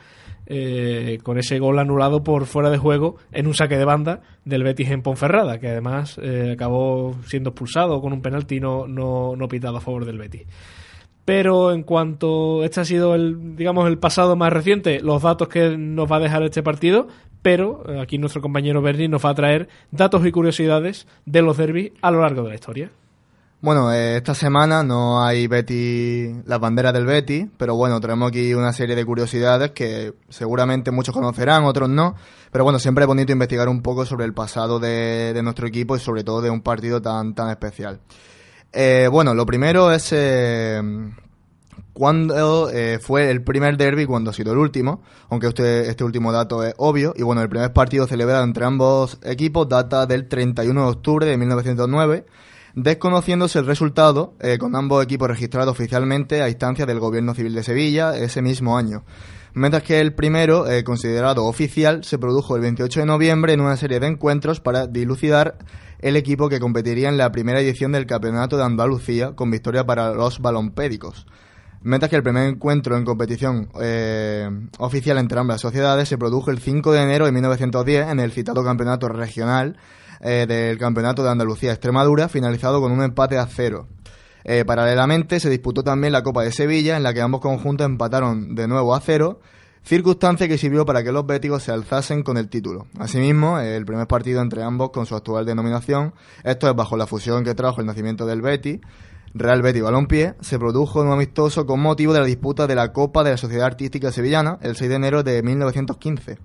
eh, 0.46 1.18
con 1.22 1.38
ese 1.38 1.58
gol 1.58 1.78
anulado 1.78 2.22
por 2.22 2.46
fuera 2.46 2.70
de 2.70 2.78
juego 2.78 3.16
en 3.32 3.46
un 3.46 3.54
saque 3.54 3.76
de 3.76 3.84
banda 3.84 4.22
del 4.44 4.62
Betis 4.62 4.90
en 4.90 5.02
Ponferrada, 5.02 5.58
que 5.58 5.68
además 5.68 6.18
eh, 6.22 6.52
acabó 6.54 7.16
siendo 7.26 7.50
expulsado 7.50 8.00
con 8.00 8.12
un 8.12 8.22
penalti 8.22 8.60
no, 8.60 8.86
no, 8.86 9.34
no 9.36 9.48
pitado 9.48 9.78
a 9.78 9.80
favor 9.80 10.04
del 10.04 10.18
Betis. 10.18 10.46
Pero 11.24 11.72
en 11.72 11.82
cuanto 11.82 12.62
este 12.62 12.80
ha 12.80 12.84
sido 12.84 13.16
el, 13.16 13.56
digamos, 13.56 13.88
el 13.88 13.98
pasado 13.98 14.36
más 14.36 14.52
reciente, 14.52 15.00
los 15.00 15.22
datos 15.22 15.48
que 15.48 15.76
nos 15.76 16.10
va 16.10 16.18
a 16.18 16.20
dejar 16.20 16.44
este 16.44 16.62
partido, 16.62 17.08
pero 17.46 17.84
eh, 17.86 18.00
aquí 18.00 18.18
nuestro 18.18 18.42
compañero 18.42 18.82
Berni 18.82 19.06
nos 19.06 19.24
va 19.24 19.30
a 19.30 19.34
traer 19.36 19.68
datos 19.92 20.26
y 20.26 20.32
curiosidades 20.32 21.06
de 21.26 21.42
los 21.42 21.56
derbis 21.56 21.92
a 22.02 22.10
lo 22.10 22.20
largo 22.20 22.42
de 22.42 22.48
la 22.48 22.54
historia. 22.56 22.90
Bueno, 23.60 23.92
eh, 23.92 24.16
esta 24.16 24.34
semana 24.34 24.82
no 24.82 25.24
hay 25.24 25.46
Betty, 25.46 26.42
las 26.44 26.58
banderas 26.58 26.92
del 26.92 27.06
Betty, 27.06 27.48
pero 27.56 27.76
bueno, 27.76 28.00
tenemos 28.00 28.30
aquí 28.30 28.52
una 28.52 28.72
serie 28.72 28.96
de 28.96 29.04
curiosidades 29.04 29.70
que 29.70 30.14
seguramente 30.28 30.90
muchos 30.90 31.14
conocerán, 31.14 31.62
otros 31.62 31.88
no. 31.88 32.16
Pero 32.50 32.64
bueno, 32.64 32.80
siempre 32.80 33.04
es 33.04 33.06
bonito 33.06 33.30
investigar 33.30 33.68
un 33.68 33.80
poco 33.80 34.04
sobre 34.04 34.24
el 34.24 34.34
pasado 34.34 34.80
de, 34.80 35.40
nuestro 35.44 35.68
equipo 35.68 35.94
y 35.94 36.00
sobre 36.00 36.24
todo 36.24 36.42
de 36.42 36.50
un 36.50 36.62
partido 36.62 37.00
tan, 37.00 37.32
tan 37.36 37.48
especial. 37.50 38.00
Eh, 38.72 39.08
bueno, 39.08 39.34
lo 39.34 39.46
primero 39.46 39.92
es 39.92 40.12
cuándo 41.96 42.70
fue 43.00 43.30
el 43.30 43.42
primer 43.42 43.76
derby, 43.76 44.06
cuando 44.06 44.30
ha 44.30 44.34
sido 44.34 44.52
el 44.52 44.58
último, 44.58 45.02
aunque 45.30 45.48
usted, 45.48 45.88
este 45.88 46.04
último 46.04 46.30
dato 46.30 46.62
es 46.62 46.74
obvio. 46.76 47.14
Y 47.16 47.22
bueno, 47.22 47.42
el 47.42 47.48
primer 47.48 47.72
partido 47.72 48.06
celebrado 48.06 48.44
entre 48.44 48.64
ambos 48.64 49.18
equipos 49.22 49.68
data 49.68 50.06
del 50.06 50.28
31 50.28 50.80
de 50.80 50.88
octubre 50.88 51.26
de 51.26 51.36
1909 51.36 52.26
desconociéndose 52.76 53.58
el 53.58 53.66
resultado 53.66 54.34
eh, 54.38 54.58
con 54.58 54.76
ambos 54.76 55.02
equipos 55.02 55.28
registrados 55.28 55.72
oficialmente 55.72 56.42
a 56.42 56.48
instancia 56.50 56.84
del 56.84 57.00
Gobierno 57.00 57.34
Civil 57.34 57.54
de 57.54 57.62
Sevilla 57.62 58.16
ese 58.16 58.42
mismo 58.42 58.76
año. 58.76 59.02
Mientras 59.54 59.82
que 59.82 60.02
el 60.02 60.12
primero, 60.12 60.70
eh, 60.70 60.84
considerado 60.84 61.46
oficial, 61.46 62.04
se 62.04 62.18
produjo 62.18 62.54
el 62.54 62.60
28 62.60 63.00
de 63.00 63.06
noviembre 63.06 63.54
en 63.54 63.62
una 63.62 63.78
serie 63.78 63.98
de 63.98 64.06
encuentros 64.06 64.60
para 64.60 64.86
dilucidar 64.86 65.56
el 66.00 66.16
equipo 66.16 66.50
que 66.50 66.60
competiría 66.60 67.08
en 67.08 67.16
la 67.16 67.32
primera 67.32 67.60
edición 67.60 67.92
del 67.92 68.04
Campeonato 68.04 68.58
de 68.58 68.64
Andalucía 68.64 69.32
con 69.34 69.50
victoria 69.50 69.86
para 69.86 70.12
los 70.12 70.40
balompédicos. 70.40 71.26
Mientras 71.86 72.10
que 72.10 72.16
el 72.16 72.24
primer 72.24 72.48
encuentro 72.48 72.96
en 72.96 73.04
competición 73.04 73.68
eh, 73.80 74.50
oficial 74.78 75.18
entre 75.18 75.38
ambas 75.38 75.60
sociedades 75.60 76.08
se 76.08 76.18
produjo 76.18 76.50
el 76.50 76.58
5 76.58 76.90
de 76.90 77.00
enero 77.00 77.26
de 77.26 77.30
1910 77.30 78.08
en 78.08 78.18
el 78.18 78.32
citado 78.32 78.64
campeonato 78.64 79.08
regional 79.08 79.76
eh, 80.18 80.46
del 80.48 80.78
Campeonato 80.78 81.22
de 81.22 81.30
Andalucía 81.30 81.70
Extremadura, 81.70 82.28
finalizado 82.28 82.80
con 82.80 82.90
un 82.90 83.04
empate 83.04 83.38
a 83.38 83.46
cero. 83.46 83.86
Eh, 84.42 84.64
paralelamente 84.64 85.38
se 85.38 85.48
disputó 85.48 85.84
también 85.84 86.12
la 86.12 86.24
Copa 86.24 86.42
de 86.42 86.50
Sevilla, 86.50 86.96
en 86.96 87.04
la 87.04 87.14
que 87.14 87.20
ambos 87.20 87.40
conjuntos 87.40 87.86
empataron 87.86 88.56
de 88.56 88.66
nuevo 88.66 88.92
a 88.92 89.00
cero, 89.00 89.38
circunstancia 89.84 90.48
que 90.48 90.58
sirvió 90.58 90.84
para 90.86 91.04
que 91.04 91.12
los 91.12 91.24
béticos 91.24 91.62
se 91.62 91.70
alzasen 91.70 92.24
con 92.24 92.36
el 92.36 92.48
título. 92.48 92.88
Asimismo, 92.98 93.60
el 93.60 93.86
primer 93.86 94.08
partido 94.08 94.42
entre 94.42 94.64
ambos 94.64 94.90
con 94.90 95.06
su 95.06 95.14
actual 95.14 95.46
denominación, 95.46 96.14
esto 96.42 96.68
es 96.68 96.74
bajo 96.74 96.96
la 96.96 97.06
fusión 97.06 97.44
que 97.44 97.54
trajo 97.54 97.80
el 97.80 97.86
nacimiento 97.86 98.26
del 98.26 98.42
Betis, 98.42 98.80
Real 99.38 99.62
Betis 99.62 99.82
Balompié, 99.82 100.34
se 100.40 100.58
produjo 100.58 101.00
en 101.02 101.08
un 101.08 101.14
amistoso 101.14 101.66
con 101.66 101.80
motivo 101.80 102.12
de 102.12 102.20
la 102.20 102.26
disputa 102.26 102.66
de 102.66 102.74
la 102.74 102.92
Copa 102.92 103.22
de 103.22 103.30
la 103.30 103.36
Sociedad 103.36 103.66
Artística 103.66 104.10
Sevillana 104.12 104.58
el 104.62 104.76
6 104.76 104.88
de 104.88 104.96
enero 104.96 105.22
de 105.22 105.42
1915 105.42 106.38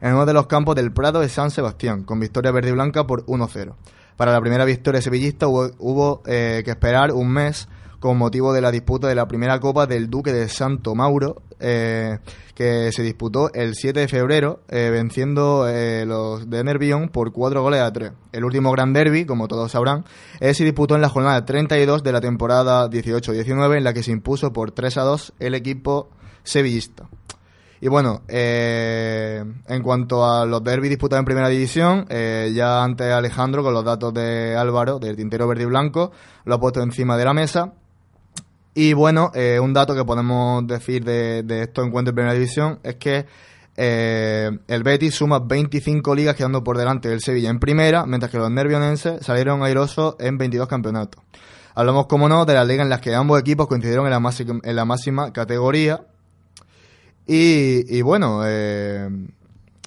en 0.00 0.14
uno 0.14 0.26
de 0.26 0.32
los 0.32 0.46
campos 0.46 0.74
del 0.76 0.92
Prado 0.92 1.20
de 1.20 1.28
San 1.28 1.50
Sebastián, 1.50 2.04
con 2.04 2.20
victoria 2.20 2.52
verde 2.52 2.70
y 2.70 2.72
blanca 2.72 3.06
por 3.06 3.26
1-0. 3.26 3.74
Para 4.16 4.32
la 4.32 4.40
primera 4.40 4.64
victoria 4.64 5.00
sevillista 5.00 5.46
hubo, 5.48 6.22
eh, 6.26 6.62
que 6.64 6.70
esperar 6.70 7.12
un 7.12 7.30
mes 7.30 7.68
con 8.00 8.16
motivo 8.16 8.52
de 8.52 8.60
la 8.60 8.70
disputa 8.70 9.08
de 9.08 9.14
la 9.14 9.26
primera 9.28 9.58
Copa 9.60 9.86
del 9.86 10.08
Duque 10.08 10.32
de 10.32 10.48
Santo 10.48 10.94
Mauro, 10.94 11.42
eh, 11.60 12.18
que 12.54 12.90
se 12.92 13.02
disputó 13.02 13.52
el 13.52 13.74
7 13.74 14.00
de 14.00 14.08
febrero, 14.08 14.60
eh, 14.68 14.90
venciendo 14.90 15.66
los 16.06 16.48
de 16.50 16.64
Nervión 16.64 17.08
por 17.08 17.32
4 17.32 17.62
goles 17.62 17.80
a 17.80 17.92
3. 17.92 18.12
El 18.32 18.44
último 18.44 18.72
gran 18.72 18.92
derby, 18.92 19.24
como 19.24 19.48
todos 19.48 19.72
sabrán, 19.72 20.04
se 20.40 20.64
disputó 20.64 20.94
en 20.94 21.02
la 21.02 21.08
jornada 21.08 21.44
32 21.44 22.02
de 22.02 22.12
la 22.12 22.20
temporada 22.20 22.88
18-19, 22.88 23.76
en 23.76 23.84
la 23.84 23.92
que 23.92 24.02
se 24.02 24.12
impuso 24.12 24.52
por 24.52 24.72
3 24.72 24.96
a 24.98 25.02
2 25.02 25.34
el 25.38 25.54
equipo 25.54 26.10
sevillista. 26.42 27.08
Y 27.80 27.88
bueno, 27.88 28.22
eh, 28.26 29.44
en 29.68 29.82
cuanto 29.82 30.26
a 30.26 30.44
los 30.44 30.64
derbis 30.64 30.90
disputados 30.90 31.20
en 31.20 31.26
primera 31.26 31.48
división, 31.48 32.06
eh, 32.08 32.50
ya 32.54 32.82
antes 32.82 33.12
Alejandro, 33.12 33.62
con 33.62 33.72
los 33.72 33.84
datos 33.84 34.12
de 34.12 34.56
Álvaro, 34.56 34.98
del 34.98 35.16
Tintero 35.16 35.46
Verde 35.46 35.62
y 35.62 35.66
Blanco, 35.66 36.10
lo 36.44 36.56
ha 36.56 36.60
puesto 36.60 36.82
encima 36.82 37.16
de 37.16 37.24
la 37.24 37.34
mesa. 37.34 37.74
Y 38.74 38.92
bueno, 38.92 39.30
eh, 39.34 39.58
un 39.60 39.72
dato 39.72 39.94
que 39.94 40.04
podemos 40.04 40.66
decir 40.66 41.04
de, 41.04 41.44
estos 41.62 41.86
encuentros 41.86 42.12
en 42.12 42.16
primera 42.16 42.34
división 42.34 42.78
es 42.82 42.96
que 42.96 43.26
el 43.76 44.82
Betis 44.82 45.14
suma 45.14 45.38
25 45.38 46.14
ligas 46.16 46.34
quedando 46.34 46.64
por 46.64 46.76
delante 46.76 47.08
del 47.08 47.20
Sevilla 47.20 47.48
en 47.48 47.60
primera, 47.60 48.06
mientras 48.06 48.32
que 48.32 48.38
los 48.38 48.50
nervionenses 48.50 49.24
salieron 49.24 49.62
airosos 49.62 50.16
en 50.18 50.36
22 50.36 50.66
campeonatos. 50.66 51.22
Hablamos, 51.76 52.06
como 52.06 52.28
no, 52.28 52.44
de 52.44 52.54
las 52.54 52.66
ligas 52.66 52.84
en 52.84 52.90
las 52.90 53.00
que 53.00 53.14
ambos 53.14 53.40
equipos 53.40 53.68
coincidieron 53.68 54.06
en 54.06 54.10
la, 54.10 54.72
la 54.72 54.84
máxima 54.84 55.32
categoría, 55.32 56.02
y, 57.30 58.00
bueno, 58.00 58.40
eh, 58.46 59.06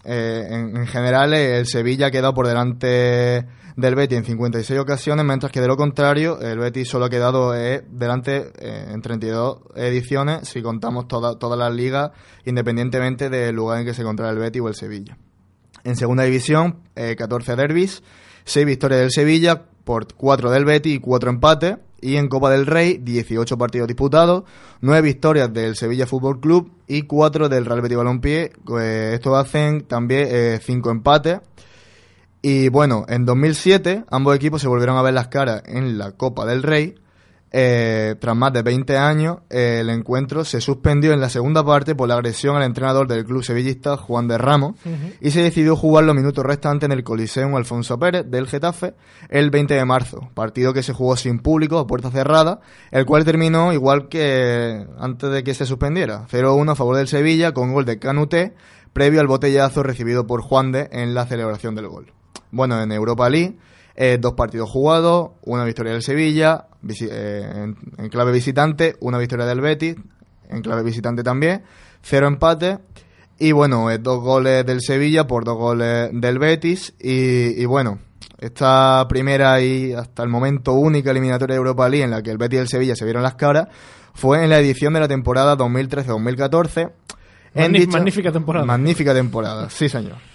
eh, 0.05 0.47
en, 0.51 0.85
general 0.85 1.33
el 1.33 1.65
Sevilla 1.65 2.07
ha 2.07 2.11
quedado 2.11 2.35
por 2.35 2.47
delante 2.47 3.47
del 3.75 3.95
Betis 3.95 4.17
en 4.17 4.25
56 4.25 4.79
ocasiones, 4.79 5.25
mientras 5.25 5.51
que 5.51 5.61
de 5.61 5.67
lo 5.67 5.77
contrario 5.77 6.39
el 6.39 6.59
Betis 6.59 6.89
solo 6.89 7.05
ha 7.05 7.09
quedado 7.09 7.55
eh, 7.55 7.83
delante 7.89 8.51
en 8.59 9.01
32 9.01 9.59
ediciones 9.75 10.47
si 10.47 10.61
contamos 10.61 11.07
todas 11.07 11.57
las 11.57 11.73
ligas, 11.73 12.11
independientemente 12.45 13.29
del 13.29 13.55
lugar 13.55 13.79
en 13.79 13.85
que 13.85 13.93
se 13.93 14.01
encontrara 14.01 14.31
el 14.31 14.39
Betis 14.39 14.61
o 14.61 14.67
el 14.67 14.75
Sevilla. 14.75 15.17
En 15.83 15.95
segunda 15.95 16.23
división, 16.23 16.81
14 16.95 17.55
derbis, 17.55 18.03
6 18.45 18.65
victorias 18.65 19.01
del 19.01 19.11
Sevilla 19.11 19.63
por 19.83 20.07
4 20.13 20.51
del 20.51 20.65
Betis 20.65 20.95
y 20.95 20.99
4 20.99 21.29
empates. 21.29 21.77
Y 22.03 22.15
en 22.15 22.29
Copa 22.29 22.49
del 22.49 22.65
Rey, 22.65 22.97
18 22.97 23.59
partidos 23.59 23.87
disputados, 23.87 24.43
9 24.81 25.01
victorias 25.03 25.53
del 25.53 25.75
Sevilla 25.75 26.07
Fútbol 26.07 26.39
Club 26.39 26.71
y 26.87 27.03
4 27.03 27.47
del 27.47 27.65
Real 27.65 27.81
Betis 27.81 27.97
Balompié. 27.97 28.53
Pues 28.65 29.13
esto 29.13 29.35
hacen 29.35 29.81
también 29.81 30.59
5 30.59 30.89
eh, 30.89 30.91
empates. 30.91 31.39
Y 32.41 32.69
bueno, 32.69 33.05
en 33.07 33.25
2007 33.25 34.05
ambos 34.09 34.35
equipos 34.35 34.61
se 34.61 34.67
volvieron 34.67 34.97
a 34.97 35.01
ver 35.03 35.13
las 35.13 35.27
caras 35.27 35.61
en 35.65 35.97
la 35.97 36.11
Copa 36.13 36.45
del 36.45 36.63
Rey. 36.63 36.95
Eh, 37.53 38.15
tras 38.21 38.33
más 38.33 38.53
de 38.53 38.61
20 38.61 38.97
años, 38.97 39.39
el 39.49 39.89
encuentro 39.89 40.45
se 40.45 40.61
suspendió 40.61 41.11
en 41.11 41.19
la 41.19 41.29
segunda 41.29 41.65
parte 41.65 41.95
por 41.95 42.07
la 42.07 42.13
agresión 42.15 42.55
al 42.55 42.63
entrenador 42.63 43.07
del 43.09 43.25
club 43.25 43.43
sevillista, 43.43 43.97
Juan 43.97 44.29
de 44.29 44.37
Ramos, 44.37 44.75
y 45.19 45.31
se 45.31 45.43
decidió 45.43 45.75
jugar 45.75 46.05
los 46.05 46.15
minutos 46.15 46.45
restantes 46.45 46.87
en 46.87 46.93
el 46.93 47.03
Coliseum 47.03 47.53
Alfonso 47.55 47.99
Pérez 47.99 48.25
del 48.25 48.47
Getafe 48.47 48.93
el 49.27 49.49
20 49.49 49.73
de 49.73 49.83
marzo, 49.83 50.29
partido 50.33 50.73
que 50.73 50.81
se 50.81 50.93
jugó 50.93 51.17
sin 51.17 51.39
público, 51.39 51.77
a 51.77 51.87
puerta 51.87 52.09
cerrada, 52.09 52.61
el 52.89 53.05
cual 53.05 53.25
terminó 53.25 53.73
igual 53.73 54.07
que 54.07 54.87
antes 54.97 55.29
de 55.29 55.43
que 55.43 55.53
se 55.53 55.65
suspendiera, 55.65 56.27
0-1 56.31 56.71
a 56.71 56.75
favor 56.75 56.95
del 56.95 57.09
Sevilla 57.09 57.53
con 57.53 57.73
gol 57.73 57.83
de 57.83 57.99
Canuté, 57.99 58.55
previo 58.93 59.19
al 59.19 59.27
botellazo 59.27 59.83
recibido 59.83 60.25
por 60.25 60.41
Juan 60.41 60.71
de 60.71 60.87
en 60.93 61.13
la 61.13 61.25
celebración 61.25 61.75
del 61.75 61.89
gol. 61.89 62.13
Bueno, 62.51 62.81
en 62.81 62.91
Europa 62.91 63.29
League 63.29 63.57
eh, 63.95 64.17
dos 64.19 64.33
partidos 64.33 64.69
jugados, 64.69 65.31
una 65.43 65.65
victoria 65.65 65.91
del 65.91 66.01
Sevilla, 66.01 66.67
eh, 66.87 67.73
en, 67.97 68.09
clave 68.09 68.31
visitante, 68.31 68.95
una 69.01 69.17
victoria 69.17 69.45
del 69.45 69.59
Betis, 69.59 69.95
en 70.49 70.61
clave 70.61 70.83
visitante 70.83 71.23
también, 71.23 71.63
cero 72.01 72.27
empate 72.27 72.79
y 73.37 73.51
bueno, 73.51 73.91
eh, 73.91 73.97
dos 73.97 74.21
goles 74.21 74.65
del 74.65 74.81
Sevilla 74.81 75.27
por 75.27 75.43
dos 75.43 75.57
goles 75.57 76.09
del 76.13 76.39
Betis 76.39 76.93
y, 76.99 77.65
bueno, 77.65 77.99
esta 78.39 79.05
primera 79.09 79.61
y 79.61 79.93
hasta 79.93 80.23
el 80.23 80.29
momento 80.29 80.73
única 80.73 81.11
eliminatoria 81.11 81.55
de 81.55 81.57
Europa 81.57 81.89
League 81.89 82.05
en 82.05 82.11
la 82.11 82.23
que 82.23 82.31
el 82.31 82.37
Betis 82.37 82.57
y 82.57 82.61
el 82.61 82.67
Sevilla 82.69 82.95
se 82.95 83.03
vieron 83.03 83.23
las 83.23 83.35
caras 83.35 83.67
fue 84.13 84.43
en 84.43 84.49
la 84.49 84.59
edición 84.59 84.93
de 84.93 85.01
la 85.01 85.07
temporada 85.07 85.57
2013-2014. 85.57 86.91
magnífica 87.87 88.31
temporada. 88.31 88.65
Magnífica 88.65 89.13
temporada, 89.13 89.69
sí 89.69 89.89
señor. 89.89 90.30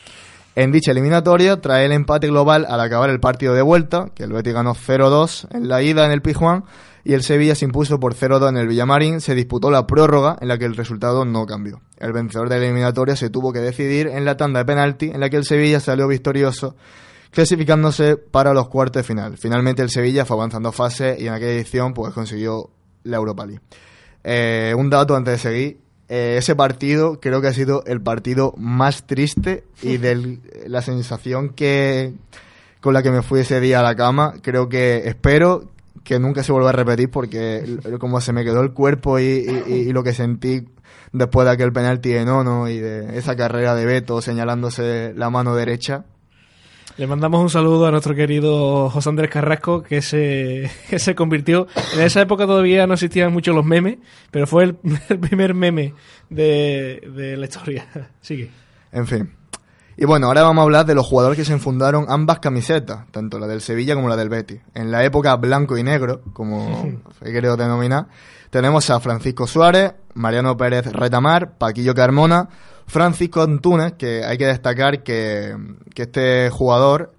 En 0.57 0.73
dicha 0.73 0.93
eliminatoria 0.93 1.61
trae 1.61 1.85
el 1.85 1.93
empate 1.93 2.29
global 2.29 2.65
al 2.67 2.81
acabar 2.81 3.11
el 3.11 3.21
partido 3.21 3.53
de 3.53 3.61
vuelta, 3.61 4.07
que 4.15 4.23
el 4.23 4.33
Betis 4.33 4.55
ganó 4.55 4.75
0-2 4.75 5.49
en 5.55 5.69
la 5.69 5.83
ida 5.83 6.07
en 6.07 6.13
el 6.13 6.23
Pijuán 6.23 6.65
y 7.05 7.13
el 7.13 7.23
Sevilla 7.23 7.55
se 7.55 7.67
impuso 7.67 8.01
por 8.01 8.15
0-2 8.15 8.49
en 8.49 8.57
el 8.57 8.67
Villamarín, 8.67 9.21
se 9.21 9.35
disputó 9.35 9.71
la 9.71 9.87
prórroga 9.87 10.39
en 10.41 10.49
la 10.49 10.57
que 10.57 10.65
el 10.65 10.75
resultado 10.75 11.27
no 11.27 11.45
cambió. 11.45 11.83
El 11.99 12.15
vencedor 12.15 12.49
de 12.49 12.59
la 12.59 12.65
eliminatoria 12.65 13.17
se 13.17 13.29
tuvo 13.29 13.53
que 13.53 13.59
decidir 13.59 14.07
en 14.07 14.25
la 14.25 14.39
tanda 14.39 14.61
de 14.61 14.65
penalti 14.65 15.11
en 15.11 15.21
la 15.21 15.29
que 15.29 15.37
el 15.37 15.45
Sevilla 15.45 15.79
salió 15.79 16.09
victorioso 16.09 16.75
clasificándose 17.31 18.17
para 18.17 18.55
los 18.55 18.69
cuartos 18.69 19.01
de 19.01 19.05
final. 19.07 19.37
Finalmente 19.37 19.83
el 19.83 19.91
Sevilla 19.91 20.25
fue 20.25 20.39
avanzando 20.39 20.73
fase 20.73 21.19
y 21.21 21.27
en 21.27 21.35
aquella 21.35 21.53
edición 21.53 21.93
pues 21.93 22.15
consiguió 22.15 22.71
la 23.03 23.19
Europa 23.19 23.45
League. 23.45 23.61
Eh, 24.25 24.73
un 24.75 24.89
dato 24.89 25.15
antes 25.15 25.35
de 25.35 25.39
seguir, 25.39 25.81
eh, 26.09 26.37
ese 26.39 26.55
partido 26.55 27.19
creo 27.21 27.41
que 27.41 27.49
ha 27.49 27.53
sido 27.53 27.83
el 27.87 28.01
partido 28.01 28.55
más 28.57 29.07
triste 29.07 29.65
y 29.83 29.97
de 29.99 30.39
la 30.67 30.83
sensación 30.83 31.51
que 31.51 32.13
con 32.81 32.95
la 32.95 33.03
que 33.03 33.11
me 33.11 33.23
fui 33.23 33.41
ese 33.41 33.61
día 33.61 33.81
a 33.81 33.83
la 33.83 33.97
cama, 33.97 34.35
creo 34.43 34.69
que 34.69 35.09
espero 35.09 35.65
que 36.05 36.21
nunca 36.21 36.45
se 36.45 36.53
vuelva 36.53 36.69
a 36.69 36.73
repetir 36.73 37.11
porque 37.11 37.79
como 37.99 38.21
se 38.21 38.33
me 38.33 38.45
quedó 38.45 38.61
el 38.61 38.73
cuerpo 38.73 39.19
y, 39.19 39.93
lo 39.93 40.05
que 40.05 40.13
sentí 40.13 40.69
después 41.13 41.47
de 41.47 41.53
aquel 41.53 41.73
penalti 41.73 42.11
de 42.11 42.25
Nono 42.25 42.69
y 42.69 42.79
de 42.79 43.19
esa 43.19 43.35
carrera 43.35 43.75
de 43.75 43.87
Beto 43.87 44.23
señalándose 44.23 45.13
la 45.17 45.31
mano 45.31 45.57
derecha, 45.57 46.05
le 46.99 47.07
mandamos 47.07 47.43
un 47.43 47.51
saludo 47.51 47.87
a 47.87 47.91
nuestro 47.91 48.15
querido 48.15 48.89
José 48.89 49.09
Andrés 49.09 49.31
Carrasco, 49.31 49.83
que 49.83 50.01
se, 50.01 50.71
se 50.99 51.15
convirtió. 51.15 51.67
En 51.95 52.01
esa 52.01 52.23
época 52.23 52.47
todavía 52.47 52.87
no 52.87 52.95
existían 52.95 53.33
mucho 53.33 53.53
los 53.53 53.65
memes, 53.65 53.99
pero 54.31 54.47
fue 54.47 54.65
el, 54.65 54.75
primer 55.21 55.55
meme 55.55 55.95
de, 56.31 57.35
la 57.39 57.45
historia. 57.45 57.87
Sigue. 58.21 58.51
En 58.93 59.07
fin. 59.07 59.33
Y 59.99 60.05
bueno, 60.05 60.27
ahora 60.27 60.43
vamos 60.43 60.61
a 60.61 60.65
hablar 60.65 60.87
de 60.87 60.95
los 60.95 61.07
jugadores 61.07 61.39
que 61.39 61.45
se 61.45 61.55
enfundaron 61.55 62.07
ambas 62.09 62.39
camisetas, 62.39 63.07
tanto 63.11 63.39
la 63.39 63.47
del 63.47 63.63
Sevilla 63.63 63.95
como 63.95 64.09
la 64.09 64.17
del 64.17 64.29
Betis. 64.29 64.61
En 64.75 64.91
la 64.91 65.05
época 65.05 65.35
blanco 65.37 65.79
y 65.79 65.83
negro, 65.83 66.21
como 66.35 67.01
he 67.23 67.33
querido 67.33 67.57
denominar, 67.57 68.09
tenemos 68.51 68.91
a 68.91 69.01
Francisco 69.01 69.47
Suárez, 69.47 69.95
Mariano 70.13 70.57
Pérez 70.57 70.87
Retamar, 70.93 71.57
Paquillo 71.57 71.95
Carmona, 71.95 72.49
Francisco 72.87 73.43
Antunes, 73.43 73.95
que 73.95 74.25
hay 74.25 74.39
que 74.39 74.47
destacar 74.47 75.03
que, 75.03 75.57
este 75.95 76.51
jugador 76.51 77.13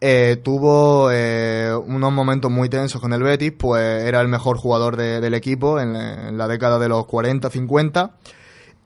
eh, 0.00 0.40
tuvo 0.42 1.10
eh, 1.12 1.72
unos 1.86 2.12
momentos 2.12 2.50
muy 2.50 2.68
tensos 2.68 3.00
con 3.00 3.12
el 3.12 3.22
Betis, 3.22 3.52
pues 3.56 4.04
era 4.04 4.20
el 4.20 4.28
mejor 4.28 4.58
jugador 4.58 4.96
del 4.96 5.34
equipo 5.34 5.80
en, 5.80 6.36
la 6.36 6.48
década 6.48 6.78
de 6.78 6.88
los 6.88 7.04
40-50. 7.04 8.10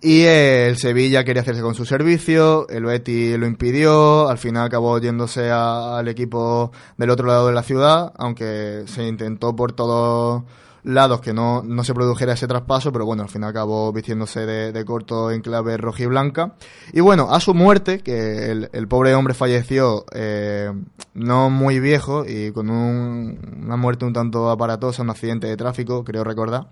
Y 0.01 0.21
eh, 0.21 0.69
el 0.69 0.77
Sevilla 0.77 1.25
quería 1.25 1.43
hacerse 1.43 1.63
con 1.63 1.75
su 1.75 1.85
servicio, 1.85 2.69
el 2.69 2.85
Betis 2.85 3.37
lo 3.37 3.47
impidió, 3.47 4.29
al 4.29 4.39
final 4.39 4.67
acabó 4.67 5.01
yéndose 5.01 5.51
al 5.51 6.07
equipo 6.07 6.71
del 6.97 7.11
otro 7.11 7.27
lado 7.27 7.49
de 7.49 7.53
la 7.55 7.65
ciudad, 7.65 8.13
aunque 8.17 8.85
se 8.87 9.09
intentó 9.09 9.57
por 9.57 9.73
todos 9.73 10.45
lados 10.85 11.21
que 11.21 11.33
no, 11.33 11.63
no 11.63 11.85
se 11.85 11.93
produjera 11.95 12.33
ese 12.35 12.47
traspaso, 12.47 12.93
pero 12.93 13.05
bueno, 13.05 13.23
al 13.23 13.29
final 13.29 13.51
acabó 13.51 13.93
vistiéndose 13.93 14.47
de, 14.47 14.73
de 14.73 14.85
corto 14.85 15.31
en 15.31 15.41
clave 15.43 15.77
rojiblanca. 15.77 16.55
Y 16.93 17.01
bueno, 17.01 17.29
a 17.31 17.41
su 17.41 17.53
muerte, 17.55 18.01
que 18.01 18.51
el, 18.51 18.71
el 18.73 18.89
pobre 18.89 19.15
hombre 19.15 19.35
falleció 19.35 20.05
eh, 20.15 20.73
no 21.15 21.51
muy 21.51 21.81
viejo 21.81 22.25
y 22.27 22.53
con 22.53 22.71
un- 22.71 23.39
una 23.65 23.77
muerte 23.77 24.05
un 24.05 24.13
tanto 24.13 24.51
aparatosa, 24.51 25.03
un 25.03 25.11
accidente 25.11 25.47
de 25.47 25.57
tráfico, 25.57 26.05
creo 26.05 26.25
recordar. 26.25 26.69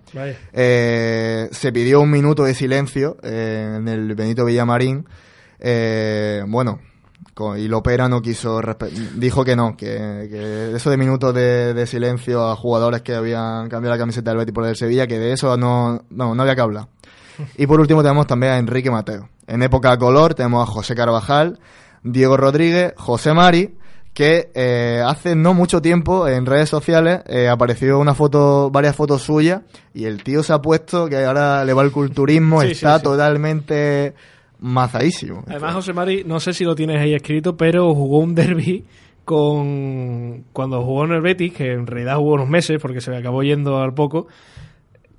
Eh, 0.53 1.49
se 1.51 1.71
pidió 1.71 2.01
un 2.01 2.09
minuto 2.11 2.43
de 2.43 2.53
silencio 2.53 3.17
eh, 3.23 3.75
en 3.77 3.87
el 3.87 4.15
Benito 4.15 4.45
Villamarín. 4.45 5.05
Eh, 5.59 6.43
bueno, 6.47 6.79
y 7.57 7.67
Lopera 7.67 8.07
no 8.09 8.21
quiso, 8.21 8.61
dijo 9.15 9.43
que 9.45 9.55
no, 9.55 9.75
que, 9.77 10.27
que 10.29 10.75
eso 10.75 10.89
de 10.89 10.97
minutos 10.97 11.33
de, 11.33 11.73
de 11.73 11.85
silencio 11.87 12.47
a 12.49 12.55
jugadores 12.55 13.01
que 13.01 13.13
habían 13.15 13.69
cambiado 13.69 13.95
la 13.95 13.99
camiseta 13.99 14.31
del 14.31 14.39
Betis 14.39 14.53
por 14.53 14.65
el 14.65 14.75
Sevilla, 14.75 15.07
que 15.07 15.19
de 15.19 15.33
eso 15.33 15.55
no, 15.57 16.03
no, 16.09 16.33
no 16.35 16.41
había 16.41 16.55
que 16.55 16.61
hablar. 16.61 16.87
Y 17.57 17.67
por 17.67 17.79
último 17.79 18.01
tenemos 18.01 18.25
también 18.27 18.53
a 18.53 18.57
Enrique 18.57 18.89
Mateo. 18.89 19.29
En 19.45 19.61
época 19.61 19.95
color 19.97 20.33
tenemos 20.33 20.67
a 20.67 20.71
José 20.71 20.95
Carvajal, 20.95 21.59
Diego 22.03 22.35
Rodríguez, 22.37 22.93
José 22.97 23.33
Mari, 23.33 23.75
que 24.13 24.49
eh, 24.55 25.03
hace 25.05 25.35
no 25.35 25.53
mucho 25.53 25.79
tiempo 25.79 26.27
en 26.27 26.47
redes 26.47 26.69
sociales 26.69 27.19
eh, 27.27 27.47
apareció 27.47 27.99
una 27.99 28.15
foto, 28.15 28.71
varias 28.71 28.95
fotos 28.95 29.21
suyas 29.21 29.61
y 29.93 30.05
el 30.05 30.23
tío 30.23 30.41
se 30.41 30.53
ha 30.53 30.59
puesto 30.59 31.07
que 31.07 31.23
ahora 31.23 31.63
le 31.63 31.73
va 31.73 31.83
el 31.83 31.91
culturismo, 31.91 32.61
Sí, 32.61 32.69
sí, 32.69 32.73
está 32.73 32.97
sí. 32.97 33.03
totalmente 33.03 34.15
mazadísimo. 34.59 35.43
Además, 35.47 35.73
José 35.75 35.93
Mari, 35.93 36.23
no 36.25 36.39
sé 36.39 36.53
si 36.53 36.63
lo 36.63 36.75
tienes 36.75 36.97
ahí 37.01 37.13
escrito, 37.13 37.55
pero 37.57 37.93
jugó 37.93 38.19
un 38.19 38.35
derby 38.35 38.85
con 39.25 40.45
cuando 40.53 40.81
jugó 40.83 41.05
en 41.05 41.11
el 41.11 41.21
Betis, 41.21 41.53
que 41.53 41.73
en 41.73 41.85
realidad 41.85 42.15
jugó 42.17 42.33
unos 42.35 42.49
meses 42.49 42.79
porque 42.81 43.01
se 43.01 43.11
me 43.11 43.17
acabó 43.17 43.43
yendo 43.43 43.77
al 43.79 43.93
poco. 43.93 44.27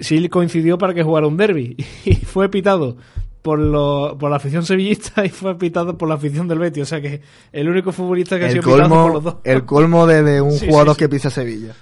Sí 0.00 0.28
coincidió 0.28 0.78
para 0.78 0.94
que 0.94 1.02
jugara 1.02 1.26
un 1.26 1.36
derby 1.36 1.76
y 2.04 2.14
fue 2.14 2.48
pitado 2.48 2.96
por, 3.42 3.58
lo, 3.58 4.16
por 4.18 4.30
la 4.30 4.36
afición 4.36 4.64
sevillista 4.64 5.24
y 5.24 5.28
fue 5.28 5.56
pitado 5.58 5.96
por 5.98 6.08
la 6.08 6.14
afición 6.14 6.48
del 6.48 6.58
Betis. 6.58 6.82
O 6.84 6.86
sea 6.86 7.00
que 7.00 7.20
el 7.52 7.68
único 7.68 7.92
futbolista 7.92 8.38
que 8.38 8.44
ha 8.44 8.48
el 8.48 8.52
sido 8.52 8.62
pitado 8.64 8.88
por 8.88 9.12
los 9.12 9.24
dos. 9.24 9.36
el 9.44 9.64
colmo 9.64 10.06
de, 10.06 10.22
de 10.22 10.40
un 10.40 10.52
Sí, 10.58 10.58
sí, 10.60 10.66
jugador 10.68 10.94
sí. 10.94 10.98
que 11.00 11.08
pisa 11.08 11.30
Sevilla. 11.30 11.74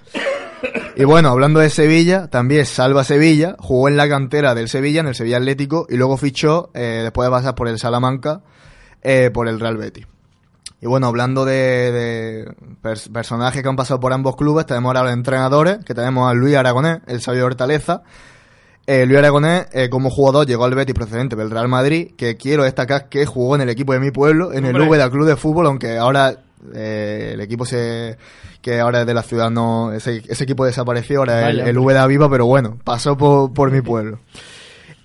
Y 0.99 1.05
bueno, 1.05 1.29
hablando 1.29 1.61
de 1.61 1.69
Sevilla, 1.69 2.29
también 2.29 2.65
salva 2.65 3.05
Sevilla, 3.05 3.55
jugó 3.59 3.89
en 3.89 3.99
la 3.99 4.09
cantera 4.09 4.55
del 4.55 4.71
Sevilla, 4.71 5.01
en 5.01 5.09
el 5.09 5.15
Sevilla 5.15 5.37
Atlético, 5.37 5.87
y 5.91 5.97
luego 5.97 6.17
fichó, 6.17 6.71
eh, 6.73 7.01
después 7.03 7.27
de 7.27 7.31
pasar 7.31 7.55
por 7.55 7.69
el 7.69 7.79
Salamanca, 7.79 8.41
eh, 9.03 9.31
por 9.33 9.47
el 9.47 9.61
Real 9.61 9.77
Betis. 9.77 10.07
Y 10.81 10.87
bueno, 10.87 11.07
hablando 11.07 11.45
de, 11.45 11.93
de 11.93 12.49
pers- 12.83 13.13
personajes 13.13 13.63
que 13.63 13.69
han 13.69 13.77
pasado 13.77 14.01
por 14.01 14.15
ambos 14.15 14.37
clubes, 14.37 14.65
tenemos 14.65 14.89
ahora 14.89 15.03
los 15.03 15.13
entrenadores, 15.13 15.85
que 15.85 15.95
tenemos 15.95 16.31
a 16.31 16.35
Luis 16.35 16.57
Aragonés, 16.57 17.01
el 17.07 17.21
sabio 17.21 17.41
de 17.41 17.47
Hortaleza. 17.47 18.03
Eh, 18.87 19.05
Luis 19.05 19.19
Aragonés, 19.19 19.67
eh, 19.73 19.91
como 19.91 20.09
jugador, 20.09 20.47
llegó 20.47 20.65
al 20.65 20.75
Betis 20.75 20.95
procedente 20.95 21.37
del 21.37 21.51
Real 21.51 21.69
Madrid, 21.69 22.13
que 22.17 22.39
quiero 22.39 22.65
destacar 22.65 23.11
que 23.11 23.27
jugó 23.27 23.55
en 23.55 23.61
el 23.61 23.69
equipo 23.69 23.93
de 23.93 24.01
mi 24.01 24.13
pueblo, 24.13 24.53
en 24.53 24.65
el 24.65 24.77
Hombre. 24.77 24.89
Úbeda 24.89 25.11
Club 25.11 25.27
de 25.27 25.37
Fútbol, 25.37 25.67
aunque 25.67 25.99
ahora 25.99 26.39
eh, 26.75 27.31
el 27.35 27.41
equipo 27.41 27.65
se 27.65 28.17
que 28.61 28.81
ahora 28.81 29.01
es 29.03 29.07
de 29.07 29.15
la 29.15 29.23
ciudad 29.23 29.51
no 29.51 29.93
ese, 29.93 30.23
ese 30.29 30.45
equipo 30.45 30.65
desapareció 30.65 31.21
ahora 31.21 31.39
el, 31.51 31.59
Vaya, 31.59 31.71
el 31.71 31.77
hombre. 31.79 31.95
Úbeda 31.95 32.07
viva 32.07 32.29
pero 32.31 32.47
bueno 32.47 32.79
pasó 32.85 33.17
por, 33.17 33.53
por 33.53 33.71
mi 33.71 33.81
pueblo 33.83 34.19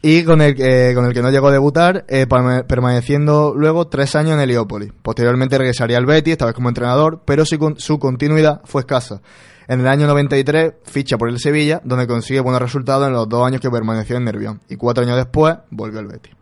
y 0.04 0.24
con 0.24 0.42
el, 0.42 0.56
eh, 0.60 0.94
con 0.96 1.06
el 1.06 1.14
que 1.14 1.22
no 1.22 1.30
llegó 1.30 1.50
a 1.50 1.52
debutar, 1.52 2.06
eh, 2.08 2.26
perma- 2.28 2.66
permaneciendo 2.66 3.54
luego 3.56 3.86
tres 3.88 4.16
años 4.16 4.34
en 4.34 4.40
Heliópolis. 4.40 4.92
Posteriormente 5.04 5.60
regresaría 5.60 5.96
al 6.00 6.08
Betis, 6.08 6.32
esta 6.32 6.46
vez 6.48 6.56
como 6.56 6.70
entrenador, 6.70 7.22
pero 7.24 7.46
su, 7.46 7.60
con- 7.60 7.80
su 7.80 8.00
continuidad 8.00 8.62
fue 8.64 8.82
escasa. 8.82 9.22
En 9.68 9.80
el 9.82 9.88
año 9.88 10.08
93 10.08 10.74
ficha 10.86 11.20
por 11.20 11.30
el 11.30 11.38
Sevilla, 11.38 11.82
donde 11.84 12.08
consigue 12.08 12.40
buenos 12.40 12.64
resultados 12.64 13.06
en 13.06 13.14
los 13.14 13.30
dos 13.30 13.46
años 13.46 13.62
que 13.62 13.70
permaneció 13.70 14.18
en 14.18 14.24
Nervión. 14.24 14.60
Y 14.70 14.76
cuatro 14.76 15.04
años 15.04 15.18
después 15.18 15.56
volvió 15.70 16.00
al 16.00 16.08
Betis. 16.08 16.34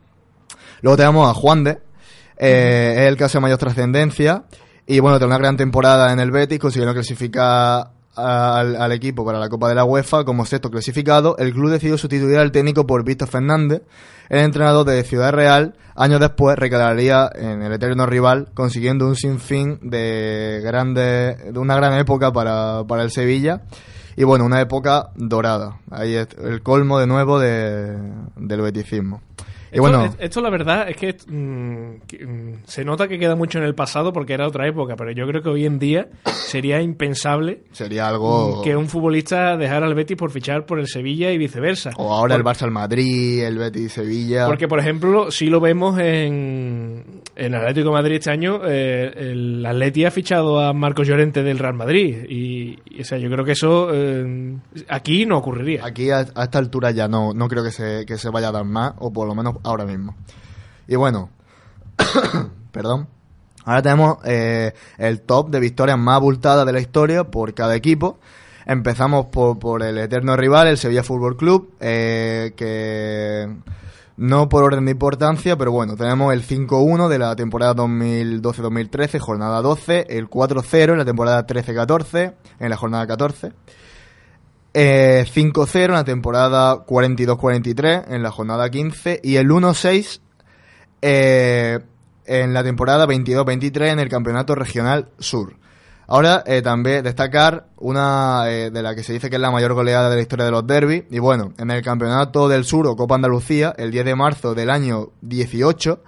Luego 0.81 0.95
tenemos 0.95 1.29
a 1.29 1.33
Juan 1.33 1.65
de, 1.65 1.79
eh, 2.37 2.93
es 2.99 3.07
el 3.09 3.17
caso 3.17 3.39
de 3.39 3.41
mayor 3.41 3.57
trascendencia. 3.57 4.43
Y 4.91 5.01
bueno, 5.01 5.19
tras 5.19 5.27
una 5.27 5.37
gran 5.37 5.55
temporada 5.55 6.11
en 6.11 6.19
el 6.19 6.31
Betis, 6.31 6.57
consiguieron 6.57 6.95
clasificar 6.95 7.91
al, 8.15 8.75
al 8.75 8.91
equipo 8.91 9.23
para 9.23 9.37
la 9.37 9.47
Copa 9.47 9.69
de 9.69 9.75
la 9.75 9.85
UEFA 9.85 10.25
como 10.25 10.47
sexto 10.47 10.71
clasificado. 10.71 11.37
El 11.37 11.53
club 11.53 11.69
decidió 11.69 11.95
sustituir 11.95 12.39
al 12.39 12.51
técnico 12.51 12.87
por 12.87 13.03
Víctor 13.03 13.27
Fernández, 13.27 13.83
el 14.29 14.39
entrenador 14.39 14.87
de 14.87 15.03
Ciudad 15.03 15.31
Real. 15.31 15.75
Años 15.95 16.19
después 16.19 16.57
recalaría 16.57 17.29
en 17.35 17.61
el 17.61 17.71
eterno 17.71 18.07
rival, 18.07 18.47
consiguiendo 18.55 19.05
un 19.05 19.15
sinfín 19.15 19.77
de 19.83 20.59
grandes, 20.63 21.53
de 21.53 21.59
una 21.59 21.75
gran 21.75 21.93
época 21.99 22.33
para, 22.33 22.83
para 22.87 23.03
el 23.03 23.11
Sevilla. 23.11 23.61
Y 24.15 24.23
bueno, 24.23 24.43
una 24.43 24.59
época 24.59 25.11
dorada. 25.13 25.81
Ahí 25.91 26.15
es 26.15 26.29
el 26.43 26.63
colmo 26.63 26.97
de 26.97 27.05
nuevo 27.05 27.37
de, 27.37 27.95
del 28.37 28.61
beticismo. 28.61 29.21
Esto, 29.71 29.81
bueno, 29.81 30.05
es- 30.05 30.15
esto 30.19 30.41
la 30.41 30.49
verdad 30.49 30.89
es 30.89 30.95
que, 30.97 31.15
mm, 31.27 32.01
que, 32.07 32.25
mm, 32.25 32.53
se 32.65 32.83
nota 32.83 33.07
que 33.07 33.19
queda 33.19 33.35
mucho 33.35 33.57
en 33.59 33.65
el 33.65 33.75
pasado 33.75 34.11
porque 34.13 34.33
era 34.33 34.47
otra 34.47 34.67
época, 34.67 34.95
pero 34.95 35.11
yo 35.11 35.27
creo 35.27 35.41
que 35.41 35.49
hoy 35.49 35.65
en 35.65 35.79
día 35.79 36.07
sería 36.25 36.81
impensable 36.81 37.61
sería 37.71 38.07
algo... 38.07 38.61
que 38.63 38.75
un 38.75 38.87
futbolista 38.87 39.57
dejara 39.57 39.85
al 39.85 39.93
Betis 39.95 40.17
por 40.17 40.31
fichar 40.31 40.65
por 40.65 40.79
el 40.79 40.87
Sevilla 40.87 41.31
y 41.31 41.37
viceversa. 41.37 41.91
O 41.97 42.13
ahora 42.13 42.35
el 42.35 42.43
Barça 42.43 42.63
al 42.63 42.71
Madrid, 42.71 43.43
el 43.43 43.57
Betis 43.57 43.93
Sevilla. 43.93 44.45
Porque, 44.47 44.67
por 44.67 44.79
ejemplo, 44.79 45.31
si 45.31 45.47
lo 45.47 45.59
vemos 45.59 45.99
en, 45.99 47.18
en 47.39 47.55
Atlético 47.55 47.91
Madrid 47.91 48.15
este 48.15 48.31
año, 48.31 48.61
eh, 48.65 49.13
el 49.15 49.65
Atleti 49.65 50.05
ha 50.05 50.11
fichado 50.11 50.59
a 50.59 50.73
Marcos 50.73 51.07
Llorente 51.07 51.41
del 51.41 51.57
Real 51.57 51.73
Madrid. 51.73 52.25
Y, 52.29 52.77
o 52.99 53.03
sea, 53.03 53.17
yo 53.17 53.29
creo 53.29 53.45
que 53.45 53.53
eso 53.53 53.89
eh, 53.93 54.57
aquí 54.89 55.25
no 55.25 55.37
ocurriría. 55.37 55.85
Aquí 55.85 56.11
a, 56.11 56.25
a 56.35 56.43
esta 56.43 56.59
altura 56.59 56.91
ya 56.91 57.07
no, 57.07 57.33
no 57.33 57.47
creo 57.47 57.63
que 57.63 57.71
se, 57.71 58.05
que 58.05 58.17
se 58.17 58.29
vaya 58.29 58.49
a 58.49 58.51
dar 58.51 58.65
más, 58.65 58.93
o 58.97 59.11
por 59.11 59.27
lo 59.27 59.35
menos 59.35 59.55
ahora 59.63 59.85
mismo. 59.85 60.15
Y 60.87 60.95
bueno, 60.95 61.29
perdón. 62.71 63.07
Ahora 63.65 63.81
tenemos 63.81 64.17
eh, 64.25 64.73
el 64.97 65.21
top 65.21 65.49
de 65.49 65.59
victorias 65.59 65.97
más 65.97 66.15
abultadas 66.15 66.65
de 66.65 66.73
la 66.73 66.79
historia 66.79 67.25
por 67.25 67.53
cada 67.53 67.75
equipo. 67.75 68.19
Empezamos 68.65 69.27
por, 69.27 69.59
por 69.59 69.83
el 69.83 69.97
eterno 69.97 70.35
rival, 70.35 70.67
el 70.67 70.77
Sevilla 70.77 71.03
Fútbol 71.03 71.37
Club, 71.37 71.73
eh, 71.79 72.53
que 72.55 73.47
no 74.19 74.49
por 74.49 74.65
orden 74.65 74.83
de 74.83 74.91
importancia, 74.91 75.55
pero 75.55 75.71
bueno, 75.71 75.95
tenemos 75.95 76.33
el 76.33 76.45
5-1 76.45 77.07
de 77.07 77.19
la 77.19 77.37
temporada 77.37 77.73
2012-2013, 77.75 79.17
jornada 79.17 79.61
12, 79.61 80.07
el 80.09 80.29
4-0 80.29 80.91
en 80.91 80.97
la 80.97 81.05
temporada 81.05 81.47
13-14, 81.47 82.33
en 82.59 82.69
la 82.69 82.75
jornada 82.75 83.07
14. 83.07 83.53
Eh, 84.73 85.25
5-0 85.25 85.85
en 85.85 85.91
la 85.91 86.03
temporada 86.03 86.85
42-43, 86.85 88.05
en 88.09 88.21
la 88.21 88.31
jornada 88.31 88.69
15. 88.69 89.21
Y 89.23 89.37
el 89.37 89.47
1-6 89.47 90.19
eh, 91.01 91.79
en 92.25 92.53
la 92.53 92.61
temporada 92.61 93.07
22-23 93.07 93.93
en 93.93 93.99
el 93.99 94.09
Campeonato 94.09 94.53
Regional 94.53 95.07
Sur. 95.17 95.55
Ahora 96.11 96.43
eh, 96.47 96.63
también 96.63 97.03
destacar 97.03 97.67
una 97.77 98.49
eh, 98.49 98.71
de 98.71 98.81
la 98.81 98.95
que 98.95 99.03
se 99.03 99.13
dice 99.13 99.29
que 99.29 99.35
es 99.35 99.41
la 99.41 99.51
mayor 99.51 99.75
goleada 99.75 100.09
de 100.09 100.15
la 100.15 100.21
historia 100.23 100.43
de 100.43 100.49
los 100.49 100.65
derbis. 100.65 101.03
Y 101.11 101.19
bueno, 101.19 101.53
en 101.59 101.69
el 101.69 101.83
Campeonato 101.83 102.49
del 102.49 102.65
Sur 102.65 102.87
o 102.87 102.95
Copa 102.95 103.13
Andalucía, 103.13 103.75
el 103.77 103.91
10 103.91 104.05
de 104.05 104.15
marzo 104.15 104.55
del 104.55 104.71
año 104.71 105.11
18, 105.21 106.01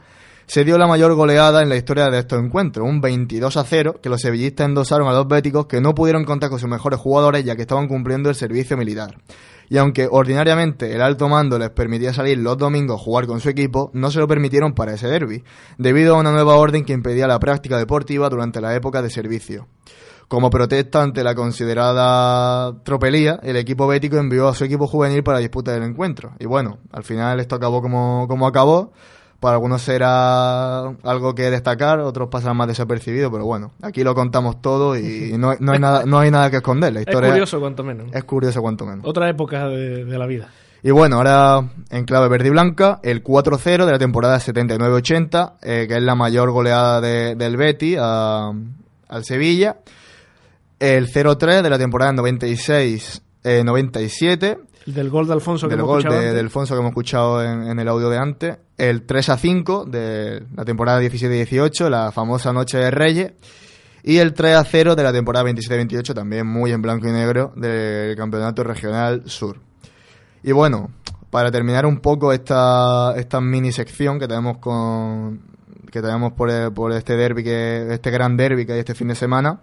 se 0.52 0.65
dio 0.65 0.78
la 0.78 0.86
mayor 0.86 1.14
goleada 1.14 1.61
en 1.61 1.69
la 1.69 1.78
historia 1.78 2.10
de 2.10 2.19
estos 2.19 2.38
encuentros, 2.44 2.86
un 2.86 2.99
22 2.99 3.56
a 3.56 3.64
0, 3.64 4.02
que 4.03 4.10
los 4.10 4.19
sevillistas 4.19 4.68
endosaron 4.68 5.07
a 5.07 5.14
los 5.14 5.26
béticos 5.26 5.65
que 5.65 5.80
no 5.80 5.95
pudieron 5.95 6.26
contar 6.26 6.49
con 6.49 6.60
sus 6.60 6.69
mejores 6.69 6.99
jugadores 6.99 7.45
ya 7.45 7.56
que 7.56 7.61
estaban 7.61 7.88
cumpliendo 7.88 8.28
el 8.28 8.36
servicio 8.36 8.76
militar. 8.76 9.15
Y 9.69 9.78
aunque 9.78 10.10
ordinariamente 10.11 10.94
el 10.94 11.02
alto 11.02 11.30
mando 11.30 11.57
les 11.57 11.69
permitía 11.69 12.14
salir 12.14 12.38
los 12.38 12.57
domingos 12.57 12.99
a 12.99 13.02
jugar 13.02 13.28
con 13.28 13.40
su 13.40 13.48
equipo, 13.48 13.91
no 13.94 14.11
se 14.11 14.19
lo 14.19 14.28
permitieron 14.28 14.73
para 14.73 14.94
ese 14.94 15.07
derby, 15.07 15.41
debido 15.78 16.18
a 16.18 16.19
una 16.19 16.34
nueva 16.34 16.56
orden 16.56 16.84
que 16.84 16.91
impedía 16.91 17.28
la 17.28 17.40
práctica 17.40 17.78
deportiva 17.78 18.28
durante 18.28 18.60
la 18.60 18.76
época 18.76 19.02
de 19.02 19.10
servicio. 19.10 19.69
Como 20.28 20.49
protesta 20.49 21.02
ante 21.02 21.23
la 21.23 21.34
considerada 21.34 22.73
tropelía, 22.84 23.40
el 23.41 23.56
equipo 23.56 23.88
bético 23.88 24.18
envió 24.18 24.49
a 24.49 24.53
su 24.53 24.65
equipo 24.65 24.86
juvenil 24.86 25.23
para 25.23 25.40
disputar 25.40 25.78
el 25.78 25.84
encuentro. 25.84 26.34
Y 26.40 26.45
bueno, 26.45 26.80
al 26.91 27.06
final 27.06 27.40
esto 27.40 27.56
acabó 27.56 27.82
como, 27.82 28.28
como 28.28 28.48
acabó. 28.48 28.91
Para 29.42 29.56
algunos 29.56 29.82
será 29.82 30.82
algo 31.04 31.36
que 31.36 31.50
destacar, 31.50 32.00
otros 32.00 32.30
pasan 32.30 32.56
más 32.56 32.68
desapercibidos, 32.68 33.30
pero 33.32 33.44
bueno, 33.44 33.72
aquí 33.82 34.04
lo 34.04 34.14
contamos 34.16 34.62
todo 34.62 34.96
y 34.96 35.34
no, 35.38 35.54
no 35.60 35.72
hay, 35.74 35.80
nada, 35.80 36.06
no 36.06 36.20
hay 36.20 36.32
nada 36.32 36.50
que 36.52 36.58
esconder. 36.58 36.94
La 36.94 37.02
Es 37.02 37.08
curioso, 37.08 37.60
cuanto 37.60 37.84
menos. 37.84 38.08
es 38.14 38.24
curioso 38.24 38.62
cuanto 38.62 38.86
menos. 38.86 39.04
Otra 39.06 39.28
época 39.30 39.68
de, 39.68 40.06
de 40.06 40.18
la 40.18 40.28
vida. 40.28 40.48
Y 40.84 40.92
bueno, 40.92 41.18
ahora 41.18 41.70
en 41.90 42.06
clave 42.06 42.28
verde 42.30 42.48
y 42.48 42.52
blanca, 42.52 43.00
el 43.04 43.24
4-0 43.24 43.86
de 43.86 43.92
la 43.92 44.00
temporada 44.00 44.38
79-80, 44.40 45.54
eh, 45.62 45.86
que 45.88 45.98
es 45.98 46.02
la 46.04 46.16
mayor 46.16 46.52
goleada 46.52 47.02
de- 47.02 47.36
del 47.36 47.58
Betty 47.58 47.96
a- 48.00 48.52
al 49.10 49.24
Sevilla. 49.26 49.78
El 50.80 51.08
0-3 51.12 51.62
de 51.64 51.70
la 51.70 51.78
temporada 51.78 52.12
96-97. 53.44 54.58
Del 54.86 55.10
gol 55.10 55.28
de 55.28 55.34
Alfonso 55.34 55.68
que 55.68 55.76
hemos 55.76 55.86
gol 55.86 55.99
escuchado 55.99 56.22
de, 56.22 56.40
Alfonso 56.40 56.74
que 56.74 56.80
hemos 56.80 56.90
escuchado 56.90 57.44
en, 57.44 57.64
en 57.68 57.80
el 57.80 57.88
audio 57.88 58.10
de 58.10 58.18
antes. 58.18 58.58
El 58.78 59.03
3 59.03 59.30
a 59.30 59.38
5 59.38 59.86
de 59.86 60.44
la 60.56 60.66
temporada 60.66 61.02
17-18, 61.02 61.90
la 61.90 62.12
famosa 62.12 62.52
Noche 62.52 62.78
de 62.78 62.91
Reyes. 62.91 63.34
Y 64.03 64.18
el 64.18 64.34
3 64.34 64.56
a 64.56 64.64
0 64.64 64.95
de 64.95 65.03
la 65.03 65.14
temporada 65.14 65.48
27-28, 65.49 66.14
también 66.16 66.48
muy 66.48 66.72
en 66.72 66.82
blanco 66.82 67.08
y 67.08 67.12
negro, 67.12 67.53
del 67.56 68.16
Campeonato 68.16 68.64
Regional 68.64 69.24
Sur. 69.28 69.60
Y 70.44 70.52
bueno, 70.53 70.90
para 71.30 71.52
terminar 71.52 71.86
un 71.86 71.99
poco 71.99 72.34
esta, 72.34 73.14
esta 73.16 73.40
mini 73.40 73.72
sección 73.72 74.20
que 74.20 74.28
tenemos 74.28 74.58
con 74.58 75.52
que 75.91 76.02
tenemos 76.02 76.32
por, 76.34 76.74
por 76.74 76.94
este 76.94 77.18
derby 77.18 77.44
que 77.44 77.94
este 77.94 78.12
gran 78.12 78.38
derby 78.38 78.66
que 78.66 78.74
hay 78.74 78.80
este 78.80 78.95
fin 78.95 79.10
de 79.10 79.16
semana 79.16 79.60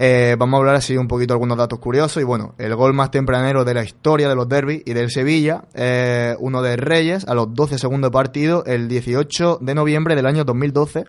eh, 0.00 0.36
vamos 0.38 0.56
a 0.56 0.60
hablar 0.60 0.76
así 0.76 0.96
un 0.96 1.08
poquito 1.08 1.34
algunos 1.34 1.58
datos 1.58 1.80
curiosos 1.80 2.22
y 2.22 2.24
bueno 2.24 2.54
el 2.56 2.74
gol 2.76 2.94
más 2.94 3.10
tempranero 3.10 3.64
de 3.64 3.74
la 3.74 3.82
historia 3.82 4.28
de 4.28 4.36
los 4.36 4.48
derbis 4.48 4.82
y 4.86 4.92
del 4.92 5.10
Sevilla 5.10 5.64
eh, 5.74 6.36
uno 6.38 6.62
de 6.62 6.76
Reyes 6.76 7.26
a 7.26 7.34
los 7.34 7.52
12 7.52 7.78
segundos 7.78 8.10
de 8.10 8.12
partido 8.12 8.64
el 8.64 8.86
18 8.86 9.58
de 9.60 9.74
noviembre 9.74 10.14
del 10.14 10.26
año 10.26 10.44
2012 10.44 11.04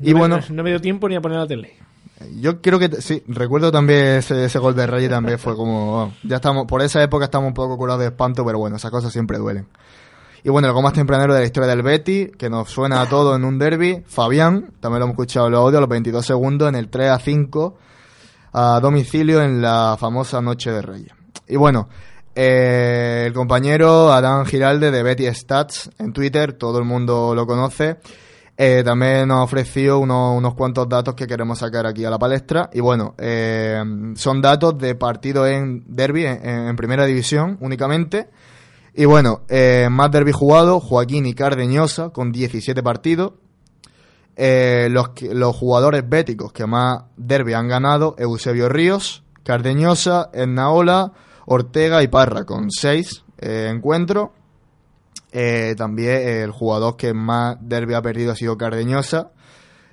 y 0.00 0.12
no 0.12 0.18
bueno 0.18 0.36
me, 0.36 0.54
no 0.54 0.62
me 0.62 0.70
dio 0.70 0.80
tiempo 0.80 1.08
ni 1.08 1.16
a 1.16 1.22
poner 1.22 1.38
la 1.38 1.46
tele. 1.46 1.76
yo 2.36 2.60
creo 2.60 2.78
que 2.78 3.00
sí, 3.00 3.22
recuerdo 3.26 3.72
también 3.72 4.18
ese, 4.18 4.44
ese 4.44 4.58
gol 4.58 4.76
de 4.76 4.86
Reyes 4.86 5.08
también 5.08 5.38
fue 5.38 5.56
como, 5.56 6.02
oh, 6.02 6.12
ya 6.22 6.36
estamos, 6.36 6.66
por 6.66 6.82
esa 6.82 7.02
época 7.02 7.24
estamos 7.24 7.48
un 7.48 7.54
poco 7.54 7.78
curados 7.78 8.00
de 8.00 8.08
espanto, 8.08 8.44
pero 8.44 8.58
bueno, 8.58 8.76
esas 8.76 8.90
cosas 8.90 9.12
siempre 9.12 9.38
duelen. 9.38 9.66
Y 10.42 10.48
bueno, 10.48 10.68
el 10.68 10.74
gol 10.74 10.82
más 10.82 10.94
tempranero 10.94 11.34
de 11.34 11.40
la 11.40 11.46
historia 11.46 11.68
del 11.68 11.82
Betty, 11.82 12.28
que 12.38 12.48
nos 12.48 12.70
suena 12.70 13.02
a 13.02 13.06
todo 13.06 13.36
en 13.36 13.44
un 13.44 13.58
derby, 13.58 14.02
Fabián, 14.06 14.72
también 14.80 15.00
lo 15.00 15.04
hemos 15.06 15.14
escuchado 15.14 15.46
en 15.46 15.52
los 15.52 15.60
audios, 15.60 15.78
a 15.78 15.80
los 15.80 15.90
22 15.90 16.24
segundos, 16.24 16.68
en 16.68 16.76
el 16.76 16.88
3 16.88 17.10
a 17.10 17.18
5, 17.18 17.76
a 18.52 18.80
domicilio 18.80 19.42
en 19.42 19.62
la 19.62 19.96
famosa 19.98 20.40
Noche 20.40 20.70
de 20.70 20.82
Reyes. 20.82 21.12
Y 21.46 21.56
bueno, 21.56 21.88
eh, 22.34 23.24
el 23.26 23.32
compañero 23.32 24.12
Adán 24.12 24.46
Giralde 24.46 24.90
de 24.90 25.02
Betty 25.02 25.26
Stats 25.34 25.90
en 25.98 26.12
Twitter, 26.12 26.52
todo 26.52 26.78
el 26.78 26.84
mundo 26.84 27.34
lo 27.34 27.46
conoce, 27.46 27.96
eh, 28.56 28.82
también 28.84 29.28
nos 29.28 29.38
ha 29.38 29.42
ofrecido 29.42 29.98
unos, 29.98 30.36
unos 30.36 30.54
cuantos 30.54 30.88
datos 30.88 31.14
que 31.14 31.26
queremos 31.26 31.58
sacar 31.58 31.86
aquí 31.86 32.04
a 32.04 32.10
la 32.10 32.18
palestra. 32.18 32.70
Y 32.72 32.80
bueno, 32.80 33.14
eh, 33.18 33.82
son 34.14 34.40
datos 34.40 34.78
de 34.78 34.94
partidos 34.94 35.48
en 35.48 35.84
derby, 35.86 36.26
en, 36.26 36.44
en 36.44 36.76
primera 36.76 37.04
división 37.06 37.56
únicamente. 37.60 38.28
Y 38.94 39.06
bueno, 39.06 39.42
más 39.90 40.10
derby 40.10 40.32
jugado, 40.32 40.80
Joaquín 40.80 41.24
y 41.24 41.34
Cardeñosa 41.34 42.10
con 42.10 42.32
17 42.32 42.82
partidos. 42.82 43.32
Eh, 44.42 44.88
los, 44.90 45.10
los 45.20 45.54
jugadores 45.54 46.08
béticos 46.08 46.50
que 46.52 46.64
más 46.66 47.02
derby 47.16 47.52
han 47.52 47.68
ganado, 47.68 48.14
Eusebio 48.16 48.70
Ríos, 48.70 49.22
Cardeñosa, 49.44 50.30
Ennaola, 50.32 51.12
Ortega 51.44 52.02
y 52.02 52.08
Parra 52.08 52.44
con 52.44 52.70
6 52.70 53.24
encuentros. 53.38 54.30
Eh, 55.32 55.74
también 55.76 56.10
eh, 56.16 56.42
el 56.42 56.52
jugador 56.52 56.96
que 56.96 57.12
más 57.12 57.56
derby 57.60 57.92
ha 57.94 58.00
perdido 58.02 58.32
ha 58.32 58.36
sido 58.36 58.56
Cardeñosa. 58.56 59.30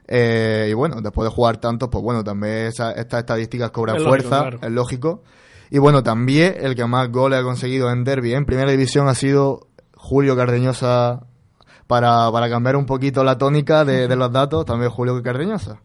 Eh, 0.07 0.67
y 0.71 0.73
bueno, 0.73 1.01
después 1.01 1.29
de 1.29 1.35
jugar 1.35 1.57
tantos, 1.57 1.89
pues 1.91 2.01
bueno, 2.01 2.23
también 2.23 2.67
esa- 2.67 2.93
estas 2.93 3.19
estadísticas 3.19 3.71
cobran 3.71 3.97
Es 3.97 4.03
lógico, 4.03 4.29
fuerza, 4.29 4.41
claro. 4.49 4.59
es 4.61 4.71
lógico. 4.71 5.23
Y 5.69 5.79
bueno, 5.79 6.01
también 6.03 6.55
el 6.61 6.75
que 6.75 6.85
más 6.85 7.11
goles 7.11 7.39
ha 7.39 7.43
conseguido 7.43 7.91
en 7.91 8.05
derby 8.05 8.33
en 8.33 8.45
primera 8.45 8.71
división 8.71 9.09
ha 9.09 9.15
sido 9.15 9.67
Julio 9.95 10.37
Cardeñosa. 10.37 11.25
Para, 11.87 12.29
para 12.31 12.49
cambiar 12.49 12.75
un 12.75 12.85
poquito 12.85 13.23
la 13.23 13.37
tónica 13.37 13.85
de, 13.85 14.07
de 14.07 14.15
los 14.15 14.31
datos, 14.31 14.65
también 14.65 14.91
Julio 14.91 15.23
Cardeñosa. 15.23 15.79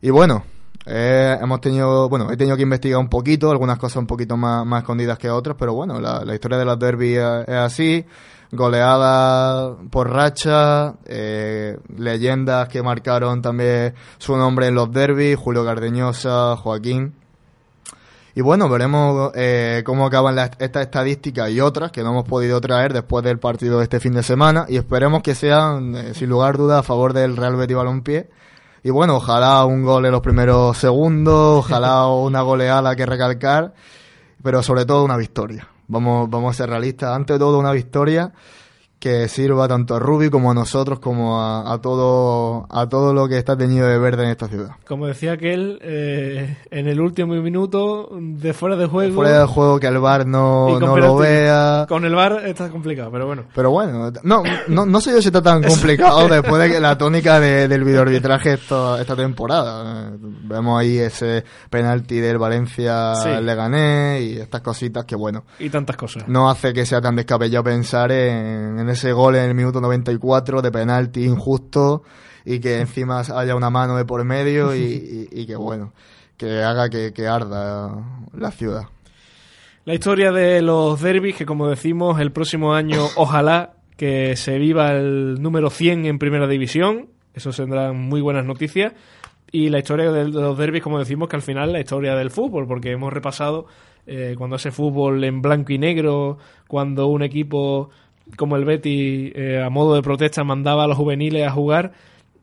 Y 0.00 0.10
bueno, 0.10 0.44
eh, 0.88 1.36
hemos 1.42 1.60
tenido, 1.60 2.08
bueno, 2.08 2.30
he 2.30 2.36
tenido 2.36 2.56
que 2.56 2.62
investigar 2.62 3.00
un 3.00 3.08
poquito, 3.08 3.50
algunas 3.50 3.76
cosas 3.76 3.96
un 3.96 4.06
poquito 4.06 4.36
más, 4.36 4.64
más 4.64 4.82
escondidas 4.82 5.18
que 5.18 5.28
otras, 5.28 5.56
pero 5.58 5.74
bueno, 5.74 6.00
la, 6.00 6.32
historia 6.32 6.58
de 6.58 6.64
los 6.64 6.78
derbis 6.78 7.18
es, 7.18 7.54
así, 7.54 8.04
goleada 8.52 9.76
por 9.90 10.10
racha, 10.10 10.94
eh, 11.04 11.76
leyendas 11.96 12.68
que 12.68 12.84
marcaron 12.84 13.42
también 13.42 13.94
su 14.18 14.36
nombre 14.36 14.68
en 14.68 14.76
los 14.76 14.92
derbis, 14.92 15.36
Julio 15.36 15.64
Cardeñosa, 15.64 16.56
Joaquín. 16.56 17.14
Y 18.36 18.42
bueno, 18.42 18.68
veremos 18.68 19.32
eh, 19.34 19.82
cómo 19.84 20.04
acaban 20.06 20.36
las- 20.36 20.50
estas 20.58 20.82
estadísticas 20.82 21.50
y 21.50 21.60
otras 21.60 21.90
que 21.90 22.02
no 22.02 22.10
hemos 22.10 22.24
podido 22.24 22.60
traer 22.60 22.92
después 22.92 23.24
del 23.24 23.38
partido 23.38 23.78
de 23.78 23.84
este 23.84 23.98
fin 23.98 24.12
de 24.12 24.22
semana 24.22 24.66
y 24.68 24.76
esperemos 24.76 25.22
que 25.22 25.34
sean, 25.34 25.96
eh, 25.96 26.14
sin 26.14 26.28
lugar 26.28 26.54
a 26.54 26.58
dudas, 26.58 26.78
a 26.80 26.82
favor 26.82 27.14
del 27.14 27.34
Real 27.36 27.56
Betis 27.56 27.76
Balompié. 27.76 28.28
Y 28.84 28.90
bueno, 28.90 29.16
ojalá 29.16 29.64
un 29.64 29.82
gol 29.84 30.04
en 30.04 30.12
los 30.12 30.20
primeros 30.20 30.76
segundos, 30.76 31.60
ojalá 31.64 32.06
una 32.12 32.42
goleada 32.42 32.94
que 32.94 33.06
recalcar, 33.06 33.72
pero 34.42 34.62
sobre 34.62 34.84
todo 34.84 35.02
una 35.02 35.16
victoria. 35.16 35.66
Vamos, 35.88 36.28
vamos 36.28 36.54
a 36.54 36.58
ser 36.58 36.68
realistas. 36.68 37.16
Ante 37.16 37.32
de 37.32 37.38
todo, 37.38 37.58
una 37.58 37.72
victoria 37.72 38.32
que 38.98 39.28
sirva 39.28 39.68
tanto 39.68 39.94
a 39.94 39.98
Rubi 39.98 40.30
como 40.30 40.50
a 40.50 40.54
nosotros, 40.54 40.98
como 41.00 41.40
a, 41.40 41.72
a 41.72 41.80
todo, 41.80 42.66
a 42.70 42.88
todo 42.88 43.12
lo 43.12 43.28
que 43.28 43.36
está 43.36 43.56
teñido 43.56 43.86
de 43.86 43.98
verde 43.98 44.24
en 44.24 44.30
esta 44.30 44.48
ciudad. 44.48 44.70
Como 44.88 45.06
decía 45.06 45.32
aquel, 45.32 45.78
eh, 45.82 46.56
en 46.70 46.88
el 46.88 47.00
último 47.00 47.34
minuto 47.34 48.08
de 48.18 48.52
fuera 48.54 48.74
de 48.76 48.86
juego. 48.86 49.14
Fuera 49.14 49.38
del 49.38 49.46
juego 49.48 49.78
que 49.78 49.86
el 49.86 49.98
bar 49.98 50.26
no, 50.26 50.80
no 50.80 50.96
lo 50.96 51.16
vea. 51.16 51.84
Con 51.88 52.04
el 52.06 52.14
bar 52.14 52.42
está 52.46 52.70
complicado, 52.70 53.10
pero 53.12 53.26
bueno. 53.26 53.44
Pero 53.54 53.70
bueno, 53.70 54.10
no, 54.22 54.42
no, 54.68 54.86
no 54.86 55.00
sé 55.00 55.12
yo 55.12 55.20
si 55.20 55.28
está 55.28 55.42
tan 55.42 55.62
complicado 55.62 56.26
después 56.30 56.62
de 56.62 56.70
que 56.74 56.80
la 56.80 56.96
tónica 56.96 57.38
de- 57.38 57.68
del 57.68 57.84
videoarbitraje 57.84 58.54
esta, 58.54 59.00
esta 59.00 59.14
temporada. 59.14 60.10
Vemos 60.18 60.80
ahí 60.80 60.98
ese 60.98 61.44
penalti 61.70 62.18
del 62.18 62.38
Valencia 62.38 63.14
Sí. 63.16 63.28
Leganés 63.42 64.22
y 64.22 64.38
estas 64.38 64.62
cositas 64.62 65.04
que 65.04 65.14
bueno, 65.16 65.44
Y 65.58 65.68
tantas 65.70 65.96
cosas. 65.96 66.24
no 66.28 66.48
hace 66.50 66.72
que 66.72 66.86
sea 66.86 67.00
tan 67.00 67.14
descabellado 67.16 67.62
pensar 67.64 68.10
en, 68.10 68.78
en 68.78 68.85
ese 68.88 69.12
gol 69.12 69.36
en 69.36 69.44
el 69.44 69.54
minuto 69.54 69.80
94 69.80 70.62
de 70.62 70.70
penalti 70.70 71.24
injusto 71.24 72.02
y 72.44 72.60
que 72.60 72.80
encima 72.80 73.20
haya 73.20 73.56
una 73.56 73.70
mano 73.70 73.96
de 73.96 74.04
por 74.04 74.24
medio 74.24 74.74
y, 74.74 75.46
que 75.46 75.56
bueno, 75.56 75.92
que 76.36 76.62
haga 76.62 76.88
que, 76.88 77.26
arda 77.26 77.90
la 78.32 78.50
ciudad. 78.50 78.84
La 79.84 79.94
historia 79.94 80.32
de 80.32 80.62
los 80.62 81.00
derbis, 81.00 81.36
que 81.36 81.46
como 81.46 81.68
decimos, 81.68 82.20
el 82.20 82.32
próximo 82.32 82.74
año 82.74 83.06
ojalá 83.16 83.74
que 83.96 84.36
se 84.36 84.58
viva 84.58 84.92
el 84.92 85.40
número 85.40 85.70
100 85.70 86.06
en 86.06 86.18
primera 86.18 86.46
división. 86.46 87.08
Eso 87.34 87.50
tendrán 87.50 87.96
muy 87.96 88.20
buenas 88.20 88.44
noticias. 88.44 88.92
Y 89.50 89.68
la 89.68 89.78
historia 89.78 90.10
de 90.10 90.28
los 90.28 90.58
derbis, 90.58 90.82
como 90.82 90.98
decimos, 90.98 91.28
que 91.28 91.36
al 91.36 91.42
final 91.42 91.72
la 91.72 91.80
historia 91.80 92.14
del 92.14 92.30
fútbol, 92.30 92.66
porque 92.66 92.90
hemos 92.90 93.12
repasado 93.12 93.66
eh, 94.06 94.34
cuando 94.38 94.56
ese 94.56 94.70
fútbol 94.70 95.22
en 95.24 95.42
blanco 95.42 95.72
y 95.72 95.78
negro, 95.78 96.38
cuando 96.68 97.08
un 97.08 97.22
equipo 97.22 97.90
como 98.36 98.56
el 98.56 98.64
Betty, 98.64 99.32
eh, 99.34 99.62
a 99.62 99.70
modo 99.70 99.94
de 99.94 100.02
protesta, 100.02 100.44
mandaba 100.44 100.84
a 100.84 100.86
los 100.86 100.96
juveniles 100.96 101.46
a 101.46 101.50
jugar. 101.50 101.92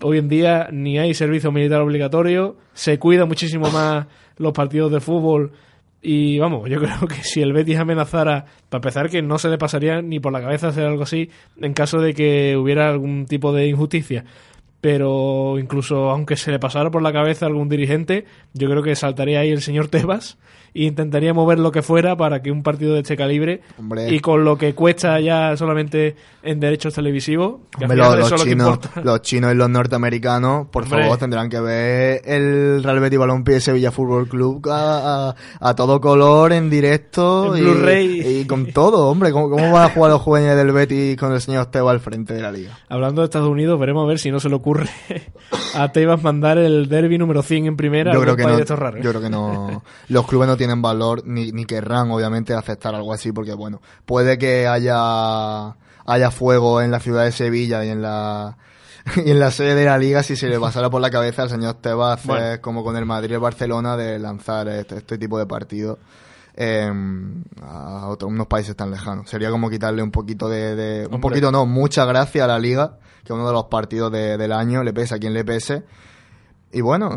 Hoy 0.02 0.18
en 0.18 0.30
día 0.30 0.70
ni 0.72 0.98
hay 0.98 1.14
servicio 1.14 1.52
militar 1.52 1.82
obligatorio, 1.82 2.58
se 2.74 3.00
cuida 3.00 3.26
muchísimo 3.26 3.70
más 3.72 4.08
los 4.38 4.54
partidos 4.54 4.92
de 4.92 5.00
fútbol 5.00 5.52
y 6.06 6.38
vamos, 6.38 6.70
yo 6.70 6.80
creo 6.80 7.08
que 7.08 7.24
si 7.24 7.42
el 7.42 7.54
Betis 7.54 7.80
amenazara, 7.80 8.46
para 8.70 8.80
empezar, 8.80 9.10
que 9.10 9.22
no 9.22 9.40
se 9.40 9.50
le 9.50 9.58
pasaría 9.58 10.02
ni 10.02 10.20
por 10.20 10.34
la 10.34 10.42
cabeza 10.42 10.68
hacer 10.68 10.86
algo 10.86 11.04
así 11.04 11.30
en 11.60 11.74
caso 11.74 12.00
de 12.00 12.14
que 12.14 12.58
hubiera 12.58 12.90
algún 12.90 13.26
tipo 13.26 13.54
de 13.54 13.68
injusticia. 13.68 14.26
Pero 14.82 15.58
incluso 15.60 16.10
aunque 16.10 16.36
se 16.36 16.52
le 16.52 16.60
pasara 16.60 16.92
por 16.92 17.02
la 17.02 17.14
cabeza 17.14 17.46
a 17.46 17.48
algún 17.48 17.70
dirigente, 17.70 18.26
yo 18.54 18.70
creo 18.70 18.84
que 18.84 18.96
saltaría 18.96 19.40
ahí 19.40 19.50
el 19.50 19.62
señor 19.62 19.88
Tebas 19.90 20.38
e 20.76 20.84
intentaría 20.86 21.34
mover 21.34 21.60
lo 21.60 21.72
que 21.72 21.82
fuera 21.82 22.16
para 22.18 22.42
que 22.42 22.52
un 22.52 22.64
partido 22.64 22.94
de 22.94 23.02
este 23.02 23.16
calibre 23.16 23.62
Hombre. 23.80 24.10
y 24.14 24.20
con 24.20 24.44
lo 24.44 24.58
que 24.58 24.74
cuesta 24.74 25.20
ya 25.20 25.56
solamente 25.58 26.16
en 26.42 26.60
derechos 26.60 26.94
televisivos, 26.94 27.62
Hombre, 27.82 27.98
los, 27.98 28.30
lo 28.32 28.38
chinos, 28.38 28.80
los 29.04 29.22
chinos 29.22 29.54
y 29.54 29.56
los 29.56 29.70
norteamericanos, 29.70 30.68
por 30.68 30.84
Hombre. 30.84 31.04
favor, 31.04 31.18
tendrán 31.18 31.50
que 31.50 31.60
ver 31.60 32.22
el 32.26 32.84
Real 32.84 33.00
Betis 33.00 33.20
Balompié 33.20 33.60
Sevilla 33.60 33.92
Fútbol 33.92 34.28
Club 34.28 34.68
a, 34.70 35.30
a- 35.30 35.36
a 35.60 35.76
todo 35.76 36.02
color, 36.02 36.52
en 36.54 36.70
directo. 36.70 37.56
En 37.56 37.64
y, 38.26 38.46
con 38.46 38.68
todo, 38.68 39.08
hombre. 39.10 39.32
¿Cómo, 39.32 39.50
cómo 39.50 39.72
van 39.72 39.84
a 39.86 39.90
jugar 39.90 40.12
los 40.12 40.22
juveniles 40.22 40.56
del 40.58 40.72
Betis 40.72 41.18
con 41.18 41.32
el 41.34 41.42
señor 41.42 41.68
Teo 41.68 41.88
al 41.90 42.00
frente 42.00 42.34
de 42.34 42.42
la 42.42 42.52
liga? 42.52 42.78
Hablando 42.90 43.22
de 43.22 43.26
Estados 43.26 43.50
Unidos, 43.50 43.80
veremos 43.80 44.04
a 44.04 44.08
ver 44.08 44.20
si 44.20 44.32
no 44.32 44.40
se 44.40 44.50
le 44.50 44.56
ocurre 44.56 44.90
a 45.76 45.92
Tebas 45.92 46.22
mandar 46.24 46.58
el 46.58 46.88
derby 46.90 47.18
número 47.18 47.42
100 47.42 47.66
en 47.68 47.78
primera 47.78 48.14
Yo 48.14 48.22
creo 48.22 48.36
que 48.36 48.44
no, 48.44 48.58
raros. 48.76 49.02
yo 49.04 49.10
creo 49.12 49.22
que 49.22 49.30
no, 49.30 49.84
los 50.10 50.28
clubes 50.28 50.48
no 50.48 50.58
tienen 50.58 50.63
valor 50.82 51.24
ni, 51.26 51.52
ni 51.52 51.66
querrán 51.66 52.12
obviamente 52.12 52.54
aceptar 52.54 52.96
algo 52.96 53.14
así 53.14 53.32
porque 53.32 53.54
bueno, 53.54 53.82
puede 54.06 54.38
que 54.38 54.68
haya, 54.68 55.76
haya 56.06 56.32
fuego 56.32 56.82
en 56.82 56.92
la 56.92 57.00
ciudad 57.00 57.24
de 57.26 57.32
Sevilla 57.32 57.84
y 57.86 57.90
en 57.90 58.02
la, 58.02 58.58
y 59.26 59.32
en 59.32 59.40
la 59.40 59.52
sede 59.52 59.76
de 59.76 59.86
la 59.86 59.98
liga 59.98 60.24
si 60.24 60.36
se 60.36 60.48
le 60.48 60.60
pasara 60.60 60.90
por 60.90 61.02
la 61.02 61.10
cabeza 61.10 61.44
al 61.44 61.50
señor 61.50 61.76
Tebas 61.76 62.20
hacer 62.20 62.28
Bueno. 62.28 62.62
como 62.62 62.84
con 62.84 62.96
el 62.98 63.06
Madrid 63.06 63.32
y 63.32 63.34
el 63.34 63.40
Barcelona 63.40 63.98
de 63.98 64.20
lanzar 64.20 64.68
este, 64.68 64.98
este 64.98 65.18
tipo 65.18 65.38
de 65.40 65.46
partidos 65.46 65.98
em, 66.56 67.44
a 67.62 68.08
otros, 68.08 68.32
unos 68.32 68.48
países 68.48 68.76
tan 68.76 68.92
lejanos. 68.92 69.30
Sería 69.30 69.50
como 69.50 69.70
quitarle 69.70 70.04
un 70.04 70.12
poquito 70.12 70.48
de, 70.48 70.76
de- 70.76 71.00
un 71.08 71.16
Hombre. 71.16 71.30
poquito 71.30 71.52
no, 71.52 71.66
mucha 71.66 72.06
gracia 72.06 72.44
a 72.46 72.48
la 72.48 72.60
liga, 72.60 72.98
que 73.24 73.34
uno 73.34 73.48
de 73.48 73.54
los 73.54 73.66
partidos 73.66 74.12
de- 74.12 74.38
del 74.38 74.52
año 74.52 74.84
le 74.84 74.94
pese 74.94 75.16
a 75.16 75.20
quien 75.20 75.34
le 75.34 75.44
pese. 75.44 75.84
Y 76.72 76.82
bueno, 76.82 77.10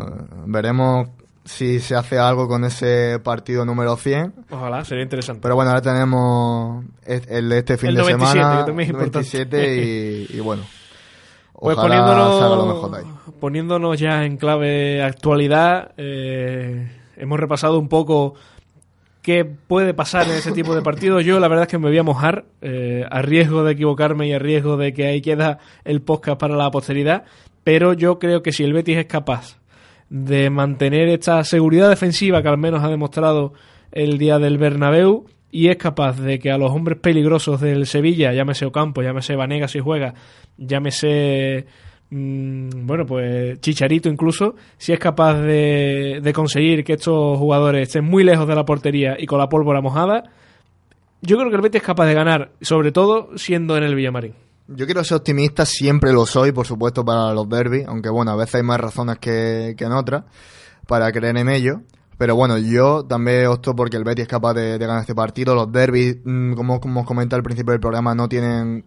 veremos 0.47 1.09
si 1.47 1.79
se 1.79 1.95
hace 1.95 2.17
algo 2.19 2.47
con 2.47 2.65
ese 2.65 3.19
partido 3.23 3.65
número 3.65 3.95
100. 3.95 4.33
Ojalá, 4.51 4.83
sería 4.83 5.03
interesante. 5.03 5.41
Pero 5.41 5.55
bueno, 5.55 5.71
ahora 5.71 5.81
tenemos 5.81 6.83
el 7.05 7.49
de 7.49 7.57
este 7.57 7.77
fin 7.77 7.95
de 7.95 8.03
semana, 8.03 8.65
que 8.65 8.91
97 8.91 9.75
y, 9.75 10.37
y, 10.37 10.39
bueno. 10.39 10.63
Pues 11.59 11.75
poniéndonos, 11.75 12.91
poniéndonos 13.39 13.99
ya 13.99 14.25
en 14.25 14.37
clave 14.37 15.01
actualidad, 15.01 15.91
eh, 15.97 16.87
hemos 17.15 17.39
repasado 17.39 17.79
un 17.79 17.89
poco 17.89 18.35
qué 19.23 19.43
puede 19.43 19.95
pasar 19.95 20.27
en 20.27 20.35
ese 20.35 20.51
tipo 20.51 20.75
de 20.75 20.83
partidos. 20.83 21.25
Yo 21.25 21.39
la 21.39 21.47
verdad 21.47 21.63
es 21.63 21.69
que 21.69 21.79
me 21.79 21.87
voy 21.87 21.97
a 21.97 22.03
mojar, 22.03 22.45
eh, 22.61 23.07
a 23.09 23.23
riesgo 23.23 23.63
de 23.63 23.71
equivocarme 23.71 24.27
y 24.27 24.33
a 24.33 24.39
riesgo 24.39 24.77
de 24.77 24.93
que 24.93 25.07
ahí 25.07 25.19
queda 25.19 25.57
el 25.83 26.03
podcast 26.03 26.39
para 26.39 26.55
la 26.55 26.69
posteridad, 26.69 27.23
pero 27.63 27.93
yo 27.93 28.19
creo 28.19 28.43
que 28.43 28.51
si 28.51 28.63
el 28.63 28.73
Betis 28.73 28.99
es 28.99 29.07
capaz 29.07 29.57
de 30.09 30.49
mantener 30.49 31.09
esta 31.09 31.43
seguridad 31.43 31.89
defensiva 31.89 32.41
que 32.41 32.47
al 32.47 32.57
menos 32.57 32.83
ha 32.83 32.89
demostrado 32.89 33.53
el 33.91 34.17
día 34.17 34.39
del 34.39 34.57
Bernabéu 34.57 35.25
y 35.51 35.69
es 35.69 35.77
capaz 35.77 36.19
de 36.19 36.39
que 36.39 36.51
a 36.51 36.57
los 36.57 36.71
hombres 36.71 36.99
peligrosos 36.99 37.61
del 37.61 37.85
Sevilla, 37.85 38.33
llámese 38.33 38.65
Ocampo, 38.65 39.01
llámese 39.01 39.35
Vanega 39.35 39.67
si 39.67 39.79
juega, 39.79 40.13
llámese 40.57 41.65
mm, 42.09 42.85
bueno, 42.85 43.05
pues 43.05 43.59
Chicharito 43.61 44.09
incluso, 44.09 44.55
si 44.77 44.93
es 44.93 44.99
capaz 44.99 45.41
de, 45.41 46.31
conseguir 46.33 46.83
que 46.83 46.93
estos 46.93 47.37
jugadores 47.37 47.87
estén 47.87 48.05
muy 48.05 48.23
lejos 48.23 48.47
de 48.47 48.55
la 48.55 48.65
portería 48.65 49.15
y 49.17 49.25
con 49.25 49.39
la 49.39 49.49
pólvora 49.49 49.81
mojada, 49.81 50.23
yo 51.21 51.37
creo 51.37 51.49
que 51.49 51.55
el 51.55 51.61
Betis 51.61 51.81
es 51.81 51.87
capaz 51.87 52.05
de 52.05 52.13
ganar, 52.13 52.51
sobre 52.61 52.91
todo 52.91 53.29
siendo 53.37 53.77
en 53.77 53.83
el 53.83 53.95
Villamarín. 53.95 54.46
Yo 54.69 54.85
quiero 54.85 55.01
ser 55.05 55.17
optimista, 55.17 55.65
siempre 55.65 56.11
lo 56.11 56.25
soy, 56.25 56.51
por 56.51 56.67
supuesto, 56.67 57.05
para 57.05 57.33
los 57.33 57.47
derbis, 57.47 57.87
aunque 57.87 58.09
bueno, 58.09 58.31
a 58.31 58.35
veces 58.35 58.55
hay 58.55 58.63
más 58.63 58.79
razones 58.79 59.17
que, 59.17 59.75
en 59.77 59.91
otras 59.93 60.25
para 60.87 61.09
creer 61.11 61.37
en 61.37 61.47
ello. 61.47 61.81
Pero 62.17 62.35
bueno, 62.35 62.57
yo 62.57 63.05
también 63.05 63.45
opto 63.47 63.75
porque 63.75 63.95
el 63.95 64.03
Betis 64.03 64.23
es 64.23 64.27
capaz 64.27 64.55
de, 64.55 64.77
ganar 64.77 64.99
este 65.01 65.15
partido. 65.15 65.55
Los 65.55 65.71
derbis, 65.71 66.17
mm, 66.23 66.53
como, 66.53 66.81
como 66.81 67.01
os 67.01 67.05
comenté 67.07 67.35
al 67.35 67.43
principio 67.43 67.71
del 67.71 67.79
programa, 67.79 68.13
no 68.13 68.27
tienen, 68.27 68.83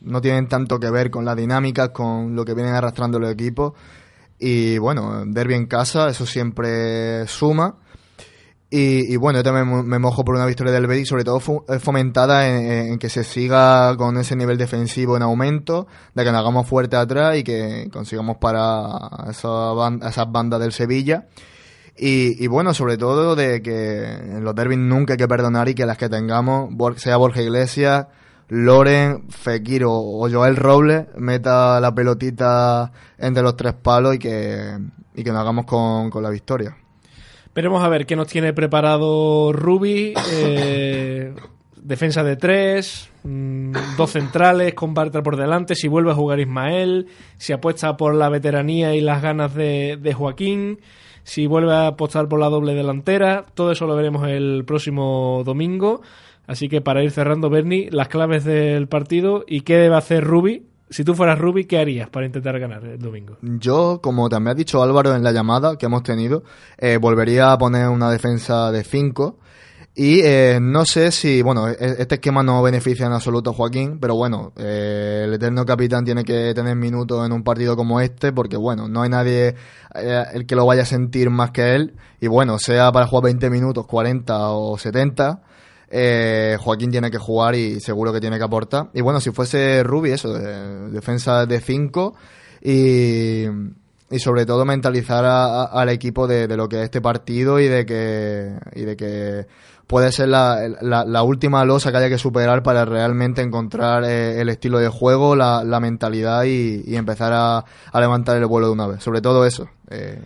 no 0.00 0.20
tienen 0.20 0.48
tanto 0.48 0.80
que 0.80 0.90
ver 0.90 1.10
con 1.10 1.24
las 1.24 1.36
dinámicas, 1.36 1.90
con 1.90 2.34
lo 2.34 2.44
que 2.44 2.54
vienen 2.54 2.74
arrastrando 2.74 3.20
los 3.20 3.30
equipos. 3.30 3.74
Y 4.38 4.78
bueno, 4.78 5.24
derby 5.26 5.54
en 5.54 5.66
casa, 5.66 6.08
eso 6.08 6.26
siempre 6.26 7.26
suma. 7.28 7.76
Y, 8.70 9.16
bueno, 9.16 9.38
yo 9.38 9.44
también 9.44 9.86
me 9.86 10.00
mojo 10.00 10.24
por 10.24 10.34
una 10.34 10.46
victoria 10.46 10.72
del 10.72 10.88
Betis, 10.88 11.08
sobre 11.08 11.22
todo 11.22 11.40
eh, 11.68 11.78
fomentada 11.78 12.48
en, 12.48 12.98
que 12.98 13.08
se 13.08 13.22
siga 13.22 13.96
con 13.96 14.16
ese 14.18 14.34
nivel 14.34 14.58
defensivo 14.58 15.16
en 15.16 15.22
aumento, 15.22 15.86
de 16.12 16.24
que 16.24 16.32
nos 16.32 16.40
hagamos 16.40 16.66
fuerte 16.66 16.96
atrás 16.96 17.36
y 17.36 17.44
que 17.44 17.88
consigamos 17.92 18.38
para 18.38 18.88
esas 19.30 20.32
bandas 20.32 20.58
del 20.60 20.72
Sevilla. 20.72 21.26
Y, 21.96 22.48
bueno, 22.48 22.74
sobre 22.74 22.98
todo 22.98 23.36
de 23.36 23.62
que 23.62 24.02
en 24.02 24.42
los 24.42 24.54
derbis 24.56 24.78
nunca 24.78 25.12
hay 25.12 25.18
que 25.18 25.28
perdonar 25.28 25.68
y 25.68 25.74
que 25.74 25.86
las 25.86 25.96
que 25.96 26.08
tengamos, 26.08 26.70
sea 26.96 27.16
Borja 27.16 27.42
Iglesias, 27.42 28.08
Loren, 28.48 29.30
Fekir 29.30 29.84
o, 29.86 30.28
Joel 30.28 30.56
Robles, 30.56 31.06
meta 31.16 31.78
la 31.80 31.94
pelotita 31.94 32.90
entre 33.18 33.44
los 33.44 33.56
tres 33.56 33.74
palos 33.74 34.16
y 34.16 34.18
que, 34.18 34.78
y 35.14 35.22
que 35.22 35.30
nos 35.30 35.40
hagamos 35.40 35.66
con 35.66 36.22
la 36.22 36.30
victoria. 36.30 36.76
Veremos 37.54 37.84
a 37.84 37.88
ver 37.88 38.04
qué 38.04 38.16
nos 38.16 38.26
tiene 38.26 38.52
preparado 38.52 39.52
Ruby. 39.52 40.12
Eh, 40.32 41.32
defensa 41.76 42.24
de 42.24 42.36
tres, 42.36 43.10
mm, 43.22 43.72
dos 43.96 44.10
centrales, 44.10 44.74
con 44.74 44.92
por 44.94 45.36
delante, 45.36 45.76
si 45.76 45.86
vuelve 45.86 46.10
a 46.10 46.14
jugar 46.14 46.40
Ismael, 46.40 47.06
si 47.36 47.52
apuesta 47.52 47.96
por 47.96 48.14
la 48.14 48.28
veteranía 48.28 48.94
y 48.94 49.00
las 49.00 49.22
ganas 49.22 49.54
de, 49.54 49.98
de 50.00 50.14
Joaquín, 50.14 50.80
si 51.22 51.46
vuelve 51.46 51.72
a 51.72 51.86
apostar 51.88 52.28
por 52.28 52.40
la 52.40 52.48
doble 52.48 52.74
delantera, 52.74 53.44
todo 53.54 53.70
eso 53.70 53.86
lo 53.86 53.94
veremos 53.94 54.26
el 54.26 54.64
próximo 54.66 55.42
domingo. 55.44 56.00
Así 56.46 56.68
que 56.68 56.80
para 56.80 57.04
ir 57.04 57.12
cerrando, 57.12 57.50
Bernie, 57.50 57.88
las 57.92 58.08
claves 58.08 58.44
del 58.44 58.88
partido 58.88 59.44
y 59.46 59.60
qué 59.60 59.76
debe 59.76 59.96
hacer 59.96 60.24
Ruby 60.24 60.66
si 60.90 61.04
tú 61.04 61.14
fueras 61.14 61.38
Ruby, 61.38 61.64
¿qué 61.64 61.78
harías 61.78 62.08
para 62.10 62.26
intentar 62.26 62.58
ganar 62.58 62.84
el 62.84 62.98
domingo? 62.98 63.38
Yo, 63.40 64.00
como 64.02 64.28
también 64.28 64.52
ha 64.52 64.54
dicho 64.54 64.82
Álvaro 64.82 65.14
en 65.14 65.22
la 65.22 65.32
llamada 65.32 65.76
que 65.76 65.86
hemos 65.86 66.02
tenido, 66.02 66.44
eh, 66.78 66.98
volvería 66.98 67.52
a 67.52 67.58
poner 67.58 67.88
una 67.88 68.10
defensa 68.10 68.70
de 68.70 68.84
5. 68.84 69.38
Y 69.96 70.20
eh, 70.22 70.58
no 70.60 70.84
sé 70.84 71.12
si, 71.12 71.40
bueno, 71.40 71.68
e-, 71.68 71.76
este 71.78 72.16
esquema 72.16 72.42
no 72.42 72.62
beneficia 72.62 73.06
en 73.06 73.12
absoluto 73.12 73.50
a 73.50 73.52
Joaquín, 73.54 73.98
pero 74.00 74.16
bueno, 74.16 74.52
eh, 74.56 75.22
el 75.24 75.34
eterno 75.34 75.64
capitán 75.64 76.04
tiene 76.04 76.24
que 76.24 76.52
tener 76.52 76.76
minutos 76.76 77.24
en 77.24 77.32
un 77.32 77.44
partido 77.44 77.76
como 77.76 78.00
este, 78.00 78.32
porque 78.32 78.56
bueno, 78.56 78.88
no 78.88 79.02
hay 79.02 79.08
nadie 79.08 79.54
el 79.94 80.46
que 80.46 80.56
lo 80.56 80.66
vaya 80.66 80.82
a 80.82 80.86
sentir 80.86 81.30
más 81.30 81.52
que 81.52 81.76
él. 81.76 81.94
Y 82.20 82.26
bueno, 82.26 82.58
sea 82.58 82.90
para 82.92 83.06
jugar 83.06 83.24
20 83.24 83.50
minutos, 83.50 83.86
40 83.86 84.50
o 84.50 84.76
70, 84.76 85.42
eh, 85.96 86.56
Joaquín 86.58 86.90
tiene 86.90 87.08
que 87.08 87.18
jugar 87.18 87.54
y 87.54 87.78
seguro 87.78 88.12
que 88.12 88.20
tiene 88.20 88.36
que 88.36 88.42
aportar. 88.42 88.88
Y 88.94 89.00
bueno, 89.00 89.20
si 89.20 89.30
fuese 89.30 89.84
Rubi, 89.84 90.10
eso, 90.10 90.32
defensa 90.32 91.46
de 91.46 91.60
5 91.60 92.14
y, 92.62 93.44
y 94.10 94.18
sobre 94.18 94.44
todo 94.44 94.64
mentalizar 94.64 95.24
al 95.24 95.88
equipo 95.90 96.26
de, 96.26 96.48
de, 96.48 96.56
lo 96.56 96.68
que 96.68 96.78
es 96.78 96.84
este 96.86 97.00
partido 97.00 97.60
y 97.60 97.68
de 97.68 97.86
que, 97.86 98.58
y 98.74 98.80
de 98.82 98.96
que 98.96 99.46
puede 99.86 100.12
ser 100.12 100.28
la, 100.28 101.22
última 101.22 101.64
losa 101.64 101.90
que 101.90 101.98
haya 101.98 102.08
que 102.08 102.18
superar 102.18 102.62
para 102.62 102.84
realmente 102.84 103.42
encontrar 103.42 104.04
eh, 104.04 104.40
el 104.40 104.48
estilo 104.48 104.78
de 104.78 104.88
juego, 104.88 105.36
la, 105.36 105.64
la 105.64 105.80
mentalidad 105.80 106.44
y, 106.44 106.94
empezar 106.96 107.32
a, 107.34 107.64
levantar 107.98 108.36
el 108.36 108.46
vuelo 108.46 108.68
de 108.68 108.72
una 108.72 108.86
vez. 108.86 109.02
Sobre 109.02 109.20
todo 109.20 109.44
eso, 109.44 109.68
eh, 109.90 110.22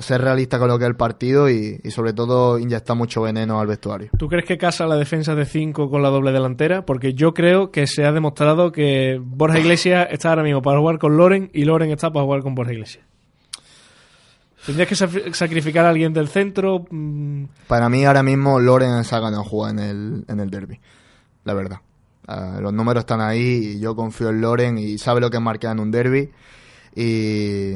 ser 0.00 0.20
realista 0.20 0.58
con 0.58 0.68
lo 0.68 0.78
que 0.78 0.84
es 0.84 0.90
el 0.90 0.96
partido 0.96 1.48
y, 1.48 1.78
sobre 1.90 2.12
todo 2.12 2.58
inyectar 2.58 2.96
mucho 2.96 3.22
veneno 3.22 3.60
al 3.60 3.66
vestuario. 3.66 4.10
¿Tú 4.18 4.28
crees 4.28 4.44
que 4.44 4.58
casa 4.58 4.86
la 4.86 4.96
defensa 4.96 5.34
de 5.34 5.44
5 5.44 5.88
con 5.88 6.02
la 6.02 6.08
doble 6.08 6.32
delantera? 6.32 6.84
Porque 6.84 7.14
yo 7.14 7.34
creo 7.34 7.70
que 7.70 7.86
se 7.86 8.04
ha 8.04 8.12
demostrado 8.12 8.72
que 8.72 9.20
Borja 9.22 9.58
Iglesias 9.58 10.08
está 10.10 10.30
ahora 10.30 10.42
mismo 10.42 10.62
para 10.62 10.78
jugar 10.78 10.98
con 10.98 11.16
Loren 11.16 11.50
y 11.52 11.64
Loren 11.64 11.90
está 11.90 12.10
para 12.10 12.24
jugar 12.24 12.42
con 12.42 12.54
Borja 12.54 12.72
Iglesias. 12.72 13.04
¿Tendrías 14.66 14.88
que 14.88 15.32
sacrificar 15.32 15.86
a 15.86 15.90
alguien 15.90 16.12
del 16.12 16.28
centro? 16.28 16.84
Mm. 16.90 17.44
Para 17.68 17.88
mí 17.88 18.04
ahora 18.04 18.24
mismo 18.24 18.58
Loren 18.58 18.90
ha 18.90 19.20
ganado 19.20 19.44
jugar 19.44 19.70
en 19.72 19.78
el, 19.78 20.24
en 20.26 20.40
el 20.40 20.50
derby, 20.50 20.80
la 21.44 21.54
verdad. 21.54 21.80
Ah, 22.26 22.58
los 22.60 22.72
números 22.72 23.02
están 23.02 23.20
ahí 23.20 23.74
y 23.76 23.78
yo 23.78 23.94
confío 23.94 24.30
en 24.30 24.40
Loren 24.40 24.78
y 24.78 24.98
sabe 24.98 25.20
lo 25.20 25.30
que 25.30 25.36
es 25.36 25.42
marcar 25.42 25.70
en 25.70 25.80
un 25.80 25.92
derby. 25.92 26.32
Y, 26.96 27.74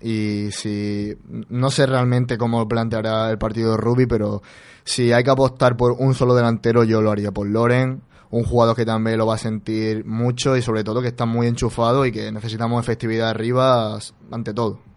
y 0.00 0.50
si 0.52 1.12
no 1.48 1.70
sé 1.70 1.86
realmente 1.86 2.38
cómo 2.38 2.68
planteará 2.68 3.28
el 3.28 3.38
partido 3.38 3.72
de 3.72 3.78
Ruby, 3.78 4.06
pero 4.06 4.42
si 4.84 5.12
hay 5.12 5.24
que 5.24 5.30
apostar 5.30 5.76
por 5.76 5.92
un 5.92 6.14
solo 6.14 6.36
delantero, 6.36 6.84
yo 6.84 7.02
lo 7.02 7.10
haría 7.10 7.32
por 7.32 7.48
Loren, 7.48 8.02
un 8.30 8.44
jugador 8.44 8.76
que 8.76 8.84
también 8.84 9.18
lo 9.18 9.26
va 9.26 9.34
a 9.34 9.38
sentir 9.38 10.04
mucho 10.04 10.56
y 10.56 10.62
sobre 10.62 10.84
todo 10.84 11.02
que 11.02 11.08
está 11.08 11.26
muy 11.26 11.48
enchufado 11.48 12.06
y 12.06 12.12
que 12.12 12.30
necesitamos 12.30 12.80
efectividad 12.80 13.30
arriba 13.30 13.98
ante 14.30 14.54
todo. 14.54 14.91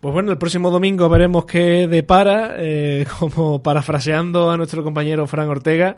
Pues 0.00 0.14
bueno, 0.14 0.30
el 0.30 0.38
próximo 0.38 0.70
domingo 0.70 1.08
veremos 1.08 1.44
qué 1.44 1.88
depara, 1.88 2.54
eh, 2.56 3.04
como 3.18 3.62
parafraseando 3.62 4.48
a 4.48 4.56
nuestro 4.56 4.84
compañero 4.84 5.26
Fran 5.26 5.48
Ortega, 5.48 5.96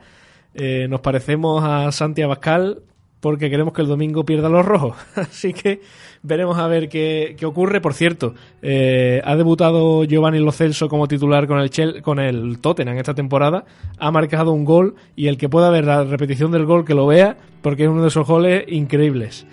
eh, 0.54 0.86
nos 0.88 1.00
parecemos 1.00 1.62
a 1.62 1.92
Santi 1.92 2.22
Abascal 2.22 2.82
porque 3.20 3.50
queremos 3.50 3.74
que 3.74 3.82
el 3.82 3.88
domingo 3.88 4.24
pierda 4.24 4.48
los 4.48 4.64
rojos. 4.64 4.96
Así 5.16 5.52
que 5.52 5.82
veremos 6.22 6.56
a 6.56 6.66
ver 6.66 6.88
qué, 6.88 7.36
ocurre. 7.44 7.82
Por 7.82 7.92
cierto, 7.92 8.34
eh, 8.62 9.20
ha 9.22 9.36
debutado 9.36 10.04
Giovanni 10.04 10.38
Lo 10.38 10.52
Celso 10.52 10.88
como 10.88 11.06
titular 11.06 11.46
con 11.46 11.60
el, 11.60 12.00
con 12.00 12.18
el 12.18 12.58
Tottenham 12.58 12.96
esta 12.96 13.14
temporada. 13.14 13.66
Ha 13.98 14.10
marcado 14.10 14.52
un 14.52 14.64
gol 14.64 14.94
y 15.14 15.26
el 15.26 15.36
que 15.36 15.50
pueda 15.50 15.68
ver 15.68 15.84
la 15.84 16.04
repetición 16.04 16.50
del 16.52 16.64
gol 16.64 16.86
que 16.86 16.94
lo 16.94 17.06
vea 17.06 17.36
porque 17.60 17.82
es 17.82 17.90
uno 17.90 18.00
de 18.00 18.08
esos 18.08 18.26
goles 18.26 18.64
increíbles. 18.68 19.46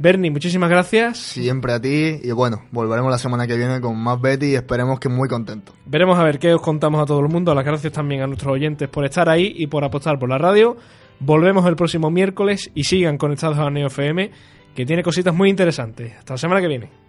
Bernie, 0.00 0.30
muchísimas 0.30 0.70
gracias. 0.70 1.18
Siempre 1.18 1.72
a 1.72 1.80
ti 1.80 2.20
y 2.22 2.30
bueno, 2.30 2.62
volveremos 2.70 3.10
la 3.10 3.18
semana 3.18 3.48
que 3.48 3.56
viene 3.56 3.80
con 3.80 3.98
más 3.98 4.20
Betty 4.20 4.52
y 4.52 4.54
esperemos 4.54 5.00
que 5.00 5.08
muy 5.08 5.28
contentos. 5.28 5.74
Veremos 5.86 6.16
a 6.18 6.22
ver 6.22 6.38
qué 6.38 6.54
os 6.54 6.62
contamos 6.62 7.02
a 7.02 7.06
todo 7.06 7.18
el 7.20 7.28
mundo. 7.28 7.52
Las 7.52 7.64
gracias 7.64 7.92
también 7.92 8.22
a 8.22 8.28
nuestros 8.28 8.52
oyentes 8.52 8.88
por 8.88 9.04
estar 9.04 9.28
ahí 9.28 9.52
y 9.56 9.66
por 9.66 9.82
apostar 9.82 10.18
por 10.18 10.28
la 10.28 10.38
radio. 10.38 10.76
Volvemos 11.18 11.66
el 11.66 11.74
próximo 11.74 12.10
miércoles 12.10 12.70
y 12.74 12.84
sigan 12.84 13.18
conectados 13.18 13.58
a 13.58 13.68
Neo 13.70 13.88
FM 13.88 14.30
que 14.76 14.86
tiene 14.86 15.02
cositas 15.02 15.34
muy 15.34 15.50
interesantes. 15.50 16.12
Hasta 16.16 16.34
la 16.34 16.38
semana 16.38 16.60
que 16.60 16.68
viene. 16.68 17.07